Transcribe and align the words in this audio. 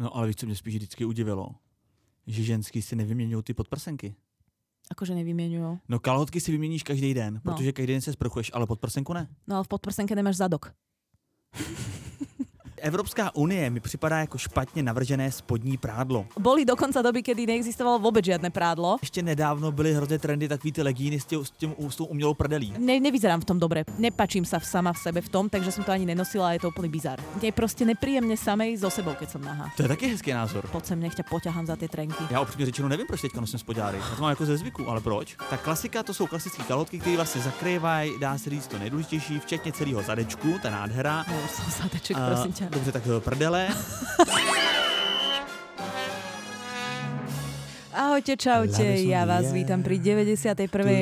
No 0.00 0.16
ale 0.16 0.26
víš, 0.26 0.36
co 0.36 0.46
mě 0.46 0.56
spíš 0.56 0.74
vždycky 0.76 1.04
udivilo? 1.04 1.54
Že 2.26 2.42
ženský 2.42 2.82
si 2.82 2.96
nevyměňují 2.96 3.42
ty 3.42 3.54
podprsenky. 3.54 4.16
Akože 4.90 5.14
nevymieňujú. 5.14 5.78
No 5.86 5.96
kalhotky 6.02 6.40
si 6.40 6.50
vyměníš 6.50 6.82
každý 6.82 7.14
den, 7.14 7.38
No. 7.44 7.52
protože 7.54 7.72
každý 7.72 7.92
den 7.92 8.02
se 8.02 8.12
sprchuješ, 8.12 8.50
ale 8.54 8.66
podprsenku 8.66 9.12
ne. 9.12 9.28
No 9.46 9.54
ale 9.54 9.64
v 9.64 9.68
podprsenke 9.68 10.14
nemáš 10.18 10.36
zadok. 10.36 10.74
Evropská 12.80 13.34
unie 13.34 13.70
mi 13.70 13.80
připadá 13.80 14.18
jako 14.18 14.38
špatně 14.38 14.82
navržené 14.82 15.32
spodní 15.32 15.76
prádlo. 15.76 16.26
Boli 16.38 16.64
dokonca 16.64 17.02
doby, 17.02 17.22
kedy 17.22 17.46
neexistovalo 17.46 17.98
vôbec 17.98 18.24
žiadne 18.24 18.50
prádlo. 18.50 18.98
Ještě 19.02 19.22
nedávno 19.22 19.72
byly 19.72 19.94
hrozně 19.94 20.18
trendy 20.18 20.48
takový 20.48 20.72
ty 20.72 20.82
legíny 20.82 21.20
s, 21.20 21.24
tě, 21.24 21.36
s, 21.44 21.50
tím, 21.50 21.74
s 21.88 21.96
tou 21.96 22.04
umělou 22.04 22.34
prdelí. 22.34 22.74
Ne, 22.78 23.00
nevyzerám 23.00 23.40
v 23.40 23.44
tom 23.44 23.58
dobre. 23.58 23.84
Nepačím 23.98 24.44
sa 24.44 24.58
v 24.58 24.66
sama 24.66 24.92
v 24.92 24.98
sebe 24.98 25.20
v 25.20 25.28
tom, 25.28 25.48
takže 25.48 25.72
som 25.72 25.84
to 25.84 25.92
ani 25.92 26.06
nenosila 26.06 26.48
a 26.48 26.52
je 26.52 26.60
to 26.64 26.68
úplný 26.68 26.88
bizar. 26.88 27.20
Je 27.42 27.52
proste 27.52 27.84
nepríjemne 27.84 28.36
samej 28.36 28.80
so 28.80 28.90
sebou, 28.90 29.14
keď 29.14 29.28
som 29.36 29.42
nahá. 29.44 29.68
To 29.76 29.82
je 29.84 29.88
taky 29.88 30.06
hezký 30.16 30.32
názor. 30.32 30.64
Poď 30.72 30.84
sem, 30.86 30.98
nech 31.00 31.14
ťa 31.14 31.24
poťahám 31.28 31.66
za 31.66 31.76
tie 31.76 31.88
trenky. 31.88 32.24
Já 32.30 32.40
upřímně 32.40 32.66
řečeno 32.66 32.88
nevím, 32.88 33.06
proč 33.06 33.20
teďka 33.20 33.40
nosím 33.40 33.58
spodňáry. 33.58 33.98
Já 33.98 34.16
to 34.16 34.22
mám 34.22 34.30
jako 34.30 34.46
ze 34.46 34.56
zvyku, 34.56 34.88
ale 34.88 35.00
proč? 35.00 35.36
Tak 35.50 35.60
klasika 35.62 36.02
to 36.02 36.14
jsou 36.14 36.26
klasické 36.26 36.62
kalhotky, 36.62 36.98
které 36.98 37.16
vlastně 37.16 37.42
zakrývají, 37.42 38.18
dá 38.20 38.38
se 38.38 38.50
říct 38.50 38.66
to 38.66 38.78
nejdůležitější, 38.78 39.40
včetně 39.40 39.72
celého 39.72 40.02
zadečku, 40.02 40.58
ta 40.62 40.70
nádhera. 40.70 41.24
No 41.28 41.34
zadeček, 41.82 42.16
A, 42.16 42.26
prosím 42.26 42.52
ťa. 42.52 42.64
Dobře, 42.70 42.92
tak 42.92 43.02
eh, 43.06 43.20
prdele. 43.20 43.68
Ahojte, 47.90 48.38
čaute, 48.38 49.02
ja 49.02 49.26
vás 49.26 49.50
vítam 49.50 49.82
pri 49.82 49.98
91. 49.98 50.54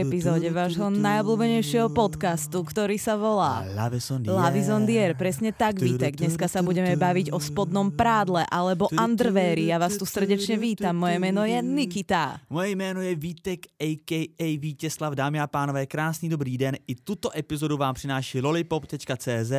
epizóde 0.03 0.49
vášho 0.49 0.89
najobľúbenejšieho 0.89 1.93
podcastu, 1.93 2.65
ktorý 2.65 2.97
sa 2.97 3.15
volá 3.15 3.61
Lave 3.77 4.01
son 4.01 4.25
Lavi 4.25 4.65
Zondier, 4.65 5.13
presne 5.13 5.53
tak, 5.53 5.79
Vítek. 5.79 6.17
Dneska 6.17 6.49
sa 6.49 6.65
budeme 6.65 6.97
baviť 6.97 7.29
o 7.31 7.39
spodnom 7.39 7.93
prádle 7.93 8.43
alebo 8.49 8.89
underweari. 8.89 9.69
Ja 9.69 9.77
vás 9.77 10.01
tu 10.01 10.09
srdečne 10.09 10.57
vítam. 10.57 10.97
Moje 10.97 11.21
meno 11.21 11.45
je 11.45 11.61
Nikita. 11.61 12.41
Moje 12.49 12.73
jméno 12.73 13.05
je 13.05 13.15
Vítek, 13.15 13.69
a.k.a. 13.77 14.47
Vítězslav. 14.59 15.13
Dámy 15.13 15.39
a 15.41 15.47
pánové, 15.47 15.87
krásný 15.87 16.33
dobrý 16.33 16.59
den. 16.59 16.81
I 16.89 16.95
tuto 16.99 17.29
epizodu 17.37 17.77
vám 17.77 17.95
přináší 17.95 18.41
lollipop.cz, 18.41 19.53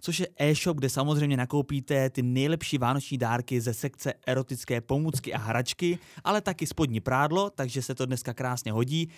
což 0.00 0.20
je 0.20 0.28
e-shop, 0.38 0.76
kde 0.76 0.88
samozřejmě 0.88 1.36
nakoupíte 1.36 2.10
ty 2.10 2.22
nejlepší 2.22 2.78
vánoční 2.78 3.18
dárky 3.18 3.60
ze 3.60 3.74
sekce 3.74 4.14
erotické 4.26 4.80
pomůcky 4.80 5.34
a 5.34 5.38
hračky, 5.38 5.98
ale 6.24 6.40
taky 6.40 6.66
spodní 6.66 7.00
prádlo, 7.00 7.50
takže 7.50 7.82
se 7.82 7.94
to 7.94 8.06
dneska 8.06 8.34
krásně 8.34 8.72
hodí. 8.72 9.08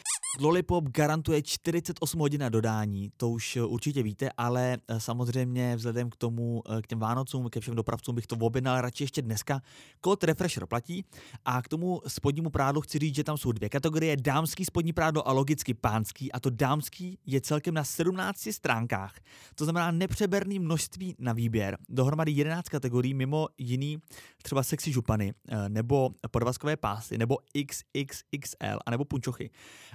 Lollipop 0.41 0.85
garantuje 0.85 1.43
48 1.43 2.21
hodin 2.21 2.41
na 2.41 2.49
dodání, 2.49 3.13
to 3.17 3.31
už 3.31 3.57
určitě 3.57 4.03
víte, 4.03 4.31
ale 4.37 4.79
eh, 4.89 5.01
samozřejmě 5.01 5.77
vzhledem 5.77 6.11
k 6.11 6.17
tomu, 6.17 6.63
eh, 6.69 6.83
k 6.83 6.87
těm 6.87 6.99
Vánocům, 6.99 7.49
ke 7.49 7.61
všem 7.61 7.75
dopravcům 7.75 8.15
bych 8.15 8.27
to 8.27 8.37
objednal 8.37 8.81
radši 8.81 9.05
ještě 9.05 9.23
dneska. 9.23 9.63
Kód 10.01 10.25
Refresher 10.25 10.67
platí 10.67 11.05
a 11.45 11.63
k 11.63 11.69
tomu 11.69 12.01
spodnímu 12.07 12.51
prádlu 12.51 12.81
chci 12.81 12.99
říct, 12.99 13.15
že 13.15 13.25
tam 13.25 13.39
jsou 13.39 13.53
dvě 13.53 13.69
kategorie, 13.69 14.17
dámský 14.17 14.65
spodní 14.65 14.93
prádlo 14.93 15.29
a 15.29 15.33
logicky 15.33 15.75
pánský 15.75 16.33
a 16.33 16.41
to 16.41 16.51
dámský 16.51 17.19
je 17.27 17.41
celkem 17.41 17.75
na 17.75 17.85
17 17.85 18.49
stránkách. 18.53 19.15
To 19.55 19.65
znamená 19.65 19.91
nepřeberný 19.91 20.59
množství 20.69 21.15
na 21.19 21.33
výběr. 21.33 21.79
Dohromady 21.89 22.33
11 22.33 22.69
kategorií, 22.69 23.15
mimo 23.15 23.49
jiný 23.59 23.99
třeba 24.43 24.63
sexy 24.63 24.93
župany, 24.93 25.33
eh, 25.49 25.69
nebo 25.69 26.11
podvazkové 26.31 26.77
pásy, 26.77 27.19
nebo 27.19 27.39
XXXL, 27.53 28.79
a 28.87 28.91
nebo 28.91 29.05
punčochy. 29.05 29.51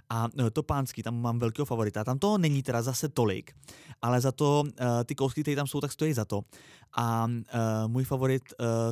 A 0.09 0.27
eh, 0.39 0.51
to 0.51 0.63
pánský, 0.63 1.03
tam 1.03 1.21
mám 1.21 1.39
velkého 1.39 1.65
favorita. 1.65 2.03
Tam 2.03 2.19
toho 2.19 2.37
není 2.37 2.63
teda 2.63 2.81
zase 2.81 3.09
tolik, 3.09 3.53
ale 4.01 4.21
za 4.21 4.31
to 4.31 4.63
eh, 4.65 5.03
ty 5.05 5.15
kousky, 5.15 5.41
které 5.41 5.55
tam 5.55 5.67
jsou, 5.67 5.81
tak 5.81 5.91
stojí 5.91 6.13
za 6.13 6.25
to. 6.25 6.41
A 6.97 7.27
můj 7.87 8.03
favorit 8.03 8.43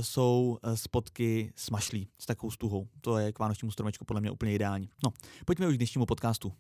jsou 0.02 0.58
spotky 0.76 1.54
s 1.56 1.70
mašlí, 1.70 2.10
s 2.20 2.26
takovou 2.26 2.52
stuhou. 2.52 2.88
To 3.02 3.18
je 3.18 3.32
k 3.32 3.40
vánočnímu 3.40 3.72
stromečku 3.72 4.06
podle 4.06 4.22
mě 4.22 4.32
úplně 4.32 4.54
ideální. 4.54 4.90
No, 5.04 5.14
pojďme 5.46 5.68
už 5.68 5.76
k 5.76 5.78
dnešnímu 5.78 6.06
podcastu. 6.06 6.54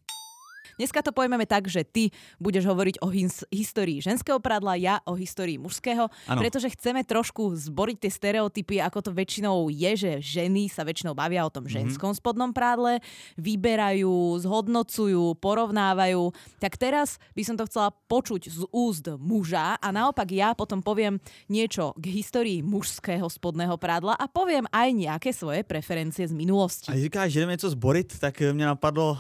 Dneska 0.78 1.02
to 1.02 1.12
pojmeme 1.12 1.46
tak, 1.46 1.68
že 1.68 1.84
ty 1.84 2.10
budeš 2.38 2.66
hovoriť 2.70 2.96
o 3.02 3.08
his- 3.12 3.46
histórii 3.52 4.02
ženského 4.02 4.40
prádla, 4.40 4.80
ja 4.80 4.96
o 5.06 5.14
histórii 5.14 5.58
mužského, 5.58 6.08
Áno. 6.08 6.40
pretože 6.40 6.72
chceme 6.74 7.04
trošku 7.06 7.54
zboriť 7.58 7.98
tie 8.08 8.12
stereotypy, 8.12 8.82
ako 8.82 9.10
to 9.10 9.12
väčšinou 9.14 9.70
je, 9.70 9.92
že 9.98 10.12
ženy 10.22 10.72
sa 10.72 10.86
väčšinou 10.88 11.14
bavia 11.14 11.46
o 11.46 11.54
tom 11.54 11.68
ženskom 11.68 12.14
spodnom 12.16 12.54
prádle, 12.56 13.04
vyberajú, 13.38 14.40
zhodnocujú, 14.42 15.38
porovnávajú. 15.38 16.34
Tak 16.62 16.78
teraz 16.78 17.22
by 17.36 17.44
som 17.46 17.56
to 17.60 17.68
chcela 17.68 17.94
počuť 18.08 18.42
z 18.50 18.62
úst 18.72 19.06
muža 19.20 19.78
a 19.78 19.88
naopak 19.92 20.30
ja 20.32 20.54
potom 20.58 20.82
poviem 20.82 21.20
niečo 21.52 21.94
k 22.00 22.10
histórii 22.12 22.60
mužského 22.64 23.28
spodného 23.28 23.76
prádla 23.78 24.16
a 24.16 24.26
poviem 24.30 24.66
aj 24.72 24.88
nejaké 24.94 25.30
svoje 25.34 25.64
preferencie 25.66 26.28
z 26.28 26.34
minulosti. 26.34 26.90
A 26.90 26.94
když 26.94 27.04
říkáš, 27.04 27.32
že 27.32 27.40
jdeme 27.40 27.52
něco 27.52 27.70
zborit, 27.70 28.20
tak 28.20 28.42
eh, 28.42 28.54
mě 28.54 28.66
napadlo 28.66 29.12
uh, 29.12 29.18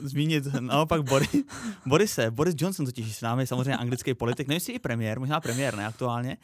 zmínit 0.08 0.44
naopak 0.66 1.02
Boris, 1.02 1.36
Borise. 1.86 2.30
Boris 2.30 2.54
Johnson 2.58 2.86
totiž 2.86 3.16
s 3.16 3.20
námi 3.20 3.46
samozřejmě 3.46 3.76
anglický 3.76 4.14
politik, 4.14 4.48
nevím 4.48 4.56
jestli 4.56 4.72
i 4.72 4.78
premiér, 4.78 5.20
možná 5.20 5.40
premiér, 5.40 5.76
ne 5.76 5.86
aktuálně. 5.86 6.36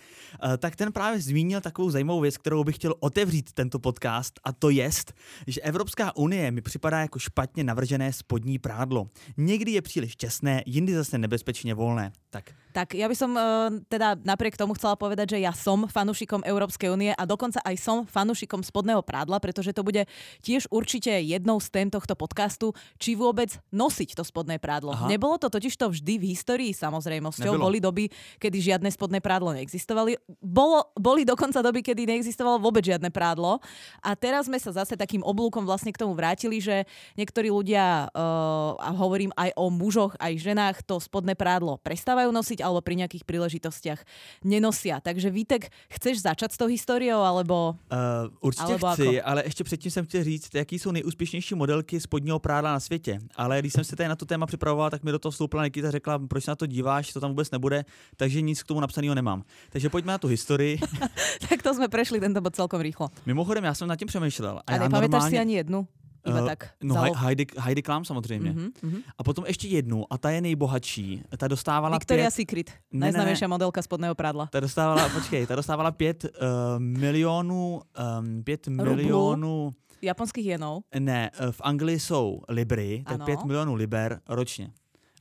Uh, 0.45 0.57
tak 0.57 0.77
ten 0.77 0.93
právě 0.93 1.21
zmínil 1.21 1.61
takovou 1.61 1.91
zajímavou 1.91 2.21
věc, 2.21 2.37
kterou 2.37 2.65
bych 2.65 2.75
chtěl 2.75 2.95
otevřít 3.01 3.53
tento 3.53 3.79
podcast 3.79 4.41
a 4.45 4.53
to 4.53 4.71
jest, 4.71 5.15
že 5.47 5.61
Evropská 5.61 6.17
unie 6.17 6.51
mi 6.51 6.61
připadá 6.61 7.01
jako 7.01 7.19
špatně 7.19 7.65
navržené 7.65 8.13
spodní 8.13 8.59
prádlo. 8.59 9.09
Někdy 9.37 9.73
je 9.73 9.83
příliš 9.83 10.17
těsné, 10.17 10.63
jindy 10.67 10.95
zase 10.95 11.19
nebezpečně 11.19 11.75
volné. 11.75 12.13
Tak 12.31 12.53
Tak 12.77 12.95
ja 12.95 13.09
by 13.09 13.17
som 13.17 13.33
e, 13.35 13.41
teda 13.89 14.15
napriek 14.23 14.55
tomu 14.55 14.77
chcela 14.77 14.95
povedať, 14.95 15.37
že 15.37 15.39
ja 15.43 15.51
som 15.57 15.89
fanúšikom 15.89 16.45
Európskej 16.45 16.93
únie 16.93 17.11
a 17.17 17.23
dokonca 17.25 17.59
aj 17.65 17.77
som 17.81 17.97
fanúšikom 18.05 18.61
spodného 18.63 19.01
prádla, 19.03 19.41
pretože 19.43 19.73
to 19.73 19.83
bude 19.83 20.05
tiež 20.45 20.69
určite 20.71 21.11
jednou 21.11 21.59
z 21.59 21.69
tém 21.73 21.89
tohto 21.89 22.13
podcastu, 22.15 22.77
či 23.01 23.17
vôbec 23.17 23.57
nosiť 23.73 24.15
to 24.15 24.23
spodné 24.23 24.61
prádlo. 24.61 24.95
Aha. 24.95 25.09
Nebolo 25.09 25.41
to 25.41 25.49
totiž 25.49 25.75
to 25.75 25.91
vždy 25.91 26.21
v 26.21 26.25
histórii 26.37 26.73
samozrejmosťou. 26.77 27.57
Nebylo. 27.57 27.67
Boli 27.67 27.79
doby, 27.81 28.05
kedy 28.39 28.59
žiadne 28.61 28.89
spodné 28.93 29.25
prádlo 29.25 29.57
neexistovali. 29.57 30.21
Bolo, 30.39 30.93
boli 30.95 31.25
dokonca 31.25 31.65
doby, 31.65 31.81
kedy 31.83 32.05
neexistovalo 32.05 32.61
vôbec 32.61 32.85
žiadne 32.85 33.09
prádlo. 33.09 33.59
A 34.05 34.15
teraz 34.15 34.47
sme 34.47 34.61
sa 34.61 34.71
zase 34.71 34.95
takým 34.95 35.25
oblúkom 35.25 35.65
vlastne 35.65 35.91
k 35.91 36.01
tomu 36.01 36.13
vrátili, 36.13 36.61
že 36.61 36.85
niektorí 37.17 37.49
ľudia, 37.49 38.13
uh, 38.13 38.77
a 38.79 38.93
hovorím 38.95 39.33
aj 39.35 39.57
o 39.57 39.67
mužoch, 39.73 40.15
aj 40.21 40.37
ženách, 40.37 40.85
to 40.85 41.01
spodné 41.01 41.33
prádlo 41.33 41.79
prestávajú 41.89 42.29
nosiť 42.29 42.58
alebo 42.63 42.81
pri 42.81 42.95
nejakých 43.05 43.25
príležitostiach 43.25 44.01
nenosia. 44.45 45.01
Takže 45.01 45.31
Vítek, 45.31 45.71
chceš 45.89 46.23
začať 46.23 46.53
s 46.53 46.59
tou 46.59 46.67
históriou, 46.67 47.21
alebo... 47.23 47.77
Uh, 47.93 48.31
určitě 48.41 48.65
Alebo 48.65 48.87
chci, 48.93 49.21
ako? 49.21 49.29
ale 49.29 49.43
ještě 49.45 49.65
předtím 49.65 49.91
jsem 49.91 50.05
chtěl 50.07 50.25
říct, 50.25 50.55
jaký 50.55 50.79
jsou 50.79 50.91
nejúspěšnější 50.91 51.55
modelky 51.55 52.01
spodního 52.01 52.39
prádla 52.39 52.73
na 52.73 52.81
světě. 52.81 53.19
Ale 53.37 53.59
když 53.59 53.73
jsem 53.73 53.85
se 53.85 53.97
tady 53.97 54.09
na 54.09 54.17
to 54.17 54.27
téma 54.27 54.47
připravoval, 54.47 54.91
tak 54.91 55.03
mi 55.03 55.13
do 55.13 55.19
toho 55.19 55.31
vstoupila 55.31 55.65
Nikita 55.65 55.89
a 55.89 55.91
řekla, 55.91 56.19
proč 56.19 56.47
na 56.47 56.57
to 56.57 56.67
díváš, 56.67 57.13
to 57.13 57.21
tam 57.21 57.31
vůbec 57.31 57.51
nebude, 57.51 57.85
takže 58.17 58.41
nic 58.41 58.63
k 58.63 58.67
tomu 58.67 58.81
napsaného 58.81 59.15
nemám. 59.15 59.43
Takže 59.71 59.91
pojďme 59.91 60.13
na 60.13 60.19
tu 60.19 60.29
historii. 60.29 60.79
tak 61.49 61.63
to 61.63 61.75
sme 61.75 61.89
prešli 61.89 62.21
tento 62.21 62.41
bod 62.41 62.55
celkom 62.55 62.81
rýchlo. 62.81 63.09
Mimochodem, 63.27 63.65
já 63.65 63.75
jsem 63.75 63.89
nad 63.89 63.97
tím 63.97 64.09
přemýšlel. 64.09 64.61
A, 64.67 64.73
já 64.73 64.79
nepamätáš 64.79 65.09
si 65.09 65.11
normálně, 65.11 65.41
ani 65.41 65.55
jednu? 65.55 65.87
Iba 66.27 66.39
eh, 66.39 66.47
tak. 66.47 66.61
No, 66.83 66.95
zalo- 66.95 67.15
Hei- 67.15 67.17
Heidi, 67.17 67.47
Heidi 67.59 67.83
Klum 67.83 68.05
samozřejmě. 68.05 68.51
Mhm, 68.53 68.69
mhm. 68.83 68.99
A 69.19 69.25
potom 69.25 69.45
ještě 69.47 69.69
jednu, 69.69 70.05
a 70.13 70.19
ta 70.19 70.31
je 70.31 70.41
nejbohatší. 70.41 71.23
Ta 71.39 71.49
dostávala 71.49 71.99
Victoria's 71.99 72.35
pět, 72.37 72.43
Secret, 72.49 72.69
Ne, 72.71 72.75
ne, 72.75 72.81
ne. 72.93 73.01
najznámejšia 73.01 73.49
modelka 73.49 73.83
spodného 73.83 74.15
prádla. 74.15 74.47
ta 74.53 74.61
dostávala, 74.61 75.09
počkej, 75.09 75.47
ta 75.47 75.55
dostávala 75.57 75.91
pět 75.91 76.25
uh, 76.25 76.31
milionů, 76.79 77.81
um, 78.21 78.43
pět 78.45 78.69
milionů, 78.69 79.75
Japonských 80.03 80.47
jenov. 80.47 80.83
ne, 80.99 81.31
eh, 81.35 81.53
v 81.53 81.61
Anglii 81.65 81.99
jsou 82.01 82.41
libry, 82.49 83.03
tak 83.07 83.15
Ano. 83.15 83.25
pět 83.25 83.45
milionů 83.45 83.75
liber 83.75 84.21
ročně. 84.29 84.71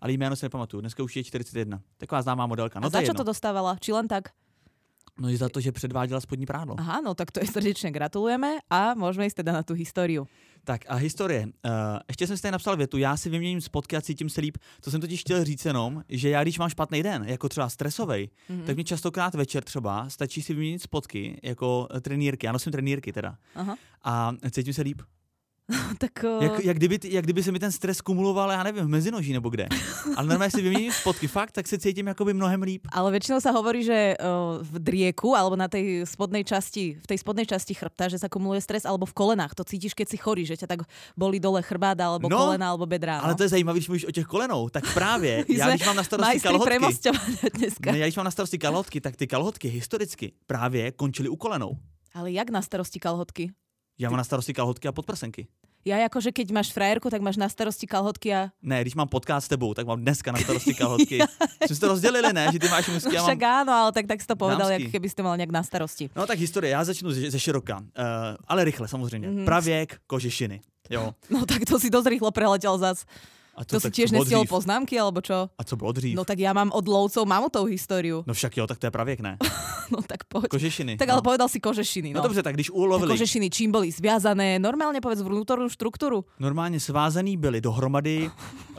Ale 0.01 0.11
jméno 0.13 0.35
si 0.35 0.45
nepamatuju, 0.45 0.81
dneska 0.81 1.03
už 1.03 1.15
je 1.15 1.23
41. 1.23 1.81
Taková 1.97 2.21
známá 2.21 2.45
modelka. 2.45 2.79
A 2.79 2.81
No 2.81 2.89
to 2.89 2.97
za 2.97 3.01
čo 3.01 3.13
to 3.13 3.23
dostávala? 3.23 3.77
Či 3.81 3.91
len 3.93 4.07
tak? 4.07 4.29
No 5.17 5.29
i 5.29 5.37
za 5.37 5.49
to, 5.49 5.57
že 5.59 5.71
předváděla 5.71 6.21
spodní 6.21 6.45
prádlo. 6.45 6.75
Aha, 6.77 7.01
no 7.01 7.17
tak 7.17 7.31
to 7.33 7.41
je 7.41 7.49
srdečne 7.49 7.89
gratulujeme 7.89 8.61
a 8.69 8.93
môžeme 8.93 9.25
ísť 9.25 9.41
teda 9.41 9.49
na 9.57 9.65
tú 9.65 9.73
históriu. 9.73 10.29
Tak 10.67 10.81
a 10.87 10.95
historie. 10.95 11.45
Uh, 11.45 11.71
ještě 12.07 12.27
jsem 12.27 12.35
si 12.37 12.41
tady 12.41 12.51
napsal 12.51 12.77
větu, 12.77 12.97
já 12.97 13.17
si 13.17 13.29
vyměním 13.29 13.61
spotky 13.61 13.97
a 13.97 14.01
cítím 14.01 14.29
se 14.29 14.41
líp. 14.41 14.57
To 14.81 14.91
jsem 14.91 15.01
totiž 15.01 15.21
chtěl 15.21 15.43
říct 15.43 15.65
jenom, 15.65 16.03
že 16.09 16.29
já 16.29 16.43
když 16.43 16.59
mám 16.59 16.69
špatný 16.69 17.03
den, 17.03 17.23
jako 17.27 17.49
třeba 17.49 17.69
stresový, 17.69 18.29
Mhm. 18.49 18.59
mm-hmm. 18.61 18.65
tak 18.65 18.77
mi 18.77 18.83
častokrát 18.83 19.35
večer 19.35 19.63
třeba 19.63 20.09
stačí 20.09 20.41
si 20.41 20.53
vyměnit 20.53 20.81
spotky 20.81 21.39
jako 21.43 21.87
eh, 21.95 22.01
trenýrky. 22.01 22.45
Já 22.45 22.51
nosím 22.51 22.71
trenýrky 22.71 23.13
teda. 23.13 23.37
Aha. 23.55 23.75
A 24.03 24.31
cítím 24.51 24.73
se 24.73 24.81
líp. 24.81 25.01
tak 25.97 26.23
uh, 26.23 26.43
Jak, 26.43 26.65
jak, 26.65 26.77
kdyby, 26.77 26.99
jak 27.03 27.23
kdyby 27.23 27.43
se 27.43 27.51
mi 27.51 27.59
ten 27.59 27.71
stres 27.71 28.01
kumuloval, 28.01 28.51
já 28.51 28.63
nevím, 28.63 28.85
v 28.85 28.87
mezinoží 28.87 29.33
nebo 29.33 29.49
kde. 29.49 29.67
Ale 30.15 30.27
normálně 30.27 30.51
si 30.51 30.61
vyměním 30.61 30.91
spotky 30.91 31.27
fakt, 31.27 31.51
tak 31.51 31.67
se 31.67 31.77
cítím 31.77 32.07
jakoby 32.07 32.33
mnohem 32.33 32.61
líp. 32.63 32.87
ale 32.91 33.11
väčšinou 33.11 33.43
sa 33.43 33.51
hovorí, 33.51 33.83
že 33.83 34.15
uh, 34.15 34.63
v 34.63 34.79
drieku 34.79 35.35
alebo 35.35 35.59
na 35.59 35.67
tej 35.67 36.07
spodnej 36.07 36.47
časti, 36.47 36.95
v 36.95 37.07
tej 37.07 37.17
spodnej 37.19 37.43
časti 37.45 37.73
chrbta, 37.75 38.07
že 38.07 38.15
sa 38.15 38.31
kumuluje 38.31 38.63
stres 38.63 38.87
alebo 38.87 39.03
v 39.03 39.13
kolenách. 39.13 39.55
To 39.59 39.63
cítiš, 39.67 39.91
keď 39.91 40.07
si 40.07 40.17
chorý, 40.17 40.47
že 40.47 40.55
ťa 40.55 40.67
tak 40.71 40.79
boli 41.19 41.39
dole 41.43 41.59
chrbát 41.59 41.99
alebo 41.99 42.31
No, 42.31 42.37
kolena 42.39 42.71
alebo 42.71 42.87
bedrá. 42.87 43.19
Ale 43.19 43.35
to 43.35 43.43
je 43.43 43.49
zajímavé, 43.59 43.77
když 43.83 43.87
mluvíš 43.91 44.05
o 44.07 44.11
těch 44.15 44.25
kolenou, 44.25 44.69
tak 44.69 44.87
právě 44.93 45.45
já 45.51 45.69
když 45.69 45.85
mám 45.85 45.95
na 45.95 46.03
starosti 46.03 46.39
kalhotky, 46.39 46.79
ne, 47.91 47.97
já 47.99 48.05
když 48.05 48.15
mám 48.15 48.25
na 48.25 48.31
starosti 48.31 48.57
kalhotky, 48.57 49.01
tak 49.01 49.15
ty 49.15 49.27
kalhotky 49.27 49.67
historicky 49.67 50.31
právě 50.47 50.91
končily 50.91 51.29
u 51.29 51.35
kolenou. 51.35 51.77
Ale 52.13 52.31
jak 52.31 52.49
na 52.49 52.61
starosti 52.61 52.99
kalhotky? 52.99 53.51
Já 53.99 54.09
mám 54.09 54.17
na 54.17 54.23
starosti 54.23 54.53
kalhotky 54.53 54.87
a 54.87 54.91
podprsenky. 54.91 55.47
Ja 55.87 56.03
akože 56.11 56.35
keď 56.35 56.51
máš 56.51 56.75
frajerku, 56.75 57.07
tak 57.07 57.23
máš 57.23 57.39
na 57.39 57.47
starosti 57.47 57.87
kalhotky 57.87 58.35
a... 58.35 58.51
Ne, 58.59 58.83
když 58.83 58.99
mám 58.99 59.07
podcast 59.07 59.47
s 59.47 59.49
tebou, 59.49 59.71
tak 59.73 59.87
mám 59.87 60.03
dneska 60.03 60.31
na 60.31 60.39
starosti 60.39 60.73
kalhotky. 60.81 61.17
Jsme 61.65 61.75
si 61.75 61.81
to 61.81 61.87
rozdělili, 61.87 62.33
ne? 62.33 62.51
Že 62.51 62.59
ty 62.59 62.67
máš 62.67 62.87
mužský, 62.87 63.15
mám... 63.15 63.25
Však 63.25 63.41
áno, 63.43 63.71
ale 63.71 63.89
tak, 63.95 64.05
tak 64.07 64.19
si 64.19 64.27
to 64.27 64.35
povedal, 64.35 64.67
ako 64.67 64.91
keby 64.91 65.07
ste 65.07 65.23
mal 65.23 65.39
nejak 65.39 65.51
na 65.55 65.63
starosti. 65.63 66.11
No 66.11 66.27
tak 66.27 66.39
historie, 66.39 66.75
já 66.75 66.83
začnu 66.83 67.11
ze, 67.11 67.31
ze 67.31 67.39
široka, 67.39 67.79
uh, 67.79 68.35
ale 68.47 68.63
rychle 68.63 68.87
samozřejmě. 68.87 69.27
Mm-hmm. 69.27 69.45
Pravěk, 69.45 69.89
kožešiny. 70.07 70.61
Jo. 70.89 71.13
No 71.29 71.45
tak 71.45 71.67
to 71.67 71.79
si 71.79 71.89
dosť 71.89 72.07
rýchlo 72.07 72.31
preletel 72.31 72.77
zas. 72.77 73.03
A 73.57 73.65
To, 73.65 73.81
si 73.81 73.89
tak 73.89 73.93
tiež 73.97 74.13
nestiel 74.13 74.45
poznámky, 74.45 74.93
alebo 75.01 75.17
čo? 75.17 75.49
A 75.49 75.61
co 75.65 75.73
bylo 75.75 75.91
dřív? 75.91 76.13
No 76.13 76.21
tak 76.21 76.37
ja 76.37 76.53
mám 76.53 76.69
od 76.69 76.85
lovcov 76.85 77.25
mamutov 77.25 77.65
históriu. 77.73 78.21
No 78.29 78.33
však 78.37 78.53
jo, 78.57 78.67
tak 78.69 78.77
to 78.77 78.85
je 78.85 78.91
pravěk, 78.93 79.19
ne? 79.19 79.37
No 79.87 80.03
tak 80.03 80.27
poď. 80.27 80.51
Kožešiny. 80.51 80.99
Tak 80.99 81.07
ale 81.09 81.23
no. 81.23 81.25
povedal 81.25 81.47
si 81.47 81.63
kožešiny, 81.63 82.11
no 82.11 82.19
no. 82.19 82.27
dobře, 82.27 82.43
tak 82.43 82.53
když 82.59 82.67
Tak 82.67 82.75
ulovili, 82.75 83.07
kožešiny 83.15 83.47
čím 83.49 83.71
boli 83.71 83.87
zviazané? 83.87 84.59
Normálne 84.59 84.99
povedz 84.99 85.23
vnútornú 85.23 85.71
štruktúru. 85.71 86.27
normálně 86.43 86.79
svázaný 86.79 87.37
byli 87.39 87.61
dohromady, 87.63 88.27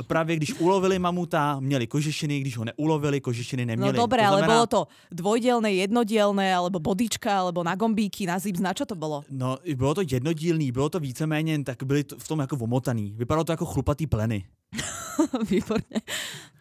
právě 0.06 0.36
když 0.36 0.60
ulovili 0.60 0.98
mamuta, 0.98 1.60
měli 1.60 1.86
kožešiny, 1.86 2.40
když 2.40 2.56
ho 2.56 2.64
neulovili, 2.64 3.20
kožešiny 3.20 3.64
No 3.64 3.69
neměli. 3.72 3.96
dobre, 3.96 4.20
to 4.22 4.28
ale 4.28 4.40
bolo 4.46 4.66
to 4.66 4.80
dvojdielne, 5.10 5.72
jednodielne, 5.72 6.54
alebo 6.54 6.76
bodička, 6.78 7.38
alebo 7.40 7.64
na 7.64 7.72
gombíky, 7.75 8.26
na 8.28 8.36
zips, 8.38 8.60
na 8.60 8.76
čo 8.76 8.84
to 8.84 8.92
bolo? 8.94 9.25
No, 9.32 9.56
bylo 9.64 9.94
to 9.94 10.02
jednodílný, 10.04 10.72
bylo 10.72 10.88
to 10.92 11.00
víceméně, 11.00 11.64
tak 11.64 11.82
byli 11.88 12.04
to 12.04 12.19
v 12.20 12.28
tom 12.28 12.38
jako 12.44 12.56
omotaný. 12.60 13.14
Vypadalo 13.16 13.44
to 13.44 13.52
jako 13.52 13.64
chlupatý 13.66 14.06
pleny. 14.06 14.44
Výborne. 15.50 16.00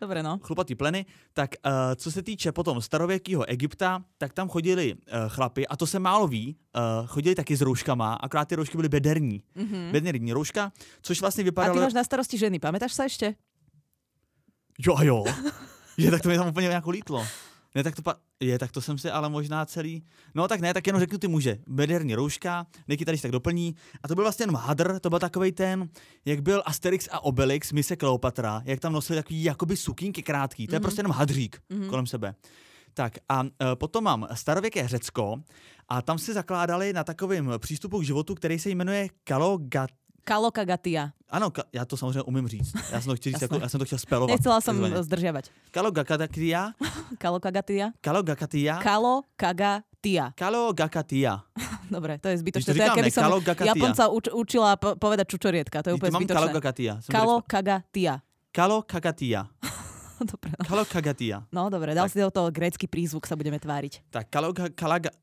Dobre, 0.02 0.24
no. 0.24 0.40
Chlupatý 0.42 0.76
pleny. 0.76 1.06
Tak 1.34 1.50
uh, 1.66 1.72
co 1.96 2.12
se 2.12 2.22
týče 2.24 2.52
potom 2.52 2.82
starověkého 2.82 3.46
Egypta, 3.50 4.04
tak 4.18 4.34
tam 4.34 4.50
chodili 4.50 4.94
uh, 4.94 5.00
chlapy, 5.28 5.68
a 5.68 5.76
to 5.76 5.88
se 5.88 6.00
málo 6.00 6.28
ví, 6.28 6.56
uh, 6.76 7.08
chodili 7.08 7.36
taky 7.36 7.58
s 7.58 7.62
rouškama, 7.62 8.14
akorát 8.14 8.46
ty 8.46 8.56
roušky 8.56 8.78
byly 8.78 8.90
bederní. 8.90 9.44
Mm-hmm. 9.56 9.92
Bederní 9.92 10.34
rouška, 10.34 10.72
což 11.02 11.22
vlastně 11.22 11.42
A 11.42 11.44
ty 11.44 11.48
vypadalo... 11.50 11.82
máš 11.82 11.94
na 11.94 12.04
starosti 12.04 12.38
ženy, 12.38 12.60
pamätáš 12.60 12.94
sa 12.94 13.06
ešte? 13.06 13.36
Jo 14.78 14.96
a 14.96 15.04
jo. 15.04 15.26
Je, 15.98 16.12
tak 16.12 16.22
to 16.22 16.30
mi 16.30 16.38
tam 16.38 16.48
úplně 16.48 16.68
jako 16.68 16.90
lítlo. 16.90 17.28
Ne, 17.78 17.84
tak 17.84 17.96
to 17.96 18.02
pa... 18.02 18.16
Je, 18.40 18.60
tak 18.60 18.72
to 18.72 18.82
jsem 18.82 18.98
si 18.98 19.10
ale 19.10 19.30
možná 19.30 19.66
celý... 19.66 20.04
No 20.36 20.48
tak 20.48 20.62
ne, 20.62 20.74
tak 20.74 20.88
jenom 20.88 21.00
řeknu 21.00 21.18
ty 21.18 21.28
muže. 21.28 21.58
Bederní 21.68 22.16
rouška, 22.16 22.68
Niky 22.88 23.06
tady 23.06 23.18
tak 23.18 23.32
doplní. 23.32 23.76
A 24.04 24.08
to 24.08 24.16
byl 24.16 24.24
vlastně 24.24 24.44
jenom 24.44 24.56
hadr, 24.56 25.00
to 25.00 25.10
byl 25.10 25.20
takovej 25.20 25.52
ten, 25.52 25.90
jak 26.26 26.42
byl 26.42 26.64
Asterix 26.66 27.10
a 27.12 27.24
Obelix, 27.24 27.72
mise 27.72 27.96
Kleopatra, 27.96 28.62
jak 28.66 28.80
tam 28.80 28.94
nosili 28.94 29.20
takový 29.20 29.44
jakoby 29.44 29.78
sukínky 29.78 30.24
krátký. 30.24 30.68
To 30.68 30.76
je 30.76 30.80
mm-hmm. 30.80 30.82
prostě 30.82 31.00
jenom 31.00 31.12
hadřík 31.12 31.62
mm-hmm. 31.70 31.90
kolem 31.90 32.06
sebe. 32.06 32.36
Tak 32.94 33.14
a 33.30 33.44
uh, 33.44 33.50
potom 33.76 34.04
mám 34.04 34.28
starověké 34.34 34.88
Řecko 34.88 35.42
a 35.90 36.02
tam 36.02 36.20
si 36.20 36.34
zakládali 36.34 36.94
na 36.94 37.04
takovém 37.04 37.52
přístupu 37.58 38.00
k 38.00 38.06
životu, 38.06 38.36
který 38.36 38.60
se 38.60 38.70
jmenuje 38.70 39.10
Kalogat... 39.24 39.90
Kalokagatia. 40.28 41.16
Ano, 41.32 41.50
ka- 41.50 41.64
já 41.74 41.86
to 41.88 41.98
samozřejmě 41.98 42.22
umím 42.22 42.48
říct. 42.48 42.74
Já 42.92 43.02
jsem 43.02 43.10
to 43.12 43.16
chtěl, 43.16 43.32
říct, 43.32 43.42
jako, 43.48 43.60
já 43.60 43.70
jsem 43.70 43.80
to 43.80 43.86
chtěl 43.86 44.00
spelovat. 44.00 44.36
Nechcela 44.36 44.60
som 44.62 44.76
takzvaně. 44.76 45.04
zdržiavať. 45.04 45.46
Kalogakatia, 45.72 46.72
Kalokagatia? 47.24 47.86
Kalogakatia, 48.02 48.76
Kalokagatia. 48.84 50.32
Kalogakatia. 50.44 51.34
Dobre, 51.92 52.20
to 52.20 52.28
je 52.28 52.38
zbytočné. 52.44 52.74
to 52.74 52.80
To 52.80 52.84
je, 52.84 52.90
keby 53.00 53.12
som. 53.12 53.32
Japonca 53.64 54.04
uč, 54.12 54.26
učila 54.36 54.76
po- 54.76 54.96
povedať 55.00 55.26
čučorietka. 55.32 55.80
To 55.84 55.90
je 55.90 55.94
úplne 55.96 56.12
zbytočné. 56.12 56.52
Jsem 57.00 57.12
řekl. 57.12 57.16
Kalokagatia. 57.16 58.14
Kalokagatia. 58.52 59.48
Dobre, 60.32 60.52
no. 60.58 60.64
Kalokagatia. 60.66 61.46
no 61.54 61.70
dobre, 61.70 61.94
dal 61.94 62.10
si 62.10 62.18
do 62.20 62.32
toho 62.34 62.50
grécky 62.50 62.90
prízvuk, 62.90 63.30
sa 63.30 63.38
budeme 63.38 63.62
tváriť. 63.62 64.10
Tak 64.10 64.34
kalaga, 64.34 64.66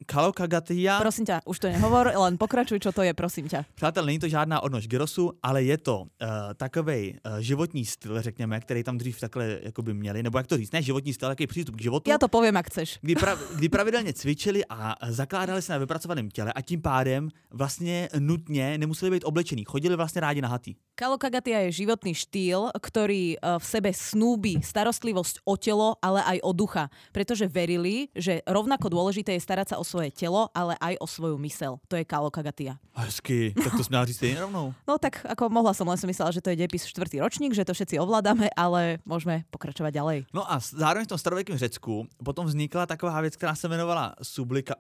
kalokagatia. 0.07 1.03
Prosím 1.03 1.25
ťa, 1.27 1.43
už 1.45 1.57
to 1.59 1.67
nehovor, 1.69 2.15
len 2.15 2.39
pokračuj, 2.39 2.79
čo 2.79 2.95
to 2.95 3.03
je, 3.03 3.11
prosím 3.15 3.51
ťa. 3.51 3.67
Přátel, 3.75 4.07
není 4.07 4.19
to 4.19 4.29
žádná 4.29 4.61
odnož 4.63 4.87
gyrosu, 4.87 5.33
ale 5.43 5.63
je 5.65 5.79
to 5.79 6.07
uh, 6.07 6.55
takový 6.55 7.19
uh, 7.19 7.39
životní 7.39 7.85
styl, 7.85 8.23
řekněme, 8.23 8.61
který 8.61 8.83
tam 8.83 8.99
dřív 8.99 9.21
takhle 9.21 9.59
jakoby 9.63 9.95
měli, 9.95 10.23
nebo 10.23 10.39
jak 10.39 10.47
to 10.47 10.57
říct, 10.57 10.73
ne 10.73 10.83
životní 10.83 11.13
styl, 11.15 11.29
takový 11.29 11.47
přístup 11.47 11.77
k 11.77 11.83
životu. 11.83 12.11
Ja 12.11 12.19
to 12.19 12.29
poviem, 12.29 12.57
ak 12.57 12.71
chceš. 12.71 12.99
kdy, 13.03 13.15
pra, 13.15 13.39
kdy 13.59 13.69
pravidelně 13.69 14.13
cvičili 14.13 14.63
a 14.69 14.95
zakládali 15.09 15.63
se 15.63 15.73
na 15.73 15.79
vypracovaném 15.79 16.31
těle 16.31 16.53
a 16.53 16.61
tím 16.63 16.83
pádem 16.83 17.29
vlastně 17.51 18.09
nutně 18.19 18.79
nemuseli 18.79 19.11
být 19.11 19.25
oblečení. 19.25 19.65
Chodili 19.65 19.97
vlastně 19.97 20.21
rádi 20.21 20.41
na 20.43 20.49
hatý. 20.49 20.75
Kalokagatia 20.95 21.67
je 21.67 21.83
životný 21.83 22.15
štýl, 22.15 22.71
ktorý 22.71 23.35
e, 23.35 23.39
v 23.59 23.65
sebe 23.67 23.91
snúbi 23.91 24.63
starostlivosť 24.85 25.49
o 25.49 25.57
telo, 25.57 25.97
ale 26.05 26.21
aj 26.21 26.39
o 26.45 26.53
ducha. 26.53 26.93
Pretože 27.09 27.49
verili, 27.49 28.13
že 28.13 28.45
rovnako 28.45 28.93
dôležité 28.93 29.33
je 29.33 29.41
starať 29.41 29.73
sa 29.73 29.77
o 29.81 29.85
svoje 29.85 30.13
telo, 30.13 30.53
ale 30.53 30.77
aj 30.77 31.01
o 31.01 31.09
svoju 31.09 31.41
mysel. 31.41 31.81
To 31.89 31.97
je 31.97 32.05
kalokagatia. 32.05 32.77
Hezky, 32.93 33.57
tak 33.57 33.73
to 33.73 33.85
směla 33.85 34.05
říct 34.05 34.21
rovnou. 34.37 34.77
No 34.89 35.01
tak 35.01 35.25
ako 35.25 35.49
mohla 35.49 35.73
som, 35.73 35.89
len 35.89 35.97
som 35.97 36.05
myslela, 36.05 36.29
že 36.37 36.45
to 36.45 36.53
je 36.53 36.61
depis 36.61 36.85
štvrtý 36.85 37.25
ročník, 37.25 37.57
že 37.57 37.65
to 37.65 37.73
všetci 37.73 37.97
ovládame, 37.97 38.53
ale 38.53 39.01
môžeme 39.09 39.49
pokračovať 39.49 39.93
ďalej. 39.97 40.19
No 40.37 40.45
a 40.45 40.61
zároveň 40.61 41.09
v 41.09 41.13
tom 41.17 41.19
starověkém 41.19 41.57
Řecku 41.57 42.05
potom 42.21 42.45
vznikla 42.45 42.85
taková 42.85 43.25
věc, 43.25 43.41
která 43.41 43.57
se 43.57 43.67
jmenovala 43.67 44.15
sublika, 44.21 44.77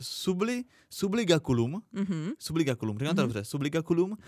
subli, 0.00 0.68
subligaculum. 0.92 1.80
Mhm. 1.92 2.36
Subligaculum, 2.36 2.98
říkám 2.98 3.16
to 3.16 3.22
dobře, 3.22 3.44
subligaculum. 3.44 4.18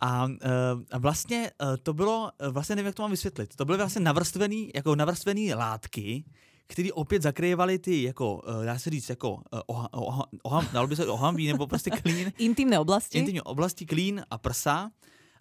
A, 0.00 0.28
eh, 0.42 0.48
a 0.90 0.98
vlastně 0.98 1.50
eh, 1.62 1.76
to 1.76 1.92
bylo, 1.92 2.30
eh, 2.38 2.48
vlastně 2.48 2.76
nevím, 2.76 2.86
jak 2.86 2.94
to 2.94 3.02
mám 3.02 3.10
vysvětlit, 3.10 3.56
to 3.56 3.64
byly 3.64 3.78
vlastně 3.78 4.00
navrstvený, 4.00 4.70
jako 4.74 4.96
navrstvený 4.96 5.54
látky, 5.54 6.24
které 6.66 6.92
opět 6.92 7.22
zakrývaly 7.22 7.78
ty, 7.78 8.02
jako, 8.02 8.42
dá 8.64 8.78
se 8.78 8.90
říct, 8.90 9.08
jako, 9.08 9.42
oha, 9.66 9.92
oha, 9.92 10.24
oha, 10.42 10.68
dalo 10.72 10.86
by 10.86 10.96
se 10.96 11.06
ohamví, 11.06 11.46
nebo 11.46 11.66
prostě 11.66 11.90
klín, 11.90 12.32
Intimné 12.38 12.78
oblasti. 12.78 13.18
intimní 13.18 13.40
oblasti, 13.40 13.86
klín 13.86 14.22
a 14.30 14.38
prsa. 14.38 14.90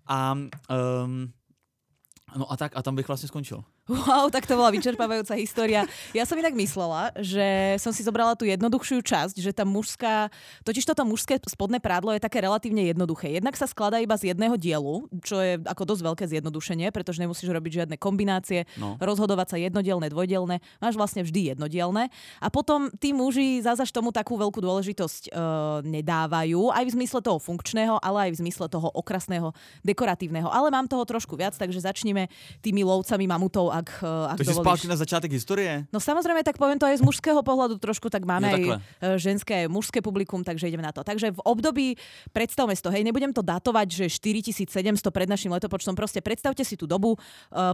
A, 0.07 0.33
um, 0.33 1.31
no 2.37 2.51
a 2.51 2.57
tak, 2.57 2.71
a 2.75 2.81
tam 2.81 2.95
bych 2.95 3.07
vlastně 3.07 3.27
skončil. 3.27 3.63
Wow, 3.87 4.27
tak 4.27 4.43
to 4.43 4.59
bola 4.59 4.67
vyčerpávajúca 4.75 5.39
história. 5.39 5.87
Ja 6.11 6.27
som 6.27 6.35
inak 6.35 6.51
myslela, 6.59 7.15
že 7.23 7.79
som 7.79 7.95
si 7.95 8.03
zobrala 8.03 8.35
tú 8.35 8.43
jednoduchšiu 8.43 8.99
časť, 8.99 9.39
že 9.39 9.55
tá 9.55 9.63
mužská, 9.63 10.27
totiž 10.67 10.83
toto 10.83 11.07
mužské 11.07 11.39
spodné 11.47 11.79
prádlo 11.79 12.11
je 12.11 12.19
také 12.19 12.43
relatívne 12.43 12.83
jednoduché. 12.83 13.39
Jednak 13.39 13.55
sa 13.55 13.63
skladá 13.63 14.03
iba 14.03 14.19
z 14.19 14.35
jedného 14.35 14.59
dielu, 14.59 15.07
čo 15.23 15.39
je 15.39 15.55
ako 15.63 15.83
dosť 15.87 16.01
veľké 16.03 16.25
zjednodušenie, 16.27 16.91
pretože 16.91 17.23
nemusíš 17.23 17.47
robiť 17.47 17.83
žiadne 17.83 17.95
kombinácie, 17.95 18.67
No. 18.75 18.99
rozhodovať 18.99 19.55
sa 19.55 19.57
jednodielne, 19.57 20.11
dvojdielne, 20.11 20.59
máš 20.83 20.95
vlastne 20.99 21.23
vždy 21.23 21.55
jednodielne. 21.55 22.11
A 22.43 22.47
potom 22.51 22.91
tí 22.99 23.15
muži 23.15 23.63
zazaž 23.63 23.89
tomu 23.95 24.11
takú 24.11 24.35
veľkú 24.35 24.59
dôležitosť 24.59 25.23
e, 25.27 25.41
nedávajú, 25.87 26.75
aj 26.75 26.83
v 26.83 26.93
zmysle 26.99 27.19
toho 27.23 27.39
funkčného, 27.39 27.97
ale 28.03 28.29
aj 28.29 28.31
v 28.35 28.39
zmysle 28.43 28.67
toho 28.67 28.91
okrasného, 28.91 29.55
dekoratívneho. 29.81 30.51
Ale 30.51 30.67
mám 30.69 30.85
toho 30.85 31.07
trošku 31.07 31.39
viac, 31.39 31.55
takže 31.55 31.81
začneme 31.81 32.27
tými 32.59 32.83
lovcami 32.83 33.25
mamutov, 33.25 33.71
ak, 33.79 34.01
e, 34.01 34.09
ak 34.33 34.37
Takže 34.39 34.51
dovolíš. 34.53 34.65
zpátky 34.65 34.87
na 34.87 34.97
začátek 34.97 35.31
historie. 35.31 35.71
No 35.89 35.99
samozrejme, 35.99 36.41
tak 36.41 36.57
poviem 36.57 36.77
to 36.77 36.85
aj 36.85 36.99
z 36.99 37.03
mužského 37.03 37.41
pohľadu 37.41 37.77
trošku, 37.77 38.09
tak 38.09 38.25
máme 38.25 38.47
Jo, 38.47 38.49
aj 38.49 38.55
takhle. 38.57 38.77
e, 38.77 39.07
ženské, 39.17 39.53
aj 39.63 39.67
mužské 39.69 39.99
publikum, 40.01 40.41
takže 40.41 40.67
ideme 40.67 40.81
na 40.81 40.91
to. 40.91 41.01
Takže 41.01 41.33
v 41.33 41.41
období, 41.43 41.95
predstavme 42.31 42.73
si 42.73 42.81
to, 42.81 42.89
hej, 42.89 43.05
nebudem 43.05 43.31
to 43.31 43.41
datovať, 43.41 43.87
že 43.87 44.05
4700 44.09 44.67
pred 45.13 45.27
našim 45.27 45.53
letopočtom, 45.53 45.93
proste 45.93 46.19
predstavte 46.19 46.61
si 46.61 46.73
tú 46.73 46.85
dobu, 46.85 47.15
e, 47.15 47.19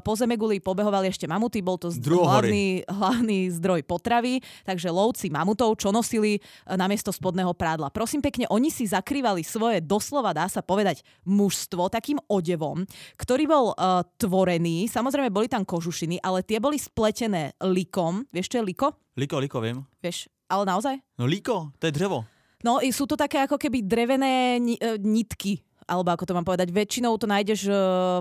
po 0.03 0.13
Zemeguli 0.13 0.59
pobehovali 0.59 1.07
ešte 1.07 1.25
mamuty, 1.25 1.63
bol 1.63 1.79
to 1.79 1.89
hlavný, 1.89 2.83
hlavný 2.85 3.51
zdroj 3.53 3.81
potravy, 3.85 4.39
takže 4.63 4.89
lovci 4.89 5.31
mamutov, 5.31 5.79
čo 5.79 5.89
nosili 5.89 6.37
namiesto 6.65 7.09
spodného 7.09 7.53
prádla. 7.53 7.89
Prosím 7.89 8.19
pekne, 8.19 8.45
oni 8.49 8.67
si 8.67 8.85
zakrývali 8.85 9.41
svoje, 9.41 9.79
doslova 9.79 10.33
dá 10.33 10.49
sa 10.49 10.59
povedať, 10.59 11.01
mužstvo 11.23 11.87
takým 11.87 12.17
odevom, 12.27 12.83
ktorý 13.15 13.43
bol 13.45 13.65
e, 13.71 13.75
tvorený, 14.17 14.87
samozrejme 14.87 15.29
boli 15.29 15.47
tam 15.47 15.63
kožušiny, 15.93 16.25
ale 16.25 16.41
tie 16.41 16.57
boli 16.57 16.81
spletené 16.81 17.53
likom. 17.61 18.25
Vieš, 18.33 18.49
čo 18.49 18.57
je 18.57 18.65
liko? 18.65 18.97
Liko, 19.13 19.37
liko, 19.37 19.61
vím. 19.61 19.85
Vieš, 20.01 20.25
ale 20.49 20.65
naozaj? 20.65 20.97
No 21.21 21.29
líko, 21.29 21.69
to 21.77 21.85
je 21.85 21.93
dřevo. 21.93 22.25
No, 22.65 22.81
sú 22.81 23.05
to 23.05 23.13
také 23.13 23.45
ako 23.45 23.61
keby 23.61 23.85
drevené 23.85 24.57
ni- 24.57 24.79
e, 24.81 24.97
nitky, 24.97 25.61
alebo 25.87 26.09
ako 26.13 26.23
to 26.25 26.33
mám 26.35 26.47
povedať. 26.47 26.71
Väčšinou 26.71 27.15
to 27.19 27.27
nájdeš 27.27 27.67
e, 27.67 27.73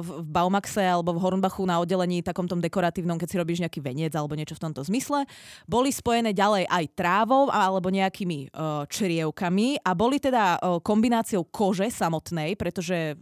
v 0.03 0.09
Baumaxe 0.27 0.83
alebo 0.83 1.15
v 1.17 1.23
Hornbachu 1.23 1.63
na 1.67 1.79
oddelení 1.79 2.21
takom 2.21 2.47
tom 2.47 2.61
dekoratívnom, 2.61 3.19
keď 3.19 3.29
si 3.29 3.37
robíš 3.41 3.59
nejaký 3.63 3.81
veniec 3.83 4.13
alebo 4.15 4.35
niečo 4.35 4.59
v 4.59 4.65
tomto 4.71 4.83
zmysle. 4.87 5.25
Boli 5.67 5.91
spojené 5.95 6.35
ďalej 6.35 6.67
aj 6.67 6.85
trávou 6.95 7.49
alebo 7.51 7.91
nejakými 7.91 8.47
e, 8.47 8.49
črievkami 8.87 9.83
a 9.83 9.91
boli 9.95 10.19
teda 10.19 10.57
e, 10.57 10.79
kombináciou 10.83 11.47
kože 11.49 11.89
samotnej, 11.91 12.55
pretože 12.55 13.15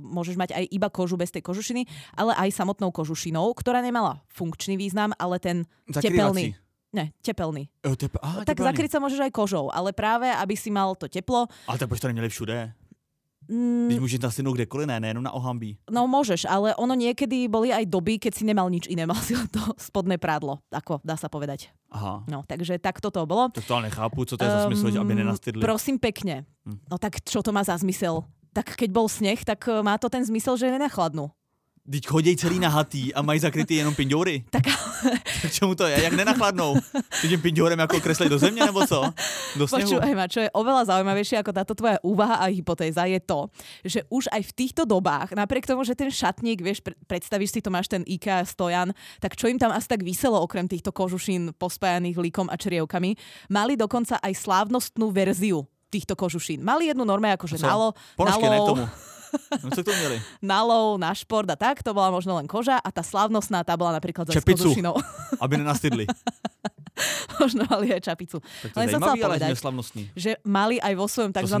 môžeš 0.00 0.36
mať 0.36 0.50
aj 0.54 0.64
iba 0.70 0.88
kožu 0.90 1.16
bez 1.16 1.30
tej 1.30 1.42
kožušiny, 1.44 1.86
ale 2.16 2.34
aj 2.36 2.50
samotnou 2.54 2.90
kožušinou, 2.90 3.50
ktorá 3.54 3.80
nemala 3.80 4.20
funkčný 4.30 4.74
význam, 4.74 5.12
ale 5.16 5.38
ten 5.38 5.64
tepelný. 5.90 6.54
Zakrývací. 6.54 6.64
Ne, 6.94 7.10
tepelný. 7.26 7.66
Jo, 7.82 7.98
tep- 7.98 8.22
aha, 8.22 8.46
tak 8.46 8.54
tepelný. 8.54 8.70
zakryť 8.70 8.90
sa 8.94 9.02
môžeš 9.02 9.20
aj 9.26 9.32
kožou, 9.34 9.66
ale 9.74 9.90
práve, 9.90 10.30
aby 10.30 10.54
si 10.54 10.70
mal 10.70 10.94
to 10.94 11.10
teplo, 11.10 11.50
Ale 11.66 11.74
tak 11.74 11.90
proč 11.90 11.98
to 11.98 12.06
neměli 12.06 12.30
všude? 12.30 12.70
Mm, 13.48 13.86
Když 13.88 13.98
můžeš 14.00 14.20
nasynout 14.20 14.54
kdekoliv, 14.54 14.86
ne, 14.86 15.00
nejenom 15.00 15.24
na 15.24 15.32
ohambí. 15.32 15.76
No 15.90 16.08
môžeš, 16.08 16.48
ale 16.48 16.72
ono 16.74 16.94
niekedy 16.94 17.48
boli 17.48 17.72
aj 17.72 17.84
doby, 17.86 18.16
keď 18.18 18.32
si 18.34 18.44
nemal 18.48 18.70
nič 18.72 18.88
iné, 18.88 19.04
mal 19.10 19.18
si 19.20 19.36
to 19.52 19.60
spodné 19.76 20.16
prádlo, 20.16 20.60
ako 20.72 21.00
dá 21.04 21.16
sa 21.16 21.28
povedať. 21.28 21.68
Aha. 21.92 22.24
No, 22.26 22.42
takže 22.46 22.80
takto 22.80 23.10
to 23.12 23.22
bolo. 23.28 23.52
Tak 23.52 23.64
to 23.68 23.74
ale 23.76 23.92
nechápu, 23.92 24.24
co 24.24 24.36
to 24.36 24.44
je 24.44 24.50
za 24.50 24.66
smysl, 24.66 24.90
že 24.90 24.98
aby 24.98 25.12
Ehm, 25.14 25.20
nenastydli. 25.24 25.60
Prosím 25.62 25.96
pekne. 26.00 26.48
Hm. 26.66 26.78
No 26.90 26.96
tak 26.98 27.20
čo 27.22 27.44
to 27.44 27.52
má 27.52 27.60
za 27.62 27.76
zmysel? 27.76 28.24
Tak 28.54 28.78
keď 28.78 28.90
bol 28.94 29.06
sneh, 29.10 29.42
tak 29.44 29.66
eh, 29.68 29.82
má 29.82 29.98
to 29.98 30.06
ten 30.08 30.24
zmysel, 30.24 30.54
že 30.56 30.70
nenachladnú. 30.70 31.28
Teď 31.84 32.06
chodí 32.08 32.36
celý 32.36 32.58
nahatý 32.58 33.14
a 33.14 33.22
mají 33.22 33.40
zakrytý 33.40 33.74
jenom 33.74 33.94
pindory. 33.94 34.44
Tak 34.50 34.64
Tak 35.42 35.52
čemu 35.52 35.74
to 35.74 35.84
je? 35.86 36.02
Jak 36.02 36.12
nenachladnou? 36.12 36.76
Tím 37.20 37.40
pindorem 37.40 37.78
jako 37.78 38.00
kreslej 38.00 38.28
do 38.28 38.38
země, 38.38 38.64
nebo 38.64 38.86
co? 38.86 39.12
Do 39.56 39.68
sněhu? 39.68 39.90
Počúvaj 39.90 40.14
ma, 40.14 40.24
čo 40.24 40.40
je 40.40 40.48
oveľa 40.56 40.88
zaujímavejšie 40.88 41.44
ako 41.44 41.52
táto 41.52 41.76
tvoja 41.76 42.00
úvaha 42.00 42.40
a 42.40 42.48
hypotéza 42.48 43.04
je 43.04 43.20
to, 43.20 43.52
že 43.84 44.00
už 44.08 44.32
aj 44.32 44.42
v 44.48 44.52
týchto 44.56 44.82
dobách, 44.88 45.36
napriek 45.36 45.68
tomu, 45.68 45.84
že 45.84 45.92
ten 45.92 46.08
šatník, 46.08 46.64
vieš, 46.64 46.80
pre- 46.80 46.96
predstavíš 47.04 47.50
si 47.52 47.60
to, 47.60 47.68
máš 47.68 47.92
ten 47.92 48.00
IKEA 48.08 48.48
stojan, 48.48 48.96
tak 49.20 49.36
čo 49.36 49.52
im 49.52 49.60
tam 49.60 49.76
asi 49.76 49.88
tak 49.88 50.00
vyselo 50.00 50.40
okrem 50.40 50.64
týchto 50.64 50.88
kožušín 50.96 51.52
pospájaných 51.60 52.16
líkom 52.16 52.48
a 52.48 52.56
črievkami, 52.56 53.14
mali 53.52 53.76
dokonca 53.76 54.16
aj 54.24 54.32
slávnostnú 54.32 55.12
verziu 55.12 55.68
týchto 55.92 56.16
kožušín. 56.16 56.64
Mali 56.64 56.88
jednu 56.90 57.04
norme 57.04 57.30
akože 57.36 57.60
Co? 57.60 57.66
nalo, 57.68 57.86
No 59.62 59.70
co 59.70 59.82
k 59.82 59.84
tomu 59.84 59.98
měli? 59.98 60.22
nalov 60.42 60.98
na 60.98 61.14
šport 61.14 61.50
a 61.50 61.56
tak, 61.56 61.82
to 61.82 61.94
bola 61.94 62.10
možno 62.10 62.36
len 62.38 62.46
koža 62.46 62.78
a 62.78 62.88
tá 62.92 63.02
slávnostná, 63.02 63.64
tá 63.64 63.74
bola 63.74 63.98
napríklad 63.98 64.30
za 64.30 64.38
Čepicu. 64.38 64.74
Aby 65.40 65.60
nenastydli. 65.60 66.06
možno 67.42 67.66
mali 67.66 67.90
aj 67.90 68.00
čapicu. 68.06 68.38
Tak 68.38 68.70
to 68.70 68.78
Len 68.78 68.88
som 68.90 69.00
chcela 69.02 69.16
povedať, 69.18 69.50
že 70.14 70.38
mali 70.46 70.78
aj 70.78 70.94
vo 70.94 71.06
svojom 71.10 71.32
tzv. 71.34 71.56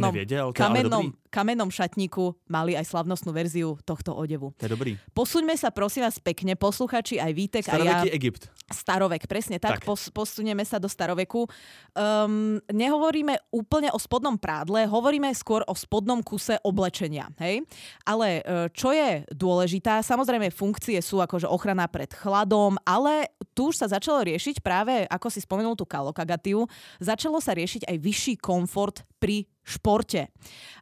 kamennom, 0.54 1.10
kamennom 1.34 1.70
šatníku 1.70 2.38
mali 2.46 2.78
aj 2.78 2.86
slavnostnú 2.86 3.34
verziu 3.34 3.74
tohto 3.82 4.14
odevu. 4.14 4.54
To 4.62 4.64
je 4.66 4.70
dobrý. 4.70 4.92
Posuňme 5.10 5.58
sa 5.58 5.74
prosím 5.74 6.06
vás 6.06 6.22
pekne, 6.22 6.54
posluchači 6.54 7.18
aj 7.18 7.32
Vítek 7.34 7.64
a 7.66 7.74
ja. 7.74 7.98
Staroveký 7.98 8.08
Egypt. 8.14 8.42
Starovek, 8.70 9.22
presne 9.26 9.58
tak, 9.58 9.82
Tak. 9.82 9.90
Pos, 9.90 10.08
posunieme 10.14 10.62
sa 10.62 10.78
do 10.78 10.86
staroveku. 10.86 11.50
Um, 11.92 12.62
nehovoríme 12.70 13.36
úplne 13.50 13.90
o 13.90 13.98
spodnom 13.98 14.38
prádle, 14.38 14.86
hovoríme 14.86 15.28
skôr 15.34 15.66
o 15.66 15.74
spodnom 15.74 16.22
kuse 16.22 16.56
oblečenia. 16.62 17.28
Hej? 17.42 17.66
Ale 18.06 18.40
e, 18.40 18.70
čo 18.72 18.94
je 18.94 19.26
dôležitá, 19.34 20.00
samozrejme 20.00 20.48
funkcie 20.54 21.02
sú 21.02 21.20
akože 21.20 21.50
ochrana 21.50 21.90
pred 21.90 22.08
chladom, 22.14 22.78
ale 22.86 23.34
tu 23.52 23.68
už 23.68 23.84
sa 23.84 23.86
začalo 23.90 24.24
riešiť 24.24 24.64
práve, 24.64 25.04
ako 25.10 25.23
si 25.28 25.44
spomenul 25.44 25.76
tú 25.76 25.84
kalokagatiu, 25.84 26.64
začalo 26.98 27.38
sa 27.38 27.52
riešiť 27.52 27.88
aj 27.88 27.96
vyšší 28.00 28.34
komfort 28.40 29.04
pri 29.20 29.48
športe. 29.64 30.28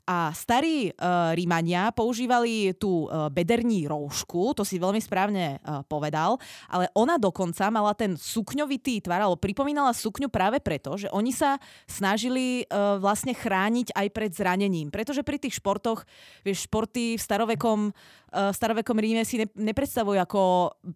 A 0.02 0.34
starí 0.34 0.90
uh, 0.90 1.30
Rímania 1.38 1.94
používali 1.94 2.74
tú 2.74 3.06
uh, 3.06 3.30
bederní 3.30 3.86
roušku, 3.86 4.58
to 4.58 4.66
si 4.66 4.82
veľmi 4.82 4.98
správne 4.98 5.62
uh, 5.62 5.86
povedal, 5.86 6.42
ale 6.66 6.90
ona 6.98 7.14
dokonca 7.14 7.70
mala 7.70 7.94
ten 7.94 8.18
sukňovitý 8.18 9.06
tvar, 9.06 9.22
alebo 9.22 9.38
pripomínala 9.38 9.94
sukňu 9.94 10.26
práve 10.26 10.58
preto, 10.58 10.98
že 10.98 11.06
oni 11.14 11.30
sa 11.30 11.62
snažili 11.86 12.66
uh, 12.66 12.98
vlastne 12.98 13.30
chrániť 13.30 13.94
aj 13.94 14.06
pred 14.10 14.34
zranením. 14.34 14.90
Pretože 14.90 15.22
pri 15.22 15.38
tých 15.38 15.62
športoch, 15.62 16.02
vieš, 16.42 16.66
športy 16.66 17.14
v 17.14 17.22
starovekom, 17.22 17.94
v 18.32 18.54
starovekom 18.56 18.96
Ríme 18.96 19.22
si 19.28 19.36
ne, 19.36 19.46
nepredstavujú 19.52 20.16
ako 20.16 20.40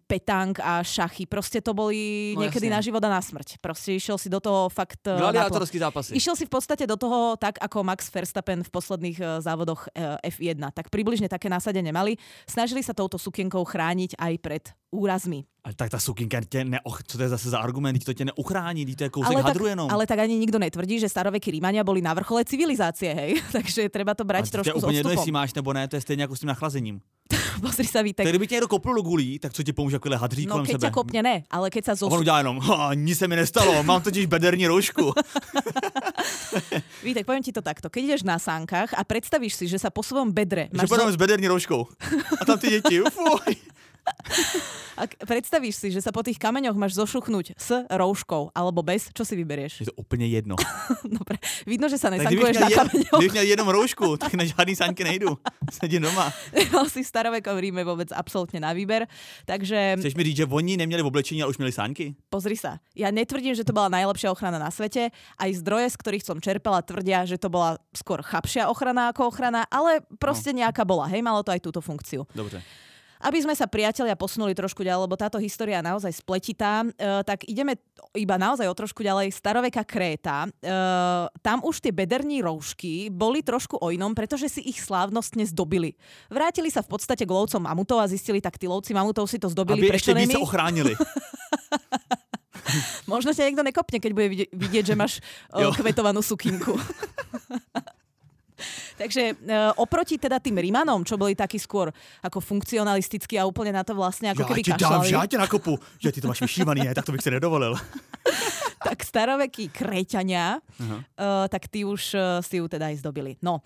petang 0.09 0.57
a 0.57 0.81
šachy. 0.81 1.29
Proste 1.29 1.61
to 1.61 1.77
boli 1.77 2.33
No 2.33 2.41
niekedy 2.41 2.65
jasne. 2.65 2.75
na 2.75 2.81
život 2.81 3.01
a 3.05 3.09
na 3.13 3.21
smrť. 3.21 3.61
Proste 3.61 3.93
išiel 3.93 4.17
si 4.17 4.25
do 4.27 4.41
toho 4.41 4.73
fakt 4.73 5.05
naplno. 5.05 5.29
Gladiátorský 5.29 5.77
zápasy. 5.77 6.11
Išiel 6.17 6.33
si 6.33 6.49
v 6.49 6.51
podstate 6.51 6.89
do 6.89 6.97
toho 6.97 7.37
tak, 7.37 7.61
ako 7.61 7.85
Max 7.85 8.09
Verstappen 8.09 8.65
v 8.65 8.69
posledných 8.73 9.17
eh, 9.21 9.27
závodoch 9.45 9.85
eh, 9.93 10.17
F1. 10.33 10.57
Tak 10.73 10.89
približne 10.89 11.29
také 11.29 11.45
nasadenie 11.45 11.93
mali. 11.93 12.17
Snažili 12.49 12.81
sa 12.81 12.97
touto 12.97 13.21
sukienkou 13.21 13.61
chrániť 13.61 14.17
aj 14.17 14.33
pred 14.41 14.63
úrazmi. 14.89 15.45
Ale 15.67 15.75
tak 15.75 15.89
ta 15.91 15.99
sukinka 15.99 16.41
tě 16.47 16.63
ne, 16.63 16.79
och, 16.83 17.03
co 17.03 17.17
to 17.17 17.23
je 17.23 17.29
zase 17.29 17.49
za 17.49 17.59
argument, 17.59 17.99
to 18.03 18.13
tě 18.13 18.25
neuchrání, 18.25 18.95
to 18.95 19.03
je 19.03 19.09
kousek 19.09 19.35
Ale 19.35 19.43
tak, 19.43 19.57
ale 19.91 20.07
tak 20.07 20.19
ani 20.19 20.39
nikto 20.39 20.59
netvrdí, 20.59 20.95
že 20.99 21.11
starovekí 21.11 21.51
Rímania 21.51 21.83
boli 21.83 21.99
na 21.99 22.15
vrchole 22.15 22.47
civilizácie, 22.47 23.11
hej? 23.11 23.31
Takže 23.55 23.91
treba 23.91 24.15
to 24.15 24.23
brať 24.23 24.47
trošku 24.47 24.79
s 24.79 24.83
jedno, 24.83 24.87
odstupom. 24.87 25.11
jestli 25.11 25.31
máš 25.31 25.51
nebo 25.53 25.73
ne, 25.75 25.87
to 25.87 25.99
je 25.99 26.01
stejně 26.01 26.23
jako 26.23 26.35
s 26.35 26.39
tím 26.39 26.47
nachlazením. 26.47 27.01
Pozri 27.65 27.85
sa, 27.87 28.01
Vítek. 28.01 28.27
kdyby 28.27 28.47
tě 28.47 28.55
někdo 28.55 28.67
kopl 28.67 28.93
do 28.93 29.01
gulí, 29.01 29.39
tak 29.39 29.53
co 29.53 29.63
ti 29.63 29.73
pomůže 29.73 29.95
jako 29.95 30.09
hadří 30.17 30.45
No 30.45 30.51
kolem 30.51 30.65
keď 30.65 30.73
sebe? 30.73 30.87
ťa 30.87 30.91
kopne, 30.93 31.21
ne, 31.23 31.35
ale 31.51 31.69
keď 31.69 31.83
sa 31.85 31.91
A 31.91 31.93
on 31.93 32.11
zos... 32.11 32.19
udělá 32.19 32.37
jenom, 32.37 32.59
ha, 32.59 32.93
nic 32.93 33.17
se 33.17 33.27
mi 33.27 33.35
nestalo, 33.35 33.83
mám 33.83 34.01
totiž 34.01 34.25
bederní 34.25 34.67
roušku. 34.67 35.13
Vítek, 37.03 37.25
poviem 37.25 37.43
ti 37.43 37.51
to 37.53 37.61
takto. 37.61 37.89
Keď 37.89 38.01
ideš 38.03 38.23
na 38.27 38.39
sánkach 38.39 38.93
a 38.93 39.01
predstavíš 39.03 39.53
si, 39.55 39.65
že 39.69 39.79
sa 39.79 39.89
po 39.93 40.03
svojom 40.03 40.31
bedre 40.33 40.67
Že 40.73 40.77
máš 40.77 40.89
půjdeme 40.89 41.11
s 41.11 41.15
bederní 41.15 41.47
rouškou. 41.47 41.87
A 42.41 42.45
tam 42.45 42.59
ty 42.59 42.67
děti, 42.69 42.99
fuj. 43.09 43.55
Ak 45.03 45.13
predstavíš 45.29 45.75
si, 45.77 45.87
že 45.93 46.01
sa 46.01 46.09
po 46.09 46.25
tých 46.25 46.41
kameňoch 46.41 46.73
máš 46.73 46.97
zošuchnúť 46.97 47.53
s 47.53 47.85
rouškou 47.85 48.49
alebo 48.57 48.81
bez, 48.81 49.13
čo 49.13 49.21
si 49.21 49.37
vyberieš? 49.37 49.85
Je 49.85 49.87
to 49.93 49.95
úplně 49.95 50.25
jedno. 50.25 50.55
Dobre, 51.19 51.37
vidno, 51.69 51.85
že 51.85 52.01
sa 52.01 52.09
nesankuješ 52.09 52.57
na 52.57 52.69
kameňoch. 52.73 53.19
kdybych 53.21 53.31
měl 53.31 53.43
jenom 53.43 53.67
roušku, 53.67 54.17
tak 54.17 54.33
na 54.33 54.43
žádný 54.45 54.75
sánky 54.75 55.03
nejdu. 55.03 55.37
Sedím 55.71 56.01
doma. 56.01 56.33
Nemal 56.53 56.89
si 56.89 57.03
v 57.03 57.07
starovekom 57.07 57.57
Ríme 57.61 57.85
vôbec 57.85 58.09
absolútne 58.09 58.57
na 58.57 58.73
výber. 58.73 59.05
Takže 59.45 60.01
Chceš 60.01 60.15
mi 60.17 60.23
říct, 60.23 60.37
že 60.37 60.45
oni 60.49 60.77
neměli 60.77 61.03
oblečení, 61.03 61.43
ale 61.43 61.49
už 61.49 61.57
měli 61.57 61.71
sánky? 61.71 62.15
pozri 62.29 62.57
sa. 62.57 62.81
Ja 62.97 63.13
netvrdím, 63.13 63.53
že 63.53 63.65
to 63.65 63.73
bola 63.73 63.89
najlepšia 63.89 64.33
ochrana 64.33 64.57
na 64.57 64.69
svete. 64.73 65.09
Aj 65.37 65.49
zdroje, 65.53 65.93
z 65.93 65.97
ktorých 65.97 66.25
som 66.25 66.37
čerpala, 66.41 66.81
tvrdia, 66.81 67.25
že 67.25 67.37
to 67.37 67.49
bola 67.49 67.77
skôr 67.93 68.21
chapšia 68.25 68.69
ochrana 68.69 69.09
ako 69.13 69.29
ochrana, 69.29 69.65
ale 69.69 70.01
proste 70.17 70.53
nejaká 70.53 70.85
bola. 70.85 71.05
Hej, 71.09 71.21
malo 71.21 71.41
to 71.45 71.53
aj 71.53 71.61
túto 71.61 71.81
funkciu. 71.81 72.25
Dobře. 72.35 72.61
Aby 73.17 73.41
sme 73.41 73.53
sa 73.57 73.65
priatelia 73.65 74.13
posunuli 74.13 74.53
trošku 74.53 74.85
ďalej, 74.85 75.03
lebo 75.09 75.17
táto 75.17 75.41
história 75.41 75.81
je 75.81 75.89
naozaj 75.89 76.11
spletitá, 76.21 76.85
e, 76.85 77.21
tak 77.25 77.49
ideme 77.49 77.81
iba 78.13 78.37
naozaj 78.37 78.69
o 78.69 78.75
trošku 78.77 79.01
ďalej. 79.01 79.33
Staroveka 79.33 79.81
Kréta. 79.81 80.45
E, 80.45 80.49
tam 81.41 81.65
už 81.65 81.81
tie 81.81 81.93
bederní 81.93 82.45
roušky 82.45 83.09
boli 83.09 83.41
trošku 83.41 83.81
o 83.81 83.89
inom, 83.89 84.13
pretože 84.13 84.49
si 84.49 84.61
ich 84.69 84.81
slávnostne 84.81 85.45
zdobili. 85.49 85.97
Vrátili 86.29 86.69
sa 86.69 86.85
v 86.85 86.93
podstate 86.93 87.25
k 87.25 87.31
lovcom 87.33 87.61
mamutov 87.61 88.01
a 88.01 88.09
zistili, 88.09 88.37
tak 88.37 88.61
tí 88.61 88.69
lovci 88.69 88.93
mamutov 88.93 89.25
si 89.25 89.41
to 89.41 89.49
zdobili 89.49 89.89
Aby 89.89 89.93
ještě 89.93 90.13
více 90.13 90.37
ochránili. 90.37 90.95
Možno 93.07 93.31
ťa 93.31 93.47
niekto 93.47 93.63
nekopne, 93.63 93.97
keď 94.03 94.11
bude 94.11 94.27
vidieť, 94.51 94.83
že 94.83 94.95
máš 94.99 95.23
Jo. 95.55 95.71
o, 95.71 95.75
kvetovanú 95.75 96.19
sukinku. 96.19 96.75
Takže 98.97 99.23
e, 99.29 99.35
oproti 99.77 100.17
teda 100.17 100.41
tým 100.41 100.57
Rímanom, 100.57 101.05
čo 101.05 101.15
boli 101.21 101.37
takí 101.37 101.61
skôr 101.61 101.93
ako 102.25 102.41
funkcionalistickí 102.41 103.37
a 103.37 103.45
úplne 103.45 103.77
na 103.77 103.85
to 103.85 103.93
vlastne 103.93 104.33
ako 104.33 104.41
Já 104.41 104.47
keby 104.49 104.61
ti 104.65 104.73
dám, 104.73 104.79
kašľali, 104.79 105.07
že 105.07 105.15
já 105.15 105.25
tě 105.25 105.37
nakopu. 105.37 105.73
Že 106.01 106.11
ty 106.11 106.21
to 106.21 106.27
máš 106.27 106.41
vyšívaný? 106.41 106.81
Tak 106.95 107.05
to 107.05 107.11
bych 107.11 107.21
si 107.21 107.31
nedovolil. 107.31 107.77
tak 108.87 109.03
starovekí 109.03 109.69
Kréťania, 109.69 110.61
Aha. 110.61 110.97
uh, 111.01 111.45
tak 111.49 111.67
tí 111.67 111.83
už 111.83 112.15
uh, 112.15 112.21
si 112.39 112.61
ju 112.61 112.65
teda 112.69 112.93
aj 112.93 113.01
zdobili. 113.01 113.35
No, 113.41 113.59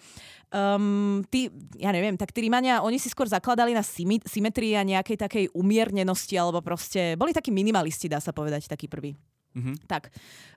um, 0.49 1.21
tí, 1.27 1.51
ja 1.77 1.91
neviem, 1.91 2.15
tak 2.15 2.31
tí 2.31 2.41
Rímania, 2.41 2.81
oni 2.81 2.97
si 2.97 3.11
skôr 3.11 3.27
zakladali 3.27 3.75
na 3.75 3.83
symetrii 4.25 4.73
a 4.79 4.87
nejakej 4.87 5.17
takej 5.21 5.45
umiernenosti, 5.53 6.35
alebo 6.39 6.63
proste, 6.63 7.19
boli 7.19 7.35
takí 7.35 7.53
minimalisti, 7.53 8.09
dá 8.09 8.23
sa 8.23 8.31
povedať, 8.33 8.65
taký 8.71 8.87
prvý. 8.87 9.13
Mhm. 9.51 9.83
Tak, 9.87 10.07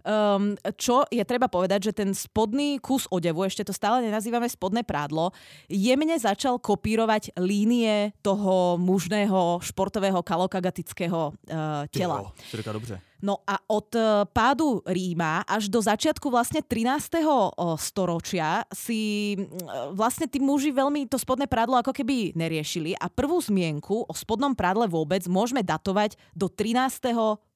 um, 0.06 0.54
čo 0.78 1.02
je 1.10 1.24
treba 1.26 1.50
povedať, 1.50 1.90
že 1.90 1.92
ten 1.92 2.14
spodný 2.14 2.78
kus 2.78 3.10
odevu, 3.10 3.42
ešte 3.42 3.66
to 3.66 3.74
stále 3.74 4.06
nenazývame 4.06 4.46
spodné 4.46 4.86
prádlo, 4.86 5.34
jemne 5.66 6.14
začal 6.14 6.62
kopírovať 6.62 7.34
línie 7.42 8.14
toho 8.22 8.78
mužného 8.78 9.58
športového 9.62 10.22
kalokagatického 10.22 11.34
uh, 11.34 11.90
tela. 11.90 12.22
jo, 12.22 12.62
to 12.62 12.72
dobře. 12.72 13.00
No 13.24 13.40
a 13.48 13.56
od 13.72 13.88
e, 13.96 14.28
pádu 14.36 14.84
Ríma 14.84 15.48
až 15.48 15.72
do 15.72 15.80
začiatku 15.80 16.28
vlastne 16.28 16.60
13. 16.60 17.24
o, 17.24 17.72
storočia 17.80 18.68
si 18.68 19.32
mm, 19.40 19.96
vlastne 19.96 20.28
tí 20.28 20.36
muži 20.36 20.76
veľmi 20.76 21.08
to 21.08 21.16
spodné 21.16 21.48
prádlo 21.48 21.80
ako 21.80 21.96
keby 21.96 22.36
neriešili 22.36 22.92
a 23.00 23.08
prvú 23.08 23.40
zmienku 23.40 24.04
o 24.04 24.12
spodnom 24.12 24.52
prádle 24.52 24.84
vôbec 24.92 25.24
môžeme 25.24 25.64
datovať 25.64 26.20
do 26.36 26.52
13. 26.52 27.00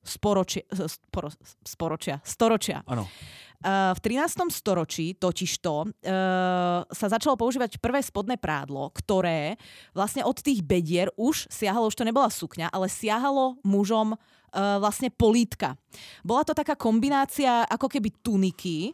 Sporočia, 0.09 0.65
sporo, 0.73 1.29
sporočia, 1.69 2.17
storočia. 2.25 2.81
Uh, 2.89 3.93
v 3.93 4.01
13. 4.01 4.49
storočí 4.55 5.19
totižto 5.19 5.91
sa 6.89 7.07
začalo 7.11 7.35
používať 7.35 7.83
prvé 7.83 8.01
spodné 8.01 8.39
prádlo, 8.39 8.89
ktoré 8.95 9.61
vlastne 9.93 10.23
od 10.25 10.39
tých 10.39 10.63
bedier 10.65 11.13
už 11.19 11.51
siahalo, 11.51 11.91
už 11.91 11.99
to 11.99 12.09
nebola 12.09 12.31
sukňa, 12.31 12.71
ale 12.71 12.87
siahalo 12.87 13.59
mužom 13.67 14.15
uh, 14.53 14.79
vlastne 14.81 15.13
polítka. 15.13 15.77
Bola 16.25 16.45
to 16.45 16.57
taká 16.57 16.75
kombinácia 16.79 17.65
ako 17.69 17.89
keby 17.89 18.23
tuniky, 18.23 18.93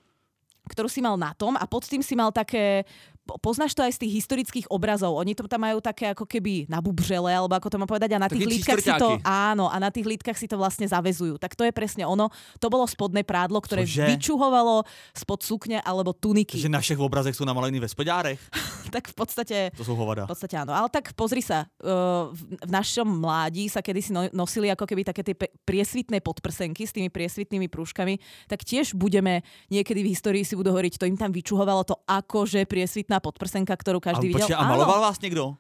ktorú 0.65 0.89
si 0.89 1.05
mal 1.05 1.21
na 1.21 1.37
tom 1.37 1.55
a 1.61 1.65
pod 1.69 1.85
tým 1.85 2.01
si 2.01 2.17
mal 2.17 2.33
také 2.33 2.89
poznáš 3.25 3.73
to 3.73 3.81
aj 3.81 3.97
z 3.97 4.01
tých 4.05 4.13
historických 4.25 4.67
obrazov. 4.69 5.17
Oni 5.17 5.33
to 5.33 5.49
tam 5.49 5.65
majú 5.65 5.81
také 5.81 6.13
ako 6.13 6.29
keby 6.29 6.69
na 6.69 6.85
bubrele, 6.85 7.33
alebo 7.33 7.57
ako 7.57 7.69
to 7.73 7.81
mám 7.81 7.89
povedať, 7.89 8.13
a 8.15 8.21
na 8.21 8.29
tých 8.29 8.45
lítkach 8.45 8.81
si 8.81 8.93
to, 8.93 9.17
áno, 9.25 9.73
a 9.73 9.77
na 9.81 9.89
tých 9.89 10.05
lítkach 10.05 10.37
si 10.37 10.45
to 10.45 10.61
vlastne 10.61 10.85
zavezujú. 10.85 11.41
Tak 11.41 11.57
to 11.57 11.65
je 11.65 11.73
presne 11.73 12.05
ono. 12.05 12.29
To 12.61 12.69
bolo 12.69 12.85
spodné 12.85 13.25
prádlo, 13.25 13.65
ktoré 13.65 13.89
Cože? 13.89 14.05
vyčuhovalo 14.05 14.85
spod 15.17 15.41
sukne 15.41 15.81
alebo 15.81 16.13
tuniky. 16.13 16.61
Že 16.61 16.73
na 16.73 16.81
všech 16.85 17.01
obrazech 17.01 17.37
sú 17.37 17.49
namalení 17.49 17.81
ve 17.81 17.89
spodárech. 17.89 18.41
tak 18.95 19.11
v 19.11 19.17
podstate 19.17 19.57
To 19.75 19.83
sú 19.83 19.99
hovada. 19.99 20.29
v 20.29 20.31
podstate 20.31 20.55
áno. 20.55 20.71
Ale 20.71 20.87
tak 20.93 21.17
pozri 21.19 21.43
sa, 21.43 21.67
uh, 21.83 22.31
v, 22.31 22.41
našom 22.69 23.07
mládí 23.09 23.67
sa 23.67 23.83
kedysi 23.83 24.15
no, 24.15 24.29
nosili 24.31 24.71
ako 24.71 24.87
keby 24.87 25.03
také 25.03 25.27
tie 25.27 25.35
priesvitné 25.67 26.23
podprsenky 26.23 26.87
s 26.87 26.95
tými 26.95 27.11
priesvitnými 27.11 27.67
prúžkami, 27.67 28.21
tak 28.47 28.63
tiež 28.63 28.95
budeme 28.95 29.43
niekedy 29.73 30.07
v 30.07 30.13
histórii 30.15 30.47
si 30.47 30.55
budú 30.55 30.71
hovoriť, 30.71 31.01
to 31.01 31.09
im 31.11 31.19
tam 31.19 31.35
vyčuhovalo 31.35 31.83
to 31.83 31.99
akože 32.07 32.69
priesvitná 32.71 33.14
podprsenka, 33.21 33.75
ktorú 33.75 33.99
každý 33.99 34.31
a, 34.31 34.31
videl. 34.31 34.47
počkaj, 34.47 34.59
a 34.59 34.65
maloval 34.65 34.99
vás 35.05 35.19
niekto? 35.19 35.59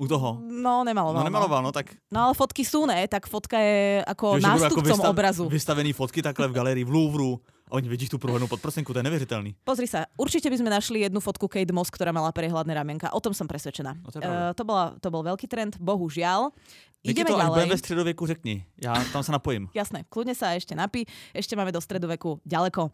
U 0.00 0.08
toho? 0.08 0.40
No, 0.42 0.82
nemaloval. 0.82 1.22
No 1.22 1.28
nemaloval, 1.28 1.60
no 1.62 1.70
tak... 1.70 1.94
No 2.10 2.26
ale 2.26 2.32
fotky 2.34 2.66
sú, 2.66 2.88
ne? 2.90 3.06
Tak 3.06 3.28
fotka 3.28 3.60
je 3.60 4.02
ako 4.02 4.40
budú 4.40 4.48
nástupcom 4.50 4.98
vystav- 4.98 5.12
obrazu. 5.12 5.44
Vystavený 5.46 5.92
fotky 5.92 6.24
takhle 6.24 6.48
v 6.48 6.52
galérii 6.56 6.84
v 6.84 6.90
Louvru. 6.90 7.38
A 7.72 7.80
oni 7.80 7.88
vidíš 7.88 8.12
tú 8.12 8.20
prúhodnú 8.20 8.44
podprsenku, 8.52 8.92
to 8.92 9.00
je 9.00 9.06
neuvěřitelný. 9.08 9.56
Pozri 9.64 9.88
sa, 9.88 10.04
určite 10.20 10.52
by 10.52 10.60
sme 10.60 10.68
našli 10.68 11.08
jednu 11.08 11.24
fotku 11.24 11.48
Kate 11.48 11.72
Moss, 11.72 11.88
ktorá 11.88 12.12
mala 12.12 12.28
prehľadné 12.28 12.68
ramienka. 12.76 13.08
O 13.16 13.20
tom 13.22 13.32
som 13.32 13.48
presvedčená. 13.48 13.96
No 13.96 14.12
to. 14.12 14.20
Eh, 14.20 14.52
to, 14.52 14.62
bola, 14.68 14.92
to 15.00 15.08
bol 15.08 15.24
veľký 15.24 15.48
trend, 15.48 15.80
bohužiaľ. 15.80 16.52
Ideme 17.00 17.32
to, 17.32 17.38
ďalej. 17.38 17.68
ve 17.68 17.78
středověku, 17.78 18.26
řekni. 18.26 18.64
Já 18.84 18.92
tam 19.12 19.22
se 19.22 19.32
napojím. 19.32 19.68
Jasné, 19.74 20.04
kľudne 20.06 20.36
sa 20.36 20.54
ešte 20.54 20.76
napí. 20.76 21.08
Ešte 21.34 21.56
máme 21.56 21.72
do 21.72 21.80
stredoveku 21.80 22.38
ďaleko. 22.46 22.92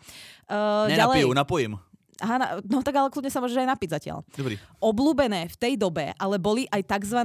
Uh, 0.48 0.88
Nenapiju, 0.88 1.32
napojím. 1.34 1.76
Aha, 2.18 2.58
no 2.66 2.82
tak 2.82 2.98
ale 2.98 3.14
kľudne 3.14 3.30
sa 3.30 3.38
môžeš 3.38 3.62
aj 3.62 3.68
napiť 3.70 3.90
zatiaľ. 3.94 4.26
Dobrý. 4.34 4.58
Obľúbené 4.82 5.46
v 5.46 5.56
tej 5.56 5.74
dobe, 5.78 6.10
ale 6.18 6.36
boli 6.42 6.66
aj 6.66 6.82
tzv. 6.82 7.20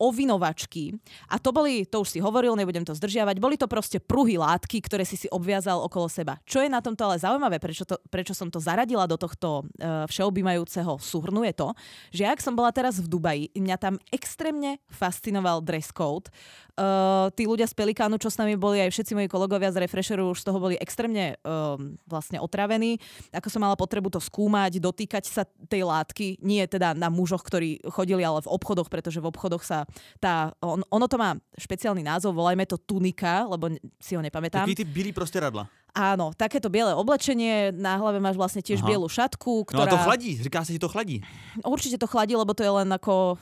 ovinovačky. 0.00 0.96
A 1.28 1.36
to 1.36 1.52
boli, 1.52 1.84
to 1.84 2.00
už 2.00 2.16
si 2.16 2.18
hovoril, 2.24 2.56
nebudem 2.56 2.80
to 2.80 2.96
zdržiavať, 2.96 3.36
boli 3.44 3.60
to 3.60 3.68
proste 3.68 4.00
pruhy 4.00 4.40
látky, 4.40 4.80
ktoré 4.80 5.04
si 5.04 5.20
si 5.20 5.28
obviazal 5.28 5.84
okolo 5.84 6.08
seba. 6.08 6.40
Čo 6.48 6.64
je 6.64 6.72
na 6.72 6.80
tomto 6.80 7.04
ale 7.04 7.20
zaujímavé, 7.20 7.60
prečo, 7.60 7.84
to, 7.84 8.00
prečo 8.08 8.32
som 8.32 8.48
to 8.48 8.56
zaradila 8.56 9.04
do 9.04 9.20
tohto 9.20 9.68
uh, 9.68 10.08
všeobjímajúceho 10.08 10.96
súhrnu, 10.96 11.44
je 11.44 11.52
to, 11.52 11.68
že 12.08 12.24
ak 12.24 12.40
som 12.40 12.56
bola 12.56 12.72
teraz 12.72 12.96
v 12.96 13.06
Dubaji, 13.08 13.44
mňa 13.52 13.76
tam 13.76 14.00
extrémne 14.08 14.80
fascinoval 14.88 15.60
dress 15.60 15.92
code. 15.92 16.32
Uh, 16.78 17.26
tí 17.34 17.44
ľudia 17.44 17.66
z 17.66 17.74
Pelikánu, 17.74 18.22
čo 18.22 18.30
s 18.30 18.38
nami 18.38 18.54
boli, 18.54 18.78
aj 18.78 18.94
všetci 18.94 19.12
moji 19.12 19.26
kolegovia 19.26 19.74
z 19.74 19.82
Refresheru 19.82 20.30
už 20.30 20.40
z 20.40 20.46
toho 20.46 20.62
boli 20.62 20.78
extrémne 20.78 21.34
um, 21.42 21.98
vlastne 22.06 22.38
otravení. 22.38 23.02
Ako 23.34 23.50
som 23.50 23.66
mala 23.66 23.74
potrebu 23.74 24.14
to 24.14 24.22
skúmať, 24.38 24.78
dotýkať 24.78 25.26
sa 25.26 25.42
tej 25.66 25.82
látky, 25.82 26.38
nie 26.46 26.62
teda 26.70 26.94
na 26.94 27.10
mužoch, 27.10 27.42
ktorí 27.42 27.82
chodili, 27.90 28.22
ale 28.22 28.38
v 28.46 28.54
obchodoch, 28.54 28.86
pretože 28.86 29.18
v 29.18 29.26
obchodoch 29.34 29.66
sa 29.66 29.82
tá, 30.22 30.54
on, 30.62 30.86
ono 30.94 31.10
to 31.10 31.18
má 31.18 31.34
špeciálny 31.58 32.06
názov, 32.06 32.38
volajme 32.38 32.62
to 32.70 32.78
tunika, 32.78 33.50
lebo 33.50 33.74
si 33.98 34.14
ho 34.14 34.22
nepamätám. 34.22 34.62
Taký 34.62 34.78
ty 34.78 34.86
bílý 34.86 35.10
prostě 35.10 35.42
radla. 35.42 35.66
Áno, 35.98 36.30
takéto 36.30 36.70
biele 36.70 36.94
oblečenie, 36.94 37.74
na 37.74 37.98
hlave 37.98 38.22
máš 38.22 38.38
vlastne 38.38 38.62
tiež 38.62 38.86
Aha. 38.86 38.86
bielu 38.86 39.08
šatku, 39.10 39.66
No 39.74 39.82
a 39.82 39.90
ktorá... 39.90 39.90
to 39.90 39.98
chladí, 40.06 40.30
říká 40.38 40.62
se, 40.62 40.70
že 40.72 40.78
to 40.78 40.86
chladí. 40.86 41.26
Určite 41.66 41.98
to 41.98 42.06
chladí, 42.06 42.38
lebo 42.38 42.54
to 42.54 42.62
je 42.62 42.70
len 42.70 42.86
ako... 42.94 43.34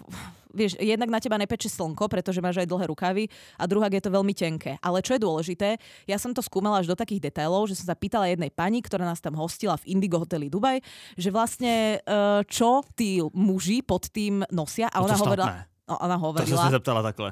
Vieš, 0.57 0.81
jednak 0.81 1.13
na 1.13 1.21
teba 1.21 1.37
nepeče 1.37 1.69
slnko, 1.69 2.09
pretože 2.09 2.41
máš 2.41 2.65
aj 2.65 2.69
dlhé 2.73 2.89
rukavy 2.89 3.29
a 3.61 3.69
druhá 3.69 3.93
je 3.93 4.01
to 4.01 4.09
veľmi 4.09 4.33
tenké. 4.33 4.81
Ale 4.81 5.05
čo 5.05 5.13
je 5.15 5.21
dôležité, 5.21 5.77
ja 6.09 6.17
som 6.17 6.33
to 6.33 6.41
skúmala 6.41 6.81
až 6.81 6.89
do 6.89 6.97
takých 6.97 7.29
detailov, 7.29 7.69
že 7.69 7.77
som 7.77 7.93
sa 7.93 7.97
pýtala 7.97 8.33
jednej 8.33 8.49
pani, 8.49 8.81
ktorá 8.81 9.05
nás 9.05 9.21
tam 9.21 9.37
hostila 9.37 9.77
v 9.77 9.93
Indigo 9.93 10.17
hoteli 10.17 10.49
Dubaj, 10.49 10.81
že 11.15 11.29
vlastne 11.29 12.01
eh, 12.01 12.41
čo 12.49 12.81
tí 12.97 13.21
muži 13.37 13.85
pod 13.85 14.09
tým 14.09 14.41
nosia 14.49 14.89
a 14.89 15.05
to 15.05 15.13
ona 15.13 15.17
hovorila... 15.21 15.49
No, 15.87 15.95
ona 16.03 16.19
To 16.19 16.19
jsem 16.19 16.27
hovorila, 16.27 16.65
se 16.65 16.71
zeptala 16.71 17.03
takhle. 17.03 17.31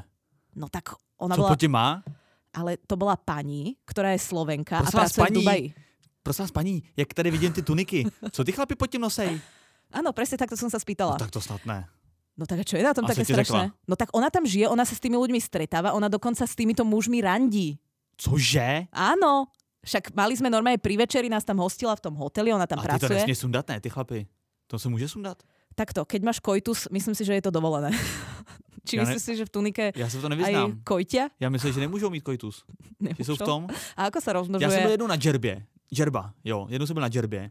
no 0.55 0.69
tak 0.71 0.95
ona 1.19 1.35
Co 1.35 1.43
bola, 1.43 1.57
tím 1.57 1.71
má? 1.75 2.03
ale 2.55 2.79
to 2.87 2.95
bola 2.95 3.17
pani, 3.19 3.75
ktorá 3.83 4.15
je 4.15 4.23
Slovenka 4.23 4.79
a 4.79 4.87
Prosím 4.87 4.99
vás, 4.99 5.11
pracuje 5.11 5.19
v 5.19 5.27
paní, 5.27 5.35
Dubaji. 5.35 5.65
Prosím 6.23 6.43
vás, 6.45 6.53
paní, 6.55 6.75
jak 6.97 7.15
tady 7.15 7.31
vidím 7.31 7.53
ty 7.53 7.63
tuniky, 7.63 8.07
co 8.31 8.45
ty 8.45 8.53
chlapi 8.53 8.75
pod 8.79 8.87
tím 8.87 9.01
nosej? 9.01 9.41
Áno, 9.95 10.11
presne 10.15 10.39
takto 10.39 10.55
som 10.59 10.71
sa 10.71 10.79
spýtala. 10.79 11.15
No 11.15 11.23
tak 11.23 11.31
to 11.31 11.39
snad 11.43 11.63
ne. 11.67 11.87
No 12.35 12.47
tak 12.51 12.59
a 12.61 12.65
čo 12.67 12.75
je 12.75 12.83
na 12.83 12.91
tom 12.91 13.07
Asi 13.07 13.15
také 13.15 13.25
strašné? 13.31 13.71
řekla. 13.71 13.87
No 13.87 13.95
tak 13.95 14.11
ona 14.11 14.27
tam 14.31 14.43
žije, 14.43 14.67
ona 14.67 14.83
sa 14.83 14.95
s 14.95 15.01
tými 15.01 15.15
ľuďmi 15.15 15.39
stretáva, 15.39 15.95
ona 15.95 16.11
dokonca 16.11 16.43
s 16.43 16.55
týmito 16.59 16.83
mužmi 16.83 17.23
randí. 17.23 17.79
Cože? 18.19 18.91
Áno, 18.91 19.47
však 19.87 20.11
mali 20.19 20.35
sme 20.35 20.51
normálne 20.51 20.79
pri 20.83 20.99
večeri, 20.99 21.31
nás 21.31 21.47
tam 21.47 21.63
hostila 21.63 21.95
v 21.95 22.03
tom 22.11 22.15
hoteli, 22.19 22.51
ona 22.51 22.67
tam 22.67 22.83
A 22.83 22.83
ty 22.83 22.99
to 22.99 23.07
pracuje. 23.07 23.23
nesmí 23.23 23.35
sundat, 23.35 23.69
ne, 23.71 23.79
ty 23.81 23.91
chlapi. 23.91 24.27
To 24.67 24.79
se 24.79 24.89
může 24.89 25.09
sundat? 25.09 25.43
Takto, 25.75 26.05
keď 26.07 26.21
máš 26.23 26.39
koitus, 26.41 26.87
myslím 26.91 27.15
si, 27.15 27.23
že 27.27 27.35
je 27.35 27.43
to 27.43 27.51
dovolené. 27.51 27.91
Či 28.87 28.97
Ja 28.97 29.03
ne- 29.03 29.15
myslíš 29.17 29.23
si, 29.25 29.33
že 29.37 29.45
v 29.47 29.51
tunike 29.51 29.85
se 29.97 30.19
v 30.19 30.21
to 30.21 30.27
aj 30.27 30.31
nevyznám. 30.37 30.71
kojtia? 30.85 31.29
Já 31.41 31.49
myslím, 31.51 31.73
že 31.73 31.81
nemůžou 31.81 32.11
mít 32.11 32.21
koitus. 32.21 32.65
Jsou 33.23 33.35
v 33.35 33.39
Nemôžu? 33.39 33.45
tom. 33.45 33.67
A 33.97 34.07
ako 34.11 34.21
sa 34.21 34.31
Já 34.31 34.33
jsem 34.33 34.33
byl 34.33 34.41
rozmnožuje? 34.59 34.91
jednou 34.91 35.07
na 35.07 35.17
džerbě. 35.17 35.67
Džerba, 35.95 36.33
jo, 36.45 36.67
jednou 36.71 36.87
jsem 36.87 36.95
byl 36.95 37.01
na 37.03 37.09
džerbě. 37.09 37.51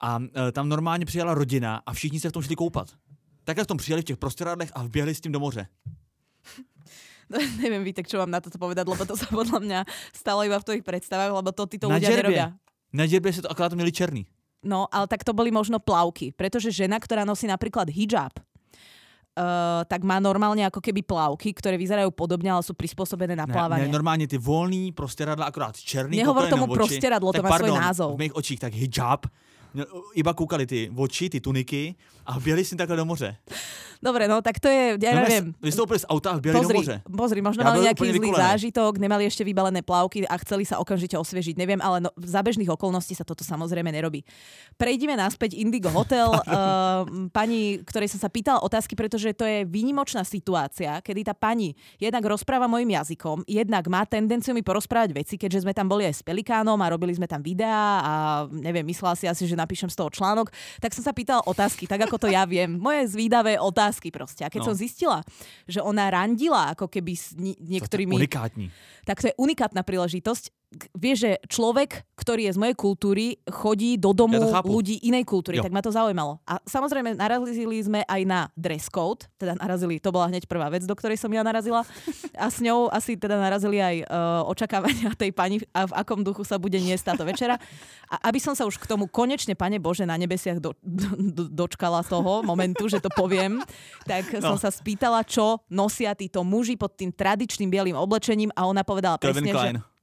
A 0.00 0.18
e, 0.48 0.52
tam 0.52 0.68
normálně 0.68 1.04
přijela 1.06 1.34
rodina 1.34 1.82
a 1.86 1.92
všichni 1.92 2.20
se 2.20 2.28
v 2.28 2.32
tom 2.32 2.42
šli 2.42 2.56
koupat. 2.56 2.88
Takhle 3.48 3.64
v 3.64 3.66
tom 3.66 3.76
přijeli 3.80 4.02
v 4.02 4.04
těch 4.04 4.16
prostorádlech 4.16 4.70
a 4.74 4.82
vběhli 4.82 5.14
s 5.14 5.20
tím 5.20 5.32
do 5.32 5.40
moře. 5.40 5.66
Neviem, 7.60 7.84
Vítek, 7.84 8.08
čo 8.08 8.20
mám 8.20 8.28
na 8.32 8.40
toto 8.40 8.56
povedať, 8.60 8.88
lebo 8.88 9.04
to 9.04 9.16
sa 9.16 9.28
podľa 9.28 9.60
mňa 9.60 9.78
stalo 10.16 10.44
iba 10.44 10.56
v 10.60 10.64
tvojich 10.64 10.84
predstavách, 10.84 11.32
lebo 11.32 11.52
to 11.52 11.64
títo 11.68 11.88
Na 11.88 11.96
ľudia 11.96 12.08
džerbě. 12.08 12.16
nerobia. 12.16 12.46
Na 12.92 13.04
džerbě 13.08 13.32
se 13.32 13.42
to 13.44 13.48
akorát 13.52 13.72
měli 13.72 13.92
černý. 13.92 14.24
No, 14.64 14.84
ale 14.92 15.06
tak 15.08 15.24
to 15.24 15.32
boli 15.32 15.48
možno 15.52 15.78
plavky, 15.80 16.32
pretože 16.32 16.72
žena, 16.72 17.00
ktorá 17.00 17.24
nosí 17.24 17.48
napríklad 17.48 17.88
hijab, 17.88 18.36
Uh, 19.38 19.86
tak 19.86 20.02
má 20.02 20.18
normálne 20.18 20.66
ako 20.66 20.82
keby 20.82 21.06
plavky, 21.06 21.54
ktoré 21.54 21.78
vyzerajú 21.78 22.10
podobne, 22.10 22.50
ale 22.50 22.58
sú 22.58 22.74
prispôsobené 22.74 23.38
na 23.38 23.46
Ne, 23.46 23.54
plávanie. 23.54 23.86
ne, 23.86 23.94
normálně 23.94 24.26
ty 24.26 24.34
volný 24.34 24.90
prostěradla, 24.90 25.46
akorát 25.46 25.78
černý. 25.78 26.18
Nehovor 26.18 26.50
tomu 26.50 26.66
prostěradlo, 26.66 27.30
to 27.32 27.42
má 27.42 27.48
svoj 27.54 27.70
pardon, 27.70 27.78
názov. 27.78 28.10
V 28.16 28.18
mých 28.18 28.34
očích 28.34 28.58
tak 28.58 28.74
hijab. 28.74 29.30
Iba 30.14 30.34
koukali 30.34 30.66
ty 30.66 30.90
oči, 30.96 31.30
ty 31.30 31.40
tuniky 31.40 31.94
a 32.26 32.40
běli 32.40 32.64
si 32.64 32.76
takhle 32.76 32.96
do 32.96 33.04
moře. 33.04 33.36
Dobre, 33.98 34.30
no 34.30 34.38
tak 34.38 34.62
to 34.62 34.70
je, 34.70 34.94
ja 35.02 35.12
neviem. 35.18 35.50
Vystoupili 35.58 35.98
z 35.98 36.06
auta 36.06 36.38
do 36.38 36.54
Pozri, 36.54 36.78
moře. 36.78 36.96
pozri, 37.10 37.40
možno 37.42 37.66
Ja 37.66 37.74
mali 37.74 37.82
nejaký 37.82 38.06
zlý 38.06 38.30
vykulený. 38.30 38.38
zážitok, 38.38 38.92
nemali 39.02 39.26
ešte 39.26 39.42
vybalené 39.42 39.82
plavky 39.82 40.22
a 40.22 40.38
chceli 40.38 40.62
sa 40.62 40.78
okamžite 40.78 41.18
osviežiť. 41.18 41.58
Neviem, 41.58 41.82
ale 41.82 42.06
no, 42.06 42.14
za 42.14 42.38
bežných 42.38 42.70
okolností 42.70 43.18
sa 43.18 43.26
toto 43.26 43.42
samozrejme 43.42 43.90
nerobí. 43.90 44.22
Prejdime 44.78 45.18
naspäť 45.18 45.58
Indigo 45.58 45.90
Hotel. 45.90 46.30
uh, 46.30 47.02
pani, 47.38 47.82
ktorej 47.82 48.14
som 48.14 48.22
sa 48.22 48.30
pýtala 48.30 48.62
otázky, 48.62 48.94
pretože 48.94 49.34
to 49.34 49.42
je 49.42 49.66
výnimočná 49.66 50.22
situácia, 50.22 51.02
kedy 51.02 51.26
tá 51.26 51.34
pani 51.34 51.74
jednak 51.98 52.22
rozpráva 52.22 52.70
mojim 52.70 52.94
jazykom, 52.94 53.42
jednak 53.50 53.82
má 53.90 54.06
tendenciu 54.06 54.54
mi 54.54 54.62
porozprávať 54.62 55.10
veci, 55.10 55.34
keďže 55.34 55.66
sme 55.66 55.74
tam 55.74 55.90
boli 55.90 56.06
aj 56.06 56.22
s 56.22 56.22
Pelikánom 56.22 56.78
a 56.78 56.86
robili 56.86 57.18
sme 57.18 57.26
tam 57.26 57.42
videá 57.42 57.98
a 57.98 58.12
neviem, 58.54 58.86
myslela 58.86 59.18
si 59.18 59.26
asi, 59.26 59.42
že 59.50 59.58
napíšem 59.58 59.90
z 59.90 59.98
toho 59.98 60.10
článok, 60.14 60.54
tak 60.78 60.94
som 60.94 61.02
sa 61.02 61.10
pýtala 61.10 61.42
otázky, 61.50 61.90
tak 61.90 62.06
ako 62.06 62.14
to 62.14 62.28
ja 62.30 62.46
viem. 62.46 62.78
Moje 62.78 63.10
zvídavé 63.10 63.58
otázky 63.58 63.87
proste. 64.10 64.44
A 64.44 64.48
keď 64.48 64.60
No. 64.60 64.66
som 64.68 64.76
zistila, 64.76 65.18
že 65.64 65.80
ona 65.80 66.06
randila 66.06 66.72
ako 66.72 66.86
keby 66.86 67.12
s 67.12 67.32
ni- 67.32 67.54
To 67.54 67.60
je 67.60 67.68
niektorými 67.72 68.14
unikátní. 68.14 68.68
tak 69.04 69.18
to 69.18 69.28
je 69.28 69.34
unikátna 69.34 69.80
príležitosť. 69.80 70.44
Vieš, 70.92 71.16
že 71.24 71.30
človek, 71.48 72.04
ktorý 72.12 72.44
je 72.44 72.52
z 72.52 72.60
mojej 72.60 72.76
kultúry, 72.76 73.40
chodí 73.48 73.96
do 73.96 74.12
domu 74.12 74.36
Ja 74.36 74.60
ľudí 74.60 75.00
inej 75.00 75.24
kultúry, 75.24 75.56
Jo. 75.56 75.64
tak 75.64 75.72
ma 75.72 75.80
to 75.80 75.88
zaujímalo. 75.88 76.44
A 76.44 76.60
samozrejme, 76.60 77.16
narazili 77.16 77.80
sme 77.80 78.04
aj 78.04 78.20
na 78.28 78.52
dress 78.52 78.92
code, 78.92 79.24
teda 79.40 79.56
narazili, 79.56 79.96
to 79.96 80.12
bola 80.12 80.28
hneď 80.28 80.44
prvá 80.44 80.68
vec, 80.68 80.84
do 80.84 80.92
ktorej 80.92 81.16
som 81.16 81.32
ja 81.32 81.40
narazila. 81.40 81.88
A 82.36 82.52
s 82.52 82.60
ňou 82.60 82.92
asi 82.92 83.16
teda 83.16 83.40
narazili 83.40 83.80
aj 83.80 83.96
uh, 84.04 84.44
očakávania 84.44 85.16
tej 85.16 85.32
pani, 85.32 85.56
a 85.72 85.88
v 85.88 85.92
akom 85.96 86.20
duchu 86.20 86.44
sa 86.44 86.60
bude 86.60 86.76
niesť 86.76 87.16
táto 87.16 87.24
večera. 87.24 87.56
A 88.12 88.28
aby 88.28 88.36
som 88.36 88.52
sa 88.52 88.68
už 88.68 88.76
k 88.76 88.84
tomu 88.84 89.08
konečne, 89.08 89.56
pane 89.56 89.80
Bože, 89.80 90.04
na 90.04 90.20
nebesiach 90.20 90.60
do, 90.60 90.76
do, 90.84 91.08
do, 91.16 91.42
dočkala 91.64 92.04
toho 92.04 92.44
momentu, 92.44 92.92
že 92.92 93.00
to 93.00 93.08
poviem, 93.16 93.56
tak 94.04 94.28
No. 94.36 94.52
som 94.52 94.58
sa 94.60 94.68
spýtala, 94.68 95.24
čo 95.24 95.64
nosia 95.72 96.12
títo 96.12 96.44
muži 96.44 96.76
pod 96.76 96.92
tým 96.92 97.08
tradičným 97.08 97.72
bielým 97.72 97.96
oblečením 97.96 98.52
a 98.52 98.68
ona 98.68 98.84
povedala 98.84 99.16
Calvin 99.16 99.48
presne, 99.48 99.56
Klein. 99.56 99.76
že 99.80 99.96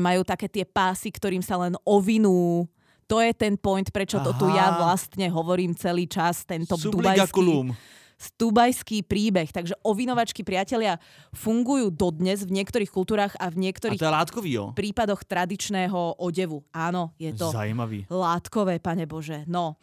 majú 0.00 0.20
také 0.24 0.46
tie 0.48 0.64
pásy, 0.68 1.08
ktorým 1.08 1.40
sa 1.40 1.56
len 1.56 1.72
ovinú. 1.88 2.68
To 3.10 3.18
je 3.18 3.34
ten 3.34 3.58
point, 3.58 3.88
prečo 3.90 4.22
to 4.22 4.30
tu 4.38 4.46
ja 4.54 4.70
Aha. 4.70 4.78
vlastne 4.86 5.26
hovorím 5.32 5.74
celý 5.74 6.06
čas, 6.06 6.46
tento 6.46 6.78
dubajský, 6.78 7.74
dubajský 8.38 9.02
príbeh. 9.02 9.48
Takže 9.50 9.74
ovinovačky 9.82 10.44
priatelia 10.44 11.00
fungujú 11.32 11.88
dodnes 11.90 12.44
v 12.44 12.60
niektorých 12.60 12.92
kultúrach 12.92 13.34
a 13.40 13.48
v 13.48 13.56
A 13.56 13.60
niektorých 13.66 13.98
to 13.98 14.06
je 14.06 14.14
látkový, 14.14 14.50
jo? 14.52 14.64
prípadoch 14.76 15.24
tradičného 15.24 16.20
odevu. 16.20 16.62
Áno, 16.70 17.16
je 17.16 17.32
to 17.32 17.48
Zajímavý. 17.50 18.04
látkové, 18.12 18.78
pane 18.78 19.08
Bože. 19.08 19.42
No, 19.48 19.80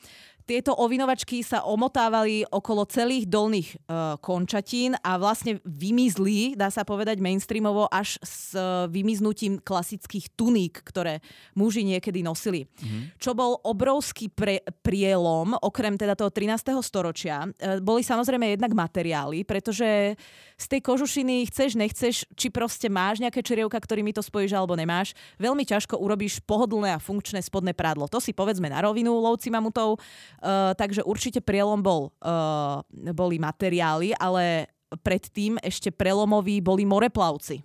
tieto 0.47 0.71
ovinovačky 0.79 1.43
sa 1.43 1.67
omotávali 1.67 2.47
okolo 2.47 2.87
celých 2.87 3.27
dolných 3.27 3.69
uh, 3.75 4.15
končatín 4.23 4.95
a 5.03 5.19
vlastne 5.19 5.59
vymizli, 5.67 6.55
dá 6.55 6.71
sa 6.71 6.87
povedať 6.87 7.19
mainstreamovo, 7.19 7.91
až 7.91 8.15
s 8.23 8.55
uh, 8.55 8.87
vymiznutím 8.87 9.59
klasických 9.59 10.31
tuník, 10.39 10.79
ktoré 10.87 11.19
muži 11.59 11.83
niekedy 11.83 12.23
nosili. 12.23 12.63
Mm-hmm. 12.63 13.19
Čo 13.19 13.35
bol 13.35 13.59
obrovský 13.59 14.31
pre, 14.31 14.63
prielom, 14.79 15.59
okrem 15.59 15.99
teda 15.99 16.15
toho 16.15 16.31
13. 16.31 16.79
storočia. 16.79 17.43
Uh, 17.43 17.83
boli 17.83 17.99
samozrejme 17.99 18.55
jednak 18.55 18.71
materiály, 18.71 19.43
pretože 19.43 20.15
z 20.57 20.65
tej 20.65 20.81
kožušiny 20.81 21.45
chceš, 21.51 21.75
nechceš, 21.75 22.15
či 22.39 22.47
proste 22.47 22.87
máš 22.87 23.19
nejaké 23.19 23.43
čerievka, 23.43 23.77
ktorými 23.77 24.15
to 24.15 24.23
spojíš 24.23 24.55
alebo 24.55 24.79
nemáš, 24.79 25.11
veľmi 25.37 25.67
ťažko 25.67 25.99
urobíš 25.99 26.39
pohodlné 26.47 26.95
a 26.95 27.03
funkčné 27.03 27.43
spodné 27.43 27.75
prádlo. 27.75 28.07
To 28.07 28.23
si 28.23 28.31
povedzme 28.31 28.71
na 28.71 28.79
rovinu 28.79 29.11
lovci 29.19 29.51
mamutov, 29.51 29.99
uh, 30.41 30.73
takže 30.73 31.03
určite 31.03 31.41
prielom 31.41 31.81
bol, 31.81 32.13
uh, 32.23 32.81
boli 33.13 33.39
materiály, 33.39 34.15
ale 34.17 34.67
predtým 35.03 35.59
ešte 35.59 35.91
prelomoví 35.91 36.61
boli 36.61 36.85
moreplavci. 36.87 37.63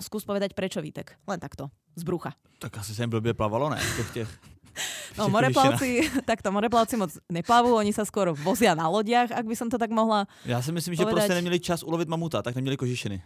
Skús 0.00 0.24
povedať 0.24 0.56
prečo, 0.56 0.82
Vítek. 0.82 1.14
Len 1.28 1.38
takto, 1.38 1.70
z 1.94 2.02
brucha. 2.02 2.34
Tak 2.58 2.78
asi 2.78 2.94
sem 2.94 3.10
blbě 3.10 3.34
plavalo, 3.34 3.70
ne? 3.70 3.78
Těch, 3.96 4.10
těch 4.12 4.28
No 5.18 5.28
moreplavci, 5.28 6.10
takto 6.30 6.52
moreplavci 6.52 6.96
moc 6.96 7.12
neplavú, 7.28 7.76
oni 7.76 7.92
sa 7.92 8.08
skôr 8.08 8.32
vozia 8.32 8.72
na 8.72 8.88
lodiach, 8.88 9.28
ak 9.28 9.44
by 9.44 9.54
som 9.56 9.68
to 9.68 9.76
tak 9.76 9.92
mohla 9.92 10.24
Já 10.44 10.62
si 10.62 10.72
myslím, 10.72 10.96
povedať. 10.96 11.08
že 11.08 11.14
prostě 11.14 11.34
neměli 11.34 11.60
čas 11.60 11.82
ulovit 11.82 12.08
mamuta, 12.08 12.42
tak 12.42 12.54
neměli 12.54 12.76
kožišiny. 12.76 13.22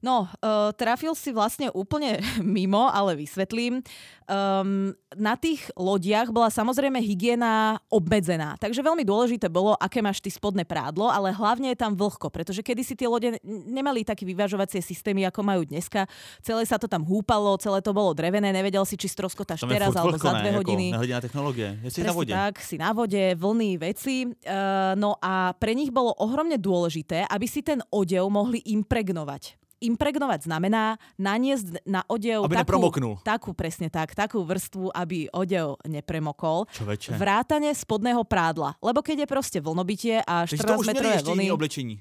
No, 0.00 0.24
uh, 0.40 0.72
trafil 0.72 1.12
si 1.12 1.28
vlastne 1.28 1.68
úplne 1.76 2.24
mimo, 2.40 2.88
ale 2.88 3.20
vysvetlím. 3.20 3.84
Um, 4.30 4.94
na 5.18 5.34
tých 5.34 5.66
lodiach 5.74 6.30
bola 6.30 6.54
samozrejme 6.54 7.02
hygiena 7.02 7.82
obmedzená, 7.90 8.54
takže 8.62 8.78
veľmi 8.78 9.02
dôležité 9.02 9.50
bolo, 9.50 9.74
aké 9.74 9.98
máš 9.98 10.22
ty 10.22 10.30
spodné 10.30 10.62
prádlo, 10.62 11.10
ale 11.10 11.34
hlavne 11.34 11.74
je 11.74 11.78
tam 11.82 11.98
vlhko, 11.98 12.30
pretože 12.30 12.62
kedy 12.62 12.82
si 12.86 12.94
tie 12.94 13.10
lode 13.10 13.42
nemali 13.42 14.06
také 14.06 14.22
vyvažovacie 14.22 14.78
systémy, 14.78 15.26
ako 15.26 15.42
majú 15.42 15.66
dneska. 15.66 16.06
Celé 16.46 16.62
sa 16.62 16.78
to 16.78 16.86
tam 16.86 17.02
húpalo, 17.02 17.58
celé 17.58 17.82
to 17.82 17.90
bolo 17.90 18.14
drevené, 18.14 18.54
nevedel 18.54 18.86
si, 18.86 18.94
či 18.94 19.10
stroskotáš 19.10 19.66
teraz 19.66 19.98
alebo 19.98 20.14
za 20.14 20.38
dve 20.38 20.62
hodiny. 20.62 20.94
Nehledí 20.94 21.12
na 21.12 21.22
technológie. 21.26 21.68
Si 21.90 22.00
na 22.06 22.14
vode. 22.14 22.30
tak, 22.30 22.62
si 22.62 22.78
na 22.78 22.94
vode, 22.94 23.34
vlny, 23.34 23.82
veci. 23.82 24.30
Uh, 24.46 24.94
no 24.94 25.18
a 25.18 25.58
pre 25.58 25.74
nich 25.74 25.90
bolo 25.90 26.14
ohromne 26.22 26.54
dôležité, 26.54 27.26
aby 27.26 27.50
si 27.50 27.66
ten 27.66 27.82
odev 27.90 28.30
mohli 28.30 28.62
impregnovať 28.62 29.58
impregnovať 29.80 30.46
znamená 30.46 31.00
naniesť 31.16 31.82
na 31.88 32.04
odev 32.06 32.44
aby 32.44 32.60
takú, 32.60 33.16
takú, 33.24 33.50
presne 33.56 33.88
tak, 33.88 34.12
takú 34.12 34.44
vrstvu, 34.44 34.92
aby 34.92 35.26
odev 35.32 35.80
nepremokol. 35.88 36.68
Čo 36.70 36.84
väčšie? 36.84 37.16
Vrátane 37.16 37.72
spodného 37.72 38.22
prádla. 38.28 38.76
Lebo 38.84 39.00
keď 39.00 39.24
je 39.24 39.28
proste 39.28 39.58
vlnobytie 39.58 40.20
a 40.24 40.44
14 40.44 40.84
metrové 40.84 41.18
vlny... 41.24 41.46
oblečení. 41.50 41.96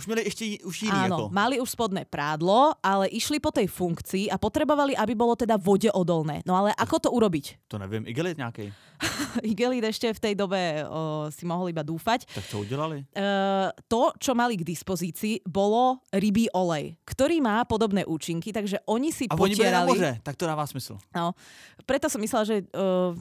Už 0.00 0.08
měli 0.08 0.24
ešte 0.24 0.44
už 0.64 0.88
iný 0.88 1.12
Áno, 1.12 1.28
ako. 1.28 1.36
mali 1.36 1.60
už 1.60 1.76
spodné 1.76 2.08
prádlo, 2.08 2.72
ale 2.80 3.12
išli 3.12 3.36
po 3.36 3.52
tej 3.52 3.68
funkcii 3.68 4.32
a 4.32 4.40
potrebovali, 4.40 4.96
aby 4.96 5.12
bolo 5.12 5.36
teda 5.36 5.60
vode 5.60 5.92
odolné. 5.92 6.40
No 6.48 6.56
ale 6.56 6.72
ako 6.72 6.96
to 7.04 7.08
urobiť? 7.12 7.68
To 7.68 7.76
neviem, 7.76 8.08
igelit 8.08 8.40
nejakej. 8.40 8.72
igelit 9.52 9.84
ešte 9.84 10.08
v 10.08 10.20
tej 10.20 10.34
dobe 10.40 10.84
o, 10.88 11.28
si 11.28 11.44
mohol 11.44 11.68
iba 11.68 11.84
dúfať. 11.84 12.32
Tak 12.32 12.44
to 12.48 12.64
udelali? 12.64 13.04
E, 13.12 13.24
to, 13.92 14.16
čo 14.16 14.32
mali 14.32 14.56
k 14.56 14.64
dispozícii, 14.64 15.44
bolo 15.44 16.00
rybí 16.16 16.48
olej, 16.56 16.96
ktorý 17.04 17.44
má 17.44 17.64
podobné 17.68 18.04
účinky, 18.08 18.56
takže 18.56 18.80
oni 18.88 19.12
si 19.12 19.28
a 19.28 19.36
potierali... 19.36 19.84
oni 19.84 20.00
na 20.00 20.08
moře, 20.08 20.12
tak 20.24 20.40
to 20.40 20.48
dává 20.48 20.64
smysl. 20.64 20.96
No, 21.12 21.36
preto 21.84 22.08
som 22.08 22.20
myslela, 22.24 22.44
že 22.48 22.56
uh, 22.72 23.12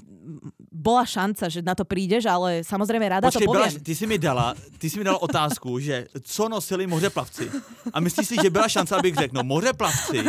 bola 0.71 1.03
šanca, 1.03 1.51
že 1.51 1.59
na 1.59 1.75
to 1.75 1.83
prídeš, 1.83 2.27
ale 2.27 2.63
samozrejme 2.63 3.03
rada 3.07 3.27
Počkej, 3.27 3.43
to 3.43 3.51
poviem. 3.51 3.71
Byla, 3.75 3.83
ty 3.83 3.93
si 3.95 4.05
mi 4.07 4.17
dala, 4.19 4.47
ty 4.79 4.87
si 4.87 4.95
mi 4.95 5.03
dala 5.03 5.19
otázku, 5.19 5.79
že 5.79 6.07
co 6.23 6.43
nosili 6.69 6.87
mořeplavci. 6.87 7.51
A 7.93 7.99
myslíš 7.99 8.27
si, 8.27 8.35
že 8.43 8.49
byla 8.49 8.67
šance, 8.67 8.95
abych 8.95 9.15
řekl, 9.15 9.33
no 9.35 9.43
mořeplavci, 9.43 10.23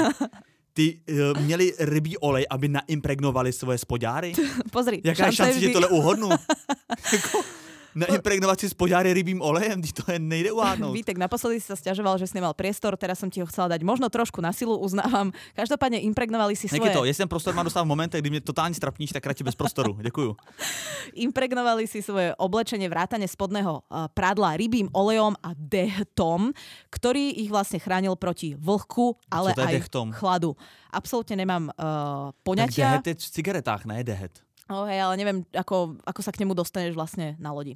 ty 0.72 1.00
uh, 1.34 1.40
měli 1.40 1.74
rybí 1.78 2.18
olej, 2.18 2.46
aby 2.50 2.68
naimpregnovali 2.68 3.52
svoje 3.52 3.78
spodňáry? 3.78 4.32
Pozri. 4.72 5.00
Jaká 5.04 5.26
je 5.26 5.32
šance, 5.32 5.60
že 5.60 5.68
tohle 5.68 5.88
uhodnu? 5.88 6.28
Jako, 7.12 7.42
Naimpregnovať 7.94 8.56
si 8.62 8.66
spodňáry 8.70 9.10
rybím 9.10 9.42
olejem, 9.42 9.82
to 9.82 10.06
je 10.06 10.18
nejde 10.18 10.50
uhádnout. 10.54 10.94
Vítek, 10.98 11.18
naposledy 11.18 11.58
si 11.58 11.66
sa 11.66 11.76
stiažoval, 11.76 12.18
že 12.18 12.30
si 12.30 12.34
nemal 12.38 12.54
priestor, 12.54 12.94
teraz 12.94 13.18
som 13.18 13.26
ti 13.26 13.42
ho 13.42 13.46
chcela 13.50 13.74
dať 13.74 13.82
možno 13.82 14.06
trošku 14.06 14.38
na 14.38 14.54
silu, 14.54 14.78
uznávam. 14.78 15.34
Každopádne 15.58 15.98
impregnovali 16.06 16.54
si 16.54 16.70
svoje... 16.70 16.92
to, 16.94 17.04
jestli 17.04 17.26
ten 17.26 17.30
prostor 17.30 17.54
mám 17.54 17.66
dostať 17.66 17.82
v 17.82 17.90
momente, 17.90 18.14
kdy 18.18 18.30
mě 18.30 18.40
totálně 18.40 18.74
strapníš, 18.74 19.10
tak 19.10 19.26
radši 19.26 19.44
bez 19.44 19.54
prostoru. 19.54 19.98
Děkuju. 20.00 20.36
impregnovali 21.14 21.86
si 21.86 22.02
svoje 22.02 22.34
oblečenie 22.38 22.86
vrátane 22.88 23.26
spodného 23.26 23.82
uh, 23.82 24.06
prádla 24.12 24.54
rybím 24.56 24.88
olejom 24.92 25.34
a 25.42 25.54
dehtom, 25.56 26.54
ktorý 26.90 27.34
ich 27.42 27.50
vlastne 27.50 27.82
chránil 27.82 28.14
proti 28.14 28.54
vlhku, 28.54 29.18
ale 29.30 29.54
aj 29.54 29.74
dechtom? 29.86 30.14
chladu. 30.14 30.54
Absolútne 30.90 31.38
nemám 31.38 31.70
uh, 31.70 32.34
poňatia. 32.42 32.98
Tak 32.98 33.06
dehet 33.06 33.06
je 33.14 33.26
v 33.26 33.32
cigaretách, 33.34 33.82
ne 33.86 34.02
dehet. 34.02 34.34
Oh, 34.70 34.86
hej, 34.86 35.02
ale 35.02 35.14
neviem, 35.18 35.42
ako, 35.50 35.98
ako 36.06 36.20
sa 36.22 36.30
k 36.30 36.46
nemu 36.46 36.54
dostaneš 36.54 36.94
vlastne 36.94 37.34
na 37.42 37.50
lodi. 37.50 37.74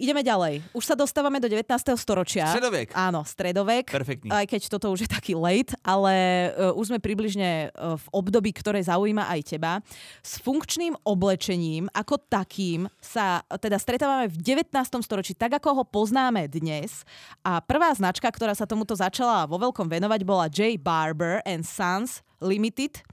Ideme 0.00 0.24
ďalej. 0.24 0.64
Už 0.72 0.88
sa 0.88 0.96
dostávame 0.96 1.44
do 1.44 1.44
19. 1.44 1.68
storočia. 2.00 2.48
Stredovek. 2.48 2.96
Áno, 2.96 3.20
stredovek. 3.20 3.92
Perfektný. 3.92 4.32
Aj 4.32 4.48
keď 4.48 4.72
toto 4.72 4.88
už 4.88 5.04
je 5.04 5.10
taký 5.12 5.36
late, 5.36 5.76
ale 5.84 6.48
uh, 6.56 6.72
už 6.72 6.88
sme 6.88 7.04
približne 7.04 7.68
uh, 7.68 8.00
v 8.00 8.06
období, 8.08 8.48
ktoré 8.56 8.80
zaujíma 8.80 9.28
aj 9.28 9.40
teba. 9.52 9.84
S 10.24 10.40
funkčným 10.40 10.96
oblečením 11.04 11.92
ako 11.92 12.16
takým 12.16 12.88
sa 12.96 13.44
teda 13.60 13.76
stretávame 13.76 14.32
v 14.32 14.40
19. 14.40 14.72
storočí, 15.04 15.36
tak 15.36 15.60
ako 15.60 15.80
ho 15.80 15.84
poznáme 15.84 16.48
dnes. 16.48 17.04
A 17.44 17.60
prvá 17.60 17.92
značka, 17.92 18.32
ktorá 18.32 18.56
sa 18.56 18.64
tomuto 18.64 18.96
začala 18.96 19.44
vo 19.44 19.60
veľkom 19.60 19.84
venovať, 19.84 20.20
bola 20.24 20.48
J. 20.48 20.80
Barber 20.80 21.44
and 21.44 21.60
Sons 21.60 22.24
Limited 22.40 23.04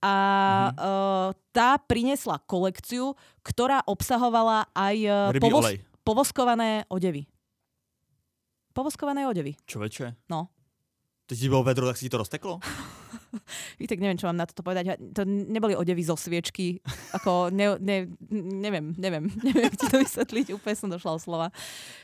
a 0.00 0.14
mm-hmm. 0.16 0.76
uh, 0.80 1.28
tá 1.52 1.76
priniesla 1.76 2.40
kolekciu, 2.48 3.12
ktorá 3.44 3.84
obsahovala 3.84 4.68
aj 4.72 4.96
uh, 5.04 5.14
povos- 5.36 5.76
povoskované 6.02 6.88
odevy. 6.88 7.28
Povoskované 8.72 9.28
odevy. 9.28 9.54
Čo 9.68 9.82
väčšie? 9.82 10.16
No. 10.32 10.48
Teď 11.30 11.46
ti 11.46 11.46
bolo 11.46 11.62
vedro, 11.62 11.86
tak 11.86 11.94
si 11.94 12.10
ti 12.10 12.12
to 12.12 12.18
rozteklo? 12.18 12.58
Vítek, 13.80 14.02
neviem, 14.02 14.18
čo 14.18 14.26
mám 14.26 14.42
na 14.42 14.50
toto 14.50 14.66
povedať. 14.66 14.98
To 15.14 15.22
neboli 15.26 15.78
odevy 15.78 16.02
zo 16.02 16.18
sviečky. 16.18 16.82
Ako, 17.14 17.54
ne, 17.54 17.78
ne, 17.78 18.10
neviem, 18.34 18.90
neviem, 18.98 19.30
neviem 19.46 19.70
ti 19.70 19.86
to 19.86 20.02
vysvetliť. 20.02 20.58
Úplne 20.58 20.74
som 20.74 20.90
došla 20.90 21.14
o 21.14 21.22
slova. 21.22 21.46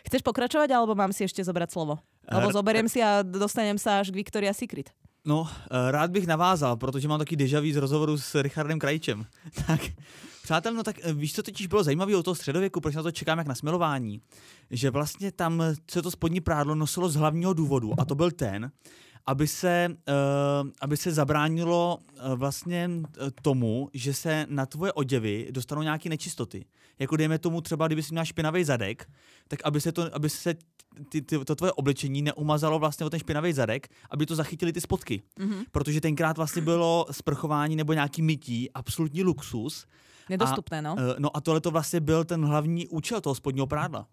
Chceš 0.06 0.22
pokračovať, 0.22 0.70
alebo 0.70 0.94
mám 0.94 1.11
si 1.11 1.26
ešte 1.26 1.42
zobrať 1.42 1.74
slovo? 1.74 1.98
Alebo 2.26 2.54
zoberiem 2.54 2.87
si 2.87 3.02
a 3.02 3.26
dostanem 3.26 3.78
sa 3.78 3.98
až 3.98 4.14
k 4.14 4.18
Victoria's 4.22 4.59
Secret. 4.59 4.94
No, 5.27 5.49
eh, 5.51 5.91
rád 5.91 6.11
bych 6.11 6.27
navázal, 6.27 6.77
protože 6.77 7.09
mám 7.09 7.19
taky 7.19 7.37
deja 7.37 7.61
z 7.73 7.77
rozhovoru 7.77 8.19
s 8.19 8.43
Richardem 8.43 8.79
Krajčem. 8.79 9.27
Tak, 9.67 9.81
přátel, 10.43 10.75
no 10.75 10.83
tak 10.83 10.97
eh, 11.03 11.12
víš, 11.12 11.35
co 11.35 11.43
totiž 11.43 11.67
bylo 11.67 11.85
zajímavé 11.85 12.17
o 12.17 12.23
toho 12.23 12.35
středověku, 12.35 12.81
proč 12.81 12.95
na 12.95 13.03
to 13.03 13.11
čekám 13.11 13.39
jak 13.39 13.47
na 13.47 13.55
smilování? 13.55 14.21
Že 14.71 14.91
vlastně 14.91 15.33
tam 15.33 15.62
se 15.91 16.03
to 16.03 16.11
spodní 16.11 16.41
prádlo 16.41 16.75
nosilo 16.75 17.09
z 17.09 17.15
hlavního 17.15 17.55
důvodu 17.55 17.93
a 17.99 18.05
to 18.05 18.15
byl 18.15 18.31
ten, 18.31 18.71
aby 19.27 19.49
se, 19.49 19.89
uh, 19.91 20.71
aby 20.81 20.97
se 20.97 21.12
zabránilo 21.12 21.99
uh, 21.99 22.35
vlastně 22.35 22.91
tomu, 23.43 23.91
že 23.95 24.15
se 24.15 24.47
na 24.49 24.67
tvoje 24.67 24.93
oděvy 24.93 25.49
dostanou 25.51 25.83
nějaké 25.83 26.09
nečistoty. 26.09 26.65
Jako 26.99 27.17
dejme 27.17 27.39
tomu 27.39 27.61
třeba, 27.61 27.87
kdyby 27.87 28.03
si 28.03 28.12
měl 28.12 28.25
špinavý 28.25 28.65
zadek, 28.65 29.11
tak 29.49 29.61
aby 29.65 29.81
se, 29.81 29.93
to, 29.93 30.15
aby 30.15 30.31
se 30.31 30.55
ty, 31.09 31.22
ty, 31.22 31.44
to 31.44 31.54
tvoje 31.54 31.72
oblečení 31.72 32.22
neumazalo 32.22 32.78
vlastně 32.78 33.06
o 33.06 33.11
ten 33.11 33.20
špinavý 33.20 33.52
zadek, 33.52 33.88
aby 34.11 34.26
to 34.26 34.35
zachytili 34.35 34.72
ty 34.72 34.80
spotky. 34.80 35.22
Mm-hmm. 35.40 35.64
Protože 35.72 36.00
tenkrát 36.00 36.37
vlastně 36.37 36.62
bylo 36.62 37.06
sprchování 37.11 37.76
nebo 37.76 37.92
nějaký 37.92 38.22
mytí 38.22 38.70
absolutní 38.72 39.22
luxus. 39.22 39.87
Nedostupné, 40.30 40.82
no. 40.82 40.94
Uh, 40.94 41.00
no 41.18 41.37
a 41.37 41.40
tohle 41.40 41.61
to 41.61 41.70
vlastně 41.70 42.00
byl 42.00 42.24
ten 42.24 42.44
hlavní 42.44 42.88
účel 42.88 43.20
toho 43.20 43.35
spodního 43.35 43.66
prádla. 43.66 44.06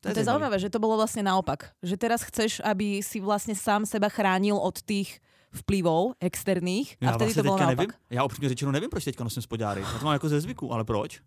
To 0.00 0.08
je, 0.08 0.14
to 0.14 0.20
je 0.20 0.24
zaujímavé, 0.24 0.58
že 0.58 0.72
to 0.72 0.80
bolo 0.80 0.96
vlastne 0.96 1.20
naopak. 1.20 1.76
Že 1.84 1.96
teraz 2.00 2.24
chceš, 2.24 2.64
aby 2.64 3.04
si 3.04 3.20
vlastne 3.20 3.52
sám 3.52 3.84
seba 3.84 4.08
chránil 4.08 4.56
od 4.56 4.80
tých 4.80 5.20
vplyvov 5.52 6.16
externých 6.24 6.96
a 7.04 7.20
vtedy 7.20 7.36
vlastne 7.36 7.42
to 7.42 7.48
bolo 7.52 7.60
naopak. 7.60 7.88
Nevím. 7.92 8.16
Já 8.16 8.24
upřímně 8.24 8.48
řečeno 8.48 8.72
nevím, 8.72 8.90
proč 8.90 9.04
teďka 9.04 9.24
nosím 9.24 9.42
spodňáry. 9.42 9.80
Já 9.80 9.98
to 9.98 10.04
mám 10.04 10.12
jako 10.12 10.28
ze 10.28 10.40
zvyku, 10.40 10.72
ale 10.72 10.84
proč? 10.84 11.20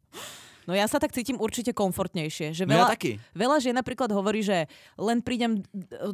No 0.68 0.74
ja 0.76 0.88
sa 0.88 0.98
tak 1.00 1.12
cítim 1.12 1.36
určite 1.40 1.76
komfortnejšie. 1.76 2.56
Že 2.56 2.64
veľa, 2.70 2.76
no 2.76 2.84
ja 2.88 2.94
taký. 2.94 3.12
veľa 3.36 3.58
žien 3.60 3.76
napríklad 3.76 4.10
hovorí, 4.16 4.46
že 4.46 4.68
len 4.96 5.20
prídem, 5.20 5.64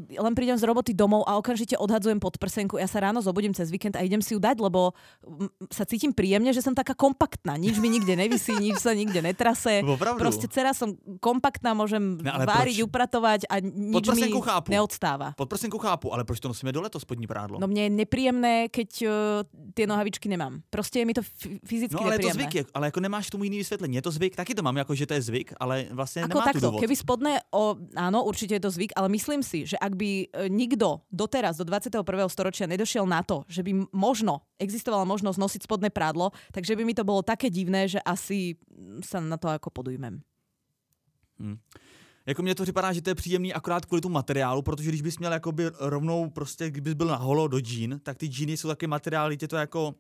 len 0.10 0.34
prídem 0.34 0.58
z 0.58 0.64
roboty 0.66 0.92
domov 0.94 1.26
a 1.30 1.38
okamžite 1.38 1.78
odhadzujem 1.78 2.18
pod 2.18 2.38
prsenku. 2.42 2.82
Ja 2.82 2.90
sa 2.90 3.04
ráno 3.04 3.22
zobudím 3.22 3.54
cez 3.54 3.70
víkend 3.70 3.98
a 3.98 4.02
idem 4.02 4.24
si 4.24 4.34
ju 4.34 4.40
dať, 4.42 4.58
lebo 4.62 4.94
sa 5.70 5.86
cítim 5.86 6.12
príjemne, 6.16 6.50
že 6.50 6.64
som 6.66 6.74
taká 6.74 6.98
kompaktná. 6.98 7.56
Nič 7.60 7.78
mi 7.78 7.92
nikde 7.94 8.18
nevisí, 8.18 8.56
nič 8.58 8.82
sa 8.82 8.96
nikde 8.98 9.22
netrase. 9.22 9.86
Proste 10.18 10.50
dcera 10.50 10.74
som 10.74 10.98
kompaktná, 11.22 11.78
môžem 11.78 12.18
no, 12.18 12.32
váriť, 12.46 12.82
proč? 12.82 12.88
upratovať 12.90 13.40
a 13.52 13.62
nič 13.62 14.06
mi 14.16 14.32
chápu. 14.42 14.70
neodstáva. 14.74 15.38
Pod 15.38 15.50
prsenku 15.52 15.78
chápu, 15.78 16.10
ale 16.10 16.26
proč 16.26 16.42
to 16.42 16.50
nosíme 16.50 16.74
dole, 16.74 16.90
to 16.90 16.98
spodní 16.98 17.30
prádlo? 17.30 17.62
No 17.62 17.68
mne 17.70 17.88
je 17.88 17.92
nepríjemné, 17.94 18.54
keď 18.72 18.90
uh, 19.06 19.12
tie 19.76 19.86
nohavičky 19.86 20.26
nemám. 20.32 20.64
Proste 20.72 21.04
je 21.04 21.06
mi 21.06 21.14
to 21.14 21.24
fyzicky 21.68 22.00
no, 22.00 22.08
ale 22.08 22.18
nepríjemné. 22.18 22.48
je 22.48 22.48
to 22.48 22.72
zvyk, 22.72 22.76
ale 22.76 22.86
ako 22.90 23.00
nemáš 23.04 23.26
tomu 23.30 23.46
iný 23.46 23.62
vysvetlenie. 23.62 24.00
Je 24.00 24.06
to 24.06 24.14
zvyk, 24.16 24.34
taky 24.40 24.56
to 24.56 24.64
mám 24.64 24.78
jako, 24.78 24.96
že 24.96 25.06
to 25.06 25.14
je 25.14 25.22
zvyk, 25.22 25.54
ale 25.60 25.92
vlastně 25.92 26.24
Ako 26.24 26.40
nemá 26.40 26.42
tu 26.42 26.48
takto, 26.48 26.68
důvod. 26.72 26.80
keby 26.80 26.96
spodné, 26.96 27.34
o, 27.52 27.76
áno, 28.00 28.24
určite 28.24 28.56
je 28.56 28.64
to 28.64 28.72
zvyk, 28.72 28.96
ale 28.96 29.12
myslím 29.12 29.44
si, 29.44 29.68
že 29.68 29.76
ak 29.76 30.00
by 30.00 30.32
e, 30.32 30.48
nikto 30.48 31.04
doteraz, 31.12 31.60
do 31.60 31.68
21. 31.68 32.08
storočia 32.32 32.64
nedošiel 32.64 33.04
na 33.04 33.20
to, 33.20 33.44
že 33.52 33.60
by 33.68 33.92
možno 33.92 34.48
existovala 34.56 35.04
možnosť 35.04 35.38
nosiť 35.44 35.62
spodné 35.68 35.92
prádlo, 35.92 36.32
takže 36.56 36.80
by 36.80 36.88
mi 36.88 36.96
to 36.96 37.04
bolo 37.04 37.20
také 37.20 37.52
divné, 37.52 37.92
že 37.92 38.00
asi 38.00 38.56
sa 39.04 39.20
na 39.20 39.36
to 39.36 39.52
ako 39.52 39.70
podujmem. 39.76 40.24
Jako 42.26 42.42
mně 42.42 42.56
to 42.56 42.64
připadá, 42.64 42.94
že 42.94 43.02
to 43.02 43.10
je 43.10 43.16
příjemný 43.16 43.54
akorát 43.54 43.86
kvůli 43.86 44.02
tomu 44.02 44.14
materiálu, 44.14 44.62
protože 44.62 44.90
když 44.90 45.02
bys 45.02 45.20
měl 45.20 45.34
jakoby 45.34 45.72
rovnou 45.80 46.30
prostě, 46.30 46.72
kdybys 46.72 46.94
byl 46.94 47.08
na 47.08 47.16
holo 47.16 47.48
do 47.48 47.60
džín, 47.60 48.00
tak 48.04 48.18
ty 48.18 48.28
džíny 48.28 48.58
jsou 48.58 48.68
taky 48.68 48.88
materiály, 48.88 49.38
tě 49.38 49.48
to 49.48 49.56
jako, 49.56 49.96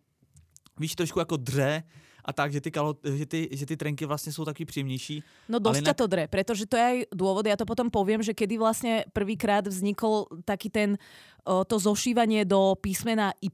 víš, 0.79 0.95
trošku 0.95 1.19
jako 1.19 1.37
dře 1.37 1.83
a 2.29 2.31
tak, 2.33 2.53
že 2.53 2.61
ty, 2.61 2.69
kalo, 2.69 2.93
že 3.01 3.25
ty, 3.25 3.49
že 3.49 3.65
ty 3.65 3.77
trenky 3.77 4.05
vlastně 4.05 4.29
jsou 4.29 4.45
taky 4.45 4.65
příjemnější. 4.65 5.23
No 5.49 5.57
dosť 5.57 5.81
ťa 5.89 5.93
to 5.97 6.05
dre, 6.05 6.29
pretože 6.29 6.69
to 6.69 6.77
je 6.77 6.85
aj 6.85 6.97
dôvod, 7.09 7.49
ja 7.49 7.57
to 7.57 7.65
potom 7.65 7.89
poviem, 7.89 8.21
že 8.21 8.37
kedy 8.37 8.61
vlastne 8.61 9.09
prvýkrát 9.09 9.65
vznikol 9.65 10.29
taký 10.45 10.69
ten 10.69 11.01
to 11.43 11.75
zošívanie 11.77 12.45
do 12.45 12.75
písmena 12.77 13.33
Y 13.39 13.51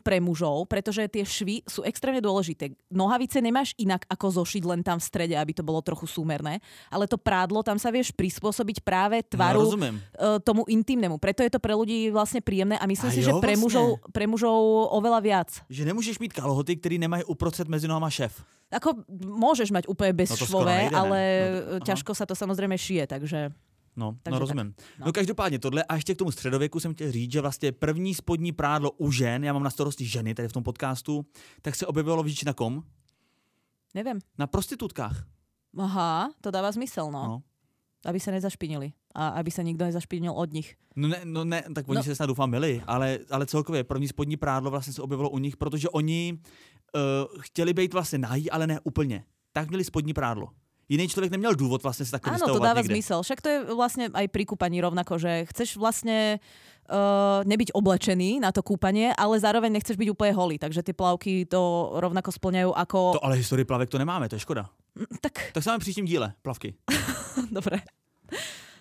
pre 0.00 0.20
mužov, 0.20 0.66
pretože 0.66 1.06
tie 1.08 1.24
švy 1.24 1.62
sú 1.64 1.82
extrémne 1.82 2.22
dôležité. 2.22 2.72
Nohavice 2.88 3.40
nemáš 3.40 3.74
inak 3.76 4.06
ako 4.06 4.42
zošiť 4.44 4.62
len 4.64 4.80
tam 4.80 4.98
v 4.98 5.04
strede, 5.04 5.34
aby 5.34 5.50
to 5.50 5.66
bolo 5.66 5.82
trochu 5.82 6.06
súmerné, 6.06 6.60
ale 6.88 7.10
to 7.10 7.18
prádlo, 7.18 7.62
tam 7.62 7.78
sa 7.78 7.90
vieš 7.90 8.12
prispôsobiť 8.14 8.84
práve 8.84 9.22
No, 9.22 9.28
tvaru 9.28 9.62
e, 9.74 9.98
tomu 10.44 10.62
intimnému. 10.68 11.18
Preto 11.18 11.42
je 11.42 11.50
to 11.50 11.58
pre 11.58 11.74
ľudí 11.74 12.12
vlastne 12.12 12.38
príjemné 12.40 12.78
a 12.78 12.84
myslím 12.86 13.10
A 13.10 13.14
si, 13.14 13.20
jo, 13.20 13.26
že 13.26 13.32
pre, 13.40 13.56
vlastne. 13.56 13.62
mužov, 13.64 13.86
pre 14.12 14.24
mužov 14.28 14.58
oveľa 14.94 15.20
viac. 15.20 15.50
Že 15.70 15.84
nemůžeš 15.84 16.18
mít 16.18 16.32
kalhoty, 16.32 16.76
který 16.76 16.98
nemají 16.98 17.24
uprostřed 17.24 17.68
mezi 17.68 17.88
nohama 17.88 18.10
šéf. 18.10 18.44
Ako 18.72 19.04
môžeš 19.20 19.68
mať 19.68 19.84
úplne 19.84 20.16
No 20.16 20.18
bezšvové, 20.24 20.88
nejde, 20.88 20.96
ne? 20.96 20.96
ale 20.96 21.18
No 21.20 21.60
to- 21.60 21.76
aha. 21.76 21.84
ťažko 21.92 22.12
sa 22.16 22.24
to 22.24 22.32
samozrejme 22.32 22.72
šije, 22.78 23.04
takže... 23.04 23.52
No, 23.96 24.16
Takže 24.22 24.30
no 24.40 24.46
tak, 24.46 24.56
rozumím. 24.56 24.74
no. 24.98 25.06
No. 25.06 25.12
každopádně 25.12 25.58
tohle 25.58 25.84
a 25.84 25.94
ještě 25.94 26.14
k 26.14 26.18
tomu 26.18 26.30
středověku 26.30 26.80
jsem 26.80 26.94
chtěl 26.94 27.12
říct, 27.12 27.32
že 27.32 27.40
vlastně 27.40 27.72
první 27.72 28.14
spodní 28.14 28.52
prádlo 28.52 28.90
u 28.90 29.10
žen, 29.12 29.44
já 29.44 29.52
mám 29.52 29.62
na 29.62 29.70
starosti 29.70 30.06
ženy 30.06 30.34
tady 30.34 30.48
v 30.48 30.52
tom 30.52 30.62
podcastu, 30.62 31.26
tak 31.62 31.74
se 31.74 31.86
objevilo 31.86 32.22
víš 32.22 32.44
na 32.44 32.52
kom? 32.52 32.82
Neviem. 33.94 34.18
Na 34.38 34.46
prostitutkách. 34.46 35.24
Aha, 35.78 36.30
to 36.40 36.50
dáva 36.50 36.72
zmysel, 36.72 37.10
no. 37.12 37.26
No. 37.26 37.42
Aby 38.04 38.18
sa 38.20 38.30
nezašpinili. 38.34 38.92
A 39.14 39.28
aby 39.38 39.50
sa 39.54 39.62
nikto 39.62 39.84
nezašpinil 39.86 40.32
od 40.34 40.50
nich. 40.52 40.74
No 40.96 41.08
ne, 41.08 41.20
no 41.24 41.44
ne, 41.44 41.62
tak 41.74 41.86
oni 41.88 41.96
No. 41.96 42.00
no. 42.00 42.04
se 42.04 42.14
snad 42.14 42.26
doufám 42.26 42.50
mili, 42.50 42.82
ale, 42.86 43.18
ale 43.30 43.46
celkově 43.46 43.84
první 43.84 44.08
spodní 44.08 44.36
prádlo 44.36 44.70
vlastně 44.70 44.92
se 44.92 45.02
objevilo 45.02 45.30
u 45.30 45.38
nich, 45.38 45.56
protože 45.56 45.88
oni 45.88 46.34
uh, 46.34 47.40
chtěli 47.40 47.72
být 47.72 47.92
vlastně 47.92 48.18
nahý, 48.18 48.50
ale 48.50 48.66
ne 48.66 48.80
úplně. 48.80 49.24
Tak 49.52 49.68
měli 49.68 49.84
spodní 49.84 50.14
prádlo. 50.14 50.48
Jiný 50.92 51.08
člověk 51.08 51.32
neměl 51.32 51.54
důvod 51.54 51.82
vlastně 51.82 52.04
se 52.04 52.10
takhle 52.10 52.36
Áno, 52.36 52.46
to 52.52 52.58
dáva 52.60 52.80
někde. 52.84 52.92
zmysel. 52.94 53.22
Však 53.22 53.40
to 53.40 53.48
je 53.48 53.58
vlastne 53.72 54.12
aj 54.12 54.28
pri 54.28 54.44
kúpaní 54.44 54.84
rovnako, 54.84 55.16
že 55.16 55.48
chceš 55.48 55.80
vlastne 55.80 56.36
uh, 56.36 57.40
nebyť 57.48 57.72
oblečený 57.72 58.44
na 58.44 58.52
to 58.52 58.60
kúpanie, 58.60 59.08
ale 59.16 59.40
zároveň 59.40 59.72
nechceš 59.72 59.96
byť 59.96 60.08
úplne 60.12 60.36
holý. 60.36 60.60
Takže 60.60 60.84
tie 60.84 60.92
plavky 60.92 61.48
to 61.48 61.96
rovnako 61.96 62.28
splňajú 62.36 62.76
ako... 62.76 63.16
To 63.16 63.24
ale 63.24 63.40
historii 63.40 63.64
plavek 63.64 63.88
to 63.88 63.96
nemáme, 63.96 64.28
to 64.28 64.36
je 64.36 64.44
škoda. 64.44 64.68
Tak, 65.24 65.56
Tak 65.56 65.62
se 65.64 65.70
máme 65.72 65.80
příštím 65.80 66.04
díle, 66.04 66.36
plavky. 66.44 66.76
dobre. 67.56 67.80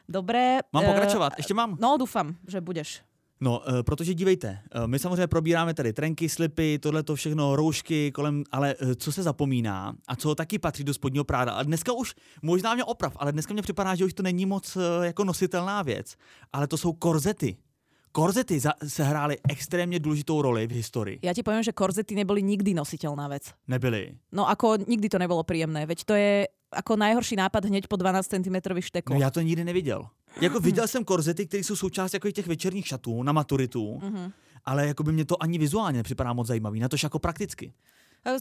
Dobre. 0.10 0.60
Mám 0.74 0.84
eh, 0.84 0.88
pokračovat? 0.88 1.34
Ještě 1.38 1.54
mám? 1.54 1.78
No, 1.80 1.96
dúfam, 1.96 2.36
že 2.48 2.62
budeš. 2.62 3.02
No, 3.42 3.62
eh, 3.70 3.84
protože 3.84 4.14
dívejte, 4.14 4.60
eh, 4.72 4.88
my 4.88 5.00
samozřejmě 5.00 5.28
probíráme 5.28 5.74
tady 5.74 5.94
trenky, 5.94 6.30
slipy, 6.30 6.80
tohle 6.80 7.04
to 7.04 7.16
všechno, 7.16 7.56
roušky 7.56 8.12
kolem, 8.12 8.44
ale 8.52 8.76
eh, 8.80 8.96
co 8.96 9.12
se 9.12 9.24
zapomíná 9.24 9.94
a 10.08 10.16
co 10.16 10.36
taky 10.36 10.60
patří 10.60 10.84
do 10.84 10.94
spodního 10.94 11.24
práda. 11.24 11.52
A 11.52 11.64
dneska 11.64 11.94
už, 11.94 12.14
možná 12.42 12.74
mě 12.76 12.84
oprav, 12.84 13.14
ale 13.16 13.32
dneska 13.32 13.54
mě 13.54 13.62
připadá, 13.62 13.96
že 13.96 14.06
už 14.06 14.14
to 14.14 14.24
není 14.24 14.46
moc 14.46 14.78
jako 15.02 15.24
nositelná 15.24 15.82
věc, 15.82 16.16
ale 16.54 16.68
to 16.68 16.78
jsou 16.78 16.94
korzety. 16.94 17.58
Korzety 18.12 18.60
za- 18.60 18.74
sehrály 18.88 19.38
extrémně 19.50 20.00
důležitou 20.00 20.42
roli 20.42 20.68
v 20.68 20.72
historii. 20.72 21.20
Ja 21.24 21.32
ti 21.34 21.48
poviem, 21.48 21.64
že 21.64 21.72
korzety 21.72 22.12
neboli 22.12 22.44
nikdy 22.44 22.76
nositeľná 22.76 23.32
vec. 23.32 23.56
Nebyly. 23.72 24.20
No 24.36 24.52
ako 24.52 24.84
nikdy 24.84 25.08
to 25.08 25.16
nebolo 25.16 25.48
príjemné, 25.48 25.88
veď 25.88 26.04
to 26.04 26.14
je 26.20 26.44
ako 26.76 27.00
najhorší 27.00 27.40
nápad 27.40 27.72
hneď 27.72 27.88
po 27.88 27.96
12 27.96 28.28
cm 28.28 28.58
štekov. 28.84 29.16
No 29.16 29.22
já 29.24 29.32
to 29.32 29.40
nikdy 29.42 29.64
neviděl. 29.64 30.04
Jako 30.42 30.60
viděl 30.60 30.88
jsem 30.88 31.04
korzety, 31.04 31.46
které 31.46 31.64
jsou 31.64 31.76
součást 31.76 32.14
jako 32.14 32.32
těch 32.32 32.48
večerních 32.48 32.88
šatů 32.88 33.24
na 33.24 33.32
maturitu, 33.32 34.00
Mhm. 34.04 34.32
ale 34.66 34.88
jako 34.88 35.04
by 35.04 35.12
mě 35.12 35.26
to 35.26 35.44
ani 35.44 35.58
vizuálně 35.58 35.98
nepřipadá 35.98 36.34
moc 36.34 36.48
zajímavý, 36.48 36.80
na 36.80 36.90
to 36.90 36.98
jako 37.04 37.20
prakticky. 37.20 37.74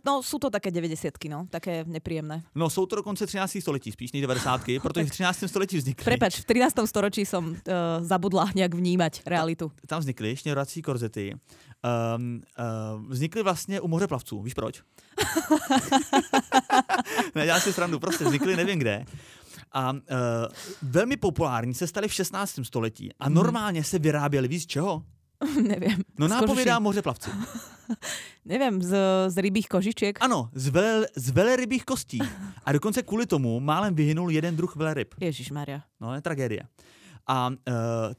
No 0.04 0.20
sú 0.20 0.36
to 0.36 0.52
také 0.52 0.68
90 0.68 1.24
no, 1.32 1.48
také 1.48 1.84
nepríjemné. 1.88 2.42
No 2.54 2.70
jsou 2.70 2.86
to 2.86 2.96
dokonce 2.96 3.26
13. 3.26 3.60
století, 3.60 3.92
spíš 3.92 4.12
než 4.12 4.20
90. 4.22 4.60
protože 4.82 5.06
v 5.06 5.10
13. 5.10 5.44
století 5.48 5.76
vznikly. 5.76 6.04
Prepač, 6.04 6.36
v 6.40 6.44
13. 6.44 6.74
storočí 6.84 7.24
som 7.24 7.48
uh, 7.48 7.56
zabudla 8.04 8.52
nejak 8.54 8.74
vnímať 8.76 9.22
realitu. 9.26 9.72
tam 9.88 10.00
vznikly 10.00 10.36
šněrovací 10.36 10.82
korzety. 10.82 11.32
Um, 11.32 12.40
uh, 12.60 13.08
vznikly 13.08 13.42
vlastně 13.42 13.80
u 13.80 13.88
mořeplavců. 13.88 14.42
Víš 14.42 14.54
proč? 14.54 14.82
ne, 17.34 17.46
já 17.46 17.60
si 17.60 17.72
srandu, 17.72 17.98
prostě 17.98 18.24
vznikly 18.24 18.56
nevím 18.56 18.78
kde. 18.78 19.04
A 19.72 19.92
uh, 19.92 19.98
velmi 20.82 21.16
populární 21.16 21.74
se 21.74 21.86
staly 21.86 22.08
v 22.08 22.12
16. 22.12 22.60
století 22.62 23.10
a 23.18 23.28
normálně 23.28 23.84
se 23.84 23.98
vyráběly, 23.98 24.48
víš 24.48 24.62
z 24.62 24.66
čeho? 24.66 25.04
Neviem. 25.62 26.00
No 26.18 26.28
nápovědá 26.28 26.78
mořeplavci. 26.78 27.30
Neviem, 28.44 28.82
z, 28.82 28.96
z 29.28 29.36
rybých 29.36 29.68
kožičiek. 29.68 30.18
Ano, 30.20 30.50
z, 30.54 30.68
vel, 30.68 31.04
z 31.16 31.30
velerybých 31.30 31.84
kostí. 31.84 32.18
A 32.64 32.72
dokonce 32.72 33.02
kvůli 33.02 33.26
tomu 33.26 33.60
málem 33.60 33.94
vyhynul 33.94 34.30
jeden 34.30 34.56
druh 34.56 34.76
veleryb. 34.76 35.14
Ježiš 35.20 35.50
Maria. 35.50 35.82
No, 36.00 36.14
je 36.14 36.20
tragédie. 36.20 36.62
A 37.26 37.48
uh, 37.48 37.54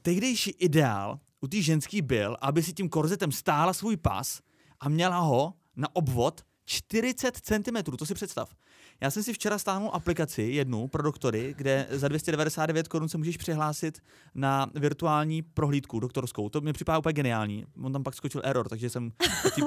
tehdejší 0.02 0.50
ideál 0.50 1.18
u 1.40 1.48
té 1.48 1.62
ženský 1.62 2.02
byl, 2.02 2.36
aby 2.40 2.62
si 2.62 2.72
tím 2.72 2.88
korzetem 2.88 3.32
stála 3.32 3.72
svůj 3.72 3.96
pas 3.96 4.40
a 4.80 4.88
měla 4.88 5.18
ho 5.18 5.54
na 5.76 5.88
obvod 5.92 6.40
40 6.64 7.36
cm, 7.36 7.96
to 7.98 8.06
si 8.06 8.14
představ. 8.14 8.54
Já 9.02 9.10
jsem 9.10 9.22
si 9.22 9.32
včera 9.32 9.58
stáhnul 9.58 9.90
aplikaci 9.92 10.42
jednu 10.42 10.88
pro 10.88 11.02
doktory, 11.02 11.54
kde 11.56 11.86
za 11.90 12.08
299 12.08 12.88
korun 12.88 13.08
se 13.08 13.18
můžeš 13.18 13.36
přihlásit 13.36 14.02
na 14.34 14.70
virtuální 14.74 15.42
prohlídku 15.42 16.00
doktorskou. 16.00 16.48
To 16.48 16.60
mi 16.60 16.72
připadá 16.72 16.98
úplně 16.98 17.12
geniální. 17.12 17.66
On 17.82 17.92
tam 17.92 18.02
pak 18.02 18.14
skočil 18.14 18.42
error, 18.44 18.68
takže 18.68 18.90
jsem 18.90 19.12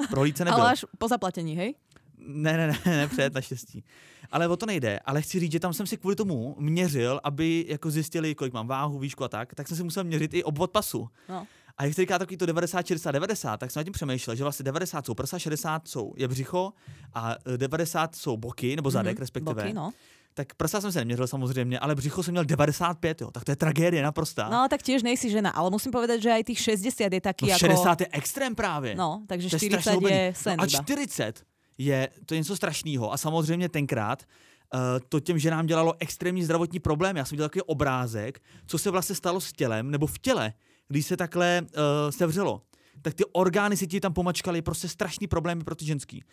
v 0.06 0.10
prohlídce 0.10 0.46
nebyl. 0.46 0.62
Ale 0.62 0.72
až 0.72 0.86
po 0.98 1.08
zaplatení, 1.08 1.56
hej? 1.56 1.76
Ne, 2.18 2.58
ne, 2.58 2.68
ne, 2.68 2.80
ne, 2.86 3.08
před, 3.08 3.34
naštěstí. 3.34 3.84
Ale 4.32 4.48
o 4.48 4.58
to 4.58 4.66
nejde. 4.66 5.00
Ale 5.00 5.22
chci 5.22 5.40
říct, 5.40 5.52
že 5.52 5.60
tam 5.60 5.74
jsem 5.74 5.88
si 5.88 5.98
kvůli 5.98 6.16
tomu 6.16 6.56
měřil, 6.60 7.20
aby 7.24 7.66
jako 7.68 7.92
zjistili, 7.92 8.36
kolik 8.36 8.54
mám 8.54 8.68
váhu, 8.68 9.00
výšku 9.00 9.24
a 9.24 9.28
tak, 9.28 9.56
tak 9.56 9.68
jsem 9.68 9.78
si 9.78 9.84
musel 9.84 10.04
měřit 10.04 10.34
i 10.34 10.44
obvod 10.44 10.72
pasu. 10.72 11.10
No. 11.30 11.48
A 11.78 11.84
jak 11.84 11.94
říká 11.94 12.20
takový 12.20 12.38
to 12.38 12.46
90, 12.46 12.88
60, 12.88 13.12
90, 13.12 13.58
tak 13.58 13.72
jsem 13.72 13.80
nad 13.80 13.84
tím 13.84 13.94
přemýšlel, 13.94 14.36
že 14.36 14.44
vlastně 14.44 14.64
90 14.64 15.06
jsou 15.06 15.14
prsa, 15.14 15.40
60 15.40 15.88
jsou 15.88 16.14
je 16.18 16.28
břicho 16.28 16.74
a 17.14 17.36
e, 17.54 17.58
90 17.58 18.16
jsou 18.16 18.38
boky, 18.38 18.76
nebo 18.76 18.92
zadek 18.92 19.18
Mhm, 19.18 19.20
respektive. 19.22 19.64
Boky, 19.64 19.74
no. 19.74 19.92
Tak 20.34 20.56
prsa 20.56 20.82
jsem 20.82 20.92
se 20.92 21.00
neměřil 21.00 21.28
samozřejmě, 21.28 21.80
ale 21.80 21.96
břicho 21.96 22.24
jsem 22.24 22.32
měl 22.32 22.46
95, 22.46 23.22
jo. 23.22 23.32
Tak 23.32 23.44
to 23.44 23.52
je 23.52 23.56
tragédie 23.56 24.04
naprostá. 24.04 24.50
No 24.50 24.68
tak 24.70 24.84
tiež 24.84 25.04
nejsi 25.04 25.30
žena, 25.30 25.50
ale 25.50 25.70
musím 25.72 25.92
povedať, 25.92 26.22
že 26.22 26.32
aj 26.32 26.44
tých 26.44 26.60
60 26.60 27.14
je 27.14 27.22
taký 27.22 27.46
no 27.48 27.56
ako... 27.56 27.60
60 27.60 28.02
je 28.02 28.08
extrém 28.12 28.56
právě. 28.56 28.96
No, 28.96 29.24
takže 29.28 29.50
To 29.50 29.56
je 29.56 29.60
40 29.60 29.82
strašně 29.82 29.92
je 29.92 29.96
hubený. 29.96 30.36
sen 30.36 30.56
no 30.58 30.64
a 30.64 30.68
iba. 30.68 30.84
40 30.84 31.44
je, 31.78 32.10
to 32.26 32.34
je 32.34 32.38
něco 32.40 32.56
strašného. 32.56 33.14
A 33.14 33.18
samozřejmě 33.18 33.70
tenkrát 33.70 34.24
uh, 34.24 34.80
to 35.10 35.20
těm 35.20 35.40
ženám 35.40 35.66
dělalo 35.66 35.94
extrémní 36.00 36.44
zdravotní 36.44 36.80
problémy. 36.80 37.20
Já 37.20 37.26
jsem 37.26 37.36
dělal 37.36 37.50
takový 37.50 37.62
obrázek, 37.62 38.40
co 38.68 38.78
se 38.78 38.92
vlastně 38.92 39.16
stalo 39.16 39.42
s 39.42 39.54
tělem, 39.54 39.92
nebo 39.92 40.08
v 40.08 40.20
těle, 40.20 40.54
když 40.88 41.06
se 41.06 41.18
takhle 41.18 41.62
uh, 41.62 41.70
sevřelo. 42.10 42.62
Tak 43.02 43.14
ty 43.14 43.24
orgány 43.32 43.78
si 43.78 43.88
ti 43.88 44.00
tam 44.00 44.14
pomačkaly, 44.14 44.62
prostě 44.62 44.88
strašný 44.88 45.28
problémy 45.28 45.64
pro 45.64 45.76
ty 45.76 45.86
ženský. 45.86 46.24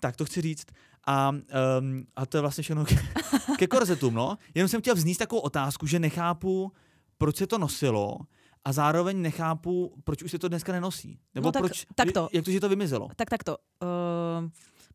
Tak 0.00 0.16
to 0.16 0.24
chci 0.24 0.40
říct. 0.40 0.66
A, 1.06 1.28
um, 1.30 2.06
a 2.16 2.26
to 2.26 2.36
je 2.36 2.40
vlastně 2.40 2.62
všechno 2.62 2.84
ke, 2.84 2.96
ke 3.58 3.66
korzetům, 3.66 4.14
no. 4.14 4.38
Jenom 4.54 4.68
jsem 4.68 4.80
chtěl 4.80 4.94
vznést 4.94 5.16
takovou 5.18 5.40
otázku, 5.40 5.86
že 5.86 5.98
nechápu, 5.98 6.72
proč 7.18 7.36
se 7.36 7.46
to 7.46 7.58
nosilo 7.58 8.18
a 8.64 8.72
zároveň 8.72 9.22
nechápu, 9.22 9.94
proč 10.04 10.22
už 10.22 10.30
se 10.30 10.38
to 10.38 10.48
dneska 10.48 10.72
nenosí. 10.72 11.18
Nebo 11.34 11.48
No 11.48 11.52
tak 11.52 11.62
proč, 11.62 11.86
takto. 11.94 12.28
jak 12.32 12.44
to, 12.44 12.50
že 12.50 12.60
to 12.60 12.68
vymizelo. 12.68 13.08
Tak 13.16 13.30
takto. 13.30 13.56
Uh, 13.82 14.48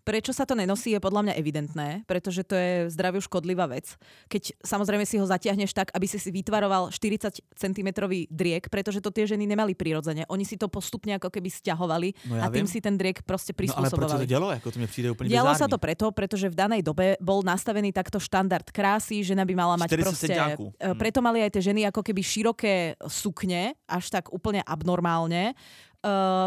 prečo 0.08 0.32
sa 0.32 0.48
to 0.48 0.56
nenosí 0.56 0.96
je 0.96 1.04
podľa 1.04 1.28
mňa 1.28 1.34
evidentné, 1.36 2.08
pretože 2.08 2.48
to 2.48 2.56
je 2.56 2.88
zdraviu 2.88 3.20
škodlivá 3.20 3.68
vec. 3.68 4.00
Keď 4.32 4.64
samozrejme 4.64 5.04
si 5.04 5.20
ho 5.20 5.28
zatiahneš 5.28 5.76
tak, 5.76 5.92
aby 5.92 6.08
si 6.08 6.16
si 6.16 6.32
vytvaroval 6.32 6.96
40 6.96 7.44
cm 7.44 7.90
driek, 8.32 8.72
pretože 8.72 9.04
to 9.04 9.12
tie 9.12 9.28
ženy 9.28 9.44
nemali 9.44 9.76
prirodzene. 9.76 10.24
Oni 10.32 10.48
si 10.48 10.56
to 10.56 10.72
postupne 10.72 11.12
ako 11.20 11.28
keby 11.28 11.52
stiahovali 11.52 12.16
No 12.32 12.40
ja 12.40 12.48
a 12.48 12.54
tým 12.54 12.64
vím. 12.64 12.72
si 12.72 12.80
ten 12.80 12.96
driek 12.96 13.20
proste 13.28 13.52
No 13.52 13.76
ale 13.76 13.92
proč 13.92 13.92
se 13.92 13.92
to 13.92 14.00
prispôsobovali. 14.00 14.26
dělo? 14.26 14.48
Jako 14.52 14.72
to 14.72 14.80
mi 14.80 14.88
přijde 14.88 15.12
úplně 15.12 15.28
Dialo 15.28 15.56
sa 15.56 15.68
to 15.68 15.78
preto, 15.78 16.12
pretože 16.16 16.48
v 16.48 16.56
danej 16.56 16.82
dobe 16.88 17.20
bol 17.20 17.44
nastavený 17.44 17.92
takto 17.92 18.20
štandard 18.22 18.72
krásy, 18.72 19.28
žena 19.28 19.44
by 19.44 19.54
mala 19.58 19.76
mať 19.76 19.90
40 19.92 20.04
proste... 20.08 20.28
centiáků. 20.28 20.66
e, 20.80 20.88
Hm. 20.88 20.98
Preto 20.98 21.20
mali 21.20 21.44
aj 21.44 21.52
tie 21.52 21.62
ženy 21.74 21.82
ako 21.92 22.00
keby 22.06 22.22
široké 22.24 22.96
sukne, 23.10 23.76
až 23.90 24.08
tak 24.08 24.32
úplne 24.32 24.64
abnormálne. 24.64 25.58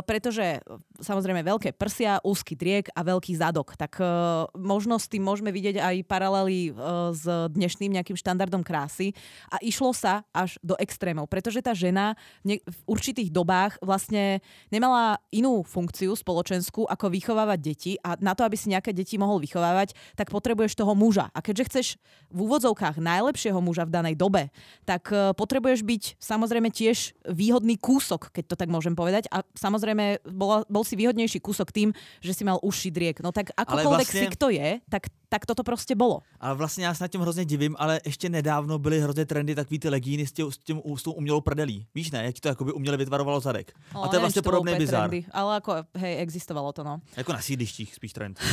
Pretože 0.07 0.63
samozrejme 1.03 1.43
veľké 1.43 1.75
prsia, 1.75 2.23
úzky 2.23 2.55
driek 2.55 2.87
a 2.95 3.03
veľký 3.03 3.35
zadok. 3.35 3.75
Tak 3.75 3.99
uh, 3.99 4.47
možno 4.55 4.97
s 5.01 5.11
tým 5.11 5.27
môžeme 5.27 5.51
vidieť 5.51 5.83
aj 5.83 5.97
paralely 6.07 6.71
uh, 6.71 7.11
s 7.11 7.27
dnešným 7.27 7.99
nejakým 7.99 8.15
štandardom 8.15 8.63
krásy. 8.63 9.11
A 9.51 9.59
išlo 9.59 9.91
sa 9.91 10.23
až 10.31 10.61
do 10.63 10.79
extrémov, 10.79 11.27
pretože 11.27 11.65
tá 11.65 11.75
žena 11.75 12.15
v, 12.47 12.63
v 12.63 12.79
určitých 12.87 13.35
dobách 13.35 13.81
vlastne 13.83 14.39
nemala 14.71 15.19
inú 15.35 15.67
funkciu 15.67 16.15
spoločenskú, 16.15 16.87
ako 16.87 17.11
vychovávať 17.11 17.59
deti 17.59 17.93
a 18.07 18.15
na 18.23 18.39
to, 18.39 18.47
aby 18.47 18.55
si 18.55 18.71
nejaké 18.71 18.95
deti 18.95 19.19
mohol 19.19 19.43
vychovávať, 19.43 19.99
tak 20.15 20.31
potrebuješ 20.31 20.79
toho 20.79 20.95
muža. 20.95 21.33
A 21.35 21.43
keďže 21.43 21.67
chceš 21.67 21.87
v 22.31 22.47
úvodzovkách 22.47 23.03
najlepšieho 23.03 23.59
muža 23.59 23.89
v 23.89 23.95
danej 23.99 24.15
dobe, 24.15 24.55
tak 24.87 25.11
uh, 25.11 25.35
potrebuješ 25.35 25.83
byť 25.83 26.03
samozrejme 26.23 26.71
tiež 26.71 27.19
výhodný 27.27 27.81
kúsok, 27.81 28.31
keď 28.31 28.45
to 28.55 28.57
tak 28.57 28.71
môžem 28.71 28.95
povedať. 28.95 29.27
A 29.41 29.43
samozrejme 29.57 30.21
bol, 30.29 30.69
bol 30.69 30.85
si 30.85 31.01
výhodnejší 31.01 31.41
kúsok 31.41 31.73
tým, 31.73 31.97
že 32.21 32.37
si 32.37 32.45
mal 32.45 32.61
uši 32.61 32.93
driek. 32.93 33.25
No 33.25 33.33
tak 33.33 33.57
akokoľvek 33.57 34.09
vlastne... 34.13 34.21
si 34.21 34.27
kto 34.37 34.47
je, 34.53 34.85
tak, 34.93 35.09
tak 35.29 35.47
toto 35.47 35.65
prostě 35.65 35.95
bylo. 35.95 36.21
Ale 36.41 36.55
vlastně 36.55 36.85
já 36.85 36.95
se 36.95 37.05
na 37.05 37.09
tím 37.09 37.21
hrozně 37.21 37.45
divím, 37.45 37.77
ale 37.79 38.01
ještě 38.05 38.29
nedávno 38.29 38.79
byly 38.79 39.01
hrozně 39.01 39.27
trendy 39.27 39.55
takový 39.55 39.79
ty 39.79 39.89
legíny 39.89 40.27
s, 40.27 40.33
tím, 40.33 40.53
s, 40.53 40.59
tím, 40.59 40.81
s 40.97 41.03
tou 41.03 41.13
umělou 41.13 41.41
prdelí. 41.41 41.87
Víš 41.95 42.11
ne, 42.11 42.25
jak 42.25 42.41
to 42.41 42.49
jakoby 42.49 42.73
uměle 42.73 42.97
vytvarovalo 42.97 43.41
zadek. 43.41 43.73
No, 43.95 44.05
a 44.05 44.09
to 44.09 44.17
je 44.17 44.21
vlastně 44.21 44.43
podobný 44.43 44.75
bizar. 44.75 45.11
ale 45.33 45.55
jako, 45.55 45.75
hej, 45.97 46.23
existovalo 46.23 46.73
to, 46.73 46.85
no. 46.85 47.01
Jako 47.17 47.33
na 47.33 47.41
sídlištích 47.41 47.95
spíš 47.95 48.13
trend. 48.13 48.41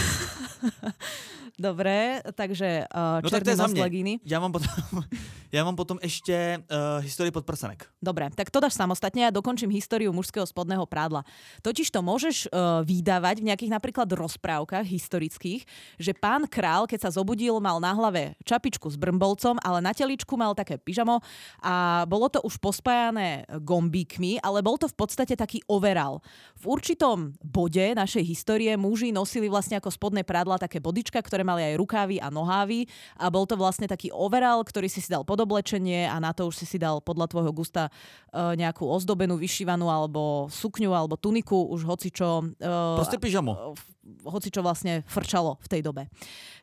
Dobre, 1.60 2.21
takže 2.38 2.86
uh, 2.86 3.21
no 3.23 3.30
tak 3.30 3.43
to 3.43 3.50
je 3.50 3.56
za 3.56 3.67
mě. 3.67 3.82
legíny. 3.82 4.19
Já 4.26 4.39
mám 4.39 4.52
potom, 4.52 4.69
já 5.52 5.63
mám 5.63 5.76
potom 5.76 5.97
ještě 6.02 6.63
uh, 6.71 7.04
historii 7.04 7.32
podprsenek. 7.32 7.86
Dobre, 8.02 8.30
tak 8.36 8.54
to 8.54 8.60
dáš 8.62 8.78
samostatne. 8.78 9.26
Ja 9.26 9.34
dokončím 9.34 9.73
históriu 9.73 10.13
mužského 10.13 10.45
spodného 10.45 10.76
prádla. 10.85 11.25
Totiž 11.65 11.89
to 11.89 12.05
môžeš 12.05 12.51
uh, 12.51 12.83
vydávať 12.85 13.41
v 13.41 13.47
nejakých 13.49 13.71
napríklad 13.73 14.11
rozprávkach 14.11 14.85
historických, 14.85 15.63
že 15.97 16.11
pán 16.13 16.45
král, 16.45 16.85
keď 16.85 17.07
sa 17.07 17.15
zobudil, 17.15 17.57
mal 17.63 17.81
na 17.81 17.95
hlave 17.95 18.35
čapičku 18.43 18.91
s 18.91 18.99
brmbolcom, 18.99 19.57
ale 19.63 19.79
na 19.81 19.95
teličku 19.95 20.35
mal 20.35 20.53
také 20.53 20.75
pyžamo 20.77 21.23
a 21.63 22.03
bolo 22.05 22.27
to 22.27 22.43
už 22.43 22.59
pospájané 22.59 23.47
gombíkmi, 23.63 24.43
ale 24.43 24.59
bol 24.59 24.75
to 24.75 24.91
v 24.91 24.95
podstate 24.99 25.33
taký 25.39 25.63
overal. 25.71 26.19
V 26.59 26.75
určitom 26.75 27.33
bode 27.39 27.95
našej 27.95 28.23
histórie 28.27 28.73
muži 28.75 29.15
nosili 29.15 29.47
vlastne 29.47 29.79
ako 29.79 29.89
spodné 29.93 30.27
prádla 30.27 30.59
také 30.59 30.83
bodička, 30.83 31.23
ktoré 31.23 31.47
mali 31.47 31.63
aj 31.63 31.79
rukávy 31.79 32.19
a 32.19 32.27
nohávy 32.27 32.89
a 33.15 33.31
bol 33.31 33.47
to 33.47 33.55
vlastne 33.55 33.87
taký 33.87 34.11
overall, 34.11 34.65
ktorý 34.65 34.91
si 34.91 34.99
si 34.99 35.07
dal 35.07 35.23
pod 35.23 35.39
oblečenie 35.39 36.09
a 36.09 36.19
na 36.19 36.35
to 36.35 36.49
už 36.49 36.59
si 36.59 36.65
si 36.65 36.77
dal 36.81 36.99
podľa 36.99 37.29
tvojho 37.29 37.51
gusta 37.53 37.87
uh, 37.87 38.57
nejakú 38.57 38.83
ozdobenú, 38.83 39.39
vyšívanú 39.39 39.87
alebo 39.87 40.51
sukňu 40.67 40.91
alebo 40.91 41.15
tuniku, 41.15 41.71
už 41.71 41.88
hoci 41.88 42.12
čo. 42.12 42.43
Uh, 42.60 42.99
Proste 42.99 43.15
pyžamo. 43.15 43.71
Uh, 43.71 43.97
hoci 44.27 44.51
čo 44.51 44.63
vlastne 44.63 45.03
frčalo 45.08 45.60
v 45.60 45.67
tej 45.67 45.82
dobe. 45.84 46.08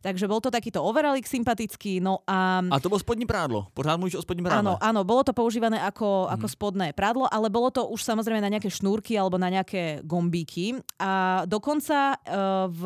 Takže 0.01 0.29
bol 0.29 0.41
to 0.41 0.53
takýto 0.53 0.81
overalik 0.81 1.29
sympatický, 1.29 2.01
no 2.01 2.25
a... 2.25 2.61
A 2.61 2.81
to 2.81 2.89
bolo 2.93 3.01
spodní 3.01 3.29
prádlo, 3.29 3.69
pořád 3.77 3.97
mluvíš 4.01 4.21
o 4.21 4.25
spodním 4.25 4.49
prádle. 4.49 4.61
Áno, 4.65 4.75
áno, 4.81 5.01
bolo 5.05 5.25
to 5.25 5.33
používané 5.37 5.81
ako, 5.81 6.29
ako 6.29 6.47
mm. 6.49 6.53
spodné 6.53 6.89
prádlo, 6.97 7.29
ale 7.29 7.49
bolo 7.53 7.69
to 7.73 7.85
už 7.89 8.01
samozrejme 8.01 8.41
na 8.41 8.53
nejaké 8.53 8.69
šnúrky 8.73 9.17
alebo 9.17 9.37
na 9.37 9.53
nejaké 9.53 10.01
gombíky. 10.05 10.81
A 11.01 11.45
dokonca 11.49 12.17
uh, 12.17 12.69
v, 12.69 12.83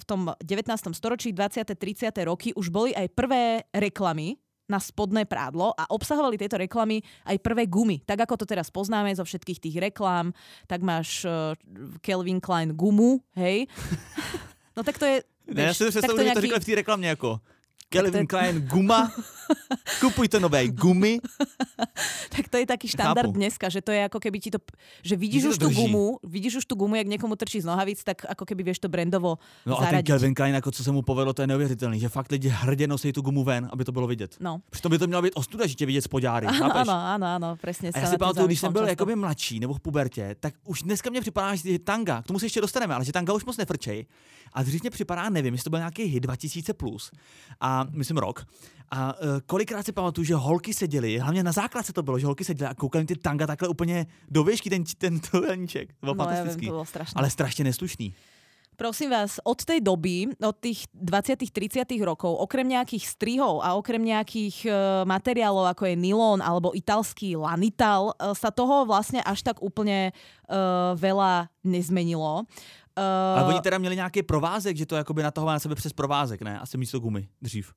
v 0.00 0.04
tom 0.04 0.32
19. 0.40 0.96
storočí, 0.96 1.32
20. 1.32 1.64
30. 1.76 2.12
roky 2.28 2.52
už 2.56 2.72
boli 2.72 2.96
aj 2.96 3.08
prvé 3.12 3.64
reklamy 3.72 4.36
na 4.68 4.80
spodné 4.80 5.28
prádlo 5.28 5.76
a 5.76 5.84
obsahovali 5.92 6.40
tieto 6.40 6.56
reklamy 6.56 7.04
aj 7.28 7.36
prvé 7.44 7.68
gumy. 7.68 8.00
Tak 8.04 8.24
ako 8.24 8.44
to 8.44 8.46
teraz 8.48 8.72
poznáme 8.72 9.12
zo 9.12 9.24
všetkých 9.24 9.60
tých 9.60 9.76
reklám, 9.90 10.32
tak 10.64 10.80
máš 10.80 11.28
uh, 11.28 11.52
Kelvin 12.00 12.40
Klein 12.40 12.72
gumu, 12.72 13.20
hej? 13.36 13.66
No 14.74 14.82
tak 14.82 14.98
to 14.98 15.06
je... 15.06 15.22
Ne, 15.54 15.70
ja 15.70 15.74
si 15.74 15.86
predstavujem, 15.86 16.34
že 16.34 16.34
to 16.34 16.40
řekli 16.40 16.60
v 16.60 16.64
té 16.66 16.74
reklamě 16.74 17.08
jako 17.08 17.40
Kelvin 17.88 18.26
Klein 18.26 18.66
guma, 18.66 19.12
kupujte 20.00 20.40
nové 20.40 20.68
gumy. 20.68 21.18
tak 22.36 22.48
to 22.48 22.56
je 22.56 22.66
taký 22.66 22.88
štandard 22.88 23.26
Chápu. 23.30 23.38
dneska, 23.38 23.68
že 23.68 23.80
to 23.82 23.92
je 23.92 24.04
ako 24.04 24.18
keby 24.20 24.38
ti 24.40 24.50
to, 24.50 24.58
že 25.02 25.16
vidíš 25.16 25.44
už 25.44 25.56
tú 25.58 25.68
gumu, 25.70 26.18
vidíš 26.24 26.54
už 26.62 26.64
tú 26.66 26.74
gumu, 26.76 26.94
jak 26.96 27.06
niekomu 27.06 27.36
trčí 27.36 27.60
z 27.60 27.64
nohavíc, 27.64 28.04
tak 28.04 28.24
ako 28.24 28.44
keby 28.44 28.62
vieš 28.62 28.78
to 28.82 28.88
brandovo 28.88 29.38
No 29.66 29.76
zaradiť. 29.78 29.88
a 29.88 29.90
ten 29.90 30.04
Kelvin 30.04 30.34
Klein, 30.34 30.56
ako 30.56 30.70
co 30.70 30.84
se 30.84 30.90
mu 30.92 31.02
povedlo, 31.02 31.32
to 31.32 31.42
je 31.42 31.46
neuvěřitelný, 31.46 32.00
že 32.00 32.08
fakt 32.08 32.32
lidi 32.32 32.48
hrdě 32.48 32.86
nosí 32.86 33.12
tu 33.12 33.22
gumu 33.22 33.44
ven, 33.44 33.68
aby 33.72 33.84
to 33.84 33.92
bylo 33.92 34.06
vidět. 34.06 34.36
No. 34.40 34.60
Přitom 34.70 34.90
by 34.90 34.98
to 34.98 35.06
mělo 35.06 35.22
být 35.22 35.32
ostuda, 35.34 35.66
že 35.66 35.74
tě 35.74 35.86
vidět 35.86 36.02
spodáry. 36.02 36.46
Ano, 36.46 36.76
ano, 36.76 36.92
ano, 36.92 37.26
ano, 37.26 37.56
presne. 37.60 37.90
A 37.94 37.98
já 37.98 38.06
si 38.10 38.18
pamatuju, 38.18 38.46
když 38.46 38.60
jsem 38.60 38.72
byl 38.72 38.88
jakoby 38.88 39.16
mladší 39.16 39.60
nebo 39.60 39.74
v 39.74 39.80
pubertě, 39.80 40.36
tak 40.40 40.54
už 40.64 40.82
dneska 40.82 41.10
mě 41.10 41.20
připadá, 41.20 41.54
že 41.54 41.78
tanga, 41.78 42.22
k 42.22 42.26
tomu 42.26 42.38
se 42.38 42.46
ještě 42.46 42.60
dostaneme, 42.60 42.94
ale 42.94 43.04
že 43.04 43.12
tanga 43.12 43.32
už 43.32 43.44
moc 43.44 43.56
nefrčej. 43.56 44.06
A 44.52 44.62
dřív 44.62 44.82
mě 44.82 44.90
připadá, 44.90 45.28
nevím, 45.28 45.54
jestli 45.54 45.64
to 45.64 45.70
byl 45.70 45.78
nějaký 45.78 46.02
hit 46.04 46.20
2000 46.22 46.74
plus. 46.74 47.10
A 47.60 47.84
myslím 47.90 48.16
rok. 48.16 48.46
A 48.94 49.10
uh, 49.18 49.42
kolikrát 49.46 49.82
si 49.82 49.92
pamatuju, 49.92 50.24
že 50.24 50.34
holky 50.34 50.74
seděly, 50.74 51.18
hlavně 51.18 51.42
na 51.42 51.52
základce 51.52 51.92
to 51.92 52.02
bylo, 52.02 52.18
že 52.18 52.26
holky 52.26 52.44
seděly 52.44 52.70
a 52.70 52.74
koukali 52.74 53.04
ty 53.04 53.16
tanga 53.16 53.46
takhle 53.46 53.68
úplně 53.68 54.06
do 54.30 54.44
výšky, 54.44 54.70
ten, 54.70 54.84
ten 54.98 55.20
bylo 56.00 56.14
no. 56.14 56.30
Ja 56.30 56.46
viem, 56.46 56.60
to 56.60 56.70
bolo 56.70 56.86
strašné. 56.86 57.18
Ale 57.18 57.30
strašně 57.30 57.64
neslušný. 57.64 58.14
Prosím 58.76 59.10
vás, 59.10 59.38
od 59.44 59.64
tej 59.64 59.80
doby, 59.80 60.34
od 60.42 60.56
tých 60.58 60.90
20 60.94 61.46
30 61.46 61.86
rokov, 62.02 62.34
okrem 62.42 62.66
nejakých 62.66 63.06
strihov 63.06 63.62
a 63.62 63.78
okrem 63.78 64.02
nejakých 64.02 64.66
e, 64.66 64.70
materiálov, 65.06 65.70
ako 65.70 65.86
je 65.86 65.94
nylon 65.94 66.42
alebo 66.42 66.74
italský 66.74 67.38
lanital, 67.38 68.18
e, 68.18 68.34
sa 68.34 68.50
toho 68.50 68.82
vlastne 68.82 69.22
až 69.22 69.46
tak 69.46 69.62
úplne 69.62 70.10
e, 70.10 70.12
veľa 70.98 71.54
nezmenilo. 71.62 72.50
Uh, 72.94 73.38
Ale 73.38 73.44
oni 73.44 73.60
teda 73.60 73.78
měli 73.78 73.96
nějaký 73.96 74.22
provázek, 74.22 74.76
že 74.76 74.86
to 74.86 74.96
jakoby 74.96 75.22
natahovali 75.22 75.54
na 75.54 75.58
sebe 75.58 75.74
přes 75.74 75.92
provázek, 75.92 76.42
ne? 76.42 76.58
Asi 76.58 76.78
místo 76.78 77.00
gumy 77.00 77.28
dřív. 77.42 77.74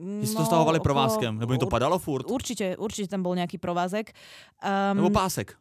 Že 0.00 0.26
si 0.26 0.36
to 0.36 0.48
stahovali 0.48 0.80
no, 0.80 0.84
provázkem, 0.84 1.32
nebo 1.36 1.52
jim 1.52 1.60
to 1.60 1.68
padalo 1.68 2.00
furt? 2.00 2.24
Určite, 2.24 2.72
určite 2.80 3.12
tam 3.12 3.20
bol 3.20 3.36
nejaký 3.36 3.60
provázek. 3.60 4.16
Um, 4.64 4.96
nebo 4.96 5.12
pásek. 5.12 5.60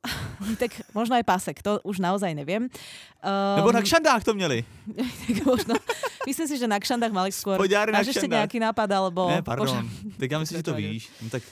tak 0.62 0.72
možno 0.96 1.12
aj 1.16 1.24
pásek, 1.28 1.60
to 1.60 1.76
už 1.84 2.00
naozaj 2.00 2.32
neviem. 2.32 2.72
Um, 3.20 3.56
Nebo 3.60 3.68
na 3.68 3.84
kšandách 3.84 4.24
to 4.24 4.32
měli. 4.32 4.64
možno, 5.48 5.76
myslím 6.24 6.46
si, 6.48 6.56
že 6.56 6.64
na 6.64 6.80
kšandách 6.80 7.12
mali 7.12 7.30
skôr. 7.30 7.60
Máš 7.60 7.92
na 7.92 8.00
ešte 8.00 8.28
nejaký 8.28 8.58
nápad, 8.58 8.88
alebo... 8.88 9.28
Ne, 9.28 9.44
pardon. 9.44 9.84
Pož... 9.84 10.16
Tak 10.16 10.28
ja 10.32 10.38
myslím, 10.40 10.56
že 10.56 10.64
to 10.64 10.74
víš. 10.74 11.12
No, 11.20 11.28
tak 11.28 11.42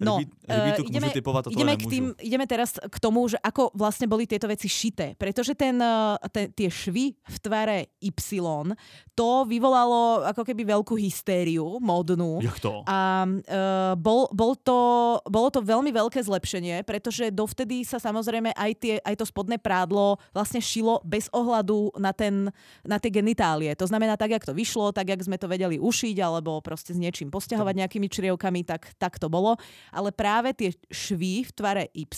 No, 0.00 0.16
uh, 0.16 0.80
ideme, 0.80 1.12
typovať, 1.12 1.52
ideme, 1.52 1.76
k 1.76 1.84
tým, 1.84 2.04
ideme 2.24 2.48
teraz 2.48 2.80
k 2.80 2.96
tomu, 2.96 3.28
že 3.28 3.36
ako 3.36 3.76
vlastne 3.76 4.08
boli 4.08 4.24
tieto 4.24 4.48
veci 4.48 4.64
šité. 4.64 5.12
Pretože 5.12 5.52
ten, 5.52 5.76
eh, 5.76 6.16
ten, 6.32 6.48
tie 6.56 6.72
švy 6.72 7.12
v 7.12 7.36
tvare 7.36 7.92
Y, 8.00 8.72
to 9.20 9.44
vyvolalo 9.44 10.24
ako 10.24 10.48
keby 10.48 10.64
veľkú 10.72 10.96
hystériu 10.96 11.76
modnú. 11.76 12.40
Jak 12.40 12.56
to? 12.56 12.80
A 12.88 13.28
uh, 13.28 13.92
bol, 14.00 14.32
bol 14.32 14.56
to, 14.56 15.20
bolo 15.28 15.52
to 15.52 15.60
veľmi 15.60 15.92
veľké 15.92 16.24
zlepšenie, 16.24 16.80
pretože 16.88 17.28
dovtedy 17.28 17.84
sa 17.84 18.00
samozrejme 18.00 18.56
aj, 18.56 18.72
tie, 18.80 18.94
aj 19.04 19.20
to 19.20 19.28
spodné 19.28 19.60
prádlo 19.60 20.16
vlastne 20.32 20.64
šilo 20.64 21.04
bez 21.04 21.28
ohľadu 21.36 22.00
na, 22.00 22.16
ten, 22.16 22.48
na 22.80 22.96
tie 22.96 23.12
genitálie. 23.12 23.76
To 23.76 23.84
znamená, 23.84 24.16
tak, 24.16 24.32
jak 24.32 24.48
to 24.48 24.56
vyšlo, 24.56 24.88
tak, 24.96 25.12
jak 25.12 25.20
sme 25.20 25.36
to 25.36 25.44
vedeli 25.44 25.76
ušiť, 25.76 26.16
alebo 26.16 26.64
proste 26.64 26.96
s 26.96 26.98
niečím 26.98 27.28
posťahovať 27.28 27.74
nejakými 27.76 28.08
črievkami, 28.08 28.64
tak, 28.64 28.96
tak 28.96 29.20
to 29.20 29.28
bolo 29.28 29.60
ale 29.90 30.14
práve 30.14 30.54
tie 30.54 30.70
švy 30.88 31.44
v 31.44 31.50
tvare 31.50 31.84
Y, 31.92 32.16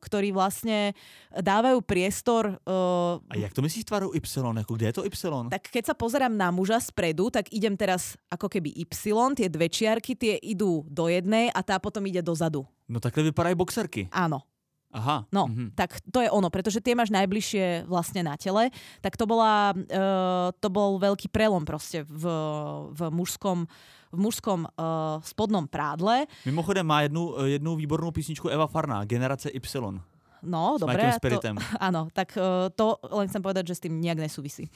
ktorí 0.00 0.32
vlastne 0.32 0.96
dávajú 1.30 1.84
priestor... 1.84 2.56
Uh, 2.64 3.20
A 3.28 3.36
jak 3.36 3.52
to 3.52 3.60
myslíš 3.60 3.84
tvaru 3.84 4.16
Y? 4.16 4.24
Ako 4.40 4.72
kde 4.74 4.88
je 4.88 4.94
to 4.96 5.04
Y? 5.04 5.12
Tak 5.52 5.68
keď 5.68 5.92
sa 5.92 5.94
pozerám 5.94 6.31
na 6.34 6.50
muža 6.50 6.80
spredu, 6.80 7.28
tak 7.28 7.52
idem 7.52 7.76
teraz 7.76 8.16
ako 8.32 8.48
keby 8.48 8.72
Y, 8.82 9.36
tie 9.36 9.48
dve 9.52 9.68
čiarky, 9.68 10.16
tie 10.16 10.36
idú 10.40 10.84
do 10.88 11.06
jednej 11.06 11.52
a 11.52 11.60
tá 11.60 11.76
potom 11.78 12.02
ide 12.08 12.24
dozadu. 12.24 12.64
No 12.88 12.98
takhle 13.00 13.30
vypadajú 13.30 13.54
boxerky. 13.56 14.08
Áno. 14.12 14.44
Aha. 14.92 15.24
No, 15.32 15.48
mm-hmm. 15.48 15.72
tak 15.72 16.04
to 16.12 16.20
je 16.20 16.28
ono, 16.28 16.52
pretože 16.52 16.84
tie 16.84 16.92
máš 16.92 17.08
najbližšie 17.08 17.88
vlastne 17.88 18.20
na 18.28 18.36
tele, 18.36 18.68
tak 19.00 19.16
to, 19.16 19.24
bola, 19.24 19.72
uh, 19.72 20.52
to 20.60 20.68
bol 20.68 21.00
veľký 21.00 21.32
prelom 21.32 21.64
proste 21.64 22.04
v, 22.04 22.24
v 22.92 23.00
mužskom 23.08 23.64
v 24.12 24.18
mužskom 24.28 24.68
uh, 24.68 25.24
spodnom 25.24 25.64
prádle. 25.64 26.28
Mimochodem 26.44 26.84
má 26.84 27.00
jednu, 27.08 27.32
eh, 27.40 27.56
jednu 27.56 27.80
výbornou 27.80 28.12
písničku 28.12 28.52
Eva 28.52 28.68
Farná, 28.68 29.08
Generace 29.08 29.48
Y. 29.48 29.56
No, 30.42 30.78
dobre. 30.78 31.06
To, 31.18 31.38
áno, 31.88 32.10
tak 32.10 32.34
uh, 32.34 32.70
to 32.74 32.98
len 33.10 33.30
chcem 33.30 33.42
povedať, 33.42 33.72
že 33.72 33.74
s 33.78 33.82
tým 33.86 33.98
nejak 33.98 34.22
nesúvisí. 34.22 34.66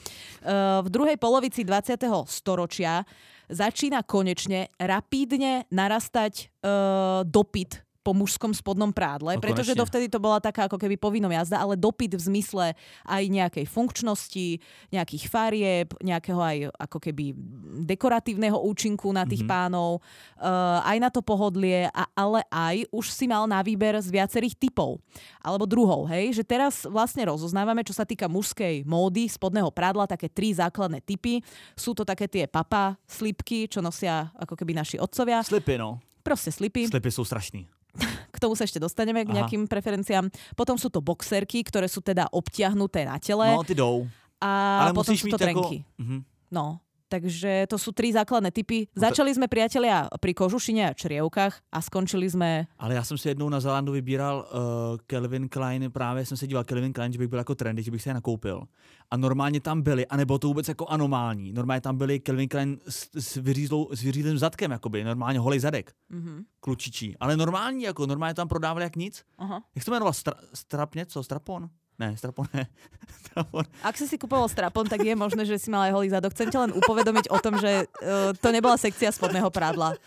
Uh, 0.43 0.79
v 0.83 0.89
druhej 0.91 1.17
polovici 1.19 1.67
20. 1.67 1.99
storočia 2.27 3.03
začína 3.47 4.03
konečne 4.03 4.71
rapídne 4.79 5.67
narastať 5.71 6.51
uh, 6.63 7.23
dopyt 7.23 7.86
po 8.07 8.15
mužskom 8.15 8.55
spodnom 8.55 8.95
prádle, 8.95 9.35
No, 9.35 9.43
pretože 9.43 9.75
konečne. 9.75 9.83
dovtedy 9.83 10.05
to 10.07 10.23
bola 10.23 10.39
taká 10.39 10.71
ako 10.71 10.79
keby 10.79 10.95
povinnom 10.95 11.27
jazda, 11.27 11.59
ale 11.59 11.75
dopyt 11.75 12.15
v 12.15 12.23
zmysle 12.23 12.71
aj 13.03 13.23
nejakej 13.27 13.67
funkčnosti, 13.67 14.63
nejakých 14.95 15.23
farieb, 15.27 15.91
nejakého 15.99 16.39
aj 16.39 16.57
ako 16.87 17.03
keby 17.03 17.35
dekoratívneho 17.83 18.55
účinku 18.63 19.11
na 19.11 19.27
tých 19.27 19.43
mm-hmm. 19.43 19.67
pánov, 19.67 19.99
uh, 20.39 20.79
aj 20.87 20.97
na 21.03 21.09
to 21.11 21.19
pohodlie, 21.19 21.91
a, 21.91 22.07
ale 22.15 22.47
aj 22.47 22.87
už 22.95 23.11
si 23.11 23.27
mal 23.27 23.43
na 23.43 23.59
výber 23.59 23.99
z 23.99 24.07
viacerých 24.07 24.55
typov 24.55 25.03
alebo 25.43 25.67
druhov, 25.67 26.07
hej, 26.07 26.31
že 26.31 26.47
teraz 26.47 26.87
vlastne 26.87 27.27
rozoznávame, 27.27 27.83
čo 27.83 27.91
sa 27.91 28.07
týka 28.07 28.31
mužskej 28.31 28.87
módy, 28.87 29.27
spodného 29.27 29.67
prádla, 29.67 30.07
také 30.07 30.31
tri 30.31 30.55
základné 30.55 31.03
typy. 31.03 31.43
Sú 31.75 31.91
to 31.91 32.07
také 32.07 32.31
tie 32.31 32.47
papa 32.47 32.95
slipky, 33.03 33.67
čo 33.67 33.83
nosia 33.83 34.31
ako 34.39 34.55
keby 34.55 34.71
naši 34.79 34.95
otcovia. 34.95 35.43
Slipy, 35.43 35.75
no. 35.75 35.99
Proste 36.23 36.51
slipy. 36.51 36.87
Slipy 36.87 37.11
jsou 37.11 37.25
strašný. 37.25 37.76
K 38.33 38.37
tomu 38.37 38.53
sa 38.53 38.69
ešte 38.69 38.77
dostaneme, 38.77 39.25
k 39.25 39.33
Aha. 39.33 39.35
nejakým 39.41 39.65
preferenciám. 39.65 40.29
Potom 40.53 40.77
sú 40.77 40.93
to 40.93 41.01
boxerky, 41.01 41.65
ktoré 41.65 41.89
sú 41.89 42.05
teda 42.05 42.29
obtiahnuté 42.29 43.05
na 43.09 43.17
tele. 43.17 43.49
No, 43.49 43.65
ty 43.65 43.73
jdou. 43.73 44.05
a 44.37 44.85
Ale 44.85 44.93
potom 44.93 45.17
sú 45.17 45.25
to 45.25 45.37
mít 45.37 45.41
jako... 45.41 45.61
trenky. 45.61 45.77
Mhm. 45.97 46.17
No, 46.51 46.79
takže 47.09 47.65
to 47.71 47.77
sú 47.79 47.91
tri 47.91 48.11
základné 48.11 48.51
typy. 48.51 48.87
No 48.91 48.99
to- 48.99 48.99
Začali 49.07 49.31
sme, 49.33 49.47
priatelia, 49.47 50.07
pri 50.21 50.33
kožušine 50.33 50.87
a 50.89 50.93
črievkách 50.93 51.53
a 51.71 51.77
skončili 51.81 52.27
sme... 52.29 52.67
Ale 52.79 52.93
já 52.95 53.03
jsem 53.03 53.17
si 53.17 53.27
jednou 53.27 53.49
na 53.49 53.59
Zelandu 53.59 53.91
vybíral 53.91 54.47
uh, 54.51 54.97
Calvin 55.07 55.49
Klein, 55.49 55.91
právě 55.91 56.25
jsem 56.25 56.37
se 56.37 56.47
díval 56.47 56.63
Calvin 56.63 56.93
Klein, 56.93 57.11
že 57.13 57.19
bych 57.19 57.27
byl 57.27 57.39
jako 57.39 57.55
trendy, 57.55 57.83
že 57.83 57.91
bych 57.91 58.01
se 58.01 58.09
je 58.09 58.13
nakoupil. 58.13 58.63
A 59.11 59.17
normálně 59.17 59.61
tam 59.61 59.81
byly, 59.81 60.07
a 60.07 60.17
nebylo 60.17 60.39
to 60.39 60.47
vůbec 60.47 60.67
jako 60.67 60.85
anomální. 60.87 61.53
Normálně 61.53 61.81
tam 61.81 61.97
byly 61.97 62.19
Calvin 62.19 62.49
Klein 62.49 62.77
s, 62.89 63.09
s, 63.13 63.35
vyřízlou, 63.35 63.89
s 63.95 64.01
vyřízlým 64.01 64.37
zadkem, 64.37 64.71
jakoby, 64.71 65.03
normálně 65.03 65.39
holej 65.39 65.59
zadek, 65.59 65.91
Mhm. 66.09 66.43
klučičí. 66.59 67.15
Ale 67.19 67.37
normální, 67.37 67.83
jako 67.83 68.05
normálně 68.05 68.33
tam 68.33 68.47
prodávali 68.47 68.83
jak 68.83 68.95
nic. 68.95 69.23
Aha. 69.37 69.63
Jak 69.75 69.83
se 69.83 69.85
to 69.85 69.91
jmenoval? 69.91 70.13
Stra, 70.13 70.33
strap 70.53 70.95
něco? 70.95 71.23
Strapon? 71.23 71.69
Ne, 71.97 72.13
strapon 72.17 72.45
ne. 72.53 72.69
strapon. 73.25 73.65
Ak 73.81 73.97
si 73.97 74.05
si 74.05 74.17
kupoval 74.21 74.45
strapon, 74.49 74.85
tak 74.85 75.01
je 75.01 75.17
možné, 75.17 75.45
že 75.45 75.57
si 75.57 75.73
mal 75.73 75.89
aj 75.89 75.93
holý 75.97 76.07
zadok. 76.13 76.33
Chcem 76.33 76.53
ťa 76.53 76.59
len 76.69 76.71
upovedomiť 76.77 77.25
o 77.33 77.37
tom, 77.41 77.57
že 77.57 77.89
uh, 77.89 78.33
to 78.37 78.53
nebola 78.53 78.77
sekcia 78.77 79.09
spodného 79.09 79.49
prádla. 79.49 79.97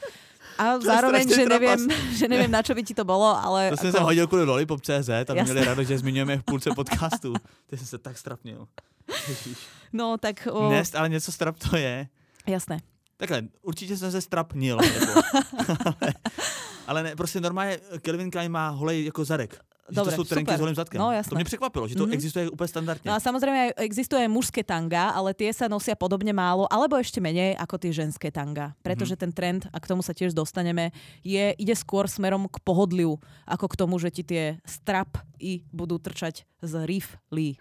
A 0.61 0.76
zároveň, 0.76 1.24
strašný 1.24 1.45
že 1.45 1.49
neviem, 1.49 1.80
že 2.20 2.26
neviem, 2.28 2.51
na 2.53 2.61
čo 2.61 2.76
by 2.76 2.82
ti 2.84 2.93
to 2.93 3.03
bolo, 3.03 3.32
ale... 3.32 3.70
To 3.70 3.76
jsem 3.76 3.93
sem 3.93 4.03
hodil 4.03 4.26
kvůli 4.26 4.45
lollipop.cz 4.45 5.09
a 5.09 5.24
Jasné. 5.34 5.43
měli 5.43 5.64
radost, 5.64 5.88
že 5.88 5.99
zmiňujeme 5.99 6.38
v 6.38 6.43
půlce 6.43 6.70
podcastu. 6.70 7.32
Ty 7.66 7.76
jsem 7.76 7.86
se 7.86 7.99
tak 7.99 8.18
strapnil. 8.18 8.68
No, 9.93 10.18
tak... 10.18 10.49
Uh, 10.53 10.70
Nest, 10.70 10.95
ale 10.95 11.09
něco 11.09 11.32
strap 11.32 11.57
to 11.59 11.76
je. 11.76 12.09
Jasné. 12.47 12.78
Takhle, 13.21 13.43
určitě 13.62 13.97
jsem 13.97 14.11
se 14.11 14.21
strapnil. 14.21 14.79
Jako. 14.95 15.21
ale, 16.01 16.14
ale 16.87 17.03
ne, 17.03 17.16
prostě 17.16 17.41
normálně 17.41 17.79
Kelvin 18.01 18.31
Klein 18.31 18.53
má 18.53 18.68
holej 18.68 19.05
jako 19.05 19.25
zadek. 19.25 19.61
Že 19.91 19.95
Dobre, 19.97 20.12
to 20.12 20.16
jsou 20.16 20.25
trenky 20.25 20.47
super. 20.49 20.57
s 20.59 20.61
holým 20.61 20.75
zadkem. 20.75 20.99
No, 21.01 21.11
to 21.29 21.35
mě 21.35 21.45
překvapilo, 21.45 21.89
že 21.89 21.95
to 21.95 22.05
Mhm. 22.07 22.12
existuje 22.12 22.51
úplně 22.51 22.68
standardně. 22.68 23.11
No 23.11 23.14
a 23.14 23.21
samozrejme 23.21 23.59
aj 23.59 23.71
existuje 23.77 24.23
aj 24.23 24.31
mužské 24.31 24.62
tanga, 24.62 25.11
ale 25.11 25.35
tie 25.35 25.51
sa 25.53 25.66
nosia 25.66 25.99
podobne 25.99 26.31
málo, 26.33 26.71
alebo 26.71 26.95
ešte 26.97 27.18
menej 27.18 27.59
ako 27.59 27.75
tie 27.79 27.91
ženské 27.93 28.31
tanga. 28.31 28.79
Pretože 28.87 29.18
ten 29.18 29.35
trend, 29.35 29.66
a 29.75 29.81
k 29.83 29.89
tomu 29.91 30.07
sa 30.07 30.14
tiež 30.14 30.31
dostaneme, 30.31 30.95
je, 31.27 31.55
ide 31.59 31.75
skôr 31.75 32.07
smerom 32.07 32.47
k 32.47 32.57
pohodliu, 32.62 33.18
ako 33.51 33.66
k 33.66 33.75
tomu, 33.83 33.99
že 33.99 34.14
ti 34.14 34.23
tie 34.23 34.62
strap 34.62 35.18
i 35.43 35.66
budú 35.75 35.99
trčať 35.99 36.47
z 36.62 36.73
riflí. 36.87 37.59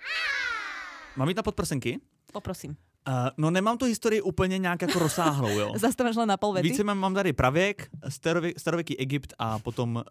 Mám 1.18 1.28
jít 1.34 1.38
na 1.38 1.44
podprsenky? 1.44 1.98
Poprosím. 2.30 2.78
Uh, 3.08 3.14
no 3.38 3.52
nemám 3.52 3.78
tu 3.78 3.86
historii 3.86 4.22
úplně 4.22 4.58
nějak 4.58 4.82
jako 4.82 5.00
rozsáhlou, 5.00 5.50
jo. 5.50 5.74
Zastavíš 5.80 6.16
len 6.16 6.28
na 6.28 6.38
pol 6.38 6.54
vety? 6.54 6.70
Více 6.70 6.84
mám, 6.84 6.98
mám 6.98 7.14
tady 7.14 7.34
pravěk, 7.34 7.90
starověk, 8.10 8.60
starověký 8.60 9.00
Egypt 9.00 9.34
a 9.40 9.60
potom 9.60 9.96
uh, 9.96 10.04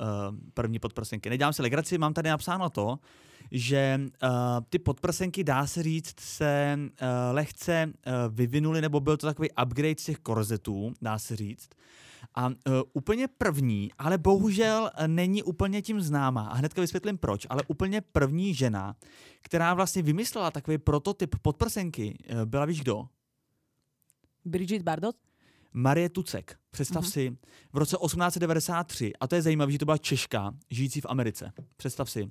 první 0.54 0.78
podprsenky. 0.78 1.30
Nedělám 1.30 1.52
si 1.52 1.62
legraci, 1.62 1.98
mám 1.98 2.14
tady 2.14 2.28
napsáno 2.28 2.70
to, 2.70 2.98
že 3.50 4.00
uh, 4.22 4.28
ty 4.68 4.78
podprsenky, 4.78 5.44
dá 5.44 5.66
se 5.66 5.82
říct, 5.82 6.20
se 6.20 6.78
uh, 6.78 6.88
lehce 7.30 7.86
uh, 7.86 8.12
vyvinuly, 8.34 8.80
nebo 8.80 9.00
byl 9.00 9.16
to 9.16 9.26
takový 9.26 9.48
upgrade 9.62 9.94
z 9.98 10.04
těch 10.04 10.18
korzetů, 10.18 10.92
dá 11.02 11.18
se 11.18 11.36
říct. 11.36 11.68
A 12.34 12.46
uh, 12.46 12.54
úplně 12.92 13.28
první, 13.28 13.90
ale 13.98 14.18
bohužel 14.18 14.90
není 15.06 15.42
úplně 15.42 15.82
tím 15.82 16.00
známá. 16.00 16.42
A 16.42 16.54
hnedka 16.54 16.80
vysvětlím 16.80 17.18
proč. 17.18 17.46
Ale 17.50 17.62
úplně 17.66 18.00
první 18.00 18.54
žena, 18.54 18.96
která 19.42 19.74
vlastně 19.74 20.02
vymyslela 20.02 20.50
takový 20.50 20.78
prototyp 20.78 21.34
podprsenky, 21.42 22.18
uh, 22.32 22.44
byla 22.44 22.64
víš 22.64 22.80
kdo? 22.80 23.08
Bridget 24.44 24.82
Bardot? 24.82 25.16
Marie 25.72 26.08
Tucek. 26.08 26.56
Představ 26.70 27.02
Mhm. 27.02 27.10
si, 27.10 27.36
v 27.72 27.76
roce 27.78 27.96
1893, 27.96 29.12
a 29.20 29.26
to 29.26 29.34
je 29.34 29.42
zajímavé, 29.42 29.72
že 29.72 29.78
to 29.78 29.84
byla 29.84 29.98
Češka, 29.98 30.54
žijící 30.70 31.00
v 31.00 31.06
Americe. 31.08 31.52
Představ 31.76 32.10
si. 32.10 32.30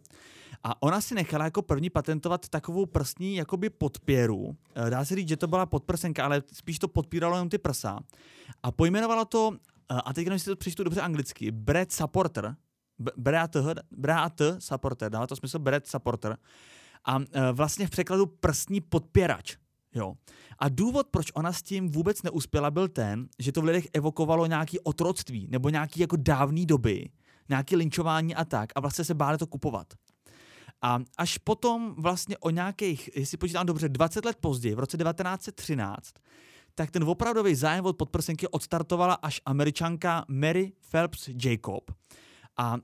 A 0.64 0.82
ona 0.82 1.02
si 1.02 1.16
nechala 1.16 1.46
jako 1.46 1.62
první 1.62 1.90
patentovat 1.90 2.50
takovou 2.50 2.86
prstní 2.86 3.36
jakoby 3.36 3.70
podpěru. 3.70 4.56
Eh, 4.76 4.90
Dá 4.90 5.06
se 5.06 5.16
říct, 5.16 5.30
že 5.30 5.38
to 5.38 5.48
byla 5.48 5.66
podprsenka, 5.66 6.26
ale 6.26 6.44
spíš 6.54 6.80
to 6.80 6.88
podpíralo 6.88 7.36
jenom 7.36 7.50
ty 7.50 7.58
prsa. 7.58 8.00
A 8.64 8.72
pojmenovala 8.72 9.26
to, 9.26 9.52
eh, 9.92 9.96
a 10.06 10.14
teď 10.14 10.26
jenom 10.26 10.40
si 10.40 10.46
to 10.46 10.56
přečtu 10.56 10.84
dobře 10.84 11.02
anglicky, 11.02 11.52
Brad 11.52 11.92
Supporter. 11.92 12.56
Brad 13.92 14.42
Supporter, 14.60 15.12
dává 15.12 15.28
to 15.28 15.36
smysl 15.36 15.60
Brad 15.60 15.88
Supporter. 15.88 16.38
A 17.06 17.20
eh, 17.20 17.52
vlastně 17.52 17.88
v 17.88 17.90
překladu 17.90 18.26
prstní 18.26 18.82
podpěrač. 18.82 19.58
Jo. 19.98 20.14
A 20.60 20.70
důvod, 20.70 21.08
proč 21.12 21.32
ona 21.34 21.54
s 21.54 21.62
tím 21.62 21.92
vůbec 21.92 22.24
neuspěla, 22.24 22.72
byl 22.72 22.88
ten, 22.88 23.28
že 23.40 23.52
to 23.52 23.62
v 23.62 23.64
lidech 23.64 23.88
evokovalo 23.94 24.46
nějaký 24.46 24.80
otroctví 24.80 25.48
nebo 25.52 25.70
nějaký 25.70 26.00
jako 26.00 26.16
dávný 26.16 26.66
doby, 26.66 27.10
nějaký 27.50 27.76
linčování 27.76 28.36
a 28.36 28.46
tak 28.46 28.70
a 28.76 28.80
vlastně 28.80 29.06
se 29.06 29.14
báli 29.14 29.38
to 29.38 29.48
kupovat. 29.48 29.88
A 30.82 31.00
až 31.18 31.38
potom 31.38 31.96
vlastně 31.98 32.38
o 32.38 32.50
nějakých, 32.50 33.10
jestli 33.16 33.38
počítám 33.38 33.66
dobře, 33.66 33.90
20 33.90 34.26
let 34.26 34.38
později, 34.42 34.76
v 34.76 34.80
roce 34.80 34.98
1913, 34.98 36.14
tak 36.76 36.92
ten 36.92 37.04
opravdový 37.04 37.56
zájem 37.56 37.86
od 37.86 37.98
podprsenky 37.98 38.48
odstartovala 38.48 39.14
až 39.14 39.42
američanka 39.46 40.26
Mary 40.28 40.72
Phelps 40.92 41.30
Jacob. 41.44 41.92
A 42.58 42.76
uh, 42.76 42.82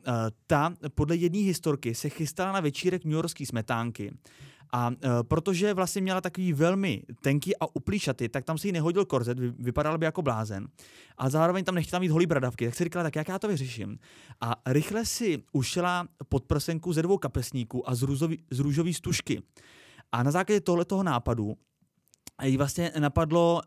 ta 0.47 0.73
podle 0.95 1.15
jedné 1.15 1.39
historky 1.39 1.95
se 1.95 2.09
chystala 2.09 2.51
na 2.51 2.59
večírek 2.59 3.05
New 3.05 3.13
Yorkský 3.13 3.45
smetánky. 3.45 4.13
A 4.75 4.89
uh, 4.89 4.95
protože 5.23 5.73
vlastně 5.73 6.01
měla 6.01 6.21
takový 6.21 6.53
velmi 6.53 7.03
tenký 7.21 7.57
a 7.57 7.75
uplý 7.75 7.99
šaty, 7.99 8.29
tak 8.29 8.45
tam 8.45 8.57
si 8.57 8.67
jí 8.67 8.71
nehodil 8.71 9.05
korzet, 9.05 9.39
vy, 9.39 9.49
vypadala 9.49 9.97
by 9.97 10.05
jako 10.05 10.21
blázen. 10.21 10.67
A 11.17 11.29
zároveň 11.29 11.63
tam 11.63 11.75
nechtěla 11.75 11.99
mít 11.99 12.09
holý 12.09 12.25
bradavky, 12.25 12.65
tak 12.65 12.75
si 12.75 12.83
říkala, 12.83 13.03
tak 13.03 13.15
jak 13.15 13.27
já 13.27 13.39
to 13.39 13.47
vyřeším. 13.47 13.99
A 14.41 14.55
rychle 14.65 15.05
si 15.05 15.43
ušila 15.51 16.07
podprsenku 16.29 16.93
ze 16.93 17.01
dvou 17.01 17.17
kapesníků 17.17 17.89
a 17.89 17.95
z, 17.95 18.01
růzový, 18.01 18.43
z 18.51 18.59
růžový 18.59 18.93
stužky. 18.93 19.41
A 20.11 20.23
na 20.23 20.31
základě 20.31 20.61
tohletoho 20.61 21.03
nápadu 21.03 21.57
jí 22.43 22.57
vlastně 22.57 22.91
napadlo 22.99 23.61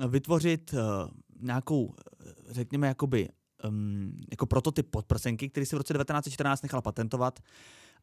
uh, 0.00 0.10
vytvořit 0.10 0.72
uh, 0.72 0.80
nějakou, 1.40 1.94
eh, 2.26 2.32
řekněme, 2.48 2.86
jakoby, 2.86 3.28
um, 3.68 4.12
jako 4.30 4.46
prototyp 4.46 4.90
podprsenky, 4.90 5.48
který 5.48 5.66
si 5.66 5.76
v 5.76 5.78
roce 5.78 5.94
1914 5.94 6.62
nechala 6.62 6.82
patentovat. 6.82 7.38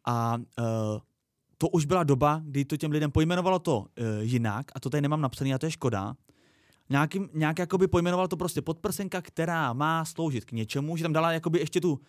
A 0.06 0.38
uh, 0.38 0.66
to 1.64 1.70
už 1.70 1.86
byla 1.86 2.04
doba, 2.04 2.42
kdy 2.46 2.66
to 2.66 2.78
těm 2.78 2.92
lidem 2.92 3.12
pojmenovalo 3.12 3.60
to 3.60 3.78
uh, 3.80 3.86
jinak, 4.20 4.72
a 4.76 4.80
to 4.80 4.90
tady 4.90 5.02
nemám 5.02 5.22
napsané, 5.22 5.54
a 5.54 5.58
to 5.58 5.66
je 5.66 5.72
škoda. 5.72 6.16
Nějakým, 6.90 7.30
nějak 7.34 7.60
jakoby 7.60 7.88
pojmenoval 7.88 8.28
to 8.28 8.38
prostě 8.38 8.62
podprsenka, 8.62 9.22
která 9.22 9.74
má 9.74 10.06
sloužit 10.06 10.46
k 10.46 10.52
něčemu, 10.52 10.98
že 10.98 11.04
tam 11.04 11.14
dala 11.14 11.32
jakoby 11.32 11.60
ještě 11.60 11.82
tu, 11.82 12.00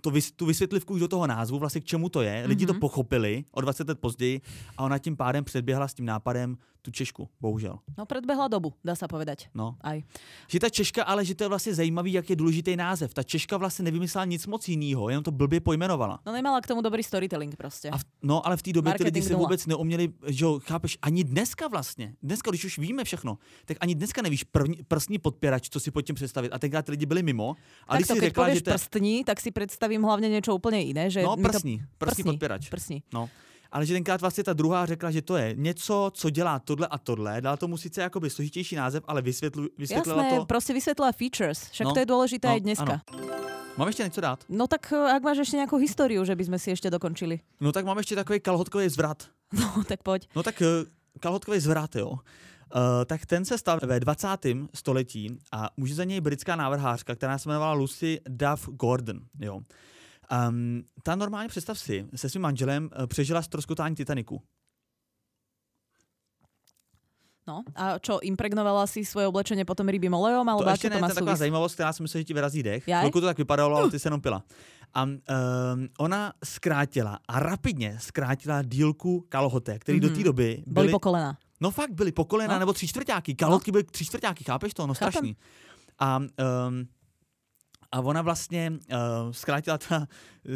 tu, 0.00 0.10
vys, 0.10 0.32
tu 0.32 0.46
vysvětlivku 0.46 0.94
už 0.94 1.00
do 1.00 1.08
toho 1.08 1.26
názvu, 1.26 1.58
vlastně 1.58 1.80
k 1.80 1.84
čemu 1.84 2.08
to 2.08 2.22
je. 2.22 2.44
Lidi 2.46 2.64
mm-hmm. 2.64 2.66
to 2.66 2.72
Mhm. 2.72 2.80
pochopili 2.80 3.44
o 3.50 3.60
20 3.60 3.88
let 3.88 3.98
později 4.00 4.40
a 4.76 4.84
ona 4.84 4.98
tím 4.98 5.16
pádem 5.16 5.44
předběhla 5.44 5.88
s 5.88 5.94
tím 5.94 6.04
nápadem 6.04 6.56
tu 6.82 6.90
Češku, 6.90 7.28
bohužel. 7.40 7.78
No 7.98 8.06
predbehla 8.06 8.48
dobu, 8.48 8.72
dá 8.84 8.94
sa 8.94 9.10
povedať. 9.10 9.50
No. 9.54 9.76
Aj. 9.80 10.00
Že 10.48 10.58
ta 10.58 10.68
Češka, 10.70 11.02
ale 11.02 11.24
že 11.24 11.34
to 11.34 11.44
je 11.44 11.48
vlastně 11.48 11.74
zajímavý, 11.74 12.12
jak 12.12 12.30
je 12.30 12.36
důležitý 12.36 12.76
název. 12.76 13.14
Ta 13.14 13.22
Češka 13.22 13.56
vlastně 13.56 13.84
nevymyslela 13.84 14.24
nic 14.24 14.46
moc 14.46 14.68
jiného, 14.68 15.08
jenom 15.08 15.24
to 15.24 15.30
blbě 15.30 15.60
pojmenovala. 15.60 16.20
No 16.26 16.32
nemala 16.32 16.60
k 16.60 16.66
tomu 16.66 16.82
dobrý 16.82 17.02
storytelling. 17.02 17.54
A 17.90 17.98
v, 17.98 18.04
no, 18.22 18.46
ale 18.46 18.56
v 18.56 18.62
té 18.62 18.72
době 18.72 18.94
ty 18.94 19.04
lidi 19.04 19.22
se 19.22 19.34
vůbec 19.34 19.66
neuměli, 19.66 20.08
že 20.26 20.44
jo, 20.44 20.60
chápeš, 20.62 20.98
ani 21.02 21.24
dneska 21.24 21.68
vlastně, 21.68 22.14
dneska, 22.22 22.50
když 22.50 22.64
už 22.64 22.78
víme 22.78 23.04
všechno, 23.04 23.38
tak 23.64 23.76
ani 23.80 23.94
dneska 23.94 24.22
nevíš 24.22 24.44
první, 24.44 24.76
prstní 24.88 25.18
podpěrač, 25.18 25.68
co 25.68 25.80
si 25.80 25.90
pod 25.90 26.02
tím 26.02 26.14
představit. 26.14 26.52
A 26.52 26.58
tenkrát 26.58 26.84
ty 26.84 26.90
lidi 26.90 27.06
byli 27.06 27.22
mimo. 27.22 27.56
A 27.88 27.96
když 27.96 28.08
Takto, 28.08 28.20
si 28.20 28.26
řekla, 28.26 28.54
že 28.54 28.62
to 28.62 28.70
je, 28.70 28.74
prstní, 28.74 29.24
tak 29.24 29.40
si 29.40 29.50
predstavím 29.50 30.02
hlavne 30.02 30.28
niečo 30.28 30.54
úplne 30.54 30.80
iné. 30.82 31.10
Že 31.10 31.22
no, 31.22 31.36
mi 31.36 31.42
to... 31.42 31.48
prstní, 31.48 31.74
prstní 31.98 32.24
podpěrač. 32.24 32.68
Prsní. 32.68 33.02
No. 33.12 33.28
Ale 33.72 33.86
že 33.86 33.94
tenkrát 33.94 34.20
vlastně 34.20 34.44
ta 34.44 34.52
druhá 34.52 34.86
řekla, 34.86 35.10
že 35.10 35.22
to 35.22 35.36
je 35.36 35.54
něco, 35.56 36.10
co 36.14 36.30
dělá 36.30 36.58
tohle 36.58 36.86
a 36.86 36.98
tohle. 36.98 37.40
Dala 37.40 37.56
tomu 37.56 37.76
sice 37.76 38.00
jakoby 38.00 38.30
složitější 38.30 38.76
název, 38.76 39.04
ale 39.06 39.22
vysvětlu, 39.22 39.68
vysvětlila 39.78 40.22
Jasné, 40.22 40.38
to. 40.38 40.46
proste 40.46 40.72
vysvetlila 40.72 41.12
features. 41.12 41.70
Však 41.70 41.84
No, 41.84 41.92
to 41.92 42.00
je 42.00 42.06
dôležité 42.06 42.48
no, 42.48 42.54
aj 42.54 42.60
dneska. 42.60 43.00
Mám 43.76 43.88
ještě 43.88 44.02
něco 44.02 44.20
dát? 44.20 44.44
No 44.48 44.66
tak 44.66 44.92
eh, 44.92 45.12
ak 45.14 45.22
máš 45.22 45.38
ešte 45.46 45.56
nejakú 45.56 45.78
históriu, 45.78 46.24
že 46.26 46.34
by 46.34 46.44
sme 46.44 46.58
si 46.58 46.74
ešte 46.74 46.90
dokončili. 46.90 47.40
No 47.60 47.72
tak 47.72 47.84
mám 47.86 47.98
ještě 47.98 48.14
takový 48.16 48.40
kalhotkový 48.40 48.88
zvrat. 48.88 49.22
No 49.52 49.84
tak 49.84 50.02
poď. 50.02 50.26
No 50.34 50.42
tak 50.42 50.62
eh, 50.62 50.66
kalhotkový 51.20 51.60
zvrat, 51.60 51.96
jo. 51.96 52.10
Uh, 52.74 53.04
tak 53.06 53.26
ten 53.26 53.44
se 53.44 53.58
stal 53.58 53.78
ve 53.82 54.00
20. 54.00 54.28
století 54.74 55.38
a 55.52 55.70
už 55.76 55.94
za 55.94 56.04
něj 56.04 56.20
britská 56.20 56.56
návrhářka, 56.56 57.14
která 57.14 57.38
se 57.38 57.48
jmenovala 57.48 57.72
Lucy 57.72 58.20
Duff 58.28 58.68
Gordon. 58.68 59.20
Jo. 59.40 59.60
Um, 60.48 60.82
ta 61.02 61.14
normálně, 61.16 61.48
představ 61.48 61.78
si, 61.78 62.06
se 62.16 62.28
svým 62.28 62.42
manželem 62.42 62.90
uh, 63.00 63.06
přežila 63.06 63.42
stroskotání 63.42 63.94
Titaniku. 63.96 64.42
No, 67.48 67.64
a 67.72 67.96
čo, 67.96 68.20
impregnovala 68.20 68.84
si 68.84 69.08
svoje 69.08 69.24
oblečenie 69.24 69.64
potom 69.64 69.88
rybím 69.88 70.12
olejom, 70.12 70.44
alebo 70.44 70.64
to 70.64 70.70
ještě 70.70 70.88
to 70.92 70.94
ne, 70.94 71.00
má 71.00 71.08
to 71.08 71.12
je 71.12 71.14
taková 71.14 71.36
zajímavost, 71.36 71.74
která 71.74 71.92
si 71.92 72.02
myslím, 72.02 72.20
že 72.20 72.24
ti 72.24 72.34
vyrazí 72.34 72.62
dech. 72.62 72.88
Jaj? 72.88 73.00
Chvilku 73.00 73.20
to 73.20 73.26
tak 73.26 73.38
vypadalo, 73.38 73.76
ale 73.76 73.90
ty 73.90 73.98
se 73.98 74.06
jenom 74.08 74.20
pila. 74.20 74.44
A 74.94 75.02
um, 75.04 75.18
ona 75.98 76.32
zkrátila 76.44 77.18
a 77.28 77.40
rapidně 77.40 77.96
zkrátila 78.00 78.62
dílku 78.62 79.24
kalhotek, 79.28 79.82
který 79.82 80.00
do 80.00 80.08
té 80.08 80.14
Mhm. 80.14 80.22
doby 80.24 80.62
Boli 80.66 80.84
byly, 80.86 80.92
po 80.92 80.98
kolena. 80.98 81.38
no 81.60 81.70
fakt 81.70 81.92
byly 81.92 82.12
po 82.12 82.24
kolena 82.24 82.54
No. 82.54 82.60
nebo 82.60 82.72
tři 82.72 82.88
čtvrtáky. 82.88 83.34
Kalhotky 83.34 83.72
byly 83.72 83.84
tři 83.84 84.04
čtvrtáky, 84.04 84.44
chápeš 84.44 84.74
to? 84.74 84.86
No 84.86 84.94
Chápem. 84.94 85.12
strašný. 85.12 85.36
A, 85.98 86.16
um, 86.18 86.28
a 87.92 88.00
ona 88.00 88.22
vlastně 88.22 88.70
uh, 88.70 88.96
zkrátila 89.30 89.78
ta, 89.78 90.06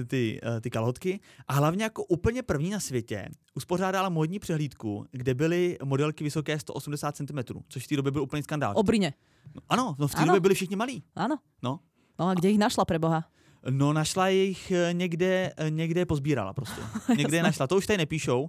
ty, 0.07 0.41
uh, 0.43 0.61
ty 0.61 0.71
kalhotky 0.71 1.21
a 1.49 1.53
hlavně 1.53 1.85
jako 1.85 2.05
úplně 2.05 2.43
první 2.43 2.71
na 2.71 2.81
světě 2.81 3.29
uspořádala 3.55 4.09
modní 4.09 4.39
přehlídku, 4.39 5.07
kde 5.11 5.35
byly 5.35 5.79
modelky 5.85 6.25
vysoké 6.25 6.59
180 6.59 7.17
cm, 7.17 7.39
což 7.69 7.85
v 7.85 7.89
té 7.89 7.97
době 7.97 8.13
byl 8.13 8.23
úplný 8.23 8.43
skandál. 8.43 8.73
Obrine. 8.77 9.13
No, 9.55 9.61
ano, 9.69 9.97
no 9.99 10.09
v 10.09 10.15
té 10.15 10.19
Ano. 10.19 10.27
době 10.27 10.41
byli 10.41 10.55
všichni 10.55 10.77
malí. 10.77 11.03
Áno. 11.17 11.37
No. 11.63 11.81
No 12.19 12.29
a 12.29 12.35
kde 12.35 12.51
ich 12.51 12.59
našla 12.59 12.85
pre 12.85 12.99
Boha? 12.99 13.25
No 13.71 13.93
našla 13.93 14.29
jich 14.29 14.71
eh, 14.71 14.93
někde, 14.93 15.53
někde 15.69 16.07
pozbírala 16.07 16.53
prostě. 16.53 16.81
Někde 17.17 17.37
je 17.37 17.43
našla. 17.43 17.67
To 17.67 17.77
už 17.77 17.87
tady 17.87 17.99
nepíšou. 17.99 18.47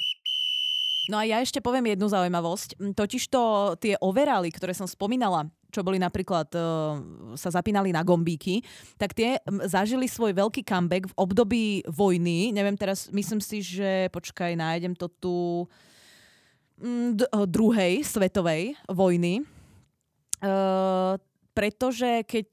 No 1.11 1.19
a 1.19 1.27
ja 1.27 1.43
ešte 1.43 1.59
poviem 1.59 1.83
jednu 1.91 2.07
zaujímavosť. 2.07 2.79
Totižto 2.95 3.75
tie 3.75 3.99
overály, 3.99 4.47
ktoré 4.55 4.71
som 4.71 4.87
spomínala, 4.87 5.51
čo 5.73 5.81
boli 5.81 5.97
napríklad, 5.97 6.45
uh, 6.53 7.01
sa 7.33 7.49
zapínali 7.49 7.89
na 7.89 8.05
gombíky, 8.05 8.61
tak 9.01 9.17
tie 9.17 9.41
zažili 9.65 10.05
svoj 10.05 10.37
veľký 10.37 10.61
comeback 10.61 11.09
v 11.09 11.17
období 11.17 11.65
vojny. 11.89 12.53
Neviem 12.53 12.77
teraz, 12.77 13.09
myslím 13.09 13.41
si, 13.41 13.65
že, 13.65 14.13
počkaj, 14.13 14.53
nájdem 14.53 14.93
to 14.93 15.09
tu, 15.17 15.35
mm, 16.77 17.09
d- 17.17 17.25
eh, 17.25 17.45
druhej 17.49 18.05
svetovej 18.05 18.77
vojny. 18.85 19.41
Uh, 20.43 21.17
pretože 21.53 22.25
keď 22.27 22.49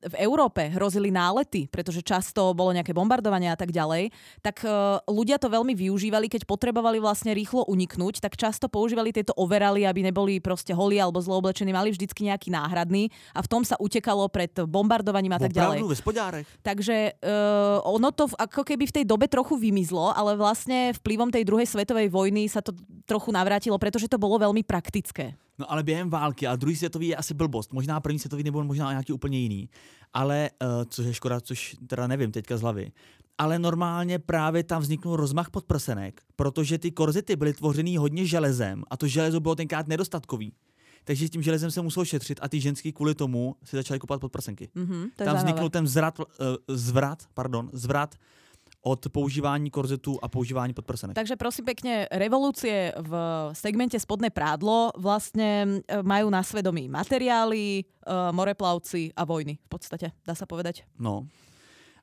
v 0.00 0.14
Európe 0.16 0.72
hrozili 0.72 1.12
nálety, 1.12 1.68
pretože 1.68 2.00
často 2.00 2.56
bolo 2.56 2.72
nejaké 2.72 2.96
bombardovanie 2.96 3.52
a 3.52 3.58
tak 3.58 3.68
ďalej, 3.68 4.08
tak 4.40 4.64
eh, 4.64 4.70
ľudia 5.04 5.36
to 5.36 5.52
veľmi 5.52 5.76
využívali, 5.76 6.32
keď 6.32 6.48
potrebovali 6.48 6.96
vlastne 7.02 7.36
rýchlo 7.36 7.68
uniknúť, 7.68 8.24
tak 8.24 8.40
často 8.40 8.72
používali 8.72 9.12
tieto 9.12 9.36
overaly, 9.36 9.84
aby 9.84 10.00
neboli 10.08 10.40
proste 10.40 10.72
holí 10.72 10.96
alebo 10.96 11.20
zle 11.20 11.36
oblečení, 11.36 11.72
mali 11.76 11.92
vždycky 11.92 12.24
nejaký 12.28 12.48
náhradný 12.48 13.12
a 13.36 13.44
v 13.44 13.50
tom 13.50 13.62
sa 13.62 13.76
utekalo 13.76 14.28
pred 14.32 14.52
bombardovaním 14.64 15.36
a 15.36 15.40
tak 15.40 15.52
ďalej. 15.52 15.84
Takže 16.64 16.96
uh, 17.20 17.80
ono 17.84 18.08
to 18.12 18.28
ako 18.36 18.62
keby 18.64 18.88
v 18.88 18.94
tej 19.00 19.04
dobe 19.04 19.28
trochu 19.28 19.56
vymizlo, 19.60 20.12
ale 20.12 20.36
vlastne 20.36 20.96
vplyvom 20.96 21.28
tej 21.28 21.44
druhej 21.44 21.68
svetovej 21.68 22.08
vojny 22.08 22.48
sa 22.48 22.64
to 22.64 22.72
trochu 23.04 23.34
navrátilo, 23.34 23.76
pretože 23.76 24.08
to 24.08 24.20
bolo 24.20 24.40
veľmi 24.40 24.64
praktické. 24.64 25.36
No 25.60 25.72
ale 25.72 25.82
během 25.82 26.10
války 26.10 26.46
a 26.46 26.56
druhý 26.56 26.76
světový 26.76 27.08
je 27.08 27.16
asi 27.16 27.34
blbost. 27.34 27.72
Možná 27.72 28.00
první 28.00 28.18
světový 28.18 28.42
nebo 28.42 28.64
možná 28.64 28.90
nějaký 28.90 29.12
úplně 29.12 29.38
jiný. 29.38 29.68
Ale, 30.12 30.50
uh, 30.62 30.68
což 30.88 31.06
je 31.06 31.14
škoda, 31.14 31.40
což 31.40 31.76
teda 31.86 32.06
nevím 32.06 32.32
teďka 32.32 32.56
z 32.56 32.60
hlavy. 32.60 32.92
Ale 33.38 33.58
normálně 33.58 34.18
právě 34.18 34.64
tam 34.64 34.82
vzniknul 34.82 35.16
rozmach 35.16 35.50
podprsenek, 35.50 36.22
protože 36.36 36.78
ty 36.78 36.90
korzety 36.90 37.36
byly 37.36 37.52
tvořený 37.52 37.96
hodně 37.96 38.26
železem 38.26 38.82
a 38.90 38.96
to 38.96 39.06
železo 39.06 39.40
bylo 39.40 39.54
tenkrát 39.54 39.88
nedostatkový. 39.88 40.52
Takže 41.04 41.26
s 41.26 41.30
tím 41.30 41.42
železem 41.42 41.70
se 41.70 41.82
muselo 41.82 42.04
šetřit 42.04 42.38
a 42.42 42.48
ty 42.48 42.60
ženský 42.60 42.92
kvůli 42.92 43.14
tomu 43.14 43.56
si 43.64 43.76
začaly 43.76 44.00
kupovat 44.00 44.20
podprsenky. 44.20 44.68
Mhm, 44.74 45.06
to 45.16 45.24
Tam 45.24 45.36
vzniknul 45.36 45.70
ten 45.70 45.86
zvrat, 45.86 46.18
uh, 46.18 46.26
zvrat, 46.68 47.22
pardon, 47.34 47.70
zvrat 47.72 48.14
od 48.82 49.08
používání 49.08 49.70
korzetu 49.70 50.18
a 50.22 50.28
používání 50.28 50.72
podprsenek. 50.72 51.14
Takže 51.14 51.36
prosím 51.36 51.64
pekne, 51.64 52.08
revolúcie 52.08 52.96
v 52.96 53.12
segmente 53.52 54.00
spodné 54.00 54.30
prádlo 54.32 54.90
vlastne 54.96 55.82
majú 56.02 56.32
na 56.32 56.40
svedomí 56.40 56.88
materiály, 56.88 57.80
e, 57.80 57.84
moreplavci 58.32 59.12
a 59.12 59.24
vojny 59.24 59.60
v 59.60 59.68
podstate, 59.68 60.16
dá 60.24 60.32
sa 60.32 60.48
povedať. 60.48 60.88
No. 60.96 61.28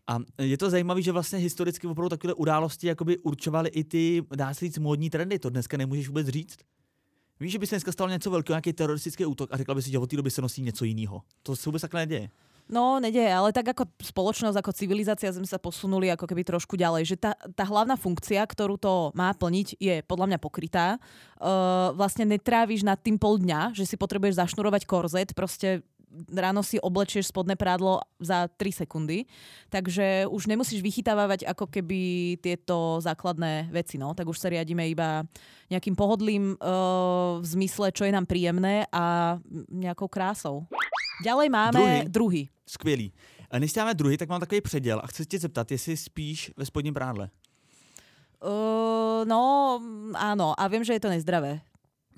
A 0.08 0.20
je 0.38 0.58
to 0.58 0.70
zajímavé, 0.70 1.02
že 1.02 1.12
vlastně 1.12 1.40
historicky 1.40 1.88
opravdu 1.88 2.10
takové 2.10 2.34
události 2.34 2.88
jakoby 2.88 3.18
určovaly 3.18 3.70
i 3.70 3.84
ty, 3.84 4.24
dá 4.36 4.54
se 4.54 4.66
říct, 4.66 4.78
módní 4.78 5.10
trendy. 5.10 5.40
To 5.40 5.50
dneska 5.50 5.78
nemůžeš 5.78 6.08
vůbec 6.08 6.28
říct. 6.28 6.58
Víš, 7.40 7.52
že 7.52 7.60
by 7.60 7.68
se 7.68 7.76
dneska 7.76 7.92
stalo 7.92 8.10
něco 8.10 8.32
velkého, 8.32 8.56
nějaký 8.56 8.74
teroristický 8.74 9.26
útok 9.26 9.50
a 9.54 9.58
řekla 9.58 9.76
by 9.76 9.82
si, 9.82 9.92
že 9.92 10.00
od 10.00 10.10
té 10.10 10.16
doby 10.16 10.32
se 10.32 10.42
nosí 10.42 10.62
něco 10.62 10.86
jiného. 10.86 11.22
To 11.44 11.56
se 11.56 11.70
vůbec 11.70 11.82
takhle 11.82 12.02
neděje. 12.02 12.30
No, 12.68 13.00
nedeje, 13.00 13.32
ale 13.32 13.56
tak 13.56 13.72
ako 13.72 13.88
spoločnosť, 14.04 14.60
ako 14.60 14.76
civilizácia 14.76 15.32
sme 15.32 15.48
sa 15.48 15.56
posunuli 15.56 16.12
ako 16.12 16.28
keby 16.28 16.44
trošku 16.44 16.76
ďalej, 16.76 17.16
že 17.16 17.16
tá, 17.16 17.32
tá 17.56 17.64
hlavná 17.64 17.96
funkcia, 17.96 18.44
ktorú 18.44 18.76
to 18.76 19.16
má 19.16 19.32
plniť, 19.32 19.80
je 19.80 19.96
podľa 20.04 20.36
mňa 20.36 20.40
pokrytá. 20.44 21.00
Uh, 21.40 21.96
vlastne 21.96 22.28
netráviš 22.28 22.84
nad 22.84 23.00
tým 23.00 23.16
pol 23.16 23.40
dňa, 23.40 23.72
že 23.72 23.88
si 23.88 23.96
potrebuješ 23.96 24.44
zašnurovať 24.44 24.84
korzet, 24.84 25.32
proste 25.32 25.88
ráno 26.36 26.64
si 26.64 26.80
oblečieš 26.80 27.32
spodné 27.32 27.60
prádlo 27.60 28.04
za 28.20 28.48
3 28.48 28.84
sekundy, 28.84 29.28
takže 29.72 30.28
už 30.28 30.48
nemusíš 30.48 30.80
vychytávať 30.80 31.48
ako 31.48 31.68
keby 31.68 32.36
tieto 32.40 33.00
základné 33.04 33.72
veci, 33.72 34.00
no, 34.00 34.12
tak 34.12 34.28
už 34.28 34.40
sa 34.40 34.52
riadíme 34.52 34.88
iba 34.88 35.24
nejakým 35.72 35.96
pohodlým 35.96 36.56
uh, 36.60 37.40
v 37.40 37.46
zmysle, 37.48 37.96
čo 37.96 38.04
je 38.08 38.16
nám 38.16 38.28
príjemné 38.28 38.88
a 38.92 39.38
nejakou 39.72 40.08
krásou. 40.08 40.68
Ďalej 41.24 41.48
máme 41.50 41.80
Druhý. 41.80 42.04
druhý. 42.10 42.44
Skvělý. 42.68 43.14
A 43.52 43.60
než 43.60 43.72
si 43.72 43.80
dáme 43.80 43.94
druhý, 43.94 44.18
tak 44.18 44.30
mám 44.30 44.40
takový 44.40 44.62
předěl 44.62 45.02
a 45.04 45.08
chci 45.08 45.26
tě 45.26 45.40
zeptat, 45.40 45.72
jestli 45.72 45.98
spíš 45.98 46.52
ve 46.58 46.66
spodním 46.66 46.94
prádle. 46.94 47.30
Uh, 48.38 49.26
no, 49.26 49.82
áno, 50.14 50.54
a 50.54 50.68
viem, 50.70 50.86
že 50.86 50.94
je 50.94 51.02
to 51.02 51.10
nezdravé. 51.10 51.66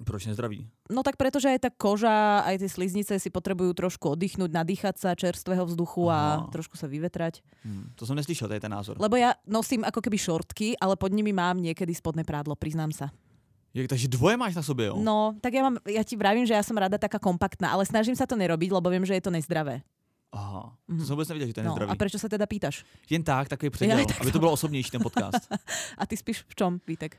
Proč 0.04 0.26
nezdraví? 0.32 0.68
No 0.92 1.04
tak 1.04 1.20
pretože 1.20 1.52
aj 1.52 1.60
tá 1.60 1.72
koža, 1.72 2.44
aj 2.48 2.60
tie 2.64 2.72
sliznice 2.72 3.14
si 3.20 3.30
potrebujú 3.32 3.76
trošku 3.76 4.16
oddychnúť, 4.16 4.52
nadýchať 4.52 4.96
sa 4.96 5.12
čerstvého 5.12 5.68
vzduchu 5.68 6.08
a 6.08 6.44
Aha. 6.44 6.48
trošku 6.52 6.80
sa 6.80 6.88
vyvetrať. 6.88 7.44
Hm, 7.68 7.96
to 7.96 8.08
jsem 8.08 8.16
neslyšel, 8.16 8.48
tady 8.48 8.60
ten 8.60 8.72
názor. 8.72 8.96
Lebo 9.00 9.16
ja 9.20 9.36
nosím 9.44 9.84
ako 9.84 10.00
keby 10.00 10.18
šortky, 10.18 10.76
ale 10.80 10.96
pod 10.96 11.12
nimi 11.12 11.36
mám 11.36 11.60
niekedy 11.60 11.92
spodné 11.92 12.24
prádlo, 12.24 12.56
priznám 12.56 12.96
sa. 12.96 13.12
Jak, 13.74 13.88
takže 13.88 14.08
dvoje 14.08 14.38
máš 14.38 14.56
na 14.56 14.64
sobě, 14.66 14.86
jo? 14.90 14.98
No, 14.98 15.38
tak 15.42 15.54
ja, 15.54 15.62
mám, 15.62 15.78
ja 15.86 16.02
ti 16.02 16.18
vravím, 16.18 16.42
že 16.46 16.58
ja 16.58 16.64
som 16.66 16.74
rada 16.74 16.98
taká 16.98 17.22
kompaktná, 17.22 17.70
ale 17.70 17.86
snažím 17.86 18.18
sa 18.18 18.26
to 18.26 18.34
nerobiť, 18.34 18.70
lebo 18.74 18.90
viem, 18.90 19.06
že 19.06 19.14
je 19.14 19.22
to 19.22 19.30
nezdravé. 19.30 19.86
Aha, 20.34 20.74
to 20.86 20.94
Mhm. 20.94 21.06
jsem 21.06 21.14
vůbec 21.16 21.28
nevěděl, 21.30 21.48
že 21.48 21.54
to 21.54 21.60
je 21.60 21.66
No, 21.66 21.70
nezdravý. 21.74 21.90
a 21.92 21.96
prečo 21.96 22.18
sa 22.22 22.30
teda 22.30 22.46
pýtaš? 22.46 22.86
Jen 23.10 23.24
tak, 23.24 23.50
takový 23.50 23.70
předěl, 23.70 23.98
Ja, 24.00 24.06
tak 24.06 24.22
aby 24.22 24.32
to 24.32 24.40
bylo 24.40 24.52
osobnější 24.58 24.92
ten 24.92 25.02
podcast. 25.02 25.46
A 25.98 26.06
ty 26.06 26.18
spíš 26.18 26.46
v 26.50 26.54
čom, 26.56 26.78
Vítek? 26.88 27.18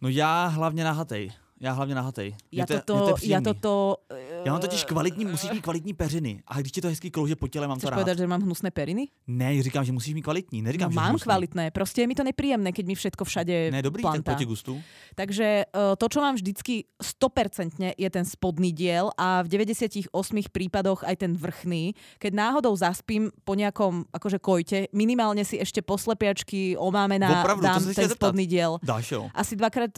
No 0.00 0.08
já 0.08 0.46
hlavně 0.46 0.84
nahatej. 0.84 1.32
Já 1.62 1.72
hlavně 1.72 1.94
nahatej. 1.94 2.34
Ja 2.52 2.66
Mně 2.66 2.82
to, 2.82 2.82
to 2.82 3.06
je 3.06 3.10
ja 3.10 3.14
příjemný. 3.14 3.44
toto... 3.44 3.96
Já 4.44 4.52
mám 4.52 4.60
totiž 4.60 4.84
kvalitní, 4.84 5.24
musíš 5.24 5.50
mít 5.50 5.62
kvalitní 5.62 5.94
peřiny. 5.94 6.42
A 6.46 6.58
když 6.60 6.72
ti 6.72 6.80
to 6.80 6.88
hezky 6.88 7.10
klouže 7.10 7.36
po 7.38 7.48
těle, 7.48 7.68
mám 7.70 7.78
to 7.78 7.86
Chceš 7.86 7.90
rád. 7.90 7.96
povedať, 8.02 8.18
že 8.18 8.26
mám 8.26 8.42
hnusné 8.42 8.70
periny? 8.74 9.06
Ne, 9.30 9.62
říkám, 9.62 9.84
že 9.84 9.92
musíš 9.92 10.14
mít 10.14 10.22
kvalitní. 10.22 10.62
Neříkám, 10.62 10.90
No, 10.90 10.92
že 10.92 10.96
mám 10.96 11.08
hnusný. 11.14 11.22
kvalitné, 11.24 11.70
proste 11.70 12.02
je 12.02 12.06
mi 12.10 12.14
to 12.18 12.24
nepríjemné, 12.26 12.72
keď 12.74 12.84
mi 12.86 12.94
všetko 12.98 13.22
všade 13.24 13.70
Ne, 13.70 13.82
dobrý, 13.82 14.02
tak 14.02 14.10
plantá. 14.10 14.34
proti 14.34 14.44
gustu. 14.44 14.82
Takže 15.14 15.70
uh, 15.70 15.94
to, 15.94 16.06
čo 16.10 16.18
mám 16.18 16.34
vždycky 16.34 16.84
100% 16.98 17.94
je 17.94 18.08
ten 18.10 18.24
spodný 18.26 18.74
diel 18.74 19.14
a 19.14 19.46
v 19.46 19.48
98 19.48 20.10
prípadoch 20.50 21.06
aj 21.06 21.14
ten 21.16 21.32
vrchný. 21.38 21.94
Keď 22.18 22.32
náhodou 22.34 22.74
zaspím 22.74 23.30
po 23.46 23.54
nejakom 23.54 24.10
akože 24.10 24.42
kojte, 24.42 24.90
minimálne 24.90 25.46
si 25.46 25.62
ešte 25.62 25.78
poslepiačky 25.78 26.74
omámená 26.74 27.46
Opravdu, 27.46 27.62
to 27.62 27.68
dám 27.70 27.82
ten 27.94 28.10
spodný 28.10 28.50
diel. 28.50 28.82
Dáš 28.82 29.14
jo. 29.14 29.30
Asi 29.30 29.54
dvakrát 29.54 29.94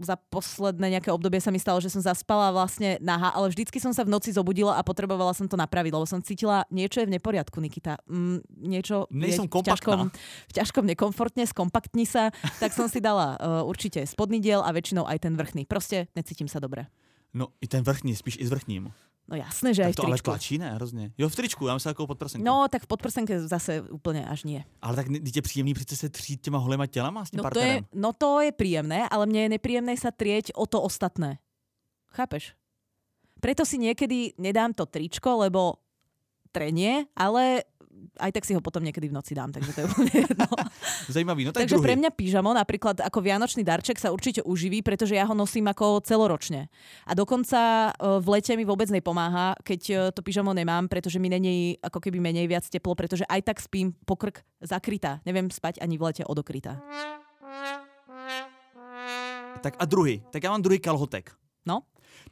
za 0.00 0.14
posledné 0.16 0.98
nejaké 0.98 1.10
obdobie 1.10 1.42
sa 1.42 1.50
mi 1.50 1.58
stalo, 1.58 1.82
že 1.82 1.90
som 1.90 2.02
zaspala 2.02 2.54
vlastne 2.54 2.96
naha, 3.02 3.34
ale 3.34 3.50
vždycky 3.50 3.82
som 3.82 3.90
sa 3.90 4.06
v 4.06 4.12
noci 4.14 4.30
zobudila 4.30 4.78
a 4.78 4.82
potrebovala 4.86 5.34
som 5.34 5.50
to 5.50 5.58
napraviť, 5.58 5.92
lebo 5.94 6.06
som 6.06 6.22
cítila, 6.22 6.64
niečo 6.70 7.02
je 7.02 7.08
v 7.10 7.14
neporiadku, 7.18 7.58
Nikita. 7.58 7.98
Mm, 8.06 8.40
niečo 8.62 9.10
Nejsem 9.10 9.46
je 9.46 9.50
v 9.50 9.66
ťažkom, 9.66 10.08
kompaktná. 10.08 10.46
v 10.48 10.52
ťažkom 10.54 10.84
nekomfortne, 10.86 11.44
skompaktni 11.46 12.06
sa, 12.06 12.30
tak 12.62 12.70
som 12.72 12.86
si 12.86 13.02
dala 13.02 13.36
uh, 13.36 13.62
určite 13.66 14.02
spodný 14.06 14.38
diel 14.38 14.62
a 14.62 14.70
väčšinou 14.70 15.04
aj 15.06 15.26
ten 15.26 15.34
vrchný. 15.34 15.66
Proste 15.66 16.06
necítim 16.14 16.46
sa 16.46 16.62
dobre. 16.62 16.86
No 17.34 17.52
i 17.60 17.66
ten 17.68 17.84
vrchní, 17.84 18.16
spíš 18.16 18.40
i 18.40 18.44
s 18.46 18.50
vrchním. 18.50 18.94
No 19.28 19.36
jasné, 19.36 19.76
že 19.76 19.84
aj 19.84 19.92
Tak 19.92 19.92
v 19.92 19.96
to 19.96 20.04
ale 20.08 20.16
tričku. 20.16 20.24
tlačí, 20.24 20.54
ne, 20.58 20.68
hrozně. 20.72 21.12
Jo, 21.18 21.28
v 21.28 21.36
tričku, 21.36 21.66
já 21.68 21.74
myslím 21.74 21.90
jako 21.90 22.06
podprsenku. 22.06 22.44
No, 22.44 22.64
tak 22.72 22.82
v 22.82 22.86
podprsenke 22.88 23.36
zase 23.44 23.84
úplne 23.92 24.24
až 24.24 24.48
nie. 24.48 24.64
Ale 24.80 24.96
tak 24.96 25.06
je 25.12 25.42
příjemný 25.44 25.74
přece 25.76 25.96
se 25.96 26.08
třít 26.08 26.40
těma 26.40 26.58
holema 26.58 26.86
tělama 26.88 27.24
s 27.24 27.30
tím 27.30 27.36
No 27.36 27.42
to, 27.42 27.44
partnerem. 27.44 27.76
je, 27.76 27.82
no 27.92 28.12
to 28.16 28.40
je 28.40 28.52
príjemné, 28.52 29.04
ale 29.08 29.26
mne 29.28 29.40
je 29.44 29.48
nepríjemné 29.60 29.92
sa 30.00 30.08
trieť 30.08 30.56
o 30.56 30.64
to 30.64 30.80
ostatné. 30.80 31.44
Chápeš? 32.08 32.56
Preto 33.36 33.68
si 33.68 33.76
niekedy 33.76 34.32
nedám 34.40 34.72
to 34.72 34.88
tričko, 34.88 35.44
lebo 35.44 35.76
trenie, 36.48 37.04
ale 37.12 37.68
aj 38.18 38.30
tak 38.34 38.44
si 38.44 38.52
ho 38.54 38.60
potom 38.60 38.82
niekedy 38.82 39.08
v 39.08 39.14
noci 39.14 39.32
dám, 39.34 39.54
takže 39.54 39.70
to 39.74 39.78
je 39.82 39.86
úplne 39.86 40.14
jedno. 40.14 40.46
Zajímavý, 41.14 41.42
no 41.46 41.50
tak 41.54 41.66
takže 41.66 41.76
druhý. 41.78 41.86
pre 41.86 41.94
mňa 41.98 42.10
pyžamo 42.14 42.50
napríklad 42.54 42.96
ako 43.02 43.18
vianočný 43.22 43.62
darček 43.62 43.98
sa 43.98 44.10
určite 44.10 44.42
uživí, 44.42 44.82
pretože 44.82 45.14
ja 45.14 45.24
ho 45.24 45.34
nosím 45.34 45.70
ako 45.70 46.02
celoročne. 46.02 46.72
A 47.06 47.12
dokonca 47.14 47.92
e, 47.94 48.20
v 48.20 48.26
lete 48.32 48.52
mi 48.58 48.64
vôbec 48.66 48.90
nepomáha, 48.90 49.54
keď 49.62 49.80
e, 49.88 49.94
to 50.10 50.20
pyžamo 50.20 50.50
nemám, 50.50 50.90
pretože 50.90 51.22
mi 51.22 51.30
není 51.30 51.78
ako 51.78 52.02
keby 52.02 52.18
menej 52.18 52.50
viac 52.50 52.66
teplo, 52.66 52.98
pretože 52.98 53.26
aj 53.26 53.46
tak 53.46 53.62
spím 53.62 53.94
pokrk 54.04 54.42
zakrytá. 54.60 55.22
Neviem 55.22 55.48
spať 55.48 55.78
ani 55.78 55.94
v 55.96 56.02
lete 56.10 56.22
odokrytá. 56.26 56.82
Tak 59.62 59.74
a 59.78 59.84
druhý. 59.84 60.22
Tak 60.30 60.42
já 60.42 60.50
mám 60.50 60.62
druhý 60.62 60.78
kalhotek. 60.78 61.37
No, 61.68 61.82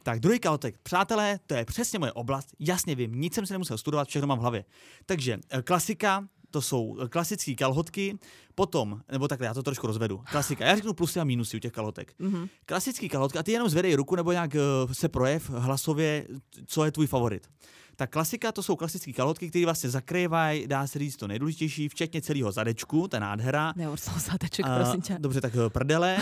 Tak 0.03 0.19
druhý 0.19 0.39
kalhotek. 0.39 0.75
Přátelé, 0.83 1.39
to 1.47 1.53
je 1.53 1.65
přesně 1.65 1.99
moje 1.99 2.11
oblast. 2.11 2.47
Jasně 2.59 2.95
vím, 2.95 3.15
nic 3.15 3.33
jsem 3.33 3.45
si 3.45 3.53
nemusel 3.53 3.77
studovat, 3.77 4.07
všechno 4.07 4.27
mám 4.27 4.37
v 4.37 4.41
hlavě. 4.41 4.65
Takže 5.05 5.39
eh, 5.49 5.61
klasika, 5.61 6.27
to 6.51 6.61
jsou 6.61 6.97
eh, 7.01 7.07
klasické 7.07 7.55
kalhotky, 7.55 8.17
potom, 8.55 9.01
nebo 9.11 9.27
takhle, 9.27 9.47
já 9.47 9.53
to 9.53 9.63
trošku 9.63 9.87
rozvedu. 9.87 10.23
Klasika, 10.31 10.65
já 10.65 10.75
řeknu 10.75 10.93
plusy 10.93 11.19
a 11.19 11.23
mínusy 11.23 11.57
u 11.57 11.59
těch 11.59 11.71
kalhotek. 11.71 12.13
Mm-hmm. 12.19 12.49
Klasický 12.65 13.09
kalhotky, 13.09 13.37
a 13.37 13.43
ty 13.43 13.51
jenom 13.51 13.69
zvedej 13.69 13.95
ruku 13.95 14.15
nebo 14.15 14.31
nějak 14.31 14.51
uh, 14.55 14.91
se 14.93 15.09
projev 15.09 15.49
hlasově, 15.49 16.27
co 16.65 16.85
je 16.85 16.91
tvůj 16.91 17.07
favorit. 17.07 17.49
Tak 17.97 18.09
klasika, 18.13 18.51
to 18.51 18.63
jsou 18.63 18.75
klasické 18.75 19.13
kalhotky, 19.13 19.49
které 19.49 19.65
vlastně 19.65 19.89
zakrývají, 19.89 20.67
dá 20.67 20.87
se 20.87 20.99
říct 20.99 21.15
to 21.17 21.27
nejdůležitější, 21.27 21.89
včetně 21.89 22.21
celého 22.21 22.51
zadečku, 22.51 23.07
ta 23.07 23.19
nádhera. 23.19 23.73
som 23.97 24.13
zadeček, 24.21 24.65
A, 24.65 24.75
prosím 24.77 25.01
ťa. 25.01 25.15
Dobře, 25.19 25.41
tak 25.41 25.53
eh, 25.55 25.69
prdele. 25.69 26.17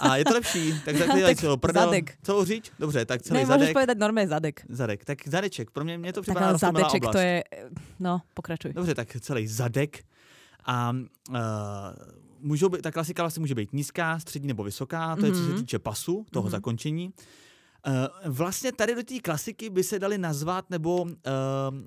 A 0.00 0.16
je 0.16 0.24
to 0.24 0.34
lepší. 0.42 0.74
Tak 0.84 0.96
Tak 0.98 1.38
celou 1.38 1.56
prdel. 1.56 1.84
zadek. 1.84 2.18
Celou 2.22 2.44
říč? 2.44 2.70
Dobře, 2.78 3.04
tak 3.06 3.22
celý 3.22 3.40
Ne, 3.40 3.46
zadek. 3.46 3.72
povedať 3.72 3.94
normálne 3.98 4.26
zadek. 4.28 4.66
Zadek. 4.68 5.04
Tak 5.04 5.18
zadeček. 5.28 5.70
Pro 5.70 5.84
mě, 5.84 5.98
mě 5.98 6.12
to 6.12 6.20
Tak 6.20 6.24
připadá 6.34 6.52
roztomilá 6.52 6.80
zadeček 6.82 7.02
oblast. 7.02 7.12
to 7.14 7.18
je... 7.18 7.44
No, 8.00 8.20
pokračuj. 8.34 8.72
Dobře, 8.74 8.94
tak 8.94 9.08
celý 9.20 9.46
zadek. 9.46 10.02
A 10.66 10.90
uh, 11.30 11.36
můžou 12.40 12.68
být, 12.68 12.82
ta 12.82 12.90
klasika 12.90 13.22
vlastně 13.22 13.40
může 13.40 13.54
být 13.54 13.72
nízká, 13.72 14.18
střední 14.18 14.48
nebo 14.48 14.64
vysoká, 14.64 15.16
to 15.16 15.26
je 15.26 15.32
co 15.32 15.38
se 15.38 15.48
Mhm. 15.48 15.58
týče 15.60 15.78
pasu, 15.78 16.26
toho 16.30 16.42
Mhm. 16.42 16.50
zakončení. 16.50 17.12
Uh, 17.84 17.92
vlastně 18.32 18.72
tady 18.72 18.94
do 18.94 19.02
té 19.02 19.20
klasiky 19.20 19.70
by 19.70 19.82
se 19.84 19.98
dali 19.98 20.18
nazvat, 20.18 20.70
nebo 20.70 21.02
uh, 21.02 21.10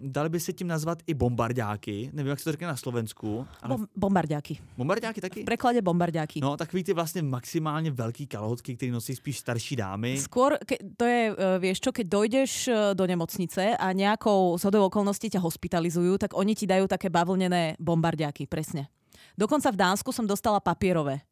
dali 0.02 0.30
by 0.30 0.39
se 0.39 0.54
tím 0.54 0.68
nazvat 0.68 0.98
i 1.08 1.14
bombardáky. 1.14 2.10
Nevím, 2.14 2.30
jak 2.30 2.39
se 2.39 2.43
to 2.43 2.52
řekne 2.52 2.68
na 2.68 2.78
Slovensku. 2.78 3.48
Ale 3.62 3.78
Bom, 3.78 3.88
bombardiaky. 3.95 4.58
bombardáky 4.78 5.22
taky? 5.22 5.41
V 5.41 5.45
preklade 5.45 5.82
bombardiaky. 5.82 6.39
No, 6.41 6.58
takový 6.58 6.84
ty 6.84 6.93
vlastně 6.93 7.22
maximálně 7.22 7.91
velký 7.91 8.28
kalhotky, 8.28 8.76
které 8.76 8.91
nosí 8.91 9.16
spíš 9.16 9.39
starší 9.39 9.76
dámy. 9.76 10.22
Skôr, 10.22 10.58
ke, 10.66 10.78
to 10.98 11.06
je, 11.06 11.34
e, 11.34 11.60
vieš 11.60 11.82
čo, 11.82 11.89
keď 11.89 12.06
dojdeš 12.08 12.52
do 12.93 13.06
nemocnice 13.08 13.74
a 13.78 13.88
nejakou 13.93 14.54
zhodou 14.62 14.86
okolností 14.86 15.34
ťa 15.34 15.41
hospitalizujú, 15.41 16.18
tak 16.22 16.38
oni 16.38 16.54
ti 16.54 16.70
dajú 16.70 16.86
také 16.86 17.10
bavlnené 17.10 17.74
bombardiaky, 17.82 18.45
presne. 18.45 18.93
Dokonca 19.34 19.74
v 19.74 19.78
Dánsku 19.82 20.14
som 20.14 20.30
dostala 20.30 20.62
papierové. 20.62 21.26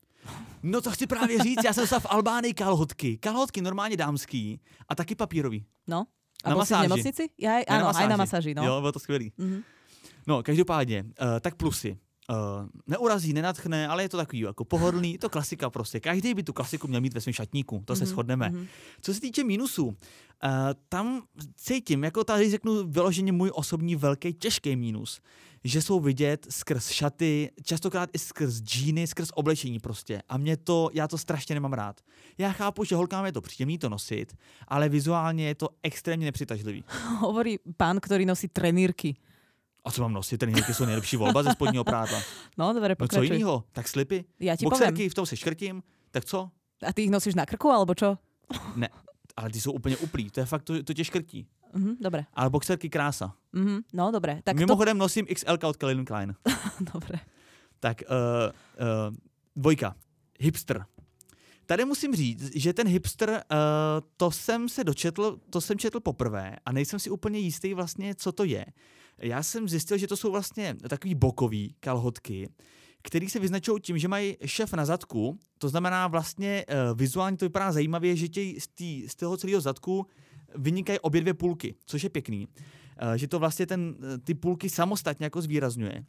No 0.66 0.82
to 0.82 0.92
chci 0.92 1.08
právě 1.08 1.40
říct, 1.40 1.64
já 1.66 1.74
jsem 1.74 1.84
dostal 1.84 2.00
v 2.00 2.06
Albánii 2.10 2.54
kalhotky. 2.54 3.18
Kalhotky 3.18 3.62
normálně 3.62 3.98
dámský 3.98 4.60
a 4.90 4.96
taky 4.96 5.16
papírový. 5.16 5.66
No? 5.88 6.06
A 6.44 6.50
Na 6.50 6.54
si 6.54 6.56
v 6.56 6.58
masáži. 6.58 6.82
nemocnici? 6.90 7.24
Ja, 7.42 7.52
aj, 7.58 7.64
áno, 7.70 7.86
aj 7.90 8.06
na 8.10 8.18
masáži, 8.18 8.52
no. 8.54 8.62
Jo, 8.66 8.74
bylo 8.82 8.92
to 8.92 9.00
skvělý. 9.00 9.32
Mhm. 9.38 9.62
No, 10.28 10.44
každopádně, 10.44 11.04
uh, 11.06 11.40
tak 11.42 11.56
plusy. 11.56 11.98
Uh, 12.30 12.66
neurazí, 12.88 13.34
nenatchne, 13.34 13.88
ale 13.88 14.04
je 14.04 14.10
to 14.10 14.18
takový 14.18 14.40
jako 14.40 14.66
pohodlný, 14.66 15.12
je 15.12 15.20
to 15.20 15.30
klasika 15.30 15.70
prostě. 15.70 16.00
Každý 16.00 16.34
by 16.34 16.44
tu 16.44 16.54
klasiku 16.54 16.88
měl 16.88 17.02
mít 17.02 17.14
ve 17.14 17.22
svém 17.22 17.34
šatníku, 17.34 17.82
to 17.86 17.94
Mhm, 17.94 18.00
se 18.00 18.06
shodneme. 18.06 18.52
Co 19.02 19.14
se 19.14 19.22
týče 19.22 19.44
minusů, 19.44 19.86
uh, 19.86 19.94
tam 20.90 21.22
cítím, 21.56 22.04
jako 22.04 22.24
tady 22.24 22.50
řeknu 22.52 22.84
vyloženě 22.90 23.32
můj 23.32 23.52
osobní 23.54 23.96
velký 23.96 24.34
těžký 24.34 24.76
mínus, 24.76 25.22
že 25.66 25.82
jsou 25.82 26.00
vidět 26.00 26.48
skrz 26.50 26.90
šaty, 26.90 27.52
častokrát 27.64 28.10
i 28.14 28.20
skrz 28.20 28.62
džíny, 28.62 29.08
skrz 29.08 29.30
oblečení 29.34 29.80
prostě. 29.80 30.22
A 30.30 30.38
mě 30.38 30.58
to, 30.58 30.90
já 30.94 31.08
to 31.08 31.18
strašně 31.18 31.56
nemám 31.56 31.74
rád. 31.74 32.02
Já 32.38 32.52
chápu, 32.52 32.84
že 32.84 32.96
holkám 32.96 33.26
je 33.26 33.32
to 33.32 33.42
příjemný 33.42 33.78
to 33.78 33.90
nosit, 33.90 34.38
ale 34.68 34.90
vizuálně 34.90 35.48
je 35.48 35.56
to 35.56 35.70
extrémně 35.84 36.26
nepřitažlivý. 36.26 36.84
Hovorí 37.20 37.58
pán, 37.78 37.98
ktorý 37.98 38.26
nosí 38.30 38.48
trenírky. 38.48 39.18
A 39.86 39.92
co 39.92 40.02
mám 40.02 40.14
nosit? 40.14 40.38
Ten 40.38 40.54
jsou 40.74 40.86
nejlepší 40.86 41.18
volba 41.18 41.44
ze 41.44 41.52
spodního 41.52 41.84
prádla. 41.84 42.22
No, 42.58 42.74
dobre, 42.74 42.96
No 43.00 43.08
co 43.08 43.08
pokračuj. 43.08 43.26
jiného? 43.26 43.64
Tak 43.72 43.88
slipy? 43.88 44.26
ja 44.40 44.56
ti 44.56 44.66
poviem. 44.66 44.70
Boxerky, 44.70 45.10
v 45.10 45.14
tom 45.14 45.26
se 45.26 45.38
škrtím. 45.38 45.84
Tak 46.12 46.26
co? 46.26 46.50
A 46.86 46.94
ty 46.94 47.02
ich 47.04 47.12
nosíš 47.12 47.36
na 47.36 47.46
krku, 47.46 47.70
alebo 47.70 47.94
čo? 47.94 48.18
Ne, 48.76 48.90
ale 49.38 49.50
ty 49.50 49.62
jsou 49.62 49.72
úplně 49.72 49.98
uplí. 49.98 50.30
To 50.30 50.40
je 50.40 50.46
fakt, 50.46 50.64
to, 50.64 50.84
to 50.84 50.94
tě 50.94 51.04
škrtí. 51.06 51.48
Mhm, 51.76 51.96
dobre. 52.00 52.26
Ale 52.34 52.50
boxerky 52.50 52.90
krása. 52.90 53.36
Mhm, 53.54 53.80
no, 53.94 54.12
dobre. 54.12 54.42
Tak 54.44 54.58
Mimochodem 54.58 54.98
nosím 54.98 55.26
XL 55.26 55.58
od 55.68 55.78
Calvin 55.78 56.06
Klein. 56.06 56.36
to... 56.44 56.52
Dobre. 56.94 57.20
Tak 57.80 58.04
uh, 58.10 58.16
uh, 59.10 59.16
dvojka. 59.56 59.96
Hipster. 60.40 60.86
Tady 61.66 61.86
musím 61.86 62.16
říct, 62.16 62.56
že 62.56 62.74
ten 62.74 62.88
hipster, 62.88 63.30
uh, 63.30 63.38
to 64.18 64.32
jsem 64.32 64.70
se 64.70 64.84
dočetl, 64.84 65.40
to 65.50 65.62
jsem 65.62 65.78
četl 65.78 66.00
poprvé 66.00 66.56
a 66.66 66.72
nejsem 66.72 67.00
si 67.00 67.10
úplně 67.10 67.40
jistý 67.40 67.74
vlastně, 67.74 68.16
co 68.16 68.32
to 68.32 68.44
je. 68.44 68.66
Já 69.18 69.44
jsem 69.44 69.70
zjistil, 69.70 69.98
že 69.98 70.08
to 70.08 70.18
jsou 70.18 70.32
vlastně 70.32 70.76
takový 70.90 71.16
bokový 71.16 71.76
kalhotky, 71.80 72.50
který 73.02 73.30
se 73.30 73.40
vyznačují 73.40 73.82
tím, 73.82 73.98
že 73.98 74.08
mají 74.08 74.38
šef 74.46 74.74
na 74.74 74.86
zadku, 74.86 75.40
to 75.58 75.70
znamená 75.70 76.08
vlastně 76.08 76.66
uh, 76.70 76.98
vizuálně 76.98 77.38
to 77.38 77.46
vypadá 77.46 77.72
zajímavě, 77.72 78.16
že 78.16 78.28
tě 78.28 78.42
z, 78.60 78.68
tý, 78.68 79.08
z 79.10 79.16
toho 79.16 79.38
celého 79.38 79.62
zadku 79.62 80.08
vynikají 80.58 81.00
obě 81.00 81.22
dvě 81.22 81.34
půlky, 81.34 81.76
což 81.86 82.04
je 82.04 82.10
pěkný. 82.10 82.48
Uh, 82.48 83.14
že 83.16 83.28
to 83.28 83.40
vlastně 83.40 83.68
ten, 83.68 83.96
eh, 84.14 84.18
ty 84.18 84.34
půlky 84.34 84.70
samostatně 84.70 85.26
jako 85.26 85.42
zvýrazňuje. 85.42 86.04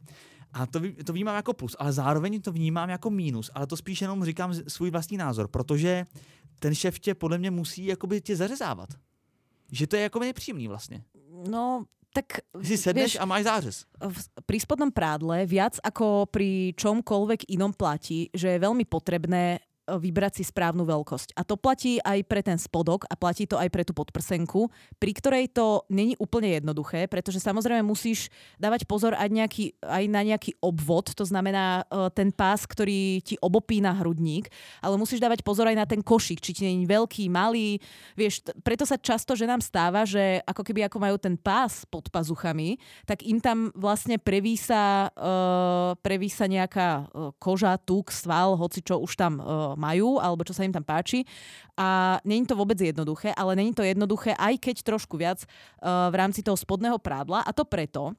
A 0.53 0.65
to, 0.65 0.79
to 1.05 1.13
vnímám 1.13 1.35
jako 1.35 1.53
plus, 1.53 1.75
ale 1.79 1.91
zároveň 1.93 2.41
to 2.41 2.51
vnímám 2.51 2.89
jako 2.89 3.09
mínus, 3.09 3.51
ale 3.53 3.67
to 3.67 3.77
spíš 3.77 4.01
jenom 4.01 4.25
říkám 4.25 4.53
svůj 4.67 4.91
vlastní 4.91 5.17
názor, 5.17 5.47
protože 5.47 6.05
ten 6.59 6.75
šef 6.75 6.99
tě 6.99 7.15
podle 7.15 7.37
mě 7.37 7.51
musí 7.51 7.85
jakoby 7.85 8.21
tě 8.21 8.35
zařezávat. 8.35 8.89
Že 9.71 9.87
to 9.87 9.95
je 9.95 10.01
jako 10.01 10.19
nepříjemný 10.19 10.67
vlastně. 10.67 11.03
No, 11.49 11.85
tak... 12.13 12.25
Si 12.63 12.77
sedneš 12.77 13.13
vieš, 13.13 13.21
a 13.21 13.25
máš 13.25 13.43
zářez. 13.43 13.85
pri 14.45 14.57
spodnom 14.57 14.89
prádle 14.89 15.45
viac 15.45 15.77
ako 15.83 16.25
pri 16.25 16.73
čomkoľvek 16.73 17.51
inom 17.53 17.75
platí, 17.75 18.33
že 18.33 18.57
je 18.57 18.63
veľmi 18.63 18.89
potrebné 18.89 19.61
vybrať 19.87 20.39
si 20.39 20.43
správnu 20.43 20.83
veľkosť. 20.83 21.39
A 21.39 21.47
to 21.47 21.55
platí 21.55 22.03
aj 22.03 22.19
pre 22.27 22.43
ten 22.43 22.59
spodok 22.59 23.07
a 23.07 23.15
platí 23.15 23.47
to 23.47 23.55
aj 23.55 23.71
pre 23.71 23.87
tú 23.87 23.95
podprsenku, 23.95 24.67
pri 24.99 25.11
ktorej 25.15 25.55
to 25.55 25.87
není 25.87 26.19
úplne 26.19 26.51
jednoduché, 26.59 27.07
pretože 27.07 27.39
samozrejme 27.39 27.87
musíš 27.87 28.27
dávať 28.59 28.83
pozor 28.83 29.15
aj, 29.15 29.31
nejaký, 29.31 29.79
aj 29.79 30.03
na 30.11 30.21
nejaký 30.27 30.59
obvod, 30.59 31.15
to 31.15 31.23
znamená 31.23 31.87
e, 31.87 32.11
ten 32.11 32.35
pás, 32.35 32.67
ktorý 32.67 33.23
ti 33.23 33.39
obopína 33.39 33.95
hrudník, 33.95 34.51
ale 34.83 34.99
musíš 34.99 35.23
dávať 35.23 35.47
pozor 35.47 35.71
aj 35.71 35.77
na 35.79 35.87
ten 35.87 36.03
košík, 36.03 36.43
či 36.43 36.51
ti 36.51 36.63
je 36.67 36.83
veľký, 36.83 37.31
malý. 37.31 37.79
Vieš, 38.19 38.43
t- 38.43 38.53
preto 38.59 38.83
sa 38.83 38.99
často 38.99 39.37
ženám 39.37 39.63
stáva, 39.63 40.03
že 40.03 40.43
ako 40.43 40.67
keby 40.67 40.91
ako 40.91 40.97
majú 40.99 41.15
ten 41.15 41.39
pás 41.39 41.87
pod 41.87 42.11
pazuchami, 42.11 42.75
tak 43.07 43.23
im 43.23 43.39
tam 43.39 43.71
vlastne 43.71 44.19
prevísa, 44.19 45.13
uh, 45.13 45.95
prevísa 46.01 46.49
nejaká 46.49 47.07
uh, 47.07 47.31
koža, 47.37 47.77
tuk, 47.77 48.09
sval, 48.11 48.57
hoci 48.57 48.81
čo 48.81 48.99
už 48.99 49.13
tam 49.15 49.39
uh, 49.39 49.76
majú, 49.77 50.17
alebo 50.17 50.43
čo 50.43 50.57
sa 50.57 50.65
im 50.65 50.73
tam 50.73 50.83
páči. 50.83 51.23
A 51.77 52.17
není 52.25 52.43
to 52.43 52.57
vôbec 52.57 52.75
jednoduché, 52.81 53.31
ale 53.37 53.53
není 53.53 53.71
to 53.71 53.85
jednoduché, 53.85 54.33
aj 54.35 54.57
keď 54.57 54.75
trošku 54.81 55.15
viac 55.15 55.45
uh, 55.45 56.09
v 56.09 56.15
rámci 56.17 56.41
toho 56.41 56.57
spodného 56.57 56.97
prádla. 56.97 57.45
A 57.45 57.53
to 57.53 57.63
preto, 57.63 58.17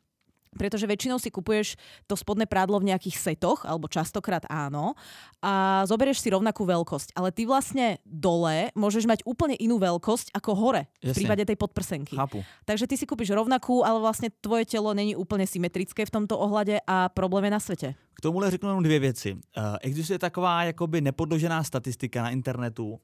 pretože 0.56 0.88
väčšinou 0.88 1.20
si 1.20 1.28
kupuješ 1.28 1.76
to 2.09 2.16
spodné 2.16 2.48
prádlo 2.48 2.80
v 2.80 2.88
nejakých 2.90 3.20
setoch, 3.20 3.68
alebo 3.68 3.84
častokrát 3.86 4.48
áno, 4.48 4.96
a 5.44 5.84
zoberieš 5.84 6.24
si 6.24 6.32
rovnakú 6.32 6.64
veľkosť. 6.64 7.12
Ale 7.12 7.30
ty 7.30 7.44
vlastne 7.44 8.00
dole 8.02 8.72
môžeš 8.72 9.04
mať 9.04 9.20
úplne 9.28 9.54
inú 9.61 9.76
veľkosť 9.76 10.32
ako 10.34 10.50
hore, 10.56 10.88
v 11.04 11.12
Jasne. 11.12 11.16
prípade 11.20 11.42
tej 11.44 11.56
podprsenky. 11.61 12.16
Chápu. 12.16 12.40
Takže 12.64 12.88
ty 12.88 12.96
si 12.96 13.04
kúpiš 13.04 13.30
rovnakú, 13.36 13.84
ale 13.84 14.00
vlastne 14.00 14.32
tvoje 14.40 14.64
telo 14.64 14.90
není 14.96 15.12
úplne 15.12 15.44
symetrické 15.44 16.09
v 16.09 16.14
tomto 16.14 16.34
ohľade 16.34 16.80
a 16.88 17.12
problém 17.12 17.46
je 17.48 17.52
na 17.52 17.61
svete. 17.62 17.88
K 18.18 18.20
tomuhle 18.20 18.50
řeknu 18.50 18.68
jenom 18.68 18.82
dvě 18.82 18.98
věci. 18.98 19.32
Uh, 19.32 19.62
existuje 19.80 20.18
taková 20.18 20.64
jakoby 20.64 21.00
nepodložená 21.00 21.64
statistika 21.64 22.22
na 22.22 22.30
internetu, 22.30 22.88
uh, 22.90 22.98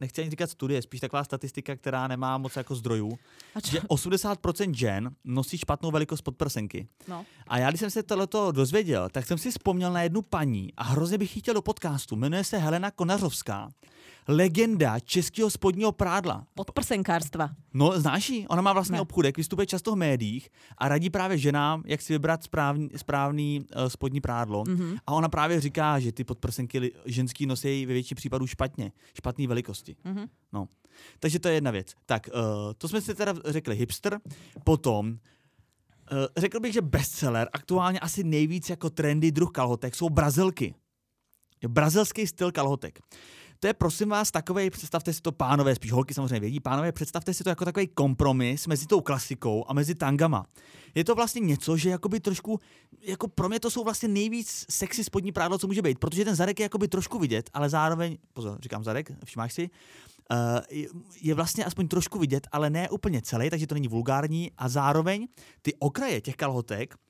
nechci 0.00 0.20
ani 0.20 0.30
říkat 0.30 0.50
studie, 0.50 0.82
spíš 0.82 1.00
taková 1.00 1.24
statistika, 1.24 1.76
která 1.76 2.08
nemá 2.08 2.38
moc 2.38 2.56
jako 2.56 2.74
zdrojů, 2.74 3.18
že 3.64 3.80
80% 3.80 4.74
žen 4.74 5.10
nosí 5.24 5.58
špatnou 5.58 5.90
velikost 5.90 6.20
podprsenky. 6.20 6.88
No. 7.08 7.24
A 7.48 7.58
já, 7.58 7.68
když 7.68 7.80
jsem 7.80 7.90
se 7.90 8.02
tohleto 8.02 8.52
dozvěděl, 8.52 9.08
tak 9.08 9.26
jsem 9.26 9.38
si 9.38 9.50
vzpomněl 9.50 9.92
na 9.92 10.02
jednu 10.02 10.22
paní 10.22 10.72
a 10.76 10.84
hrozně 10.84 11.18
bych 11.18 11.36
ji 11.36 11.42
chtěl 11.42 11.54
do 11.54 11.62
podcastu. 11.62 12.16
Jmenuje 12.16 12.44
se 12.44 12.58
Helena 12.58 12.90
Konařovská. 12.90 13.68
Legenda 14.30 15.00
českého 15.00 15.50
spodního 15.50 15.92
prádla. 15.92 16.46
Podprsenkárstva. 16.54 17.50
No, 17.74 18.00
znáš 18.00 18.30
ji? 18.30 18.46
Ona 18.46 18.62
má 18.62 18.72
vlastně 18.72 18.98
Ne. 18.98 19.32
vystupuje 19.36 19.66
často 19.66 19.92
v 19.92 19.96
médiích 19.96 20.48
a 20.78 20.88
radí 20.88 21.10
právě 21.10 21.38
ženám, 21.38 21.82
jak 21.86 22.02
si 22.02 22.12
vybrat 22.12 22.42
správný, 22.44 22.88
správný 22.96 23.60
uh, 23.60 23.88
spodní 23.88 24.20
prádlo. 24.20 24.64
Mm-hmm. 24.64 24.98
A 25.06 25.12
ona 25.12 25.28
právě 25.28 25.60
říká, 25.60 26.00
že 26.00 26.12
ty 26.12 26.24
podprsenky 26.24 26.92
ženský 27.06 27.46
nosí 27.46 27.86
ve 27.86 27.92
většině 27.92 28.16
případů 28.16 28.46
špatně, 28.46 28.92
špatné 29.14 29.46
velikosti. 29.46 29.96
Mhm. 30.04 30.26
No. 30.52 30.68
Takže 31.18 31.38
to 31.38 31.48
je 31.48 31.54
jedna 31.54 31.70
věc. 31.70 31.94
Tak, 32.06 32.28
uh, 32.34 32.40
to 32.78 32.88
jsme 32.88 33.00
si 33.00 33.14
teda 33.14 33.34
řekli 33.44 33.76
hipster, 33.76 34.20
potom 34.64 35.18
řekl 36.36 36.60
bych, 36.60 36.72
že 36.72 36.82
bestseller, 36.82 37.48
aktuálně 37.52 38.00
asi 38.00 38.24
nejvíc 38.24 38.70
jako 38.70 38.90
trendy 38.90 39.32
druh 39.32 39.50
kalhotek 39.50 39.94
jsou 39.94 40.08
brazilky. 40.08 40.74
Brazilský 41.68 42.26
styl 42.26 42.52
kalhotek. 42.52 43.00
To 43.60 43.66
je 43.66 43.74
prosím 43.74 44.08
vás 44.08 44.30
takový, 44.30 44.70
představte 44.70 45.12
si 45.12 45.20
to 45.20 45.32
pánové, 45.32 45.74
spíš 45.74 45.92
holky 45.92 46.14
samozřejmě 46.14 46.40
vědí, 46.40 46.60
pánové, 46.60 46.92
představte 46.92 47.34
si 47.34 47.44
to 47.44 47.50
jako 47.50 47.64
takový 47.64 47.86
kompromis 47.86 48.66
mezi 48.66 48.86
tou 48.86 49.00
klasikou 49.00 49.64
a 49.68 49.72
mezi 49.72 49.94
tangama. 49.94 50.46
Je 50.94 51.04
to 51.04 51.14
vlastně 51.14 51.40
něco, 51.40 51.76
že 51.76 51.90
jakoby 51.90 52.20
trošku, 52.20 52.60
jako 53.00 53.28
pro 53.28 53.48
mě 53.48 53.60
to 53.60 53.70
jsou 53.70 53.84
vlastně 53.84 54.08
nejvíc 54.08 54.66
sexy 54.70 55.04
spodní 55.04 55.32
prádlo, 55.32 55.58
co 55.58 55.66
může 55.66 55.82
být, 55.82 55.98
protože 55.98 56.24
ten 56.24 56.34
zadek 56.34 56.60
je 56.60 56.64
jakoby 56.64 56.88
trošku 56.88 57.18
vidět, 57.18 57.50
ale 57.52 57.68
zároveň, 57.68 58.18
pozor, 58.32 58.58
říkám 58.62 58.84
zadek, 58.84 59.12
všimáš 59.24 59.52
si, 59.52 59.70
Uh, 60.32 60.86
je 61.20 61.34
vlastně 61.34 61.64
aspoň 61.64 61.88
trošku 61.88 62.18
vidět, 62.18 62.46
ale 62.52 62.70
ne 62.70 62.90
úplně 62.90 63.22
celý, 63.22 63.50
takže 63.50 63.66
to 63.66 63.74
není 63.74 63.88
vulgární 63.88 64.50
a 64.58 64.68
zároveň 64.68 65.28
ty 65.62 65.74
okraje 65.78 66.20
těch 66.20 66.36
kalhotek 66.36 66.94
Eh, 66.94 67.09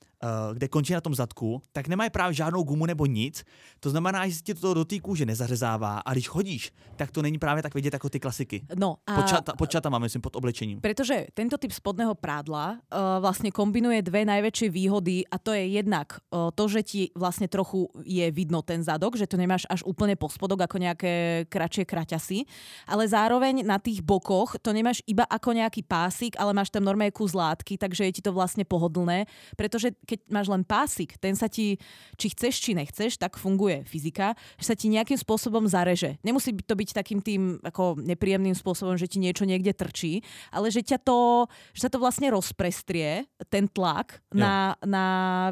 kde 0.52 0.68
končí 0.68 0.92
na 0.92 1.00
tom 1.00 1.14
zadku, 1.14 1.62
tak 1.72 1.88
nemají 1.88 2.10
právě 2.10 2.34
žádnou 2.34 2.62
gumu 2.62 2.86
nebo 2.86 3.06
nic. 3.06 3.44
To 3.80 3.90
znamená, 3.90 4.28
že 4.28 4.34
si 4.34 4.42
ti 4.42 4.54
to 4.54 4.74
do 4.74 4.84
té 4.84 5.00
kůže 5.00 5.26
nezařezává 5.26 5.98
a 5.98 6.12
když 6.12 6.28
chodíš, 6.28 6.72
tak 6.96 7.10
to 7.10 7.22
není 7.22 7.38
právě 7.38 7.62
tak 7.62 7.74
vidět 7.74 7.92
jako 7.92 8.08
ty 8.08 8.20
klasiky. 8.20 8.62
No 8.76 8.96
a... 9.06 9.14
Pod, 9.16 9.26
čata, 9.28 9.52
pod 9.52 9.70
čatama, 9.70 9.98
myslím, 9.98 10.22
pod 10.22 10.36
oblečením. 10.36 10.80
Pretože 10.80 11.26
tento 11.34 11.58
typ 11.58 11.72
spodného 11.72 12.14
prádla 12.14 12.76
uh, 12.76 13.22
vlastne 13.24 13.48
kombinuje 13.48 14.04
dve 14.04 14.28
najväčšie 14.28 14.68
výhody 14.68 15.24
a 15.24 15.40
to 15.40 15.56
je 15.56 15.80
jednak 15.80 16.20
uh, 16.28 16.52
to, 16.52 16.68
že 16.68 16.80
ti 16.84 17.02
vlastne 17.16 17.48
trochu 17.48 17.88
je 18.04 18.28
vidno 18.28 18.60
ten 18.60 18.84
zadok, 18.84 19.16
že 19.16 19.24
to 19.24 19.40
nemáš 19.40 19.64
až 19.72 19.80
úplne 19.88 20.16
po 20.20 20.28
spodok 20.28 20.68
ako 20.68 20.76
nejaké 20.76 21.44
kratšie 21.48 21.88
kraťasy, 21.88 22.38
ale 22.84 23.08
zároveň 23.08 23.64
na 23.64 23.80
tých 23.80 24.04
bokoch 24.04 24.60
to 24.60 24.76
nemáš 24.76 25.00
iba 25.08 25.24
ako 25.24 25.56
nejaký 25.56 25.80
pásik, 25.80 26.36
ale 26.36 26.52
máš 26.52 26.68
tam 26.68 26.84
normálne 26.84 27.14
kus 27.14 27.32
látky, 27.32 27.80
takže 27.80 28.04
je 28.04 28.20
ti 28.20 28.22
to 28.22 28.36
vlastne 28.36 28.68
pohodlné, 28.68 29.24
pretože 29.56 29.96
keď 30.10 30.26
máš 30.26 30.50
len 30.50 30.66
pásik, 30.66 31.14
ten 31.22 31.38
sa 31.38 31.46
ti, 31.46 31.78
či 32.18 32.34
chceš, 32.34 32.58
či 32.58 32.74
nechceš, 32.74 33.14
tak 33.14 33.38
funguje 33.38 33.86
fyzika, 33.86 34.34
že 34.58 34.66
sa 34.66 34.74
ti 34.74 34.90
nejakým 34.90 35.14
spôsobom 35.14 35.70
zareže. 35.70 36.18
Nemusí 36.26 36.50
to 36.66 36.74
byť 36.74 36.90
takým 36.90 37.22
tým 37.22 37.62
ako 37.62 38.02
nepríjemným 38.02 38.58
spôsobom, 38.58 38.98
že 38.98 39.06
ti 39.06 39.22
niečo 39.22 39.46
niekde 39.46 39.70
trčí, 39.70 40.26
ale 40.50 40.74
že 40.74 40.82
ťa 40.82 40.98
to, 41.06 41.46
že 41.70 41.86
sa 41.86 41.90
to 41.92 42.02
vlastne 42.02 42.26
rozprestrie, 42.34 43.30
ten 43.46 43.70
tlak 43.70 44.18
na, 44.34 44.74
na 44.82 45.04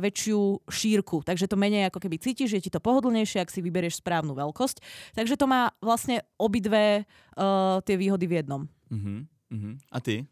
väčšiu 0.03 0.67
šírku. 0.67 1.23
Takže 1.23 1.47
to 1.47 1.55
menej 1.55 1.87
ako 1.87 2.03
keby 2.03 2.19
cítiš, 2.19 2.59
že 2.59 2.63
ti 2.67 2.71
to 2.75 2.83
pohodlnejšie, 2.83 3.45
ak 3.45 3.53
si 3.53 3.63
vyberieš 3.63 4.03
správnu 4.03 4.35
veľkosť. 4.35 4.83
Takže 5.15 5.39
to 5.39 5.47
má 5.47 5.71
vlastne 5.79 6.25
obidve 6.41 7.05
uh, 7.05 7.79
tie 7.85 7.95
výhody 7.95 8.27
v 8.27 8.43
jednom. 8.43 8.63
Uh-huh, 8.89 9.23
uh-huh. 9.53 9.75
A 9.93 9.99
ty? 10.03 10.25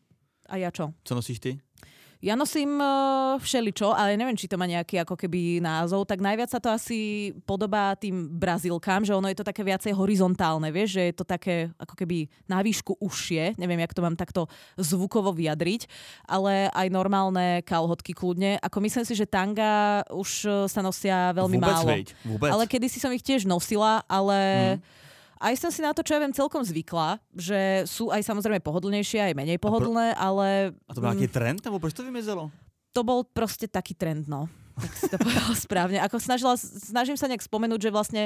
A 0.47 0.57
ja 0.57 0.71
čo? 0.71 0.95
Co 1.03 1.13
nosíš 1.15 1.43
ty? 1.43 1.59
Ja 2.25 2.33
nosím 2.33 2.81
uh, 2.81 3.37
všeličo, 3.37 3.93
ale 3.93 4.17
neviem, 4.17 4.37
či 4.37 4.49
to 4.49 4.57
má 4.57 4.65
nejaký 4.65 5.05
ako 5.05 5.21
keby 5.21 5.61
názov, 5.61 6.09
tak 6.09 6.25
najviac 6.25 6.49
sa 6.49 6.61
to 6.61 6.73
asi 6.73 7.31
podobá 7.45 7.93
tým 7.93 8.25
brazílkám, 8.33 9.05
že 9.05 9.13
ono 9.13 9.29
je 9.29 9.37
to 9.37 9.45
také 9.45 9.61
viacej 9.61 9.93
horizontálne, 9.93 10.73
vieš, 10.73 10.97
že 10.97 11.03
je 11.13 11.15
to 11.15 11.25
také 11.29 11.69
ako 11.77 11.93
keby 11.93 12.33
na 12.49 12.65
výšku 12.65 12.97
užšie, 12.97 13.61
neviem, 13.61 13.85
jak 13.85 13.93
to 13.93 14.01
mám 14.01 14.17
takto 14.17 14.49
zvukovo 14.81 15.37
vyjadriť, 15.37 15.89
ale 16.25 16.73
aj 16.73 16.89
normálne 16.89 17.61
kalhotky 17.69 18.17
kľudne. 18.17 18.57
Ako 18.65 18.81
myslím 18.81 19.05
si, 19.05 19.13
že 19.13 19.29
tanga 19.29 20.01
už 20.09 20.31
e, 20.45 20.51
sa 20.73 20.81
nosia 20.81 21.37
veľmi 21.37 21.59
vôbec, 21.61 21.77
málo. 21.77 21.89
Veď, 21.93 22.07
vôbec. 22.25 22.51
Ale 22.51 22.65
kedysi 22.65 22.97
som 22.97 23.13
ich 23.13 23.23
tiež 23.23 23.45
nosila, 23.45 24.01
ale... 24.09 24.39
Hmm 24.81 25.05
aj 25.37 25.55
som 25.61 25.71
si 25.71 25.85
na 25.85 25.93
to, 25.93 26.01
čo 26.01 26.17
ja 26.17 26.23
viem, 26.23 26.33
celkom 26.33 26.65
zvykla, 26.65 27.21
že 27.37 27.85
sú 27.85 28.09
aj 28.09 28.25
samozrejme 28.25 28.65
pohodlnejšie, 28.65 29.33
aj 29.33 29.35
menej 29.37 29.61
pohodlné, 29.61 30.17
pro... 30.17 30.23
ale... 30.23 30.47
A 30.89 30.93
to 30.97 31.05
bol 31.05 31.13
mm, 31.13 31.29
trend, 31.29 31.61
nebo 31.65 31.77
proč 31.77 31.93
to 31.93 32.05
vymizelo? 32.05 32.49
To 32.97 33.05
bol 33.05 33.29
proste 33.29 33.69
taký 33.69 33.93
trend, 33.93 34.25
no. 34.25 34.49
Tak 34.77 34.93
si 34.93 35.09
to 35.09 35.17
povedal 35.25 35.57
správne. 35.57 35.99
Ako 36.05 36.21
snažila, 36.21 36.57
snažím 36.61 37.17
sa 37.17 37.29
nejak 37.29 37.45
spomenúť, 37.45 37.81
že 37.89 37.91
vlastne 37.93 38.23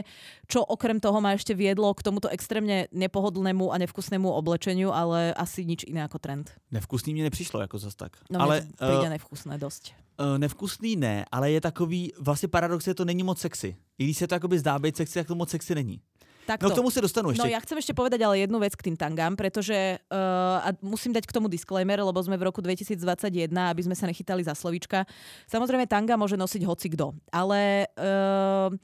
čo 0.50 0.66
okrem 0.66 0.98
toho 0.98 1.22
ma 1.22 1.34
ešte 1.34 1.54
viedlo 1.54 1.90
k 1.94 2.02
tomuto 2.02 2.26
extrémne 2.26 2.90
nepohodlnému 2.90 3.70
a 3.70 3.78
nevkusnému 3.78 4.26
oblečeniu, 4.26 4.90
ale 4.90 5.30
asi 5.38 5.62
nič 5.62 5.86
iné 5.86 6.02
ako 6.02 6.18
trend. 6.18 6.50
Nevkusný 6.70 7.14
mi 7.14 7.22
nepřišlo 7.22 7.60
jako 7.60 7.78
zas 7.78 7.94
tak. 7.94 8.18
No 8.30 8.42
ale, 8.42 8.66
príde 8.78 9.08
uh, 9.10 9.14
nevkusné 9.14 9.58
dosť. 9.58 9.94
Uh, 10.18 10.38
nevkusný 10.38 10.96
ne, 10.96 11.24
ale 11.30 11.50
je 11.50 11.60
takový, 11.60 12.12
vlastně 12.18 12.48
paradox 12.48 12.86
je 12.86 12.94
to 12.94 13.04
není 13.04 13.22
moc 13.22 13.38
sexy. 13.38 13.76
I 13.98 14.04
když 14.04 14.18
se 14.18 14.26
to 14.26 14.34
akoby 14.34 14.58
zdá 14.58 14.78
být 14.78 14.96
sexy, 14.96 15.14
tak 15.14 15.26
to 15.26 15.34
moc 15.34 15.50
sexy 15.50 15.74
není. 15.74 16.02
Takto. 16.50 16.66
No 16.66 16.74
k 16.74 16.78
tomu 16.82 16.90
sa 16.90 16.98
dostanú 16.98 17.30
ešte. 17.30 17.38
No 17.38 17.46
ja 17.46 17.62
chcem 17.62 17.78
ešte 17.78 17.94
povedať 17.94 18.26
ale 18.26 18.42
jednu 18.42 18.58
vec 18.58 18.74
k 18.74 18.90
tým 18.90 18.98
tangám, 18.98 19.38
pretože 19.38 20.02
uh, 20.10 20.66
a 20.66 20.74
musím 20.82 21.14
dať 21.14 21.30
k 21.30 21.34
tomu 21.34 21.46
disclaimer, 21.46 22.02
lebo 22.02 22.18
sme 22.18 22.34
v 22.34 22.50
roku 22.50 22.58
2021, 22.58 23.46
aby 23.54 23.82
sme 23.86 23.94
sa 23.94 24.10
nechytali 24.10 24.42
za 24.42 24.58
slovička. 24.58 25.06
Samozrejme 25.46 25.86
tanga 25.86 26.18
môže 26.18 26.34
nosiť 26.34 26.62
hoci 26.66 26.90
kto, 26.90 27.14
ale 27.30 27.86
uh, 27.94 28.74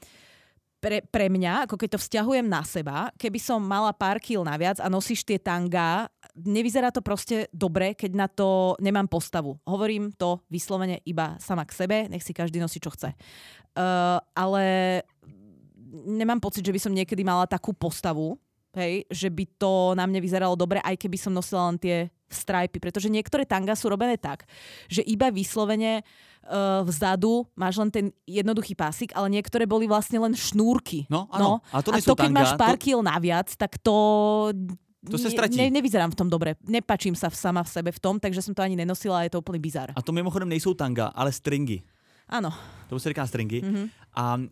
pre, 0.77 1.03
pre 1.03 1.27
mňa, 1.27 1.67
ako 1.67 1.75
keď 1.75 1.97
to 1.97 2.03
vzťahujem 2.07 2.47
na 2.47 2.61
seba, 2.63 3.11
keby 3.19 3.41
som 3.41 3.59
mala 3.59 3.91
pár 3.91 4.21
kil 4.21 4.45
naviac 4.47 4.79
a 4.79 4.87
nosíš 4.87 5.25
tie 5.25 5.41
tanga, 5.41 6.07
nevyzerá 6.37 6.93
to 6.93 7.01
proste 7.01 7.49
dobre, 7.49 7.97
keď 7.97 8.11
na 8.13 8.27
to 8.29 8.77
nemám 8.77 9.09
postavu. 9.09 9.57
Hovorím 9.65 10.13
to 10.13 10.39
vyslovene 10.47 11.01
iba 11.03 11.35
sama 11.41 11.65
k 11.65 11.75
sebe, 11.75 11.97
nech 12.07 12.23
si 12.23 12.31
každý 12.31 12.61
nosí, 12.61 12.77
čo 12.77 12.93
chce. 12.93 13.11
Uh, 13.77 14.21
ale 14.37 14.65
nemám 15.91 16.39
pocit, 16.43 16.65
že 16.65 16.73
by 16.73 16.79
som 16.81 16.93
niekedy 16.93 17.23
mala 17.23 17.47
takú 17.47 17.71
postavu, 17.71 18.35
hej, 18.77 19.07
že 19.09 19.31
by 19.31 19.45
to 19.57 19.97
na 19.97 20.05
mne 20.05 20.21
vyzeralo 20.21 20.53
dobre, 20.53 20.77
aj 20.83 20.95
keby 20.99 21.17
som 21.17 21.33
nosila 21.33 21.71
len 21.73 21.81
tie 21.81 22.11
strajpy, 22.27 22.83
pretože 22.83 23.07
niektoré 23.07 23.47
tanga 23.47 23.73
sú 23.73 23.87
robené 23.87 24.19
tak, 24.19 24.43
že 24.91 24.99
iba 25.07 25.31
vyslovene 25.31 26.03
uh, 26.03 26.83
vzadu 26.83 27.47
máš 27.55 27.79
len 27.79 27.89
ten 27.89 28.05
jednoduchý 28.27 28.75
pásik, 28.75 29.15
ale 29.15 29.31
niektoré 29.31 29.63
boli 29.63 29.87
vlastne 29.87 30.19
len 30.19 30.35
šnúrky. 30.35 31.07
No, 31.07 31.31
áno. 31.31 31.63
No. 31.63 31.71
A 31.71 31.79
to, 31.79 31.95
a 31.95 32.03
to 32.03 32.13
keď 32.13 32.29
tanga, 32.29 32.39
máš 32.43 32.51
pár 32.59 32.75
to... 32.75 32.83
kil 32.83 32.99
naviac, 32.99 33.47
tak 33.55 33.79
to 33.79 33.95
to 35.07 35.15
sa 35.15 35.31
stratí. 35.31 35.55
Ne, 35.55 35.71
nevyzerám 35.71 36.11
v 36.11 36.19
tom 36.19 36.27
dobre. 36.27 36.59
Nepačím 36.67 37.15
sa 37.15 37.31
sama 37.31 37.63
v 37.63 37.69
sebe 37.71 37.89
v 37.95 37.99
tom, 38.01 38.19
takže 38.19 38.43
som 38.43 38.51
to 38.51 38.59
ani 38.59 38.75
nenosila 38.75 39.23
a 39.23 39.25
je 39.25 39.31
to 39.31 39.39
úplný 39.39 39.55
bizar. 39.61 39.95
A 39.95 40.03
to 40.03 40.11
mimochodem 40.11 40.51
nejsou 40.51 40.75
tanga, 40.75 41.15
ale 41.15 41.31
stringy. 41.31 41.79
Ano. 42.29 42.53
To 42.89 42.99
se 42.99 43.09
říká 43.09 43.27
stringy. 43.27 43.61
Mm-hmm. 43.61 43.89
A 44.13 44.35
uh, 44.35 44.43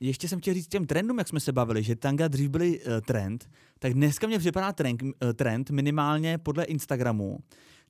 ještě 0.00 0.28
jsem 0.28 0.40
chtěl 0.40 0.54
říct 0.54 0.68
těm 0.68 0.86
trendům, 0.86 1.18
jak 1.18 1.28
jsme 1.28 1.40
se 1.40 1.52
bavili, 1.52 1.82
že 1.82 1.96
tanga 1.96 2.28
dřív 2.28 2.50
byly 2.50 2.80
uh, 2.80 3.00
trend, 3.00 3.50
tak 3.78 3.94
dneska 3.94 4.26
mě 4.26 4.38
připadá 4.38 4.72
trend, 4.72 5.02
uh, 5.02 5.10
trend 5.34 5.70
minimálně 5.70 6.38
podle 6.38 6.64
Instagramu, 6.64 7.38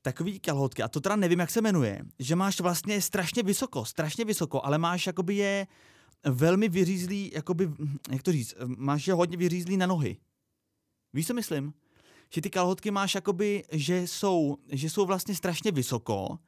takový 0.03 0.41
kalhotky, 0.41 0.83
a 0.83 0.89
to 0.89 1.01
teda 1.01 1.17
nevím, 1.17 1.41
jak 1.41 1.51
se 1.51 1.61
jmenuje, 1.61 2.03
že 2.19 2.37
máš 2.37 2.61
vlastně 2.61 3.01
strašně 3.01 3.43
vysoko, 3.43 3.85
strašně 3.85 4.25
vysoko, 4.25 4.65
ale 4.65 4.79
máš 4.79 5.07
jakoby 5.07 5.35
je 5.35 5.67
velmi 6.25 6.69
vyřízlý, 6.69 7.31
jakoby, 7.35 7.71
jak 8.11 8.23
to 8.23 8.33
říct, 8.33 8.55
máš 8.67 9.09
je 9.09 9.15
hodně 9.15 9.37
vyřízlý 9.37 9.77
na 9.77 9.87
nohy. 9.87 10.17
Víš, 11.13 11.27
co 11.27 11.35
myslím? 11.35 11.75
Že 12.35 12.41
ty 12.41 12.51
kalhotky 12.51 12.91
máš 12.91 13.15
jakoby, 13.15 13.65
že 13.73 14.07
jsou, 14.07 14.57
že 14.69 14.91
jsou 14.91 15.07
vlastně 15.07 15.35
strašně 15.35 15.73
vysoko, 15.73 16.39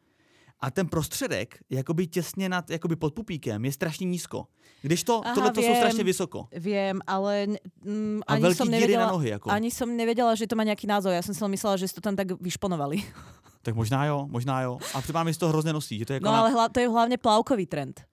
a 0.64 0.70
ten 0.70 0.88
prostředek, 0.88 1.58
jakoby 1.70 2.06
těsně 2.06 2.48
nad, 2.48 2.70
jakoby 2.70 2.96
pod 2.96 3.14
pupíkem, 3.14 3.64
je 3.64 3.72
strašně 3.72 4.06
nízko. 4.06 4.46
Když 4.82 5.04
to, 5.04 5.20
tohle 5.34 5.52
to 5.52 5.62
jsou 5.62 5.74
strašně 5.74 6.04
vysoko. 6.04 6.48
Vím, 6.52 7.00
ale 7.06 7.46
mm, 7.84 8.20
a 8.26 8.32
ani 8.32 8.54
som 8.54 8.70
nevedela, 8.70 9.06
na 9.06 9.12
nohy. 9.12 9.28
Jako. 9.28 9.50
Ani 9.50 9.70
som 9.70 9.96
nevedela, 9.96 10.34
že 10.34 10.46
to 10.46 10.56
má 10.56 10.64
nějaký 10.64 10.86
názov. 10.86 11.12
Já 11.12 11.22
jsem 11.22 11.34
si 11.34 11.48
myslela, 11.48 11.76
že 11.76 11.88
si 11.88 11.94
to 11.94 12.00
tam 12.00 12.16
tak 12.16 12.40
vyšponovali. 12.40 12.96
tak 13.62 13.74
možná 13.74 14.04
jo, 14.04 14.26
možná 14.30 14.62
jo. 14.62 14.78
A 14.94 15.00
připadá 15.00 15.24
mi, 15.24 15.34
to 15.34 15.48
hrozně 15.48 15.72
nosí. 15.72 15.98
Že 15.98 16.04
to 16.04 16.12
je 16.12 16.16
jako 16.16 16.26
no 16.26 16.32
na... 16.32 16.40
ale 16.40 16.50
hla, 16.50 16.68
to 16.68 16.80
je 16.80 16.88
hlavně 16.88 17.18
plavkový 17.18 17.66
trend. 17.66 18.04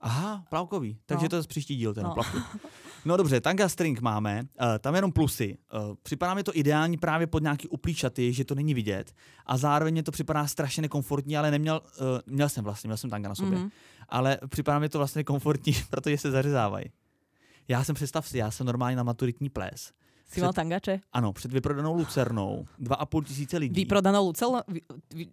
Aha, 0.00 0.44
plavkový. 0.50 0.98
Takže 1.06 1.24
no. 1.24 1.28
to 1.28 1.36
je 1.36 1.42
příští 1.42 1.76
díl, 1.76 1.94
ten 1.94 2.04
no. 2.04 2.14
plavkový. 2.14 2.44
No 3.06 3.16
dobře, 3.16 3.40
tanga 3.40 3.68
string 3.68 4.00
máme, 4.00 4.42
uh, 4.42 4.66
tam 4.78 4.94
jenom 4.94 5.12
plusy. 5.12 5.58
Uh, 5.74 5.94
připadá 6.02 6.34
mi 6.34 6.42
to 6.42 6.56
ideální 6.56 6.96
právě 6.96 7.26
pod 7.26 7.42
nějaký 7.42 7.68
uplíčaty, 7.68 8.32
že 8.32 8.44
to 8.44 8.54
není 8.54 8.74
vidět. 8.74 9.12
A 9.46 9.56
zároveň 9.56 9.94
mě 9.94 10.02
to 10.02 10.12
připadá 10.12 10.46
strašně 10.46 10.80
nekomfortní, 10.80 11.36
ale 11.36 11.50
neměl, 11.50 11.80
uh, 11.84 12.06
měl 12.26 12.48
jsem 12.48 12.64
vlastně, 12.64 12.88
měl 12.88 12.96
jsem 12.96 13.10
tanga 13.10 13.28
na 13.28 13.34
sobě. 13.34 13.58
Mm-hmm. 13.58 13.70
Ale 14.08 14.38
připadá 14.48 14.78
mi 14.78 14.88
to 14.88 14.98
vlastně 14.98 15.24
komfortní, 15.24 15.72
protože 15.90 16.18
se 16.18 16.30
zařezávají. 16.30 16.84
Já 17.68 17.84
jsem, 17.84 17.94
představ 17.94 18.28
si, 18.28 18.38
já 18.38 18.50
jsem 18.50 18.66
normálně 18.66 18.96
na 18.96 19.02
maturitní 19.02 19.48
ples. 19.48 19.92
Jsi 20.28 20.40
mal 20.40 20.52
tangače? 20.52 21.00
Ano, 21.12 21.32
před 21.32 21.52
vyprodanou 21.52 21.94
Lucernou. 21.94 22.66
Dva 22.78 22.96
a 22.96 23.06
půl 23.06 23.22
tisíce 23.22 23.58
lidí. 23.58 23.74
Vyprodanou 23.74 24.26
Lucernou? 24.26 24.60
Vy, 24.68 24.80
vy, 25.14 25.26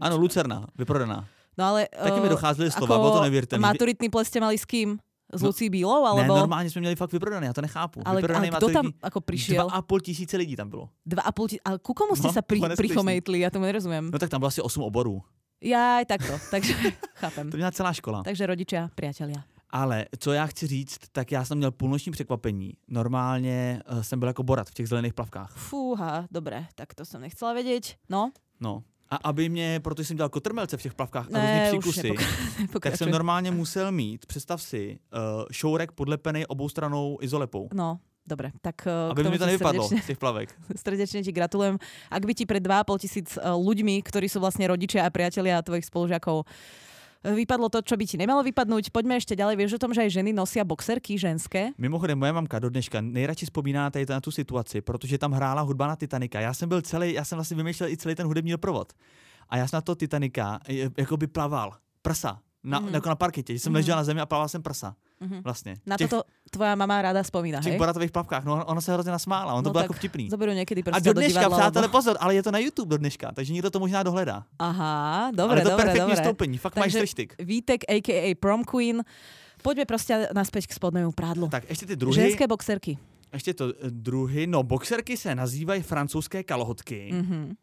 ano, 0.00 0.16
Lucerna, 0.16 0.66
vyprodaná. 0.78 1.28
No 1.58 1.64
ale... 1.64 1.88
Taky 2.02 2.20
mi 2.20 2.28
docházely 2.28 2.70
slova, 2.70 2.98
bo 2.98 3.10
to 3.10 3.22
nevěřte. 3.22 3.58
Maturitný 3.58 4.08
ples 4.08 4.28
ste 4.28 4.40
mali 4.40 4.58
s 4.58 4.64
kým? 4.64 4.98
S 5.32 5.42
no, 5.42 5.48
Lucí 5.48 5.70
Bílou? 5.70 6.04
Alebo... 6.04 6.34
Ne, 6.34 6.40
normálně 6.40 6.70
jsme 6.70 6.80
měli 6.80 6.96
fakt 6.96 7.12
vyprodané, 7.12 7.46
já 7.46 7.52
to 7.52 7.60
nechápu. 7.60 8.02
Ale, 8.04 8.22
ale 8.34 8.48
kdo 8.48 8.68
tam 8.68 8.92
ako 9.02 9.20
prišiel? 9.20 9.64
Dva 9.64 9.72
a 9.72 9.82
půl 9.82 10.00
tisíce 10.00 10.36
lidí 10.36 10.56
tam 10.56 10.68
bylo. 10.68 10.88
Dva 11.06 11.22
a 11.22 11.32
půl 11.32 11.48
tisíce, 11.48 11.62
ale 11.64 11.78
ku 11.78 11.94
komu 11.94 12.16
ste 12.16 12.28
no, 12.28 12.32
sa 12.32 12.42
pri, 12.48 12.60
prichomejtli? 12.76 13.40
Ja 13.40 13.50
tomu 13.50 13.64
nerozumiem. 13.64 14.12
No 14.12 14.18
tak 14.18 14.30
tam 14.30 14.40
bylo 14.40 14.48
asi 14.48 14.60
8 14.60 14.82
oborů. 14.82 15.22
Já 15.62 15.96
aj 15.96 16.04
takto, 16.04 16.34
takže 16.50 16.74
chápem. 17.14 17.50
To 17.50 17.56
měla 17.56 17.70
celá 17.70 17.92
škola. 17.92 18.22
Takže 18.22 18.46
rodičia, 18.46 18.88
priatelia. 18.94 19.44
Ale 19.70 20.04
co 20.18 20.32
já 20.32 20.46
chci 20.46 20.66
říct, 20.66 20.98
tak 21.12 21.32
já 21.32 21.44
jsem 21.44 21.58
měl 21.58 21.70
půlnoční 21.70 22.12
překvapení. 22.12 22.72
Normálně 22.88 23.82
uh, 23.92 24.00
jsem 24.00 24.18
byl 24.18 24.28
jako 24.28 24.42
borat 24.42 24.68
v 24.68 24.74
těch 24.74 24.88
zelených 24.88 25.14
plavkách. 25.14 25.56
Fúha, 25.56 26.26
dobré, 26.30 26.66
tak 26.74 26.94
to 26.94 27.04
jsem 27.04 27.20
nechcela 27.20 27.52
vědět. 27.52 27.96
No? 28.08 28.30
No, 28.60 28.82
A 29.12 29.16
aby 29.28 29.48
mě, 29.48 29.80
protože 29.80 30.04
jsem 30.04 30.16
dělal 30.16 30.28
kotrmelce 30.28 30.76
v 30.76 30.82
těch 30.82 30.94
plavkách 30.94 31.26
a 31.28 31.38
Ne, 31.38 31.70
různý 31.70 31.78
příkusy, 31.80 32.10
nepok- 32.64 32.80
tak 32.80 32.96
jsem 32.96 33.10
normálně 33.10 33.50
musel 33.50 33.92
mít, 33.92 34.26
představ 34.26 34.62
si, 34.62 34.98
uh, 35.12 35.44
šourek 35.52 35.92
podlepený 35.92 36.46
oboustranou 36.46 37.18
izolepou. 37.20 37.68
No, 37.74 37.98
dobre, 38.26 38.52
tak 38.62 38.86
eh, 38.86 39.10
Aby 39.10 39.24
mi 39.24 39.38
to 39.38 39.46
nevypadlo 39.46 39.88
z 39.88 40.06
těch 40.06 40.18
plavek. 40.18 40.54
srdečne 40.76 41.20
ti 41.22 41.32
gratulujem. 41.32 41.76
Ak 42.10 42.22
by 42.24 42.32
ti 42.34 42.46
pred 42.46 42.62
2,5 42.64 43.02
tisíc 43.04 43.28
eh, 43.36 43.44
ľuďmi, 43.44 44.00
ktorí 44.00 44.32
sú 44.32 44.40
vlastne 44.40 44.64
rodičia 44.64 45.04
a 45.04 45.10
priatelia 45.12 45.60
tvojich 45.60 45.84
spolužiakov, 45.84 46.46
vypadlo 47.24 47.70
to, 47.70 47.82
čo 47.82 47.94
by 47.96 48.04
ti 48.06 48.18
nemalo 48.18 48.42
vypadnúť. 48.42 48.90
Poďme 48.90 49.14
ešte 49.16 49.38
ďalej. 49.38 49.54
Vieš 49.56 49.72
o 49.78 49.82
tom, 49.82 49.94
že 49.94 50.02
aj 50.02 50.10
ženy 50.10 50.30
nosia 50.34 50.66
boxerky 50.66 51.14
ženské? 51.18 51.70
Mimochodem, 51.78 52.18
moje 52.18 52.32
mamka 52.34 52.58
do 52.58 52.68
dneška 52.68 53.00
nejradši 53.00 53.46
vzpomíná 53.46 53.90
tady 53.90 54.06
na 54.10 54.20
tu 54.20 54.30
situaci, 54.30 54.80
protože 54.82 55.18
tam 55.18 55.32
hrála 55.32 55.62
hudba 55.62 55.86
na 55.86 55.96
Titanika. 55.96 56.40
Já 56.40 56.54
jsem 56.54 56.68
byl 56.68 56.82
celý, 56.82 57.12
já 57.14 57.24
jsem 57.24 57.36
vlastně 57.36 57.56
vymýšlel 57.56 57.88
i 57.90 57.96
celý 57.96 58.14
ten 58.14 58.26
hudební 58.26 58.50
doprovod. 58.52 58.92
A 59.48 59.56
já 59.56 59.68
jsem 59.68 59.76
na 59.76 59.80
to 59.80 59.94
Titanika 59.94 60.60
eh, 60.68 60.90
jako 60.96 61.16
by 61.16 61.26
plaval. 61.26 61.74
Prsa. 62.02 62.38
Na, 62.64 62.80
mm. 62.80 62.94
jako 62.94 63.08
na 63.08 63.14
parketě. 63.16 63.52
že 63.52 63.58
Jsem 63.58 63.72
Mhm. 63.72 63.76
ležel 63.76 63.96
na 63.96 64.04
zemi 64.04 64.20
a 64.20 64.26
plaval 64.26 64.48
jsem 64.48 64.62
prsa. 64.62 64.94
Mhm. 65.22 65.40
Vlastně. 65.46 65.74
Na 65.86 65.96
těch, 65.96 66.10
toto 66.10 66.22
tvoja 66.50 66.74
mama 66.74 67.02
rada 67.02 67.22
spomína, 67.24 67.60
v 67.60 67.64
těch 67.64 67.72
hej? 67.72 67.78
boratových 67.78 68.10
plavkách. 68.10 68.44
No, 68.44 68.64
ona 68.66 68.80
se 68.80 68.92
hrozně 68.92 69.12
nasmála. 69.12 69.54
On 69.54 69.64
to 69.64 69.68
No 69.68 69.72
bylo 69.72 69.82
jako 69.82 69.92
vtipný. 69.94 70.26
Zoberú 70.30 70.50
niekedy 70.52 70.82
A 70.82 70.90
proste 70.90 71.06
do 71.08 71.12
do 71.14 71.20
dneška, 71.22 71.40
divadla. 71.40 71.58
přátelé, 71.58 71.82
lebo- 71.86 71.92
pozor, 71.94 72.14
ale 72.20 72.34
je 72.34 72.42
to 72.42 72.50
na 72.50 72.58
YouTube 72.58 72.90
do 72.90 72.98
dneška, 72.98 73.32
takže 73.32 73.52
někdo 73.54 73.70
to 73.70 73.78
možná 73.78 74.02
dohledá. 74.02 74.44
Aha, 74.58 75.30
ale 75.30 75.36
dobre, 75.36 75.60
je 75.60 75.64
to 75.64 75.70
dobre, 75.70 75.84
perfektní 75.94 76.58
fakt 76.58 76.76
máš 76.76 76.84
Takže- 76.84 76.98
treštik. 76.98 77.34
Vítek, 77.38 77.80
a.k.a. 77.88 78.34
Prom 78.34 78.64
Queen. 78.66 79.02
Poďme 79.62 79.86
proste 79.86 80.26
naspäť 80.34 80.66
k 80.66 80.72
spodnému 80.74 81.12
prádlu. 81.14 81.46
Tak 81.48 81.70
ještě 81.70 81.86
ty 81.86 81.96
druhy, 81.96 82.14
Ženské 82.18 82.46
boxerky. 82.50 82.98
ještě 83.32 83.54
to 83.54 83.70
eh, 83.70 83.90
druhy, 83.90 84.46
no 84.46 84.62
boxerky 84.62 85.16
se 85.16 85.34
nazývají 85.34 85.82
francouzské 85.82 86.42
kalhotky 86.42 87.10
Mhm, 87.14 87.54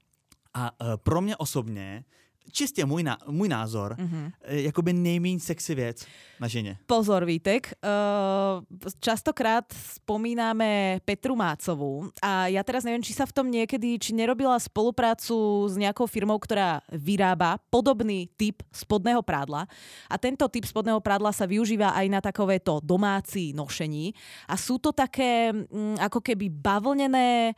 a 0.54 0.72
uh, 0.82 0.88
pro 1.04 1.22
mě 1.22 1.36
osobně, 1.38 2.04
čistě 2.52 2.86
můj, 2.86 3.04
na, 3.04 3.18
můj 3.28 3.50
názor, 3.50 3.96
mhm. 4.00 4.32
eh, 4.42 4.62
jakoby 4.62 4.94
nejméně 4.94 5.40
sexy 5.40 5.76
věc 5.76 6.06
na 6.40 6.48
ženě. 6.48 6.78
Pozor, 6.86 7.26
Vítek. 7.26 7.74
Uh, 7.84 8.64
častokrát 9.00 9.66
spomíname 9.74 11.00
Petru 11.04 11.36
Mácovú 11.36 12.12
a 12.24 12.48
ja 12.48 12.64
teraz 12.64 12.88
neviem, 12.88 13.04
či 13.04 13.12
sa 13.12 13.28
v 13.28 13.36
tom 13.36 13.52
niekedy, 13.52 14.00
či 14.00 14.16
nerobila 14.16 14.56
spoluprácu 14.56 15.68
s 15.68 15.76
nejakou 15.76 16.08
firmou, 16.08 16.40
ktorá 16.40 16.80
vyrába 16.96 17.60
podobný 17.68 18.32
typ 18.40 18.64
spodného 18.72 19.20
prádla 19.20 19.68
a 20.08 20.16
tento 20.16 20.48
typ 20.48 20.64
spodného 20.64 21.04
prádla 21.04 21.36
sa 21.36 21.44
využíva 21.44 21.92
aj 21.92 22.08
na 22.08 22.20
takovéto 22.24 22.80
domáci 22.80 23.52
nošení 23.52 24.16
a 24.48 24.56
sú 24.56 24.80
to 24.80 24.96
také 24.96 25.52
mm, 25.52 26.00
ako 26.00 26.24
keby 26.24 26.48
bavlnené 26.48 27.54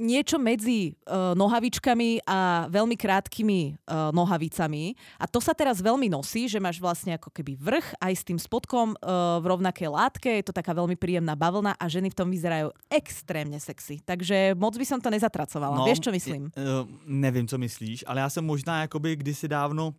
niečo 0.00 0.40
medzi 0.40 0.96
uh, 1.06 1.36
nohavičkami 1.36 2.24
a 2.24 2.66
veľmi 2.72 2.96
krátkými 2.96 3.60
uh, 3.76 4.10
nohavicami. 4.10 4.96
A 5.20 5.28
to 5.28 5.38
sa 5.38 5.52
teraz 5.52 5.84
veľmi 5.84 6.08
nosí, 6.08 6.48
že 6.48 6.56
máš 6.56 6.80
vlastne 6.80 7.20
ako 7.20 7.28
keby 7.28 7.60
vrch 7.60 8.00
aj 8.00 8.12
s 8.16 8.22
tým 8.24 8.40
spodkom 8.40 8.96
uh, 8.96 9.38
v 9.38 9.44
rovnakej 9.44 9.88
látke. 9.92 10.28
Je 10.40 10.44
to 10.48 10.56
taká 10.56 10.72
veľmi 10.72 10.96
príjemná 10.96 11.36
bavlna 11.36 11.76
a 11.76 11.84
ženy 11.86 12.08
v 12.10 12.18
tom 12.18 12.32
vyzerajú 12.32 12.72
extrémne 12.88 13.60
sexy. 13.60 14.00
Takže 14.00 14.56
moc 14.56 14.72
by 14.74 14.86
som 14.88 14.98
to 14.98 15.12
nezatracovala. 15.12 15.84
Vieš, 15.84 16.08
čo 16.08 16.10
myslím? 16.10 16.48
Uh, 16.56 16.88
nevím, 17.04 17.44
co 17.44 17.60
myslíš, 17.60 18.04
ale 18.08 18.20
já 18.20 18.28
jsem 18.30 18.44
možná 18.44 18.80
jakoby 18.80 19.16
kdysi 19.16 19.48
dávno 19.48 19.94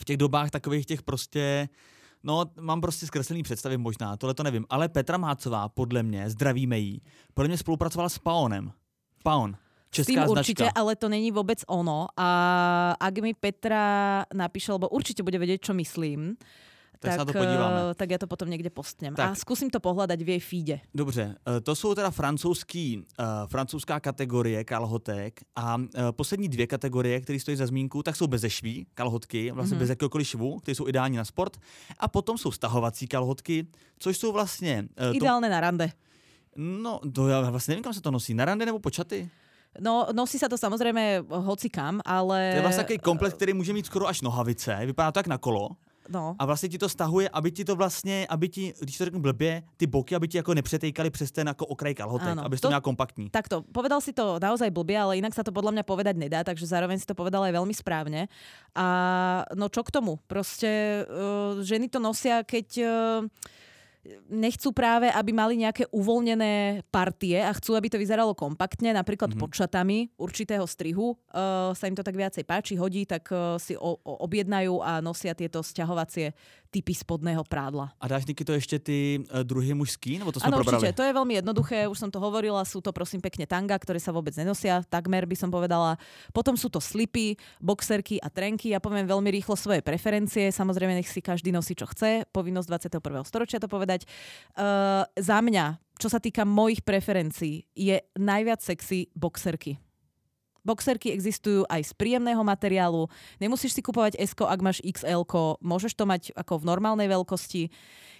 v 0.00 0.04
těch 0.04 0.16
dobách 0.16 0.50
takových 0.50 0.86
těch 0.86 1.02
prostě 1.02 1.68
No, 2.24 2.44
mám 2.60 2.80
prostě 2.80 3.06
zkreslený 3.06 3.42
představy 3.42 3.78
možná, 3.78 4.16
tohle 4.16 4.34
to 4.34 4.42
nevím. 4.42 4.66
Ale 4.70 4.88
Petra 4.88 5.18
Mácová, 5.18 5.68
podle 5.68 6.02
mě, 6.02 6.30
zdravíme 6.30 6.78
jí, 6.78 7.02
podle 7.34 7.48
mě 7.48 7.58
spolupracovala 7.58 8.08
s 8.08 8.18
Paonem. 8.18 8.72
Paon. 9.22 9.54
S 9.92 10.08
tým 10.08 10.24
Česká 10.24 10.30
určite, 10.30 10.64
značka. 10.72 10.80
ale 10.80 10.96
to 10.96 11.08
není 11.08 11.28
vôbec 11.32 11.60
ono. 11.68 12.08
A 12.16 12.28
ak 12.96 13.14
mi 13.20 13.36
Petra 13.36 14.24
napíše, 14.32 14.72
lebo 14.72 14.88
určite 14.88 15.20
bude 15.20 15.36
vedieť, 15.36 15.68
čo 15.68 15.72
myslím, 15.76 16.32
Tak 17.02 17.12
sa 17.12 17.20
na 17.20 17.26
to 17.26 17.34
eh, 17.34 17.42
podíváme. 17.42 17.78
tak 17.98 18.08
ja 18.14 18.18
to 18.22 18.30
potom 18.30 18.46
niekde 18.48 18.70
postnem. 18.70 19.10
Tak. 19.12 19.26
A 19.26 19.34
skúsim 19.34 19.66
to 19.68 19.82
pohľadať 19.82 20.16
v 20.22 20.28
jej 20.32 20.40
feede. 20.40 20.76
Dobře, 20.94 21.34
eh, 21.34 21.60
to 21.60 21.74
jsou 21.74 21.94
teda 21.94 22.10
francouzský, 22.10 22.98
uh, 22.98 23.04
francouzská 23.50 24.00
kategorie 24.00 24.64
kalhotek 24.64 25.42
a 25.56 25.76
uh, 25.76 25.84
poslední 26.14 26.48
dvě 26.48 26.66
kategorie, 26.66 27.20
které 27.20 27.40
stojí 27.40 27.56
za 27.56 27.66
zmínku, 27.66 28.02
tak 28.02 28.16
jsou 28.16 28.26
bez 28.26 28.44
šví, 28.48 28.86
kalhotky, 28.94 29.50
vlastně 29.50 29.74
Mhm. 29.74 29.82
bez 29.82 29.88
jakéhokoliv 29.90 30.26
švu, 30.26 30.58
které 30.62 30.74
jsou 30.74 30.88
ideální 30.88 31.16
na 31.16 31.24
sport. 31.24 31.56
A 31.98 32.08
potom 32.08 32.38
jsou 32.38 32.50
stahovací 32.50 33.06
kalhotky, 33.10 33.66
což 33.98 34.16
jsou 34.18 34.32
vlastně... 34.32 34.88
Uh, 35.00 35.10
to, 35.10 35.14
Ideálne 35.20 35.48
na 35.50 35.60
rande. 35.60 35.90
No, 36.56 37.00
to 37.14 37.28
já 37.28 37.50
vlastně 37.50 37.72
nevím, 37.72 37.84
kam 37.84 37.94
se 37.94 38.00
to 38.00 38.10
nosí, 38.10 38.34
na 38.34 38.44
rande 38.44 38.66
nebo 38.66 38.78
počaty? 38.78 39.30
No, 39.80 40.04
nosí 40.12 40.36
sa 40.36 40.52
to 40.52 40.60
samozrejme 40.60 41.24
hoci 41.48 41.72
kam, 41.72 42.04
ale... 42.04 42.50
To 42.52 42.56
je 42.56 42.62
vlastně 42.62 42.84
takový 42.84 42.98
komplet, 42.98 43.32
který 43.34 43.52
může 43.56 43.72
mít 43.72 43.86
skoro 43.86 44.04
až 44.04 44.20
nohavice, 44.20 44.76
vypadá 44.86 45.12
to 45.12 45.18
jak 45.18 45.26
na 45.26 45.38
kolo. 45.38 45.68
No, 46.08 46.36
A 46.38 46.44
vlastně 46.46 46.68
ti 46.68 46.78
to 46.78 46.88
stahuje, 46.88 47.28
aby 47.28 47.50
ti 47.50 47.64
to 47.64 47.76
vlastně, 47.76 48.26
aby 48.28 48.48
ti, 48.48 48.74
když 48.80 48.98
to 48.98 49.04
řeknu 49.04 49.20
blbě, 49.20 49.62
ty 49.76 49.86
boky, 49.86 50.14
aby 50.14 50.28
ti 50.28 50.36
jako 50.36 50.54
nepřetejkali 50.54 51.10
přes 51.10 51.30
ten 51.32 51.46
jako 51.46 51.66
okraj 51.66 51.94
kalhotek, 51.94 52.28
Áno. 52.28 52.44
aby 52.44 52.56
to 52.56 52.60
To- 52.60 52.68
měla 52.68 52.80
kompaktní. 52.80 53.30
takto, 53.30 53.62
povedal 53.72 54.00
si 54.00 54.12
to 54.12 54.36
naozaj 54.42 54.68
blbie, 54.70 54.98
ale 54.98 55.16
inak 55.16 55.32
sa 55.32 55.40
to 55.46 55.54
podľa 55.54 55.72
mňa 55.72 55.84
povedať 55.88 56.16
nedá, 56.20 56.44
takže 56.44 56.66
zároveň 56.66 56.98
si 56.98 57.06
to 57.06 57.14
povedal 57.14 57.46
aj 57.48 57.52
veľmi 57.56 57.72
správne. 57.72 58.28
A 58.76 58.86
no 59.56 59.72
čo 59.72 59.80
k 59.86 59.90
tomu? 59.94 60.18
Proste 60.28 61.06
uh, 61.08 61.62
ženy 61.64 61.88
to 61.88 61.96
nosia, 62.02 62.42
keď 62.44 62.68
uh, 62.82 62.90
nechcú 64.26 64.74
práve, 64.74 65.06
aby 65.06 65.30
mali 65.30 65.62
nejaké 65.62 65.86
uvoľnené 65.94 66.82
partie 66.90 67.38
a 67.38 67.54
chcú, 67.54 67.78
aby 67.78 67.86
to 67.86 68.02
vyzeralo 68.02 68.34
kompaktne, 68.34 68.90
napríklad 68.90 69.30
Mhm. 69.30 69.38
mm-hmm. 69.38 69.52
pod 69.54 69.58
šatami 69.58 69.98
určitého 70.18 70.66
strihu. 70.66 71.14
Uh, 71.30 71.70
sa 71.78 71.86
im 71.86 71.94
to 71.94 72.02
tak 72.02 72.18
viacej 72.18 72.42
páči, 72.42 72.74
hodí, 72.74 73.06
tak 73.06 73.30
uh, 73.30 73.54
si 73.62 73.78
o, 73.78 73.94
o, 74.02 74.12
objednajú 74.26 74.82
a 74.82 74.98
nosia 74.98 75.38
tieto 75.38 75.62
sťahovacie 75.62 76.34
typy 76.72 76.96
spodného 76.96 77.44
prádla. 77.44 77.92
A 78.00 78.08
dáš 78.08 78.24
Niky 78.24 78.44
to 78.44 78.52
ještě 78.56 78.78
ty 78.78 79.20
uh, 79.20 79.44
druhy 79.44 79.76
mužský, 79.76 80.18
nebo 80.18 80.32
to 80.32 80.40
Áno, 80.40 80.56
probrali? 80.56 80.80
určite, 80.80 80.96
to 80.96 81.04
je 81.04 81.12
veľmi 81.12 81.34
jednoduché, 81.36 81.84
už 81.84 81.98
som 82.00 82.08
to 82.08 82.16
hovorila, 82.16 82.64
sú 82.64 82.80
to 82.80 82.96
prosím 82.96 83.20
pekne 83.20 83.44
tanga, 83.44 83.76
ktoré 83.76 84.00
sa 84.00 84.08
vôbec 84.08 84.32
nenosia, 84.32 84.80
takmer 84.88 85.28
by 85.28 85.36
som 85.36 85.52
povedala. 85.52 86.00
Potom 86.32 86.56
sú 86.56 86.72
to 86.72 86.80
slipy, 86.80 87.36
boxerky 87.60 88.16
a 88.24 88.32
trenky. 88.32 88.72
Ja 88.72 88.80
poviem 88.80 89.04
veľmi 89.04 89.28
rýchlo 89.28 89.52
svoje 89.52 89.84
preferencie, 89.84 90.48
samozrejme 90.48 90.96
nech 90.96 91.12
si 91.12 91.20
každý 91.20 91.52
nosí, 91.52 91.76
čo 91.76 91.84
chce, 91.84 92.24
povinnosť 92.32 92.96
21. 92.96 93.28
storočia 93.28 93.60
to 93.60 93.68
povedať. 93.68 94.08
Uh, 94.56 95.04
za 95.20 95.44
mňa, 95.44 95.76
čo 96.00 96.08
sa 96.08 96.16
týka 96.16 96.48
mojich 96.48 96.80
preferencií, 96.80 97.68
je 97.76 98.00
najviac 98.16 98.64
sexy 98.64 99.12
boxerky. 99.12 99.76
Boxerky 100.62 101.10
existujú 101.10 101.66
aj 101.66 101.90
z 101.90 101.92
príjemného 101.98 102.42
materiálu. 102.42 103.10
Nemusíš 103.42 103.74
si 103.74 103.82
kupovať 103.82 104.18
S, 104.18 104.32
ak 104.38 104.60
máš 104.62 104.78
XL, 104.82 105.26
môžeš 105.58 105.92
to 105.98 106.06
mať 106.06 106.30
ako 106.38 106.62
v 106.62 106.68
normálnej 106.70 107.10
veľkosti. 107.10 107.70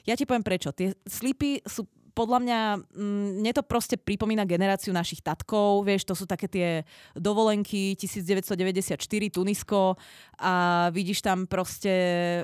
Ja 0.07 0.19
ti 0.19 0.27
poviem 0.27 0.43
prečo. 0.43 0.75
Tie 0.75 0.99
slipy 1.07 1.63
sú 1.63 1.87
podľa 2.13 2.39
mňa, 2.45 2.61
mm, 2.93 3.29
mne 3.41 3.53
to 3.57 3.65
proste 3.65 3.97
pripomína 3.97 4.45
generáciu 4.45 4.93
našich 4.93 5.25
tatkov, 5.25 5.89
vieš, 5.89 6.05
to 6.05 6.15
sú 6.15 6.29
také 6.29 6.47
tie 6.47 6.69
dovolenky 7.17 7.97
1994 7.97 9.01
Tunisko 9.33 9.97
a 10.37 10.89
vidíš 10.93 11.25
tam 11.25 11.49
proste 11.49 11.93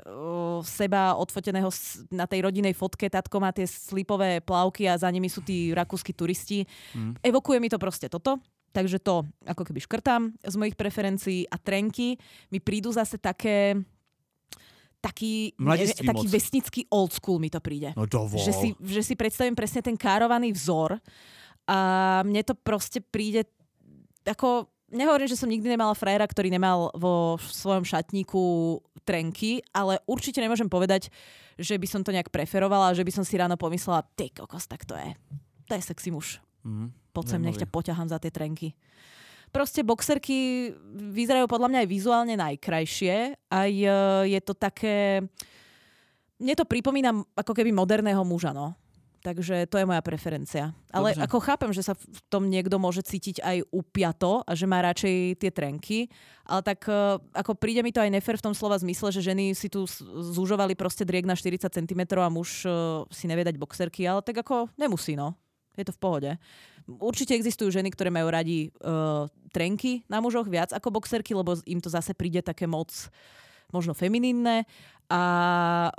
uh, 0.02 0.64
seba 0.64 1.14
odfoteného 1.20 1.68
na 2.08 2.24
tej 2.24 2.48
rodinej 2.48 2.72
fotke, 2.72 3.12
tatko 3.12 3.36
má 3.38 3.52
tie 3.52 3.68
slipové 3.68 4.40
plavky 4.40 4.88
a 4.88 4.96
za 4.96 5.08
nimi 5.12 5.28
sú 5.28 5.44
tí 5.44 5.70
rakúsky 5.76 6.16
turisti. 6.16 6.64
Mm. 6.96 7.20
Evokuje 7.20 7.60
mi 7.60 7.68
to 7.68 7.76
proste 7.76 8.08
toto. 8.08 8.40
Takže 8.78 9.02
to 9.02 9.26
ako 9.42 9.66
keby 9.66 9.82
škrtám 9.82 10.38
z 10.38 10.54
mojich 10.54 10.78
preferencií 10.78 11.50
a 11.50 11.58
trenky 11.58 12.14
mi 12.54 12.62
prídu 12.62 12.94
zase 12.94 13.18
také 13.18 13.74
taký, 15.02 15.50
Mladiství 15.58 16.06
taký 16.06 16.26
moc. 16.26 16.30
vesnický 16.30 16.80
old 16.86 17.10
school 17.10 17.42
mi 17.42 17.50
to 17.50 17.58
príde. 17.58 17.90
No 17.98 18.06
dovol. 18.06 18.38
Že 18.38 18.52
si, 18.54 18.68
že 18.78 19.02
si 19.02 19.14
predstavím 19.18 19.58
presne 19.58 19.82
ten 19.82 19.98
károvaný 19.98 20.54
vzor 20.54 20.94
a 21.66 21.78
mne 22.22 22.46
to 22.46 22.54
proste 22.54 23.02
príde 23.02 23.50
ako, 24.22 24.70
nehovorím, 24.94 25.26
že 25.26 25.40
som 25.40 25.50
nikdy 25.50 25.74
nemala 25.74 25.98
frajera, 25.98 26.30
ktorý 26.30 26.46
nemal 26.46 26.94
vo 26.94 27.34
svojom 27.42 27.82
šatníku 27.82 28.78
trenky, 29.02 29.58
ale 29.74 29.98
určite 30.06 30.38
nemôžem 30.38 30.70
povedať, 30.70 31.10
že 31.58 31.74
by 31.74 31.86
som 31.90 32.06
to 32.06 32.14
nejak 32.14 32.30
preferovala, 32.30 32.94
že 32.94 33.02
by 33.02 33.10
som 33.10 33.26
si 33.26 33.34
ráno 33.34 33.58
pomyslela, 33.58 34.06
ty 34.14 34.30
kokos, 34.30 34.70
tak 34.70 34.86
to 34.86 34.94
je, 34.94 35.10
to 35.66 35.74
je 35.74 35.82
sexy 35.82 36.14
muž. 36.14 36.38
Mm. 36.62 36.94
Poď 37.18 37.34
sem, 37.34 37.42
nech 37.42 37.58
ťa 37.58 37.66
poťahám 37.66 38.08
za 38.14 38.22
tie 38.22 38.30
trenky. 38.30 38.78
Proste 39.50 39.82
boxerky 39.82 40.70
vyzerajú 40.94 41.50
podľa 41.50 41.68
mňa 41.72 41.78
aj 41.82 41.88
vizuálne 41.88 42.34
najkrajšie. 42.38 43.34
Aj 43.50 43.70
je 44.22 44.40
to 44.44 44.54
také... 44.54 45.26
Mne 46.38 46.54
to 46.54 46.62
pripomína 46.62 47.10
ako 47.34 47.50
keby 47.50 47.74
moderného 47.74 48.22
muža, 48.22 48.54
no. 48.54 48.78
Takže 49.18 49.66
to 49.66 49.82
je 49.82 49.88
moja 49.88 49.98
preferencia. 49.98 50.70
Ale 50.94 51.10
Dobře. 51.10 51.22
ako 51.26 51.38
chápem, 51.42 51.70
že 51.74 51.82
sa 51.82 51.98
v 51.98 52.20
tom 52.30 52.46
niekto 52.46 52.78
môže 52.78 53.02
cítiť 53.02 53.42
aj 53.42 53.66
upiato 53.74 54.46
a 54.46 54.54
že 54.54 54.70
má 54.70 54.78
radšej 54.78 55.42
tie 55.42 55.50
trenky, 55.50 56.06
ale 56.46 56.62
tak 56.62 56.86
e, 56.86 57.18
ako 57.34 57.58
príde 57.58 57.82
mi 57.82 57.90
to 57.90 57.98
aj 57.98 58.14
nefer 58.14 58.38
v 58.38 58.46
tom 58.46 58.54
slova 58.54 58.78
zmysle, 58.78 59.10
že 59.10 59.26
ženy 59.26 59.58
si 59.58 59.66
tu 59.66 59.90
zúžovali 60.22 60.78
proste 60.78 61.02
driek 61.02 61.26
na 61.26 61.34
40 61.34 61.66
cm 61.66 62.02
a 62.14 62.30
muž 62.30 62.62
e, 62.62 62.70
si 63.10 63.26
nevie 63.26 63.42
dať 63.42 63.58
boxerky, 63.58 64.06
ale 64.06 64.22
tak 64.22 64.38
ako 64.38 64.70
nemusí, 64.78 65.18
no. 65.18 65.34
Je 65.74 65.82
to 65.82 65.94
v 65.94 66.00
pohode. 66.00 66.30
Určite 66.88 67.36
existujú 67.36 67.68
ženy, 67.68 67.92
ktoré 67.92 68.08
majú 68.08 68.32
radi 68.32 68.72
uh, 68.80 69.28
trenky 69.52 70.08
na 70.08 70.24
mužoch 70.24 70.48
viac 70.48 70.72
ako 70.72 70.88
boxerky, 70.88 71.36
lebo 71.36 71.60
im 71.68 71.84
to 71.84 71.92
zase 71.92 72.16
príde 72.16 72.40
také 72.40 72.64
moc 72.64 72.88
možno 73.68 73.92
feminínne. 73.92 74.64
A 75.12 75.22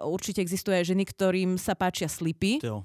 určite 0.01 0.41
existuje 0.41 0.81
aj 0.81 0.89
ženy, 0.89 1.05
ktorým 1.05 1.61
sa 1.61 1.77
páčia 1.77 2.09
slipy. 2.09 2.61
Jo. 2.65 2.81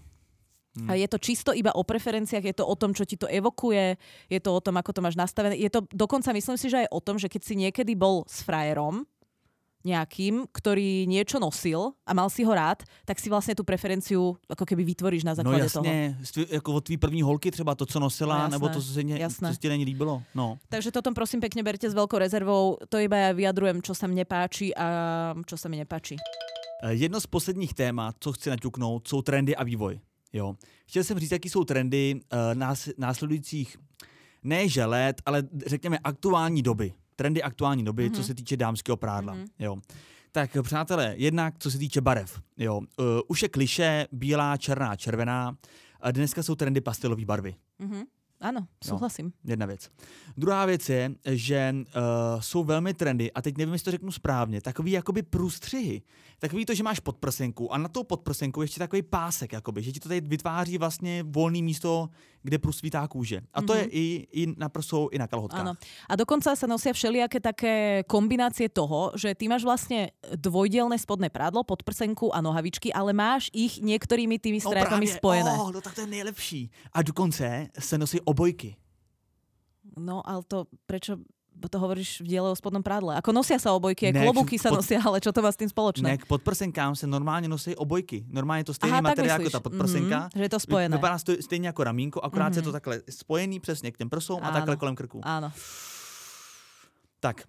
A 0.90 0.98
je 0.98 1.06
to 1.06 1.22
čisto 1.22 1.54
iba 1.54 1.70
o 1.70 1.86
preferenciách, 1.86 2.50
je 2.50 2.56
to 2.58 2.66
o 2.66 2.74
tom, 2.74 2.90
čo 2.90 3.06
ti 3.06 3.14
to 3.14 3.30
evokuje, 3.30 3.94
je 4.26 4.40
to 4.42 4.50
o 4.50 4.58
tom, 4.58 4.74
ako 4.74 4.90
to 4.90 5.00
máš 5.06 5.14
nastavené. 5.14 5.54
Je 5.54 5.70
to 5.70 5.86
dokonca, 5.94 6.34
myslím 6.34 6.58
si, 6.58 6.66
že 6.66 6.82
aj 6.82 6.88
o 6.90 6.98
tom, 6.98 7.14
že 7.14 7.30
keď 7.30 7.42
si 7.46 7.54
niekedy 7.54 7.94
bol 7.94 8.26
s 8.26 8.42
frajerom, 8.42 9.06
nejakým, 9.84 10.48
ktorý 10.48 11.04
niečo 11.04 11.36
nosil 11.36 11.92
a 12.08 12.16
mal 12.16 12.32
si 12.32 12.40
ho 12.44 12.52
rád, 12.56 12.80
tak 13.04 13.20
si 13.20 13.28
vlastne 13.28 13.52
tú 13.52 13.64
preferenciu 13.68 14.34
ako 14.48 14.64
keby 14.64 14.80
vytvoríš 14.84 15.24
na 15.28 15.36
No 15.36 15.36
základe 15.36 15.64
jasně, 15.68 16.16
toho. 16.32 16.46
jako 16.50 16.72
od 16.72 16.84
tvý 16.84 16.96
první 16.96 17.22
holky 17.22 17.50
třeba 17.50 17.74
to, 17.74 17.86
co 17.86 18.00
nosila, 18.00 18.34
No 18.38 18.42
jasné, 18.42 18.54
nebo 18.54 18.68
to, 18.68 18.80
co 18.82 18.92
se, 18.92 19.04
ne, 19.04 19.18
jasné. 19.18 19.48
co 19.48 19.54
se 19.54 19.60
ti 19.60 19.68
není 19.68 19.84
líbilo. 19.84 20.22
No. 20.34 20.58
Takže 20.68 20.90
toto 20.92 21.12
prosím 21.12 21.40
pekne 21.40 21.62
berte 21.62 21.84
s 21.90 21.94
veľkou 21.94 22.18
rezervou. 22.18 22.80
To 22.88 22.96
iba 22.98 23.16
ja 23.16 23.30
vyjadrujem, 23.36 23.84
čo 23.84 23.92
sa 23.94 24.08
mne 24.08 24.24
páči 24.24 24.72
a 24.74 24.86
čo 25.46 25.56
sa 25.60 25.68
mi 25.68 25.76
nepáči. 25.76 26.16
Eh, 26.82 26.92
Jedno 26.92 27.20
z 27.20 27.26
posledních 27.26 27.74
témat, 27.74 28.16
co 28.20 28.32
chci 28.32 28.50
naťuknout, 28.50 29.08
jsou 29.08 29.22
trendy 29.22 29.56
a 29.56 29.64
vývoj. 29.64 30.00
Jo. 30.32 30.56
Chtěl 30.88 31.04
jsem 31.04 31.18
říct, 31.18 31.32
jaký 31.32 31.48
jsou 31.48 31.64
trendy 31.64 32.14
uh, 32.32 32.54
nás, 32.54 32.88
následujících 32.98 33.76
ne 34.44 34.68
že 34.68 34.84
let, 34.84 35.22
ale 35.26 35.42
řekněme 35.66 35.98
aktuální 36.04 36.62
doby. 36.62 36.92
Trendy 37.16 37.42
aktuální 37.42 37.84
doby, 37.84 38.10
mm-hmm. 38.10 38.14
co 38.16 38.22
se 38.22 38.34
týče 38.34 38.56
dámského 38.56 38.96
prádla. 38.96 39.34
Mm-hmm. 39.34 39.46
Jo. 39.58 39.76
Tak 40.32 40.56
přátelé, 40.62 41.14
jednak 41.16 41.54
co 41.58 41.70
se 41.70 41.78
týče 41.78 42.00
barev. 42.00 42.40
Jo. 42.56 42.76
Uh, 42.76 42.84
už 43.28 43.42
je 43.42 43.48
kliše 43.48 44.06
bílá, 44.12 44.56
černá, 44.56 44.96
červená. 44.96 45.56
A 46.00 46.10
dneska 46.10 46.42
jsou 46.42 46.54
trendy 46.54 46.80
pastelové 46.80 47.24
barvy. 47.24 47.54
Mhm. 47.78 48.02
Áno, 48.40 48.68
súhlasím. 48.84 49.32
Jedna 49.44 49.66
věc. 49.66 49.88
Druhá 50.36 50.66
věc 50.66 50.88
je, 50.88 51.14
že 51.24 51.74
uh, 51.74 52.40
jsou 52.40 52.64
velmi 52.64 52.94
trendy, 52.94 53.32
a 53.32 53.42
teď 53.42 53.56
nevím, 53.58 53.72
jestli 53.72 53.84
to 53.84 53.90
řeknu 53.90 54.12
správně, 54.12 54.60
takový 54.60 54.90
jakoby 54.90 55.22
průstřihy. 55.22 56.02
Takový 56.38 56.66
to, 56.66 56.74
že 56.74 56.82
máš 56.82 57.00
podprsenku 57.00 57.72
a 57.72 57.78
na 57.78 57.88
tou 57.88 58.02
podprsenku 58.04 58.62
ještě 58.62 58.78
takový 58.78 59.02
pásek, 59.02 59.52
jakoby, 59.52 59.82
že 59.82 59.92
ti 59.92 60.00
to 60.00 60.08
tady 60.08 60.20
vytváří 60.20 60.78
vlastně 60.78 61.22
volné 61.22 61.62
místo, 61.62 62.08
kde 62.44 62.60
průsvítá 62.60 63.08
kůže. 63.08 63.40
A 63.56 63.62
to 63.62 63.72
mm-hmm. 63.72 63.78
je 63.78 63.84
i, 63.90 64.04
i 64.32 64.42
na 64.56 64.68
prsou, 64.68 65.08
i 65.08 65.16
na 65.18 65.24
kalhotkách. 65.24 65.64
Áno. 65.64 65.72
A 66.04 66.12
dokonca 66.12 66.52
sa 66.52 66.66
nosia 66.68 66.92
všelijaké 66.92 67.40
také 67.40 68.04
kombinácie 68.04 68.68
toho, 68.68 69.16
že 69.16 69.32
ty 69.32 69.48
máš 69.48 69.64
vlastne 69.64 70.12
dvojdielne 70.36 71.00
spodné 71.00 71.32
prádlo, 71.32 71.64
podprsenku 71.64 72.28
a 72.36 72.44
nohavičky, 72.44 72.92
ale 72.92 73.16
máš 73.16 73.48
ich 73.56 73.80
niektorými 73.80 74.36
tými 74.36 74.60
strápami 74.60 75.08
spojené. 75.08 75.56
Oh, 75.56 75.72
no 75.72 75.80
tak 75.80 75.96
to 75.96 76.04
je 76.04 76.10
nejlepší. 76.12 76.68
A 76.92 77.00
dokonce 77.00 77.72
se 77.72 77.98
nosí 77.98 78.20
obojky. 78.20 78.76
No, 79.96 80.20
ale 80.20 80.42
to 80.44 80.66
prečo 80.86 81.16
to 81.68 81.78
hovoríš 81.78 82.20
v 82.20 82.26
diele 82.34 82.50
o 82.50 82.56
spodnom 82.56 82.82
prádle? 82.82 83.16
Ako 83.18 83.32
nosia 83.32 83.58
sa 83.58 83.72
obojky, 83.72 84.06
aj 84.08 84.12
Ne, 84.12 84.22
klobúky 84.26 84.58
sa 84.58 84.68
pod- 84.70 84.82
nosia, 84.82 85.00
ale 85.04 85.20
čo 85.20 85.32
to 85.32 85.42
má 85.42 85.50
s 85.52 85.56
tým 85.56 85.68
spoločné? 85.68 86.04
Ne, 86.08 86.18
k 86.18 86.26
podprsenkám 86.26 86.96
se 86.96 87.06
normálně 87.06 87.48
nosí 87.48 87.76
obojky. 87.76 88.24
Normálně 88.28 88.60
je 88.60 88.64
to 88.64 88.74
stejný 88.74 88.92
Aha, 88.92 89.00
materiál 89.00 89.28
jako 89.40 89.42
myslíš. 89.42 89.52
ta 89.52 89.60
podprsenka. 89.60 90.18
Mhm, 90.20 90.28
že 90.36 90.42
je 90.42 90.48
to 90.48 90.60
spojené. 90.60 90.96
Vy, 90.96 90.98
vypadá 90.98 91.18
sto- 91.18 91.42
stejně 91.42 91.66
jako 91.68 91.84
ramínko, 91.84 92.20
akorát 92.24 92.52
mm-hmm. 92.52 92.56
je 92.56 92.62
to 92.62 92.72
takhle 92.72 93.02
spojený 93.10 93.60
přesně 93.60 93.92
k 93.92 93.96
těm 93.98 94.10
prsům 94.10 94.40
a 94.42 94.50
takhle 94.50 94.76
kolem 94.76 94.94
krku. 94.94 95.20
Áno. 95.24 95.52
Tak, 97.20 97.40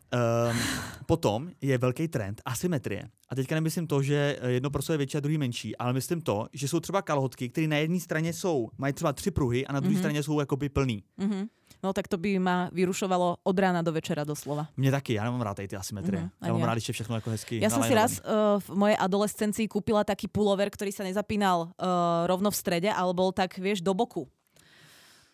um, 0.52 0.58
potom 1.06 1.52
je 1.62 1.78
velký 1.78 2.08
trend 2.08 2.42
asymetrie. 2.46 3.04
A 3.30 3.36
teďka 3.36 3.56
nemyslím 3.56 3.88
to, 3.88 4.02
že 4.02 4.40
jedno 4.48 4.70
prso 4.70 4.94
je 4.94 4.98
větší 4.98 5.18
a 5.18 5.20
druhý 5.20 5.38
menší, 5.38 5.76
ale 5.78 5.94
myslím 5.94 6.22
to, 6.22 6.48
že 6.54 6.68
jsou 6.68 6.80
třeba 6.80 7.02
kalhotky, 7.02 7.50
které 7.50 7.68
na 7.68 7.78
jedné 7.78 8.00
straně 8.00 8.34
jsou, 8.34 8.70
mají 8.78 8.94
třeba 8.94 9.14
tři 9.14 9.32
pruhy 9.32 9.68
a 9.68 9.74
na 9.74 9.80
druhé 9.80 9.92
Mhm. 9.92 9.96
mm-hmm. 9.98 10.02
straně 10.04 10.24
jsou 10.24 10.40
jakoby 10.40 10.70
plný. 10.70 11.04
Mhm. 11.18 11.46
No 11.84 11.94
tak 11.94 12.08
to 12.08 12.18
by 12.18 12.40
ma 12.40 12.70
vyrušovalo 12.74 13.38
od 13.44 13.60
rána 13.60 13.82
do 13.82 13.92
večera 13.92 14.24
doslova. 14.24 14.68
Mě 14.78 14.92
taky, 14.92 15.14
já 15.14 15.24
nemám 15.24 15.42
rád 15.42 15.58
ty 15.68 15.76
asymetrie. 15.76 16.22
Ani 16.22 16.32
já 16.42 16.54
mám 16.54 16.62
ja. 16.62 16.68
rád, 16.68 16.78
je 16.88 16.94
všechno 16.94 17.16
jako 17.16 17.30
hezky. 17.30 17.60
Ja 17.60 17.70
som 17.70 17.84
si 17.84 17.94
raz 17.94 18.20
uh, 18.20 18.60
v 18.60 18.70
mojej 18.76 18.98
adolescencii 19.00 19.68
kúpila 19.68 20.04
taký 20.04 20.28
pulover, 20.28 20.70
ktorý 20.70 20.92
sa 20.92 21.04
nezapínal 21.04 21.72
uh, 21.76 22.30
rovno 22.30 22.52
v 22.52 22.58
strede, 22.58 22.90
ale 22.92 23.12
bol 23.14 23.32
tak, 23.32 23.58
vieš, 23.58 23.82
do 23.82 23.94
boku. 23.94 24.28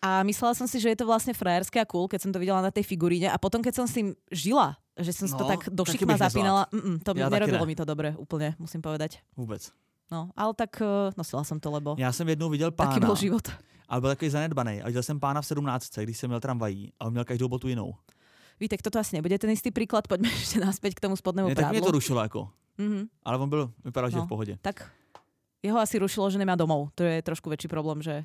A 0.02 0.26
myslela 0.26 0.58
som 0.58 0.66
si, 0.66 0.82
že 0.82 0.90
je 0.90 0.98
to 0.98 1.06
vlastne 1.06 1.30
frajerské 1.30 1.78
a 1.78 1.86
cool, 1.86 2.10
keď 2.10 2.26
som 2.26 2.30
to 2.34 2.42
videla 2.42 2.58
na 2.58 2.74
tej 2.74 2.82
figuríne. 2.82 3.30
A 3.30 3.38
potom, 3.38 3.62
keď 3.62 3.82
som 3.82 3.86
s 3.86 3.94
tým 3.94 4.18
žila, 4.34 4.74
že 4.98 5.14
som 5.14 5.30
si 5.30 5.34
to 5.38 5.46
No, 5.46 5.50
tak 5.54 5.70
do 5.70 5.86
šikma 5.86 6.18
zapínala, 6.18 6.66
mm, 6.74 7.06
to 7.06 7.14
taky 7.14 7.22
nerobilo 7.22 7.64
ne. 7.64 7.70
mi 7.70 7.76
to 7.78 7.86
dobre, 7.86 8.10
úplne, 8.18 8.58
musím 8.58 8.82
povedať. 8.82 9.22
Vůbec. 9.38 9.70
No, 10.10 10.28
ale 10.36 10.52
tak 10.52 10.76
uh, 10.82 11.14
nosila 11.16 11.44
som 11.44 11.56
to, 11.56 11.70
lebo 11.70 11.96
Já 11.98 12.12
jsem 12.12 12.28
jednou 12.28 12.50
viděl 12.50 12.70
pána, 12.70 12.90
taký 12.90 13.06
bol 13.06 13.16
život. 13.16 13.48
Ale 13.92 14.00
byl 14.00 14.10
takový 14.10 14.30
zanedbaný. 14.30 14.82
A 14.82 14.86
viděl 14.86 15.02
jsem 15.02 15.20
pána 15.20 15.40
v 15.42 15.46
17, 15.46 15.98
když 15.98 16.16
jsem 16.18 16.30
měl 16.30 16.40
tramvají 16.40 16.92
a 17.00 17.04
on 17.04 17.12
měl 17.12 17.24
každou 17.24 17.48
botu 17.48 17.68
jinou. 17.68 17.94
Vítek, 18.60 18.82
toto 18.82 18.98
asi 18.98 19.16
nebude 19.16 19.36
ten 19.38 19.50
istý 19.50 19.68
príklad, 19.70 20.08
poďme 20.08 20.28
ešte 20.38 20.56
naspäť 20.64 20.94
k 20.96 21.00
tomu 21.04 21.16
spodnému 21.16 21.48
Ne, 21.48 21.54
tak 21.54 21.70
mě 21.70 21.80
to 21.80 21.92
prádlu. 21.92 21.98
rušilo 22.00 22.20
jako. 22.22 22.48
Mhm. 22.78 23.06
Ale 23.24 23.38
on 23.38 23.48
byl, 23.48 23.72
vypadal, 23.84 24.10
že 24.10 24.16
No. 24.16 24.24
v 24.24 24.28
pohodě. 24.28 24.58
Tak 24.62 24.90
jeho 25.62 25.78
asi 25.78 25.98
rušilo, 25.98 26.30
že 26.30 26.38
nemá 26.38 26.56
domov. 26.56 26.88
To 26.94 27.04
je 27.04 27.22
trošku 27.22 27.50
väčší 27.50 27.68
problém, 27.68 28.02
že... 28.02 28.24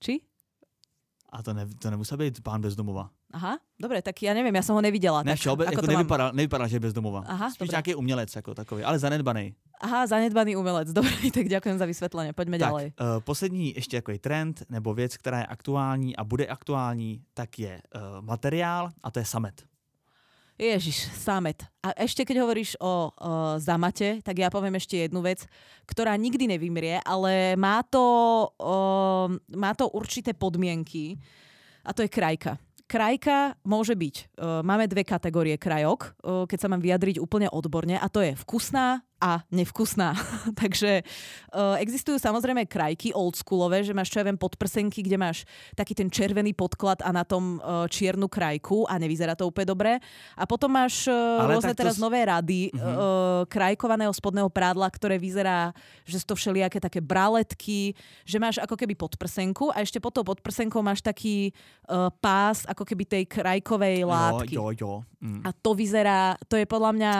Či? 0.00 0.20
A 1.32 1.42
to, 1.42 1.52
ne, 1.54 1.66
to 1.78 1.90
nemusel 1.90 2.18
být 2.18 2.40
pán 2.42 2.60
bez 2.60 2.74
domova. 2.74 3.10
Aha, 3.34 3.58
dobre, 3.74 3.98
tak 3.98 4.14
ja 4.22 4.30
neviem, 4.30 4.54
ja 4.54 4.62
som 4.62 4.78
ho 4.78 4.82
nevidela. 4.82 5.26
Ne, 5.26 5.34
tak 5.34 5.42
všeobe, 5.42 5.66
ako 5.66 5.82
mám? 5.82 5.90
nevypadal, 5.98 6.28
nevypadal, 6.38 6.66
že 6.70 6.78
je 6.78 6.84
bez 6.86 6.94
domova. 6.94 7.26
Aha, 7.26 7.50
Spíš 7.50 7.66
dobre. 7.66 7.74
nějaký 7.74 7.92
umělec 7.98 8.30
jako 8.30 8.54
takový, 8.54 8.86
ale 8.86 8.94
zanedbaný. 8.98 9.54
Aha, 9.82 10.06
zanedbaný 10.06 10.56
umelec. 10.56 10.88
Dobre, 10.96 11.10
tak 11.34 11.50
ďakujem 11.50 11.76
za 11.78 11.84
vysvetlenie. 11.84 12.32
Poďme 12.32 12.62
Tak, 12.62 12.68
ďalej. 12.70 12.86
uh, 12.94 13.20
poslední 13.26 13.74
ještě 13.74 13.98
takový 13.98 14.18
trend 14.18 14.62
nebo 14.70 14.94
věc, 14.94 15.16
která 15.18 15.38
je 15.38 15.46
aktuální 15.46 16.16
a 16.16 16.24
bude 16.24 16.46
aktuální, 16.46 17.20
tak 17.34 17.58
je 17.58 17.82
uh, 17.90 18.22
materiál 18.22 18.94
a 19.02 19.10
to 19.10 19.18
je 19.18 19.24
samet. 19.26 19.66
Ježiš, 20.54 21.10
samet. 21.18 21.66
A 21.82 21.90
ešte 21.98 22.22
keď 22.22 22.46
hovoríš 22.46 22.78
o, 22.78 22.86
o 22.86 23.02
zamate, 23.58 24.22
tak 24.22 24.38
ja 24.38 24.46
poviem 24.54 24.78
ešte 24.78 25.02
jednu 25.02 25.18
vec, 25.18 25.42
ktorá 25.82 26.14
nikdy 26.14 26.46
nevymrie, 26.46 27.02
ale 27.02 27.58
má 27.58 27.82
to, 27.82 27.98
o, 28.54 28.76
má 29.50 29.74
to 29.74 29.90
určité 29.90 30.30
podmienky 30.30 31.18
a 31.82 31.90
to 31.90 32.06
je 32.06 32.08
krajka. 32.08 32.54
Krajka 32.84 33.56
môže 33.64 33.96
byť, 33.96 34.16
e, 34.20 34.24
máme 34.60 34.84
dve 34.84 35.08
kategórie 35.08 35.56
krajok, 35.56 36.12
e, 36.20 36.44
keď 36.44 36.58
sa 36.60 36.68
mám 36.68 36.84
vyjadriť 36.84 37.16
úplne 37.16 37.48
odborne, 37.48 37.96
a 37.96 38.06
to 38.12 38.20
je 38.20 38.36
vkusná 38.36 39.00
a 39.24 39.40
nevkusná. 39.48 40.12
Takže 40.60 41.00
e, 41.00 41.02
existujú 41.80 42.20
samozrejme 42.20 42.68
krajky 42.68 43.16
oldschoolové, 43.16 43.80
že 43.80 43.96
máš 43.96 44.12
čo 44.12 44.20
ja 44.20 44.28
viem 44.28 44.36
podprsenky, 44.36 45.00
kde 45.00 45.16
máš 45.16 45.48
taký 45.72 45.96
ten 45.96 46.12
červený 46.12 46.52
podklad 46.52 47.00
a 47.00 47.08
na 47.08 47.24
tom 47.24 47.56
e, 47.56 47.88
čiernu 47.88 48.28
krajku 48.28 48.84
a 48.84 49.00
nevyzerá 49.00 49.32
to 49.32 49.48
úplne 49.48 49.72
dobre. 49.72 49.92
A 50.36 50.44
potom 50.44 50.68
máš 50.68 51.08
e, 51.08 51.16
Ale 51.16 51.56
rôzne 51.56 51.72
teraz 51.72 51.96
s- 51.96 52.02
nové 52.04 52.20
rady 52.20 52.68
Mhm. 52.70 52.84
uh 52.84 53.16
krajkovaného 53.46 54.10
spodného 54.10 54.50
prádla, 54.50 54.90
ktoré 54.90 55.14
vyzerá, 55.14 55.70
že 56.02 56.18
sú 56.18 56.34
to 56.34 56.36
všelijaké 56.36 56.82
také 56.82 56.98
braletky, 56.98 57.94
že 58.26 58.36
máš 58.36 58.58
ako 58.58 58.74
keby 58.74 58.98
podprsenku 58.98 59.70
a 59.70 59.80
ešte 59.80 60.02
pod 60.02 60.10
tou 60.10 60.26
podprsenkou 60.26 60.82
máš 60.82 60.98
taký 61.00 61.54
uh, 61.86 62.10
pás 62.18 62.66
ako 62.66 62.82
keby 62.82 63.04
tej 63.06 63.24
krajkovej 63.30 64.02
látky. 64.04 64.58
Jo, 64.58 64.74
jo, 64.74 64.76
jo. 64.76 64.92
Mm. 65.24 65.40
A 65.40 65.56
to 65.56 65.72
vyzerá, 65.72 66.36
to 66.50 66.60
je 66.60 66.68
podľa 66.68 66.92
mňa 66.92 67.12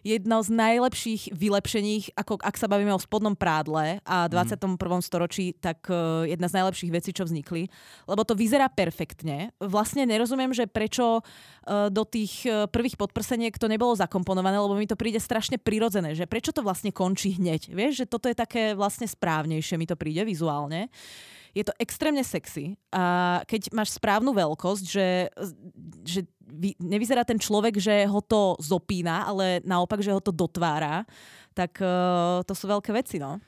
jedno 0.00 0.40
z 0.40 0.48
najlepších 0.48 1.22
vylepšení, 1.50 2.14
ako 2.14 2.38
ak 2.38 2.54
sa 2.54 2.70
bavíme 2.70 2.94
o 2.94 3.02
spodnom 3.02 3.34
prádle 3.34 3.98
a 4.06 4.30
v 4.30 4.38
21. 4.38 4.78
storočí, 5.02 5.58
tak 5.58 5.90
uh, 5.90 6.22
jedna 6.22 6.46
z 6.46 6.62
najlepších 6.62 6.94
vecí, 6.94 7.10
čo 7.10 7.26
vznikli. 7.26 7.66
Lebo 8.06 8.22
to 8.22 8.38
vyzerá 8.38 8.70
perfektne. 8.70 9.50
Vlastne 9.58 10.06
nerozumiem, 10.06 10.54
že 10.54 10.70
prečo 10.70 11.20
uh, 11.20 11.90
do 11.90 12.06
tých 12.06 12.46
uh, 12.46 12.70
prvých 12.70 12.94
podprseniek 12.94 13.58
to 13.58 13.66
nebolo 13.66 13.98
zakomponované, 13.98 14.62
lebo 14.62 14.78
mi 14.78 14.86
to 14.86 14.94
príde 14.94 15.18
strašne 15.18 15.58
prirodzené, 15.58 16.14
že 16.14 16.30
prečo 16.30 16.54
to 16.54 16.62
vlastne 16.62 16.94
končí 16.94 17.34
hneď. 17.34 17.74
Vieš, 17.74 18.06
že 18.06 18.06
toto 18.06 18.30
je 18.30 18.38
také 18.38 18.78
vlastne 18.78 19.10
správnejšie, 19.10 19.74
mi 19.74 19.90
to 19.90 19.98
príde 19.98 20.22
vizuálne. 20.22 20.86
Je 21.50 21.66
to 21.66 21.74
extrémne 21.82 22.22
sexy 22.22 22.78
a 22.94 23.42
keď 23.42 23.74
máš 23.74 23.98
správnu 23.98 24.30
veľkosť, 24.30 24.84
že, 24.86 25.08
že 26.06 26.20
nevyzerá 26.78 27.24
ten 27.24 27.38
človek, 27.40 27.78
že 27.78 28.06
ho 28.06 28.20
to 28.20 28.56
zopína, 28.60 29.22
ale 29.22 29.60
naopak, 29.64 30.02
že 30.02 30.12
ho 30.12 30.20
to 30.20 30.30
dotvára, 30.30 31.04
tak 31.54 31.82
uh, 31.82 32.42
to 32.46 32.54
sú 32.54 32.66
veľké 32.68 32.92
veci, 32.92 33.18
no. 33.18 33.40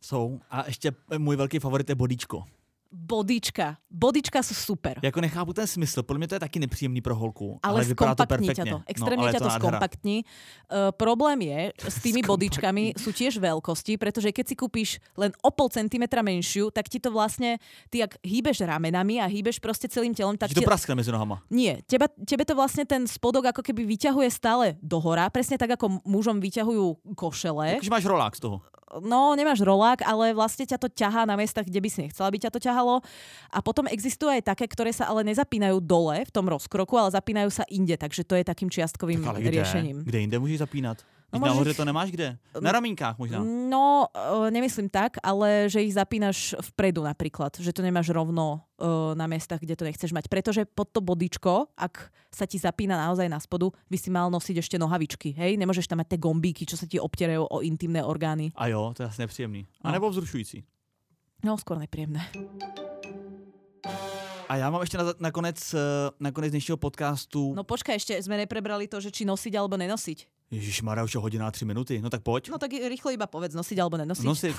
Jsou. 0.00 0.40
A 0.50 0.66
ještě 0.66 0.92
eh, 1.10 1.18
můj 1.18 1.36
velký 1.36 1.58
favorit 1.58 1.88
je 1.88 1.94
bodíčko. 1.94 2.44
Bodička. 2.90 3.78
Bodička 3.86 4.42
sú 4.42 4.50
super. 4.50 4.98
Jako 4.98 5.20
nechápu 5.22 5.52
ten 5.52 5.66
smysl, 5.66 6.02
podle 6.02 6.18
mě 6.18 6.28
to 6.28 6.34
je 6.34 6.40
taky 6.40 6.58
nepříjemný 6.58 7.00
pro 7.00 7.14
holku, 7.14 7.58
ale, 7.62 7.74
ale, 7.74 7.84
vypadá 7.84 8.14
to 8.14 8.22
skompaktní 8.22 8.48
ťa 8.48 8.54
perfektně. 8.54 8.72
to. 8.72 8.82
Extrémne 8.86 9.26
no, 9.26 9.32
ťa 9.32 9.38
to 9.38 9.44
nádhera. 9.44 9.60
skompaktní. 9.62 10.16
Uh, 10.66 10.90
problém 10.90 11.38
je, 11.42 11.60
s 11.86 11.96
tými 12.02 12.22
bodičkami 12.26 12.98
sú 12.98 13.14
tiež 13.14 13.38
veľkosti, 13.38 13.94
pretože 13.94 14.34
keď 14.34 14.44
si 14.46 14.54
kúpiš 14.58 14.90
len 15.14 15.30
o 15.38 15.50
pol 15.54 15.70
centimetra 15.70 16.18
menšiu, 16.22 16.74
tak 16.74 16.90
ti 16.90 16.98
to 16.98 17.14
vlastne, 17.14 17.62
ty 17.94 18.02
ak 18.02 18.18
hýbeš 18.26 18.66
ramenami 18.66 19.22
a 19.22 19.30
hýbeš 19.30 19.62
proste 19.62 19.86
celým 19.86 20.10
telom, 20.10 20.34
tak 20.34 20.50
Že 20.50 20.58
to 20.58 20.62
ti, 20.62 20.66
praskne 20.66 20.98
mezi 20.98 21.14
nohama. 21.14 21.46
Nie, 21.46 21.86
teba, 21.86 22.10
tebe 22.26 22.42
to 22.42 22.58
vlastne 22.58 22.82
ten 22.82 23.06
spodok 23.06 23.54
ako 23.54 23.62
keby 23.62 23.86
vyťahuje 23.86 24.28
stále 24.34 24.74
dohora, 24.82 25.30
presne 25.30 25.54
tak 25.54 25.78
ako 25.78 26.02
mužom 26.02 26.42
vyťahujú 26.42 27.14
košele. 27.14 27.78
Takže 27.78 27.94
máš 27.94 28.06
rolák 28.10 28.34
z 28.34 28.42
toho. 28.50 28.58
No 28.98 29.38
nemáš 29.38 29.62
rolák, 29.62 30.02
ale 30.02 30.34
vlastne 30.34 30.66
ťa 30.66 30.78
to 30.82 30.90
ťahá 30.90 31.22
na 31.22 31.38
miestach, 31.38 31.62
kde 31.62 31.78
by 31.78 31.88
si 31.88 31.98
nechcela, 32.10 32.26
aby 32.26 32.42
ťa 32.42 32.50
to 32.50 32.58
ťahalo. 32.58 32.98
A 33.54 33.58
potom 33.62 33.86
existujú 33.86 34.34
aj 34.34 34.42
také, 34.50 34.66
ktoré 34.66 34.90
sa 34.90 35.06
ale 35.06 35.22
nezapínajú 35.30 35.78
dole 35.78 36.26
v 36.26 36.30
tom 36.34 36.50
rozkroku, 36.50 36.98
ale 36.98 37.14
zapínajú 37.14 37.50
sa 37.54 37.62
inde, 37.70 37.94
takže 37.94 38.26
to 38.26 38.34
je 38.34 38.42
takým 38.42 38.66
čiastkovým 38.66 39.22
Tak 39.22 39.28
ale 39.30 39.38
kde? 39.46 39.50
riešením. 39.62 39.96
Kde 40.02 40.18
inde 40.20 40.36
můžeš 40.38 40.58
zapínat? 40.66 40.98
No 41.32 41.38
No, 41.38 41.46
nahoře 41.46 41.74
to 41.74 41.84
nemáš 41.84 42.10
kde? 42.10 42.38
Na 42.60 42.72
ramínkách 42.72 43.18
možná. 43.18 43.38
No, 43.44 44.06
e, 44.10 44.50
nemyslím 44.50 44.90
tak, 44.90 45.16
ale 45.22 45.70
že 45.70 45.78
ich 45.82 45.94
zapínaš 45.94 46.58
vpredu 46.58 47.06
napríklad, 47.06 47.54
že 47.54 47.70
to 47.72 47.82
nemáš 47.86 48.10
rovno 48.10 48.66
e, 48.74 49.14
na 49.14 49.30
miestach, 49.30 49.62
kde 49.62 49.76
to 49.78 49.84
nechceš 49.86 50.10
mať. 50.10 50.26
Pretože 50.26 50.66
pod 50.66 50.90
to 50.90 50.98
bodičko, 50.98 51.70
ak 51.78 52.10
sa 52.34 52.50
ti 52.50 52.58
zapína 52.58 52.98
naozaj 52.98 53.30
na 53.30 53.38
spodu, 53.38 53.70
by 53.86 53.96
si 53.98 54.10
mal 54.10 54.26
nosiť 54.26 54.58
ešte 54.58 54.74
nohavičky, 54.78 55.30
hej? 55.38 55.54
Nemôžeš 55.54 55.86
tam 55.86 56.02
mať 56.02 56.14
tie 56.14 56.18
gombíky, 56.18 56.66
čo 56.66 56.74
sa 56.74 56.86
ti 56.90 56.98
obtierajú 56.98 57.46
o 57.46 57.62
intimné 57.62 58.02
orgány. 58.02 58.50
A 58.58 58.66
jo, 58.66 58.90
to 58.96 59.02
je 59.02 59.08
asi 59.08 59.22
nepříjemný. 59.22 59.66
A 59.86 59.88
No. 59.88 59.92
nebo 59.94 60.10
vzrušující. 60.10 60.64
No, 61.46 61.54
skôr 61.56 61.78
nepríjemné. 61.78 62.26
A 64.48 64.56
já 64.56 64.70
mám 64.70 64.80
ještě 64.80 64.98
na, 64.98 65.04
nakonec, 65.18 65.74
eh, 65.74 65.78
nakonec 66.20 66.50
dnešního 66.50 66.76
podcastu. 66.76 67.54
No 67.54 67.62
počkaj, 67.64 67.96
ešte 67.96 68.18
sme 68.22 68.34
neprebrali 68.36 68.90
to, 68.90 68.98
že 69.00 69.14
či 69.14 69.22
nosiť 69.24 69.54
alebo 69.54 69.78
nenosiť. 69.78 70.26
Ježíš 70.50 70.82
Mara, 70.82 71.04
už 71.04 71.14
je 71.14 71.20
hodina 71.20 71.46
a 71.46 71.50
tři 71.50 71.64
minuty. 71.64 72.00
No 72.02 72.10
tak 72.10 72.22
pojď. 72.22 72.48
No 72.48 72.58
tak 72.58 72.70
rýchlo 72.74 73.14
iba 73.14 73.26
povedz, 73.30 73.54
nosiť 73.54 73.78
alebo 73.78 73.94
nenosiť. 73.96 74.26
Nosit. 74.26 74.56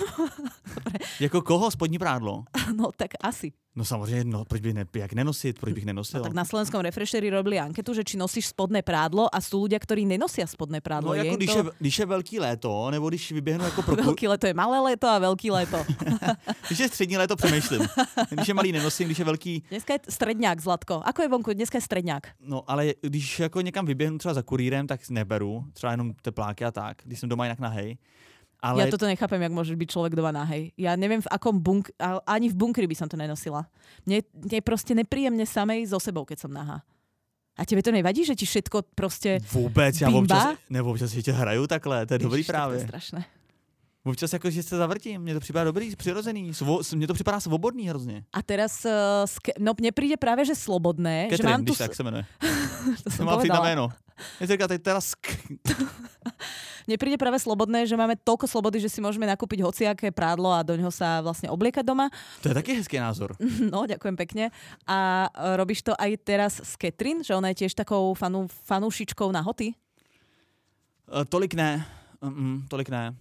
jako 1.20 1.42
koho 1.42 1.72
spodní 1.72 2.00
prádlo? 2.00 2.44
No 2.76 2.92
tak 2.96 3.20
asi. 3.20 3.52
No 3.76 3.86
samozřejmě, 3.86 4.24
no, 4.24 4.46
proč 4.46 4.62
bych 4.62 4.74
ne, 4.74 4.86
jak 4.96 5.14
nenosit, 5.14 5.60
proč 5.60 5.74
bych 5.74 5.86
No, 5.86 5.88
nenosil? 5.88 6.22
tak 6.24 6.34
na 6.34 6.46
slovenskom 6.46 6.82
refresheri 6.82 7.30
robili 7.30 7.56
anketu, 7.60 7.94
že 7.94 8.04
či 8.04 8.18
nosíš 8.20 8.52
spodné 8.52 8.82
prádlo 8.84 9.32
a 9.32 9.40
sú 9.40 9.64
ľudia, 9.64 9.80
ktorí 9.80 10.04
nenosia 10.04 10.44
spodné 10.44 10.82
prádlo. 10.84 11.10
No 11.10 11.14
jako 11.16 11.34
im 11.34 11.36
když 11.40 11.52
to... 11.54 11.58
je, 11.58 11.64
když 11.80 12.00
je 12.00 12.06
velký 12.06 12.40
léto, 12.40 12.92
nebo 12.92 13.10
když 13.10 13.32
vyběhnu 13.32 13.64
jako 13.66 13.82
pro 13.82 13.96
Veľký 14.12 14.28
leto 14.28 14.48
je 14.48 14.54
malé 14.54 14.80
leto 14.80 15.08
a 15.08 15.20
veľký 15.20 15.52
leto. 15.52 15.80
Když 16.68 16.80
je 16.80 16.88
střední 16.88 17.18
léto, 17.18 17.36
přemýšlím. 17.36 17.82
Když 18.30 18.48
je 18.48 18.54
malý, 18.54 18.72
nenosím, 18.72 19.06
když 19.08 19.20
je 19.20 19.26
velký, 19.26 19.64
Dneska 19.70 19.94
je 19.94 20.00
stredňák, 20.10 20.60
Zlatko. 20.62 21.02
Ako 21.06 21.22
je 21.22 21.28
vonku? 21.30 21.54
Dneska 21.54 21.78
je 21.78 21.82
stredňák. 21.82 22.28
no 22.40 22.64
ale 22.68 22.94
když 23.02 23.40
jako 23.40 23.62
někam 23.62 23.86
vyběhnu 23.86 24.18
třeba 24.18 24.34
za 24.34 24.42
kurýrem, 24.44 24.88
tak 24.88 25.10
neberu, 25.10 25.64
třeba 25.74 25.92
jenom 25.92 26.14
tepláky 26.22 26.66
a 26.66 26.72
tak, 26.72 26.98
když 27.04 27.20
jsem 27.20 27.30
doma 27.30 27.46
jinak 27.46 27.60
nahej. 27.60 27.98
Ale 28.62 28.86
Ja 28.86 28.94
toto 28.94 29.10
nechápem, 29.10 29.42
jak 29.42 29.50
môže 29.52 29.74
byť 29.74 29.90
človek 29.90 30.14
doma 30.14 30.30
nahej. 30.30 30.70
Ja 30.78 30.94
neviem, 30.94 31.18
v 31.18 31.30
akom 31.34 31.58
bunk... 31.58 31.90
a- 31.98 32.22
Ani 32.30 32.46
v 32.46 32.56
bunkri 32.56 32.86
by 32.86 32.94
som 32.94 33.10
to 33.10 33.18
nenosila. 33.18 33.66
Mne, 34.06 34.22
mne 34.38 34.56
je 34.58 34.64
proste 34.64 34.94
nepríjemne 34.94 35.42
samej 35.50 35.90
so 35.90 35.98
sebou, 35.98 36.30
keď 36.30 36.46
som 36.46 36.54
nahá. 36.54 36.86
A 37.58 37.66
tebe 37.66 37.82
to 37.82 37.90
nevadí, 37.92 38.22
že 38.22 38.38
ti 38.38 38.46
všetko 38.46 38.94
proste... 38.96 39.42
vůbec, 39.52 40.02
já 40.02 40.08
Bimba? 40.08 40.22
občas, 40.22 40.58
nebo 40.70 40.92
občas 40.92 41.14
ještě 41.14 41.32
hraju 41.32 41.68
takhle, 41.68 42.06
to 42.06 42.14
je 42.14 42.20
dobrý 42.20 42.40
Ježiš, 42.40 42.48
tak 42.48 42.54
To 42.56 42.58
právě. 42.58 42.78
je 42.78 42.84
strašné. 42.88 43.22
Občas 44.04 44.34
jako, 44.34 44.50
že 44.50 44.64
se 44.64 44.78
zavrtím, 44.78 45.22
mně 45.22 45.34
to 45.34 45.40
připadá 45.40 45.64
dobrý, 45.64 45.96
přirozený, 45.96 46.54
svo, 46.54 46.80
mně 46.96 47.08
to 47.08 47.14
připadá 47.14 47.40
svobodný 47.40 47.90
hrozně. 47.90 48.24
A 48.34 48.42
teraz, 48.42 48.86
uh, 48.86 48.92
ske- 49.30 49.54
no 49.62 49.74
mne 49.78 49.92
príde 49.94 50.18
práve, 50.18 50.42
že 50.42 50.58
slobodné, 50.58 51.30
že 51.30 51.38
Catherine, 51.38 51.54
mám 51.58 51.66
tu... 51.66 51.76
tak 51.78 51.94
se 51.96 52.02
jmenuje. 52.04 52.26
to 53.04 53.10
som 53.14 53.26
Mám 53.26 53.46
na 53.46 53.62
jméno. 53.62 53.90
Teda 54.82 55.02
sk... 55.02 55.22
Mne 56.92 57.00
príde 57.00 57.16
práve 57.16 57.40
slobodné, 57.40 57.88
že 57.88 57.96
máme 57.96 58.20
toľko 58.20 58.52
slobody, 58.52 58.84
že 58.84 58.92
si 58.92 59.00
môžeme 59.00 59.24
nakúpiť 59.24 59.64
hociaké 59.64 60.12
prádlo 60.12 60.52
a 60.52 60.60
do 60.60 60.76
ňoho 60.76 60.92
sa 60.92 61.24
vlastne 61.24 61.48
obliekať 61.48 61.88
doma. 61.88 62.12
To 62.44 62.52
je 62.52 62.56
taky 62.60 62.76
hezký 62.76 63.00
názor. 63.00 63.32
No, 63.72 63.88
ďakujem 63.88 64.20
pekne. 64.20 64.52
A 64.84 65.32
e, 65.32 65.56
robíš 65.56 65.88
to 65.88 65.96
aj 65.96 66.12
teraz 66.28 66.60
s 66.60 66.76
Katrin, 66.76 67.24
že 67.24 67.32
ona 67.32 67.56
je 67.56 67.64
tiež 67.64 67.80
takou 67.80 68.12
fanú, 68.12 68.52
fanúšičkou 68.68 69.32
na 69.32 69.40
hoty? 69.40 69.72
Uh, 71.08 71.24
tolik 71.24 71.56
ne, 71.56 71.88
mm, 72.20 72.68
tolik 72.68 72.92
ne. 72.92 73.16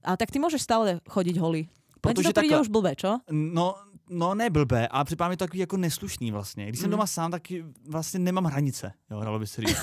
A 0.00 0.16
tak 0.16 0.32
ty 0.32 0.40
môžeš 0.40 0.64
stále 0.64 1.04
chodiť 1.04 1.36
holý. 1.36 1.68
Protože 2.00 2.32
to 2.32 2.40
príde 2.40 2.56
takhle- 2.56 2.64
už 2.64 2.72
blbé, 2.72 2.96
čo? 2.96 3.20
No, 3.28 3.76
no 4.10 4.34
ne 4.34 4.50
blbé, 4.50 4.88
ale 4.88 5.04
připadá 5.04 5.28
mi 5.28 5.36
to 5.36 5.44
takový 5.44 5.58
jako 5.60 5.76
neslušný 5.76 6.30
vlastně. 6.30 6.66
Když 6.68 6.80
jsem 6.80 6.86
Mhm. 6.86 6.90
doma 6.90 7.06
sám, 7.06 7.30
tak 7.30 7.42
vlastně 7.88 8.20
nemám 8.20 8.44
hranice, 8.44 8.92
jo, 9.10 9.20
dalo 9.24 9.38
by 9.38 9.46
se 9.46 9.62
říct. 9.62 9.76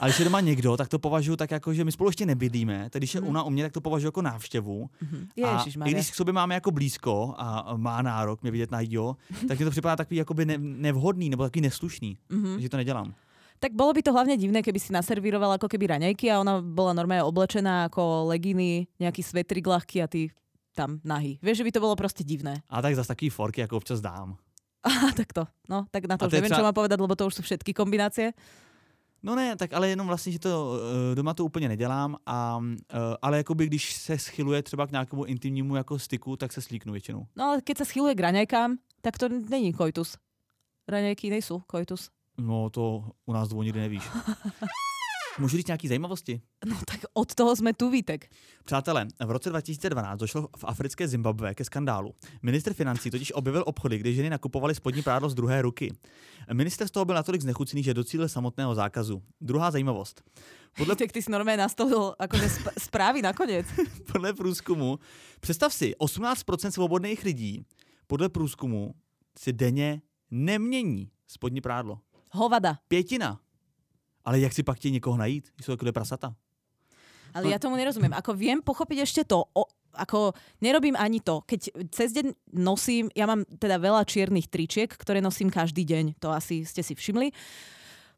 A 0.00 0.04
když 0.06 0.18
je 0.18 0.24
doma 0.24 0.40
někdo, 0.40 0.76
tak 0.76 0.88
to 0.88 0.98
považuji 0.98 1.36
tak 1.36 1.50
jako, 1.50 1.74
že 1.74 1.84
my 1.84 1.92
spolu 1.92 2.08
ještě 2.08 2.26
nebydlíme, 2.26 2.88
tak 2.90 3.00
když 3.00 3.14
je 3.14 3.20
Mhm. 3.20 3.30
ona 3.30 3.42
u 3.42 3.50
mě, 3.50 3.62
tak 3.62 3.72
to 3.72 3.80
považuji 3.80 4.06
jako 4.06 4.22
návštěvu. 4.22 4.86
Mhm. 5.02 5.28
A 5.44 5.64
i 5.84 5.90
když 5.90 6.10
k 6.10 6.14
sobě 6.14 6.32
máme 6.32 6.54
jako 6.54 6.70
blízko 6.70 7.34
a 7.38 7.76
má 7.76 8.02
nárok 8.02 8.42
mě 8.42 8.50
vidět 8.50 8.70
na 8.70 8.80
jídlo, 8.80 9.16
tak 9.48 9.58
mi 9.58 9.64
to 9.64 9.70
připadá 9.70 9.96
takový 9.96 10.16
jakoby 10.16 10.44
ne, 10.44 10.58
nevhodný 10.58 11.30
nebo 11.30 11.42
takový 11.42 11.60
neslušný, 11.62 12.18
Mhm. 12.30 12.60
že 12.60 12.68
to 12.68 12.76
nedělám. 12.76 13.14
Tak 13.60 13.72
bolo 13.72 13.92
by 13.96 14.02
to 14.02 14.12
hlavne 14.12 14.36
divné, 14.36 14.60
keby 14.60 14.76
si 14.82 14.92
naservíroval 14.92 15.56
ako 15.56 15.70
keby 15.72 15.86
raňajky 15.96 16.28
a 16.28 16.42
ona 16.42 16.60
bola 16.60 16.92
normálne 16.92 17.24
oblečená 17.24 17.88
ako 17.88 18.28
leginy, 18.28 18.84
nejaký 19.00 19.22
svetrik 19.24 19.64
ľahký 19.64 20.04
a 20.04 20.10
ty 20.10 20.28
tam 20.74 21.00
nahý. 21.04 21.38
Vieš, 21.42 21.58
že 21.58 21.64
by 21.64 21.72
to 21.72 21.80
bolo 21.80 21.96
proste 21.96 22.24
divné. 22.26 22.62
A 22.68 22.82
tak 22.82 22.94
zase 22.94 23.08
takový 23.08 23.30
forky 23.30 23.60
jako 23.60 23.76
občas 23.76 24.00
dám. 24.00 24.36
A 24.84 25.12
tak 25.16 25.32
to. 25.32 25.46
No, 25.68 25.86
tak 25.90 26.04
na 26.04 26.16
to 26.18 26.24
A 26.24 26.28
už 26.28 26.32
neviem, 26.32 26.50
třeba- 26.50 26.60
čo 26.60 26.64
mám 26.66 26.74
povedať, 26.74 26.98
lebo 27.00 27.14
to 27.16 27.26
už 27.26 27.34
sú 27.34 27.42
všetky 27.42 27.72
kombinácie. 27.72 28.32
No 29.24 29.34
ne, 29.34 29.56
tak 29.56 29.72
ale 29.72 29.88
jenom 29.88 30.06
vlastně, 30.06 30.32
že 30.32 30.38
to 30.38 30.76
uh, 30.76 31.14
doma 31.14 31.34
to 31.34 31.44
úplně 31.44 31.68
nedělám, 31.68 32.16
a, 32.26 32.58
uh, 32.58 32.76
ale 33.22 33.36
jakoby 33.36 33.66
když 33.66 33.94
se 33.94 34.18
schyluje 34.18 34.62
třeba 34.62 34.86
k 34.86 34.90
nějakému 34.90 35.24
intimnímu 35.24 35.76
jako 35.76 35.98
styku, 35.98 36.36
tak 36.36 36.52
se 36.52 36.60
slíknu 36.60 36.92
většinou. 36.92 37.26
No 37.36 37.44
ale 37.44 37.60
keď 37.64 37.78
sa 37.78 37.84
schyluje 37.84 38.14
k 38.14 38.20
raňajkám, 38.20 38.76
tak 39.00 39.16
to 39.18 39.28
není 39.28 39.72
koitus. 39.72 40.20
Raňajky 40.88 41.30
nejsou 41.30 41.64
koitus. 41.64 42.10
No 42.38 42.68
to 42.70 43.04
u 43.24 43.32
nás 43.32 43.48
dvou 43.48 43.62
nikdy 43.62 43.80
nevíš. 43.80 44.04
Můžu 45.38 45.56
říct 45.56 45.66
nějaký 45.66 45.88
zajímavosti? 45.88 46.40
No 46.66 46.76
tak 46.86 47.00
od 47.12 47.34
toho 47.34 47.56
sme 47.56 47.72
tu, 47.74 47.90
Vítek. 47.90 48.30
Přátelé, 48.64 49.06
v 49.26 49.30
roce 49.30 49.50
2012 49.50 50.18
došlo 50.18 50.48
v 50.56 50.64
africké 50.64 51.08
Zimbabwe 51.08 51.54
ke 51.54 51.64
skandálu. 51.64 52.14
Minister 52.42 52.74
financí 52.74 53.10
totiž 53.10 53.32
objevil 53.32 53.64
obchody, 53.66 53.98
kde 53.98 54.12
ženy 54.12 54.30
nakupovaly 54.30 54.74
spodní 54.74 55.02
prádlo 55.02 55.28
z 55.28 55.34
druhé 55.34 55.62
ruky. 55.62 55.92
Minister 56.52 56.88
z 56.88 56.90
toho 56.90 57.04
byl 57.04 57.14
natolik 57.14 57.42
znechucený, 57.42 57.82
že 57.82 57.94
docílil 57.94 58.28
samotného 58.28 58.74
zákazu. 58.74 59.22
Druhá 59.40 59.70
zajímavost. 59.70 60.22
Podle, 60.76 60.96
Tak 60.96 61.12
ty 61.12 61.22
si 61.22 61.30
normálne 61.30 61.62
nastavil 61.66 62.14
akože 62.18 62.46
sp- 62.50 62.74
správy 62.78 63.22
nakoniec. 63.22 63.66
podle 64.12 64.32
průzkumu, 64.34 64.98
představ 65.40 65.74
si, 65.74 65.94
18% 65.98 66.70
svobodných 66.70 67.24
lidí 67.24 67.62
podle 68.06 68.28
průzkumu 68.28 68.94
si 69.38 69.52
denně 69.52 70.02
nemění 70.30 71.10
spodní 71.26 71.60
prádlo. 71.60 71.98
Hovada. 72.32 72.78
Pětina. 72.88 73.40
Ale 74.24 74.40
jak 74.40 74.52
si 74.52 74.62
pak 74.62 74.76
chtějí 74.76 74.92
někoho 74.92 75.16
najít? 75.16 75.52
Jsou 75.62 75.72
jako 75.72 75.84
dvě 75.84 75.92
prasata. 75.92 76.34
Ale 77.34 77.50
ja 77.50 77.58
tomu 77.58 77.74
nerozumiem. 77.74 78.14
Ako 78.14 78.38
viem 78.38 78.62
pochopiť 78.62 78.98
ešte 79.02 79.22
to, 79.26 79.42
o, 79.42 79.66
ako 79.98 80.38
nerobím 80.62 80.94
ani 80.94 81.18
to. 81.18 81.42
Keď 81.42 81.90
cez 81.90 82.14
deň 82.14 82.54
nosím, 82.54 83.10
ja 83.10 83.26
mám 83.26 83.42
teda 83.58 83.82
veľa 83.82 84.06
čiernych 84.06 84.46
tričiek, 84.46 84.86
ktoré 84.86 85.18
nosím 85.18 85.50
každý 85.50 85.82
deň, 85.82 86.22
to 86.22 86.30
asi 86.30 86.62
ste 86.62 86.86
si 86.86 86.94
všimli. 86.94 87.34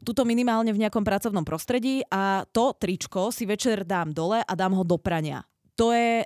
Tuto 0.05 0.21
minimálne 0.21 0.69
v 0.69 0.85
nejakom 0.85 1.01
pracovnom 1.01 1.41
prostredí 1.41 2.05
a 2.13 2.45
to 2.53 2.77
tričko 2.77 3.33
si 3.33 3.49
večer 3.49 3.81
dám 3.81 4.13
dole 4.13 4.45
a 4.45 4.53
dám 4.53 4.77
ho 4.77 4.85
do 4.85 5.01
prania. 5.01 5.41
To 5.73 5.89
je 5.89 6.21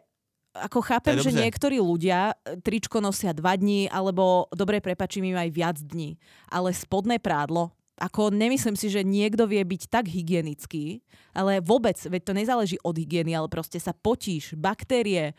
ako 0.52 0.84
chápem, 0.84 1.16
že 1.16 1.32
niektorí 1.32 1.80
ľudia 1.80 2.36
e, 2.44 2.60
tričko 2.60 3.00
nosia 3.00 3.32
dva 3.32 3.56
dní, 3.56 3.88
alebo 3.88 4.52
dobre 4.52 4.84
prepačím 4.84 5.32
im 5.32 5.40
aj 5.40 5.50
viac 5.56 5.78
dní. 5.80 6.20
Ale 6.52 6.76
spodné 6.76 7.24
prádlo, 7.24 7.72
ako 8.02 8.34
nemyslím 8.34 8.74
si, 8.74 8.90
že 8.90 9.06
niekto 9.06 9.46
vie 9.46 9.62
byť 9.62 9.86
tak 9.86 10.10
hygienický, 10.10 11.06
ale 11.38 11.62
vôbec, 11.62 11.94
veď 12.02 12.22
to 12.26 12.34
nezáleží 12.34 12.78
od 12.82 12.98
hygieny, 12.98 13.38
ale 13.38 13.46
proste 13.46 13.78
sa 13.78 13.94
potíš, 13.94 14.58
baktérie. 14.58 15.38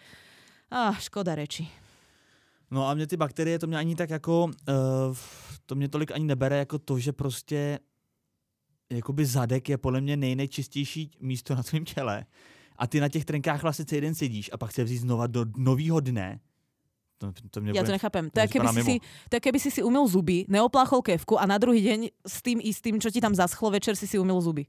Ah, 0.71 0.95
škoda 0.95 1.35
reči. 1.35 1.67
No 2.71 2.87
a 2.87 2.95
mě 2.95 3.07
ty 3.07 3.17
bakterie, 3.17 3.59
to 3.59 3.67
mě 3.67 3.77
ani 3.77 3.95
tak 3.95 4.11
jako, 4.11 4.45
uh, 4.45 5.17
to 5.67 5.75
mě 5.75 5.89
tolik 5.89 6.13
ani 6.13 6.25
nebere 6.25 6.57
jako 6.59 6.79
to, 6.79 6.99
že 6.99 7.13
prostě 7.13 7.79
jakoby 8.91 9.27
zadek 9.27 9.69
je 9.69 9.79
podle 9.79 10.01
mě 10.01 10.17
nejnečistější 10.17 11.11
místo 11.21 11.55
na 11.55 11.63
tvém 11.63 11.85
těle. 11.85 12.25
A 12.77 12.87
ty 12.87 13.01
na 13.01 13.09
těch 13.09 13.25
trenkách 13.25 13.63
vlastně 13.63 13.85
celý 13.85 14.01
den 14.01 14.15
sedíš 14.15 14.51
a 14.53 14.57
pak 14.57 14.71
chce 14.71 14.85
vzít 14.85 14.99
znova 14.99 15.27
do 15.27 15.45
nového 15.57 16.01
dne. 16.01 16.41
To, 17.31 17.31
to 17.51 17.59
mě 17.63 17.71
Ja 17.79 17.87
to 17.87 17.95
nechápem. 17.95 18.27
To 18.35 18.41
je, 18.43 18.49
keby 18.51 18.67
si, 18.75 18.83
si, 18.83 18.95
to 19.31 19.39
je 19.39 19.41
keby 19.41 19.59
si 19.63 19.71
si 19.71 19.81
umil 19.87 20.03
zuby, 20.11 20.43
neopláchol 20.51 21.07
kevku 21.07 21.39
a 21.39 21.47
na 21.47 21.55
druhý 21.55 21.79
deň 21.79 22.01
s 22.27 22.43
tým 22.43 22.59
istým, 22.59 22.99
čo 22.99 23.15
ti 23.15 23.23
tam 23.23 23.31
zaschlo 23.31 23.71
večer, 23.71 23.95
si 23.95 24.11
si 24.11 24.19
umil 24.19 24.43
zuby. 24.43 24.67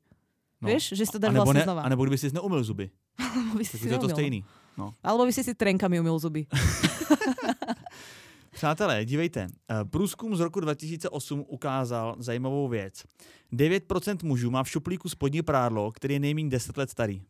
no. 0.64 0.72
Vieš, 0.72 0.96
že 0.96 1.04
si 1.04 1.12
to 1.12 1.20
dáš 1.20 1.36
vlastne 1.36 1.60
ne, 1.60 1.68
znova. 1.68 1.82
a 1.84 1.90
nebo 1.90 2.08
kdyby 2.08 2.18
si 2.18 2.32
neumil 2.32 2.64
zuby, 2.64 2.88
Alebo 3.20 3.58
by 3.60 3.66
si 3.66 3.76
si 3.78 3.90
to 3.90 4.10
stejný. 4.10 4.40
No. 4.78 4.94
Alebo 5.04 5.26
by 5.28 5.34
si 5.34 5.44
si 5.44 5.54
trenkami 5.54 6.00
umil 6.00 6.20
zuby. 6.20 6.48
Přátelé, 8.54 9.06
dívejte, 9.06 9.48
eh, 9.50 9.86
průzkum 9.86 10.36
z 10.36 10.40
roku 10.40 10.60
2008 10.60 11.46
ukázal 11.48 12.16
zajímavou 12.20 12.68
věc. 12.68 13.04
9% 13.54 14.24
mužů 14.24 14.52
má 14.52 14.64
v 14.64 14.70
šuplíku 14.70 15.10
spodní 15.10 15.42
prádlo, 15.42 15.92
který 15.92 16.14
je 16.14 16.20
nejméně 16.20 16.50
10 16.50 16.78
let 16.78 16.90
starý. 16.90 17.22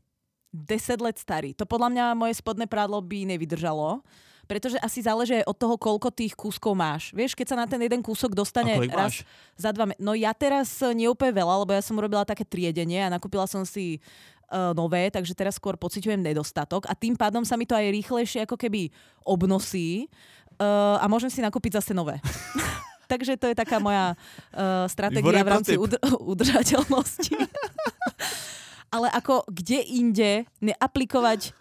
10 0.53 1.01
let 1.01 1.17
starý. 1.19 1.57
To 1.57 1.65
podľa 1.65 1.89
mňa 1.89 2.05
moje 2.13 2.37
spodné 2.37 2.69
prádlo 2.69 3.01
by 3.01 3.25
nevydržalo, 3.25 4.05
pretože 4.43 4.77
asi 4.83 4.99
záleží 4.99 5.39
aj 5.39 5.47
od 5.47 5.57
toho, 5.57 5.75
koľko 5.79 6.11
tých 6.11 6.35
kúskov 6.35 6.75
máš. 6.75 7.15
Vieš, 7.15 7.33
keď 7.33 7.55
sa 7.55 7.57
na 7.59 7.65
ten 7.67 7.79
jeden 7.79 8.03
kúsok 8.03 8.35
dostane 8.35 8.75
raz 8.91 9.23
máš? 9.23 9.27
za 9.55 9.71
dva... 9.71 9.87
Me- 9.89 9.99
no 9.99 10.11
ja 10.13 10.35
teraz 10.35 10.83
nie 10.91 11.07
úplne 11.07 11.31
veľa, 11.31 11.63
lebo 11.63 11.71
ja 11.71 11.81
som 11.81 11.95
urobila 11.95 12.27
také 12.27 12.43
triedenie 12.43 13.07
a 13.07 13.13
nakúpila 13.13 13.47
som 13.47 13.63
si 13.63 14.03
uh, 14.51 14.75
nové, 14.75 15.07
takže 15.09 15.33
teraz 15.33 15.55
skôr 15.55 15.79
pociťujem 15.79 16.19
nedostatok 16.19 16.85
a 16.91 16.93
tým 16.93 17.15
pádom 17.15 17.47
sa 17.47 17.55
mi 17.55 17.63
to 17.63 17.73
aj 17.73 17.87
rýchlejšie 17.89 18.39
ako 18.43 18.59
keby 18.59 18.91
obnosí 19.23 20.11
uh, 20.59 20.99
a 20.99 21.05
môžem 21.07 21.31
si 21.31 21.39
nakúpiť 21.39 21.79
zase 21.79 21.95
nové. 21.95 22.19
takže 23.13 23.37
to 23.37 23.51
je 23.51 23.55
taká 23.55 23.77
moja 23.77 24.15
uh, 24.53 24.85
stratégia 24.89 25.43
v 25.43 25.51
rámci 25.51 25.73
udr- 25.77 26.01
udržateľnosti. 26.33 27.35
Ale 28.93 29.09
ako 29.09 29.49
kde 29.49 29.81
inde 29.89 30.31
neaplikovať 30.61 31.57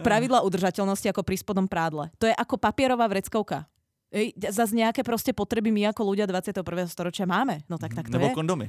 pravidla 0.00 0.42
udržateľnosti 0.42 1.06
ako 1.08 1.22
pri 1.22 1.36
spodnom 1.36 1.66
prádle. 1.66 2.10
To 2.18 2.26
je 2.26 2.34
ako 2.34 2.54
papierová 2.56 3.06
vreckovka. 3.06 3.66
Ej, 4.10 4.34
zase 4.50 4.74
nejaké 4.74 5.06
proste 5.06 5.30
potreby 5.30 5.70
my 5.70 5.90
ako 5.90 6.02
ľudia 6.02 6.26
21. 6.26 6.62
storočia 6.90 7.26
máme. 7.26 7.62
No 7.70 7.78
tak, 7.78 7.94
tak 7.94 8.10
to 8.10 8.18
Nebo 8.18 8.30
je. 8.30 8.34
kondomy. 8.34 8.66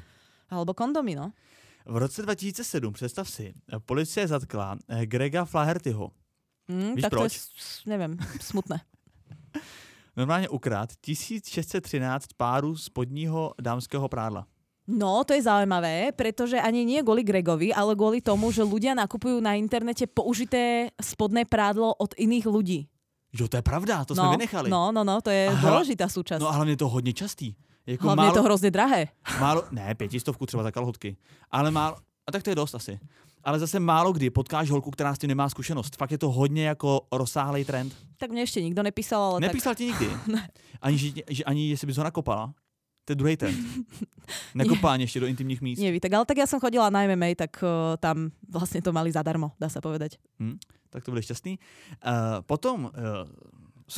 Alebo 0.49 0.73
kondomy, 0.73 1.15
no. 1.15 1.33
V 1.85 1.97
roce 1.97 2.21
2007, 2.21 2.93
představ 2.93 3.25
si, 3.29 3.53
policie 3.85 4.27
zatkla 4.27 4.77
eh, 4.87 5.05
Grega 5.05 5.45
Flahertyho. 5.45 6.11
Mm, 6.69 6.93
Víš 6.95 7.01
tak 7.01 7.09
to 7.09 7.17
proč? 7.17 7.33
je, 7.33 7.39
s- 7.57 7.85
neviem, 7.85 8.17
smutné. 8.41 8.81
Normálně 10.17 10.49
ukrát 10.49 10.89
1613 11.01 12.33
párů 12.37 12.77
spodního 12.77 13.53
dámského 13.61 14.09
prádla. 14.09 14.47
No, 14.91 15.23
to 15.23 15.31
je 15.31 15.47
zaujímavé, 15.47 16.11
pretože 16.11 16.59
ani 16.59 16.83
nie 16.83 16.99
kvôli 16.99 17.23
Gregovi, 17.23 17.71
ale 17.71 17.95
kvôli 17.95 18.19
tomu, 18.19 18.51
že 18.51 18.67
ľudia 18.67 18.91
nakupujú 18.91 19.39
na 19.39 19.55
internete 19.55 20.03
použité 20.03 20.91
spodné 20.99 21.47
prádlo 21.47 21.95
od 21.95 22.11
iných 22.19 22.43
ľudí. 22.43 22.91
Jo, 23.31 23.47
to 23.47 23.55
je 23.55 23.63
pravda, 23.63 24.03
to 24.03 24.11
no, 24.11 24.23
jsme 24.23 24.29
vynechali. 24.35 24.67
No, 24.67 24.91
no, 24.91 25.07
no, 25.07 25.23
to 25.23 25.31
je 25.31 25.47
Aha. 25.47 25.63
dôležitá 25.63 26.11
súčasť. 26.11 26.43
no 26.43 26.51
a 26.51 26.51
hlavně 26.51 26.75
je 26.75 26.77
to 26.83 26.89
hodně 26.89 27.13
častý. 27.13 27.55
Jako 27.87 28.03
Hlavne 28.03 28.23
málo, 28.23 28.29
je 28.29 28.37
to 28.37 28.43
hrozne 28.43 28.71
drahé. 28.71 29.07
málo, 29.39 29.63
ne, 29.71 29.95
pětistovku 29.95 30.45
třeba 30.45 30.63
za 30.63 30.71
kalhotky. 30.71 31.17
Ale 31.51 31.71
málo, 31.71 31.95
a 32.27 32.31
tak 32.31 32.43
to 32.43 32.49
je 32.49 32.55
dost 32.55 32.75
asi. 32.75 32.99
Ale 33.43 33.59
zase 33.59 33.79
málo 33.79 34.13
kdy 34.13 34.29
potkáš 34.29 34.69
holku, 34.69 34.91
která 34.91 35.15
s 35.15 35.17
tím 35.17 35.27
nemá 35.27 35.49
zkušenost. 35.49 35.97
Fakt 35.97 36.11
je 36.11 36.17
to 36.17 36.31
hodně 36.31 36.67
jako 36.67 37.01
rozsáhlý 37.11 37.65
trend. 37.65 37.95
Tak 38.21 38.29
mne 38.29 38.45
ešte 38.45 38.61
nikto 38.61 38.85
nepísal, 38.85 39.17
ale 39.17 39.37
tak... 39.41 39.49
Nepísal 39.49 39.73
ti 39.73 39.85
nikdy? 39.89 40.07
Ani, 40.85 40.97
že, 40.97 41.07
že, 41.29 41.43
ani 41.43 41.69
jestli 41.73 41.87
bys 41.89 41.97
ho 41.97 42.03
nakopala? 42.05 42.53
To 43.11 43.13
je 43.13 43.19
druhý 43.19 43.37
trend. 43.37 43.57
Nekopání 44.55 45.03
ještě 45.03 45.19
do 45.19 45.27
intimních 45.27 45.61
míst. 45.61 45.79
Neví, 45.79 45.99
tak 45.99 46.13
ale 46.13 46.25
tak 46.25 46.37
ja 46.37 46.47
som 46.47 46.63
chodila 46.63 46.87
na 46.87 47.03
MMA, 47.03 47.35
tak 47.35 47.59
uh, 47.59 47.99
tam 47.99 48.31
vlastne 48.47 48.79
to 48.79 48.95
mali 48.95 49.11
zadarmo, 49.11 49.51
dá 49.59 49.67
sa 49.67 49.83
povedať. 49.83 50.15
Tak 50.87 51.03
to 51.03 51.11
byli 51.11 51.19
šťastný. 51.19 51.59
Uh, 51.99 52.39
potom 52.47 52.87
uh, 52.87 53.27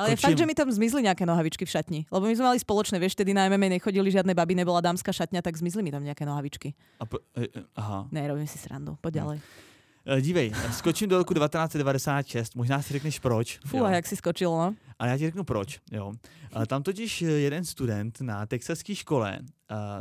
Ale 0.02 0.18
je 0.18 0.26
fakt, 0.26 0.38
že 0.38 0.50
mi 0.50 0.58
tam 0.58 0.66
zmizli 0.74 1.06
nejaké 1.06 1.22
nohavičky 1.30 1.70
v 1.70 1.74
šatni. 1.78 2.00
Lebo 2.10 2.26
my 2.26 2.34
sme 2.34 2.50
mali 2.50 2.58
spoločné, 2.58 2.98
vieš, 2.98 3.14
tedy 3.14 3.38
na 3.38 3.46
MMA 3.46 3.78
nechodili 3.78 4.10
žiadne 4.10 4.34
baby, 4.34 4.58
nebola 4.58 4.82
dámska 4.82 5.14
šatňa, 5.14 5.46
tak 5.46 5.54
zmizli 5.54 5.86
mi 5.86 5.94
tam 5.94 6.02
nejaké 6.02 6.26
nohavičky. 6.26 6.74
A 6.98 7.06
po, 7.06 7.22
e, 7.38 7.46
e, 7.46 7.62
aha. 7.78 8.10
Ne, 8.10 8.26
robím 8.26 8.50
si 8.50 8.58
srandu, 8.58 8.98
poď 9.06 9.22
ďalej. 9.22 9.38
E, 9.38 9.73
dívej, 10.22 10.52
skočím 10.72 11.10
do 11.10 11.18
roku 11.18 11.34
1996, 11.34 12.56
možná 12.56 12.82
si 12.82 12.94
řekneš 12.94 13.20
proč. 13.20 13.60
Fú, 13.66 13.86
a 13.86 13.92
jak 13.92 14.08
si 14.08 14.16
skočil, 14.16 14.52
no? 14.52 14.76
Ale 15.00 15.10
já 15.10 15.18
ti 15.18 15.26
řeknu 15.26 15.44
proč. 15.44 15.80
Jo. 15.92 16.12
A 16.54 16.66
Tam 16.66 16.84
totiž 16.84 17.22
eh, 17.22 17.26
jeden 17.26 17.66
student 17.66 18.22
na 18.22 18.46
texaské 18.46 18.96
škole 18.96 19.40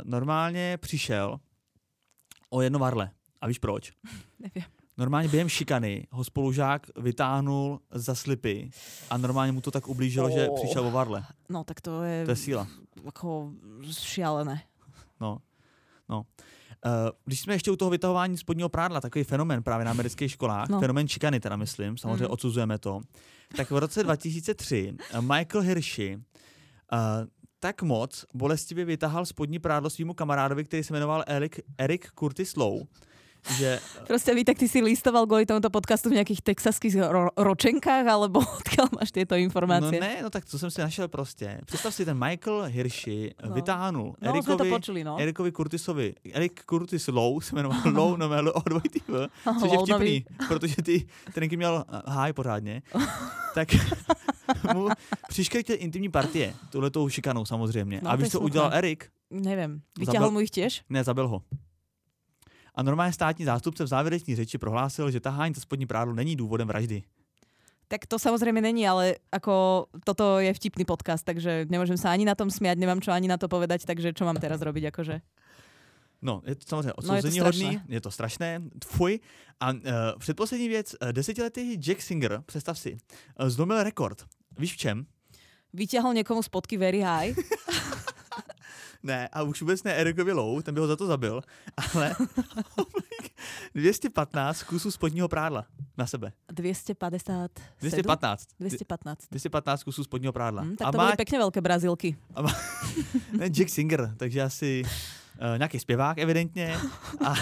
normálně 0.03 0.77
přišel 0.77 1.39
o 2.49 2.61
jedno 2.61 2.79
varle. 2.79 3.09
A 3.41 3.47
víš 3.47 3.59
proč? 3.59 3.91
Neviem. 4.39 4.69
Normálně 4.97 5.27
během 5.27 5.49
šikany 5.49 6.07
ho 6.11 6.23
spolužák 6.23 6.87
vytáhnul 6.97 7.79
za 7.91 8.15
slipy 8.15 8.69
a 9.09 9.17
normálně 9.17 9.51
mu 9.51 9.61
to 9.61 9.71
tak 9.71 9.87
ublížilo, 9.87 10.29
že 10.29 10.49
Oh. 10.49 10.55
přišel 10.61 10.87
o 10.87 10.91
varle. 10.91 11.25
No, 11.49 11.63
tak 11.63 11.81
to 11.81 12.03
je, 12.03 12.25
To 12.25 12.31
je 12.31 12.35
síla. 12.35 12.67
ako 13.07 13.51
šialené. 13.91 14.61
No. 15.21 15.37
no. 16.09 16.25
Uh, 16.85 16.91
když 17.25 17.39
jsme 17.39 17.53
ještě 17.53 17.71
u 17.71 17.75
toho 17.75 17.91
vytahování 17.91 18.37
spodního 18.37 18.69
prádla, 18.69 19.01
takový 19.01 19.23
fenomén 19.23 19.63
právě 19.63 19.85
na 19.85 19.91
amerických 19.91 20.31
školách, 20.31 20.69
No. 20.69 20.75
no. 20.75 20.79
fenomén 20.81 21.07
šikany 21.07 21.39
teda 21.39 21.55
myslím, 21.55 21.97
samozřejmě 21.97 22.25
Mm. 22.25 22.31
odsuzujeme 22.31 22.77
to, 22.79 23.01
tak 23.57 23.71
v 23.71 23.77
roce 23.77 24.03
2003 24.03 24.93
eh, 25.13 25.21
Michael 25.21 25.61
Hershey 25.63 26.15
uh, 26.15 26.21
tak 27.59 27.81
moc 27.81 28.25
bolestivě 28.33 28.85
vytahal 28.85 29.25
spodní 29.25 29.59
prádlo 29.59 29.89
svýmu 29.89 30.13
kamarádovi, 30.13 30.63
který 30.63 30.83
se 30.83 30.93
jmenoval 30.93 31.23
Eric, 31.27 31.59
Eric 31.77 32.07
Curtis 32.19 32.55
Lowe, 32.55 32.85
že 33.57 33.79
Proste 34.07 34.35
vy, 34.35 34.43
tak 34.43 34.57
ty 34.57 34.67
si 34.67 34.81
listoval 34.81 35.27
kvôli 35.27 35.45
tomuto 35.45 35.69
podcastu 35.69 36.09
v 36.09 36.19
nejakých 36.19 36.41
texaských 36.43 36.95
ro- 37.11 37.33
ročenkách, 37.35 38.05
alebo 38.07 38.39
odkiaľ 38.59 38.87
máš 38.99 39.11
tieto 39.11 39.35
No 39.35 39.41
informácie? 39.43 39.99
ne, 39.99 40.23
no 40.23 40.29
tak 40.29 40.45
to 40.45 40.59
jsem 40.59 40.71
si 40.71 40.81
našel 40.81 41.07
prostě. 41.07 41.59
Představ 41.65 41.93
si, 41.95 42.05
ten 42.05 42.17
Michael 42.19 42.61
Hershey 42.71 43.31
No. 43.43 43.49
no. 43.49 43.55
vytáhnul 43.55 44.15
no, 44.21 44.29
Ericovi, 44.29 44.69
počuli, 44.69 45.03
no. 45.03 45.17
Erikovi 45.19 45.51
Curtisovi, 45.51 46.13
Erik 46.33 46.63
Curtis 46.69 47.07
Lowe 47.07 47.45
se 47.45 47.55
jmenoval 47.55 47.79
Lowe, 47.93 48.17
no 48.17 48.33
L 48.33 48.51
o 48.55 48.61
dvojitý 48.69 48.99
V, 49.07 49.27
což 49.59 49.71
je 49.71 49.77
vtipný, 49.77 50.25
protože 50.47 50.75
ty, 50.83 51.07
jaký 51.41 51.57
měl 51.57 51.85
eh, 51.87 52.01
háj 52.11 52.33
pořádně, 52.33 52.81
tak 53.55 53.67
mu 54.73 54.89
přiškrtil 55.29 55.75
intimní 55.79 56.09
partie, 56.09 56.53
touhletou 56.69 57.09
šikanou 57.09 57.45
samozřejmě. 57.45 58.01
No, 58.03 58.11
a 58.11 58.15
víš, 58.15 58.29
co 58.29 58.39
udělal 58.39 58.73
Erik? 58.73 59.09
Neviem. 59.31 59.81
Vyťahol 59.99 60.29
Zabil- 60.29 60.31
mu 60.33 60.39
ich 60.39 60.51
tiež? 60.51 60.81
Ne, 60.89 61.03
zabil 61.03 61.27
ho. 61.27 61.41
A 62.75 62.83
normálně 62.83 63.13
státní 63.13 63.45
zástupce 63.45 63.83
v 63.83 63.87
závěrečné 63.87 64.35
řeči 64.35 64.57
prohlásil, 64.57 65.11
že 65.11 65.19
tahání 65.19 65.53
za 65.53 65.61
spodní 65.61 65.85
prádlo 65.85 66.13
není 66.13 66.35
důvodem 66.35 66.67
vraždy. 66.67 67.03
Tak 67.87 68.09
to 68.09 68.17
samozrejme 68.19 68.57
není, 68.61 68.87
ale 68.89 69.21
ako 69.29 69.85
toto 70.01 70.39
je 70.39 70.49
vtipný 70.53 70.81
podcast, 70.81 71.21
takže 71.21 71.69
nemôžem 71.69 71.93
sa 71.93 72.09
ani 72.09 72.25
na 72.25 72.33
tom 72.33 72.49
smiať, 72.49 72.81
nemám 72.81 72.97
čo 72.97 73.13
ani 73.13 73.29
na 73.29 73.37
to 73.37 73.45
povedať, 73.45 73.85
takže 73.85 74.17
čo 74.17 74.25
mám 74.25 74.41
teraz 74.41 74.65
robiť, 74.65 74.89
akože? 74.89 75.21
No, 76.23 76.41
je 76.45 76.55
to 76.55 76.65
samozřejmě 76.65 76.87
No, 76.87 77.15
je 77.15 77.21
to 77.21 77.27
odsouzení 77.27 77.39
hodný, 77.39 77.81
je 77.87 78.01
to 78.01 78.11
strašné, 78.11 78.61
fuj. 78.85 79.19
A 79.59 79.71
uh, 79.71 79.79
předposlední 80.19 80.67
věc, 80.67 80.95
uh, 81.01 81.11
desetiletý 81.11 81.77
Jack 81.77 82.01
Singer, 82.01 82.41
představ 82.45 82.79
si, 82.79 82.97
uh, 83.39 83.49
zlomil 83.49 83.83
rekord. 83.83 84.25
Víš 84.59 84.73
v 84.73 84.77
čem? 84.77 85.05
Vyťahol 85.73 86.13
niekomu 86.13 86.43
spodky 86.43 86.77
very 86.77 87.01
high. 87.01 87.33
Ne, 89.03 89.27
a 89.27 89.41
už 89.43 89.61
vůbec 89.61 89.83
ne 89.83 89.93
Erikovi 89.93 90.31
Lowe, 90.31 90.63
ten 90.63 90.73
by 90.73 90.79
ho 90.79 90.87
za 90.87 90.95
to 90.95 91.07
zabil, 91.07 91.41
ale 91.93 92.15
215 93.75 94.63
kusů 94.63 94.91
spodního 94.91 95.27
prádla 95.27 95.65
na 95.97 96.07
sebe. 96.07 96.31
250. 96.51 97.51
215. 97.81 98.47
215. 98.59 99.27
215 99.31 99.83
kusů 99.83 100.03
spodního 100.03 100.33
prádla. 100.33 100.63
Hm, 100.63 100.75
tak 100.75 100.87
a 100.87 100.91
to 100.91 100.97
má 100.97 101.03
boli 101.03 101.17
pekne 101.17 101.37
veľké 101.39 101.59
brazílky. 101.61 102.15
ne, 103.37 103.49
Jack 103.51 103.69
Singer, 103.69 104.13
takže 104.17 104.41
asi 104.41 104.83
uh, 104.83 105.57
nějaký 105.57 105.79
zpěvák 105.79 106.17
evidentně 106.17 106.77
a, 107.25 107.33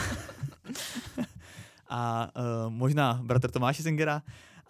a 1.90 2.30
uh, 2.36 2.74
možná 2.74 3.20
bratr 3.24 3.52
Tomáše 3.52 3.84
Singera, 3.84 4.22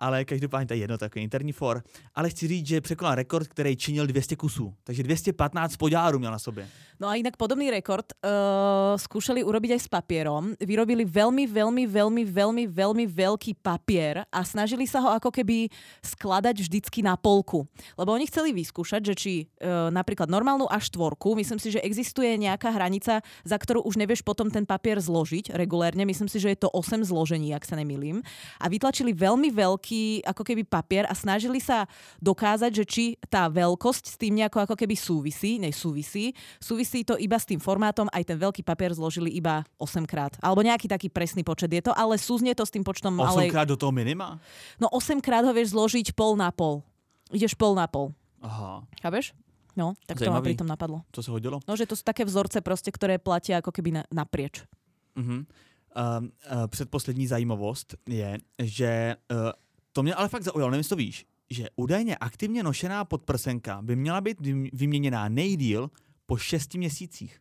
ale 0.01 0.25
každopádně 0.25 0.67
to 0.67 0.73
je 0.73 0.79
jedno 0.79 0.97
takový 0.97 1.23
interní 1.23 1.51
for. 1.51 1.83
Ale 2.15 2.29
chci 2.29 2.47
říct, 2.47 2.67
že 2.67 2.81
překonal 2.81 3.15
rekord, 3.15 3.47
který 3.47 3.75
činil 3.75 4.07
200 4.07 4.35
kusů. 4.35 4.73
Takže 4.83 5.03
215 5.03 5.77
poďárů 5.77 6.19
měl 6.19 6.31
na 6.31 6.39
sobě. 6.39 6.67
No 7.01 7.09
a 7.09 7.17
inak 7.17 7.33
podobný 7.33 7.73
rekord 7.73 8.05
uh, 8.21 8.93
skúšali 8.93 9.41
urobiť 9.41 9.73
aj 9.73 9.81
s 9.81 9.89
papierom. 9.89 10.53
Vyrobili 10.61 11.01
veľmi, 11.01 11.49
veľmi, 11.49 11.89
veľmi, 11.89 12.23
veľmi, 12.29 12.63
veľmi 12.69 13.05
veľký 13.09 13.57
papier 13.57 14.21
a 14.29 14.45
snažili 14.45 14.85
sa 14.85 15.01
ho 15.01 15.09
ako 15.17 15.33
keby 15.33 15.65
skladať 16.05 16.61
vždycky 16.61 17.01
na 17.01 17.17
polku. 17.17 17.65
Lebo 17.97 18.13
oni 18.13 18.29
chceli 18.29 18.53
vyskúšať, 18.53 19.01
že 19.01 19.13
či 19.17 19.33
uh, 19.41 19.89
napríklad 19.89 20.29
normálnu 20.29 20.69
A4, 20.69 21.17
myslím 21.41 21.57
si, 21.57 21.73
že 21.73 21.81
existuje 21.81 22.37
nejaká 22.37 22.69
hranica, 22.69 23.25
za 23.41 23.57
ktorú 23.57 23.81
už 23.81 23.97
nevieš 23.97 24.21
potom 24.21 24.53
ten 24.53 24.69
papier 24.69 25.01
zložiť 25.01 25.57
regulérne. 25.57 26.05
Myslím 26.05 26.29
si, 26.29 26.37
že 26.37 26.53
je 26.53 26.61
to 26.61 26.69
8 26.69 27.01
zložení, 27.01 27.49
ak 27.57 27.65
sa 27.65 27.81
nemýlim. 27.81 28.21
A 28.61 28.69
vytlačili 28.69 29.09
veľmi 29.09 29.49
veľký 29.49 29.90
ako 30.23 30.43
keby 30.45 30.63
papier 30.63 31.03
a 31.09 31.13
snažili 31.13 31.59
sa 31.59 31.85
dokázať, 32.21 32.71
že 32.71 32.85
či 32.87 33.03
tá 33.27 33.49
veľkosť 33.51 34.03
s 34.11 34.15
tým 34.15 34.39
nejako 34.41 34.65
ako 34.69 34.75
keby 34.77 34.95
súvisí, 34.97 35.57
nesúvisí. 35.57 36.33
Súvisí 36.57 37.03
to 37.03 37.17
iba 37.17 37.37
s 37.37 37.45
tým 37.45 37.59
formátom, 37.59 38.09
aj 38.11 38.23
ten 38.27 38.37
veľký 38.37 38.61
papier 38.65 38.91
zložili 38.95 39.31
iba 39.33 39.63
8 39.77 40.03
krát. 40.07 40.35
Alebo 40.39 40.63
nejaký 40.63 40.87
taký 40.89 41.07
presný 41.11 41.45
počet 41.45 41.71
je 41.71 41.81
to, 41.83 41.91
ale 41.95 42.17
súznie 42.17 42.55
to 42.55 42.63
s 42.63 42.71
tým 42.73 42.85
počtom, 42.85 43.15
ale... 43.19 43.47
8 43.47 43.53
krát 43.53 43.67
do 43.67 43.77
toho 43.77 43.91
minima? 43.91 44.39
No 44.79 44.89
8 44.91 45.19
krát 45.19 45.43
ho 45.43 45.53
vieš 45.53 45.75
zložiť 45.75 46.15
pol 46.15 46.35
na 46.39 46.49
pol. 46.49 46.83
Ideš 47.31 47.55
pol 47.55 47.75
na 47.75 47.87
pol. 47.87 48.11
Aha, 48.41 48.83
Chápeš? 48.99 49.37
No, 49.75 49.95
tak 50.03 50.19
to 50.19 50.27
ma 50.27 50.43
Zajímavý. 50.43 50.47
pri 50.51 50.59
tom 50.59 50.67
napadlo. 50.67 51.07
to 51.11 51.23
se 51.23 51.31
hodilo. 51.31 51.63
No, 51.67 51.79
že 51.79 51.87
to 51.87 51.95
sú 51.95 52.03
také 52.03 52.27
vzorce 52.27 52.59
proste, 52.59 52.91
ktoré 52.91 53.15
platia 53.23 53.63
ako 53.63 53.71
keby 53.71 53.89
na, 53.95 54.03
naprieč. 54.11 54.67
Uh-huh. 55.15 55.47
Uh, 55.95 56.27
uh, 56.51 56.67
předposlední 56.67 57.27
zajímavost 57.27 57.95
je, 58.07 58.37
že 58.59 59.15
uh, 59.31 59.51
to 59.93 60.03
mě 60.03 60.15
ale 60.15 60.29
fakt 60.29 60.43
zaujalo, 60.43 60.71
nevím, 60.71 60.83
to 60.83 60.95
víš, 60.95 61.25
že 61.49 61.67
údajně 61.75 62.17
aktivně 62.17 62.63
nošená 62.63 63.05
podprsenka 63.05 63.81
by 63.81 63.95
měla 63.95 64.21
být 64.21 64.41
vym- 64.41 64.69
vyměněná 64.73 65.29
nejdíl 65.29 65.89
po 66.25 66.37
6 66.37 66.73
měsících. 66.77 67.39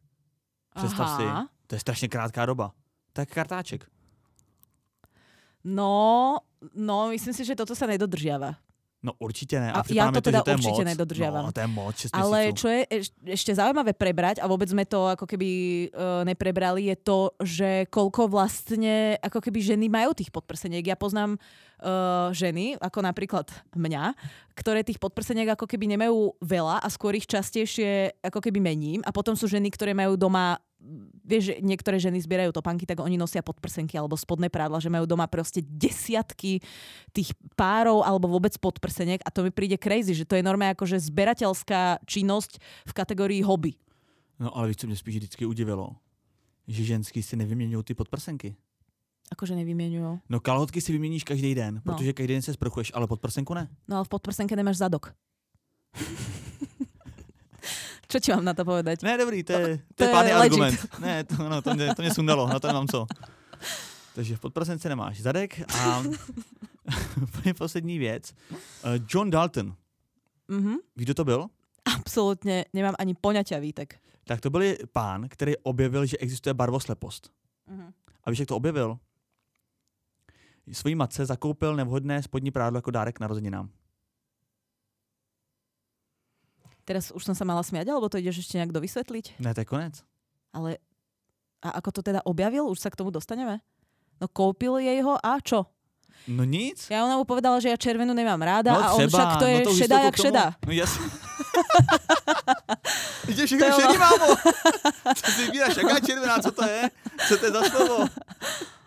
Představ 0.75 1.17
si, 1.17 1.23
Aha. 1.23 1.49
to 1.67 1.75
je 1.75 1.81
strašně 1.81 2.09
krátká 2.09 2.47
doba. 2.47 2.73
Tak 3.13 3.29
kartáček. 3.29 3.91
No, 5.65 6.37
no, 6.75 7.09
myslím 7.09 7.35
si, 7.35 7.45
že 7.45 7.55
toto 7.55 7.77
sa 7.77 7.85
nedodržiava. 7.87 8.57
No 9.03 9.13
určitě 9.19 9.61
ne. 9.61 9.73
A 9.73 9.81
A, 9.81 10.11
mi 10.11 10.13
to 10.13 10.21
teda 10.21 10.43
to 10.43 10.51
je 10.51 10.57
určitě 10.57 10.85
moc. 10.85 10.93
nedodržiavam. 10.93 11.45
No, 11.45 11.53
to 11.53 11.61
je 11.61 11.67
moc, 11.67 11.97
6 11.97 12.11
Ale 12.13 12.53
čo 12.53 12.69
je 12.69 12.81
eš- 12.91 13.17
ešte 13.25 13.57
zaujímavé 13.57 13.97
prebrať, 13.97 14.45
a 14.45 14.47
vôbec 14.47 14.69
sme 14.69 14.85
to 14.85 15.09
ako 15.09 15.25
keby 15.25 15.49
uh, 15.89 16.21
neprebrali, 16.29 16.93
je 16.93 16.97
to, 17.01 17.33
že 17.41 17.89
koľko 17.89 18.29
vlastne 18.29 19.17
ako 19.25 19.41
keby 19.41 19.65
ženy 19.65 19.89
majú 19.89 20.13
tých 20.13 20.29
podprseniek. 20.29 20.85
Ja 20.85 21.01
poznám 21.01 21.41
uh, 21.81 22.29
ženy, 22.37 22.77
ako 22.77 23.01
napríklad 23.01 23.49
mňa, 23.73 24.13
ktoré 24.53 24.85
tých 24.85 25.01
podprseniek 25.01 25.49
ako 25.49 25.65
keby 25.65 25.97
nemajú 25.97 26.37
veľa 26.45 26.85
a 26.85 26.89
skôr 26.93 27.17
ich 27.17 27.25
častejšie 27.25 28.21
ako 28.21 28.45
keby 28.45 28.61
mením. 28.61 29.01
A 29.09 29.17
potom 29.17 29.33
sú 29.33 29.49
ženy, 29.49 29.73
ktoré 29.73 29.97
majú 29.97 30.21
doma 30.21 30.61
vieš, 31.24 31.52
že 31.52 31.55
niektoré 31.61 32.01
ženy 32.01 32.19
zbierajú 32.20 32.51
topánky, 32.51 32.89
tak 32.89 32.98
oni 33.05 33.20
nosia 33.20 33.44
podprsenky 33.44 33.94
alebo 33.94 34.16
spodné 34.16 34.48
prádla, 34.48 34.81
že 34.81 34.89
majú 34.89 35.05
doma 35.07 35.28
proste 35.28 35.61
desiatky 35.62 36.59
tých 37.12 37.31
párov 37.55 38.01
alebo 38.02 38.27
vôbec 38.27 38.57
podprseniek 38.57 39.20
a 39.23 39.31
to 39.31 39.44
mi 39.44 39.52
príde 39.52 39.77
crazy, 39.77 40.16
že 40.16 40.24
to 40.24 40.35
je 40.36 40.43
normálne 40.43 40.73
akože 40.74 40.97
zberateľská 40.98 42.02
činnosť 42.09 42.59
v 42.89 42.93
kategórii 42.93 43.43
hobby. 43.44 43.77
No 44.40 44.51
ale 44.57 44.69
víš, 44.69 44.77
co 44.77 44.86
mě 44.86 44.97
spíš 44.97 45.16
vždycky 45.16 45.47
udivilo? 45.47 45.97
Že 46.69 46.85
ženský 46.85 47.23
si 47.23 47.36
nevyměňují 47.36 47.85
ty 47.85 47.94
podprsenky. 47.94 48.57
Akože 49.31 49.55
nevymieňujú. 49.55 50.27
No 50.27 50.40
kalhotky 50.43 50.81
si 50.82 50.90
vyměníš 50.93 51.23
každý 51.24 51.55
den, 51.55 51.82
No. 51.86 51.94
protože 51.94 52.12
každý 52.12 52.35
den 52.35 52.43
se 52.43 52.52
sprchuješ, 52.52 52.90
ale 52.94 53.07
podprsenku 53.07 53.55
ne. 53.55 53.69
No 53.89 53.97
ale 53.97 54.05
v 54.05 54.09
podprsenke 54.09 54.57
nemáš 54.57 54.77
zadok. 54.82 55.15
Čo 58.11 58.19
ti 58.20 58.35
mám 58.35 58.43
na 58.45 58.55
to 58.55 58.66
povedať? 58.66 59.07
Ne, 59.07 59.15
dobrý, 59.19 59.47
to 59.47 59.53
je, 59.55 59.78
to 59.78 59.95
to 59.95 60.03
je 60.05 60.09
je 60.11 60.15
pádný 60.15 60.32
legit. 60.35 60.43
argument. 60.59 60.99
Ne, 60.99 61.24
to, 61.24 61.35
no, 61.49 61.62
to, 61.62 61.74
mě, 61.74 61.95
to 61.95 62.03
mě 62.03 62.11
sundalo, 62.15 62.49
na 62.51 62.59
to 62.61 62.66
nemám 62.66 62.89
co. 62.89 63.07
Takže 64.15 64.37
v 64.37 64.41
podprsence 64.41 64.89
nemáš 64.89 65.20
zadek 65.23 65.62
a 65.78 66.03
úplně 67.23 67.55
poslední 67.55 67.99
věc. 67.99 68.35
Eh, 68.53 68.99
John 69.15 69.31
Dalton, 69.31 69.74
Mhm. 70.49 70.74
víš, 70.97 71.05
kdo 71.07 71.15
to 71.15 71.24
byl? 71.24 71.47
Absolútne 71.97 72.65
nemám 72.74 72.95
ani 72.99 73.15
poňatia, 73.15 73.61
Vítek. 73.62 74.03
Tak 74.24 74.41
to 74.41 74.51
byl 74.51 74.62
pán, 74.93 75.28
který 75.28 75.57
objevil, 75.62 76.07
že 76.07 76.19
existuje 76.19 76.55
barvoslepost. 76.55 77.31
Mhm. 77.70 77.93
A 78.24 78.31
víš, 78.31 78.39
jak 78.39 78.49
to 78.49 78.57
objevil? 78.57 78.99
Svojí 80.73 80.95
matce 80.95 81.27
zakoupil 81.27 81.77
nevhodné 81.77 82.23
spodní 82.23 82.51
prádlo 82.51 82.78
jako 82.78 82.91
dárek 82.91 83.20
narozeninám. 83.20 83.70
Teraz 86.91 87.15
už 87.15 87.23
som 87.23 87.39
sa 87.39 87.47
mala 87.47 87.62
smiať, 87.62 87.87
alebo 87.87 88.11
to 88.11 88.19
ideš 88.19 88.43
ešte 88.43 88.59
nejak 88.59 88.75
dovysvetliť? 88.75 89.39
Ne, 89.39 89.55
to 89.55 89.62
je 89.62 89.69
konec. 89.71 90.03
Ale 90.51 90.83
a 91.62 91.79
ako 91.79 91.95
to 91.95 92.01
teda 92.03 92.19
objavil? 92.27 92.67
Už 92.67 92.83
sa 92.83 92.91
k 92.91 92.99
tomu 92.99 93.15
dostaneme? 93.15 93.62
No 94.19 94.27
kúpil 94.27 94.83
jej 94.83 94.99
ho 95.07 95.15
a 95.15 95.39
čo? 95.39 95.71
No 96.27 96.43
nic. 96.43 96.91
Ja 96.91 97.07
ona 97.07 97.15
mu 97.15 97.23
povedala, 97.23 97.62
že 97.62 97.71
ja 97.71 97.79
červenú 97.79 98.11
nemám 98.11 98.43
ráda 98.43 98.75
no 98.75 98.83
a 98.83 98.87
on 98.99 99.07
však 99.07 99.39
to 99.39 99.47
je 99.47 99.59
no 99.62 99.67
to 99.71 99.73
šedá 99.79 99.99
jak 100.03 100.17
šedá. 100.19 100.47
No 100.67 100.73
jasně. 100.75 101.07
Vidíš, 103.31 103.51
To 103.51 103.57
všechno 103.57 103.81
šedý, 103.81 103.97
mámo. 103.99 104.27
Co 105.15 105.27
si 105.31 105.41
vybíráš, 105.47 105.77
jaká 105.77 106.01
červená, 106.01 106.39
co 106.43 106.51
to 106.51 106.65
je? 106.67 106.81
Co 107.29 107.35
to 107.39 107.45
je 107.47 107.53
za 107.53 107.62
slovo? 107.71 107.97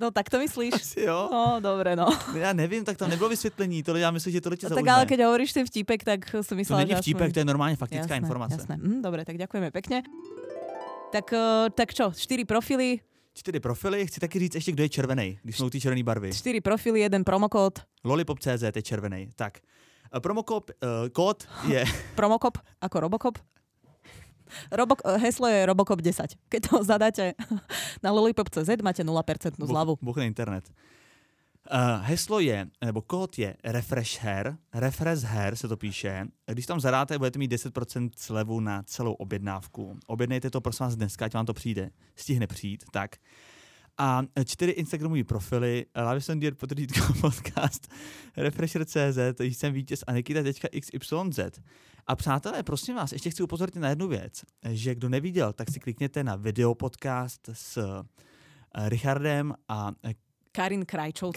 No 0.00 0.10
tak 0.10 0.30
to 0.30 0.38
myslíš? 0.38 0.74
Asi 0.82 1.00
jo. 1.00 1.28
No, 1.32 1.60
dobre, 1.60 1.96
no. 1.96 2.06
Já 2.36 2.52
nevím, 2.52 2.84
tak 2.84 2.96
tam 2.96 3.10
nebylo 3.10 3.28
vysvětlení, 3.28 3.82
tohle 3.82 4.00
já 4.00 4.10
myslím, 4.10 4.32
že 4.32 4.40
tohle 4.40 4.56
tě 4.56 4.68
no 4.68 4.76
tak 4.76 4.88
ale 4.88 5.06
keď 5.06 5.20
hovoríš 5.24 5.52
ten 5.52 5.66
vtipek, 5.66 6.04
tak 6.04 6.20
som 6.30 6.44
To 6.44 6.54
myslela, 6.54 6.78
není 6.80 6.90
že 6.90 7.14
to 7.14 7.24
aspoň... 7.24 7.32
je 7.36 7.44
normálně 7.44 7.76
faktická 7.76 8.14
jasné, 8.14 8.16
informace. 8.16 8.54
Jasné. 8.54 8.76
Hm, 8.76 9.02
dobre, 9.02 9.24
tak 9.24 9.36
ďakujeme 9.36 9.70
pekne. 9.70 10.02
Tak, 11.12 11.32
eh, 11.32 11.70
tak 11.70 11.94
čo, 11.94 12.12
štyri 12.12 12.44
profily, 12.44 13.00
Čtyři 13.36 13.60
profily, 13.60 14.06
chci 14.06 14.20
taky 14.20 14.38
říct 14.38 14.54
ještě, 14.54 14.72
kdo 14.72 14.82
je 14.82 14.88
červený, 14.88 15.38
když 15.42 15.56
jsou 15.56 15.70
ty 15.70 15.80
červené 15.80 16.02
barvy. 16.02 16.32
štyri 16.32 16.60
profily, 16.60 17.00
jeden 17.00 17.24
promokód, 17.24 17.78
Lollipop.cz 18.04 18.62
je 18.76 18.82
červený. 18.82 19.28
Tak, 19.36 19.58
a 20.12 20.20
promokód 20.20 20.70
uh, 20.70 21.08
kód 21.08 21.48
je, 21.68 21.84
promokop 22.14 22.58
ako 22.80 23.00
Robocop. 23.00 23.38
Robok, 24.72 25.02
eh, 25.04 25.18
heslo 25.18 25.48
je 25.48 25.66
Robocop 25.66 26.00
10. 26.00 26.26
Keď 26.48 26.60
to 26.70 26.84
zadáte 26.92 27.34
na 28.02 28.10
lollipop.cz, 28.12 28.68
máte 28.82 29.04
0% 29.04 29.66
zľavu. 29.66 29.98
buchne 30.02 30.26
internet. 30.26 30.64
Uh, 31.66 31.98
heslo 32.06 32.38
je, 32.40 32.66
nebo 32.84 33.02
kód 33.02 33.38
je 33.38 33.56
Refresh 33.64 34.22
Hair, 34.22 34.54
Refresh 34.74 35.22
Hair 35.24 35.56
se 35.56 35.68
to 35.68 35.76
píše. 35.76 36.26
Když 36.46 36.66
tam 36.66 36.80
zadáte, 36.80 37.18
budete 37.18 37.38
mít 37.38 37.52
10% 37.52 38.10
slevu 38.16 38.60
na 38.60 38.82
celou 38.82 39.12
objednávku. 39.12 39.98
Objednejte 40.06 40.50
to 40.50 40.60
prosím 40.60 40.86
vás 40.86 40.96
dneska, 40.96 41.24
ať 41.24 41.34
vám 41.34 41.46
to 41.46 41.54
přijde. 41.54 41.90
Stihne 42.16 42.46
přijít, 42.46 42.84
tak. 42.90 43.16
A 43.98 44.22
čtyři 44.44 44.70
Instagramové 44.70 45.24
profily, 45.24 45.86
Lavison 45.96 46.40
Dear 46.40 46.54
potržítko 46.54 47.12
podcast, 47.20 47.92
Refresher.cz, 48.36 49.40
jsem 49.40 49.72
vítěz 49.72 50.04
a 50.06 50.12
Nikita.xyz. 50.12 51.60
A 52.06 52.16
přátelé, 52.16 52.62
prosím 52.62 52.94
vás, 52.94 53.12
ještě 53.12 53.30
chci 53.30 53.42
upozornit 53.42 53.80
na 53.80 53.88
jednu 53.88 54.08
věc, 54.08 54.44
že 54.70 54.94
kdo 54.94 55.08
neviděl, 55.08 55.52
tak 55.52 55.70
si 55.70 55.80
klikněte 55.80 56.24
na 56.24 56.36
videopodcast 56.36 57.48
s 57.52 57.76
eh, 57.76 58.88
Richardem 58.88 59.54
a 59.68 59.92
eh, 60.04 60.14
Karin 60.52 60.84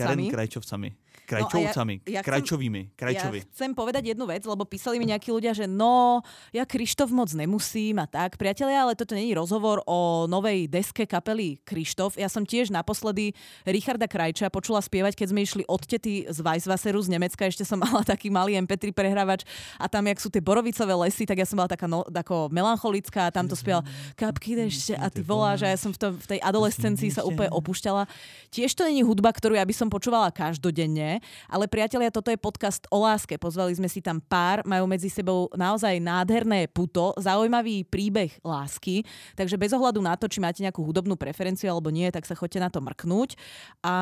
Karen 0.07 0.31
Krajčovcami. 0.31 0.95
Krajčovcami. 1.27 1.95
No 1.99 2.09
ja- 2.11 2.19
ja 2.19 2.21
Krajčovými. 2.21 2.81
Krajčovi. 2.95 3.39
Ja 3.41 3.45
chcem 3.51 3.71
povedať 3.73 4.15
jednu 4.15 4.25
vec, 4.29 4.43
lebo 4.45 4.63
písali 4.63 4.99
mi 5.01 5.09
nejakí 5.09 5.33
ľudia, 5.33 5.51
že 5.51 5.65
no, 5.65 6.21
ja 6.53 6.63
Krištof 6.63 7.09
moc 7.09 7.31
nemusím 7.33 7.99
a 7.99 8.05
tak. 8.05 8.37
Priatelia, 8.37 8.85
ale 8.85 8.93
toto 8.93 9.17
není 9.17 9.33
rozhovor 9.33 9.81
o 9.89 10.29
novej 10.29 10.69
deske 10.69 11.09
kapely 11.09 11.57
Krištof. 11.65 12.15
Ja 12.15 12.29
som 12.29 12.45
tiež 12.45 12.69
naposledy 12.69 13.33
Richarda 13.65 14.05
Krajča 14.05 14.53
počula 14.53 14.79
spievať, 14.79 15.17
keď 15.17 15.27
sme 15.33 15.41
išli 15.41 15.63
od 15.65 15.81
tety 15.81 16.29
z 16.29 16.37
Weisswasseru 16.45 17.01
z 17.01 17.09
Nemecka. 17.09 17.49
Ešte 17.49 17.65
som 17.65 17.81
mala 17.83 18.05
taký 18.05 18.29
malý 18.29 18.53
MP3 18.61 18.93
prehrávač 18.93 19.41
a 19.81 19.89
tam, 19.89 20.05
jak 20.05 20.21
sú 20.21 20.29
tie 20.29 20.43
borovicové 20.43 20.93
lesy, 20.93 21.25
tak 21.25 21.41
ja 21.41 21.47
som 21.49 21.57
bola 21.57 21.71
taká 21.71 21.89
no, 21.89 22.05
ako 22.05 22.53
melancholická 22.53 23.29
a 23.29 23.33
tam 23.33 23.49
to 23.49 23.57
spieval 23.57 23.81
kapky 24.13 24.53
dešte 24.53 24.93
a 24.93 25.09
ty 25.09 25.25
voláš 25.25 25.65
a 25.65 25.73
ja 25.73 25.79
som 25.81 25.89
v, 25.89 25.97
tom, 25.97 26.11
v 26.13 26.37
tej 26.37 26.39
adolescencii 26.45 27.09
sa 27.09 27.25
úplne 27.25 27.49
opúšťala. 27.49 28.05
Tiež 28.53 28.77
to 28.77 28.85
není 28.85 29.01
hudba, 29.01 29.33
ktorú 29.33 29.57
ja 29.57 29.65
by 29.65 29.73
som 29.73 29.89
počúvala 29.89 30.29
každodenne, 30.29 31.08
ale 31.49 31.65
priatelia, 31.65 32.13
toto 32.13 32.29
je 32.29 32.37
podcast 32.37 32.85
o 32.93 33.01
láske. 33.01 33.41
Pozvali 33.41 33.73
sme 33.73 33.89
si 33.89 34.05
tam 34.05 34.21
pár, 34.21 34.61
majú 34.69 34.85
medzi 34.85 35.09
sebou 35.09 35.49
naozaj 35.57 35.97
nádherné 35.97 36.69
puto, 36.69 37.17
zaujímavý 37.17 37.89
príbeh 37.89 38.37
lásky, 38.45 39.01
takže 39.33 39.57
bez 39.57 39.73
ohľadu 39.73 39.97
na 40.03 40.13
to, 40.13 40.29
či 40.29 40.37
máte 40.37 40.61
nejakú 40.61 40.85
hudobnú 40.85 41.17
preferenciu 41.17 41.73
alebo 41.73 41.89
nie, 41.89 42.05
tak 42.13 42.29
sa 42.29 42.37
choďte 42.37 42.59
na 42.61 42.69
to 42.69 42.83
mrknúť. 42.83 43.33
A, 43.81 43.95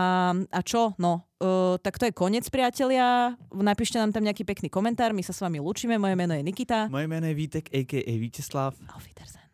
a 0.52 0.60
čo? 0.66 0.92
No, 1.00 1.24
Uh, 1.38 1.78
tak 1.86 2.02
to 2.02 2.10
je 2.10 2.18
koniec, 2.18 2.50
priatelia. 2.50 3.38
Napíšte 3.54 4.02
nám 4.02 4.10
tam 4.10 4.26
nejaký 4.26 4.42
pekný 4.42 4.74
komentár, 4.74 5.14
my 5.14 5.22
sa 5.22 5.38
s 5.38 5.46
vami 5.46 5.62
lúčime. 5.62 6.02
Moje 6.02 6.18
meno 6.18 6.34
je 6.34 6.42
Nikita. 6.42 6.90
Moje 6.90 7.06
jméno 7.06 7.30
je 7.30 7.38
Vítek, 7.38 7.70
a.k.a. 7.70 8.14
Vítězslav. 8.18 8.74
Auf 8.90 9.06
Wiedersehen. 9.06 9.46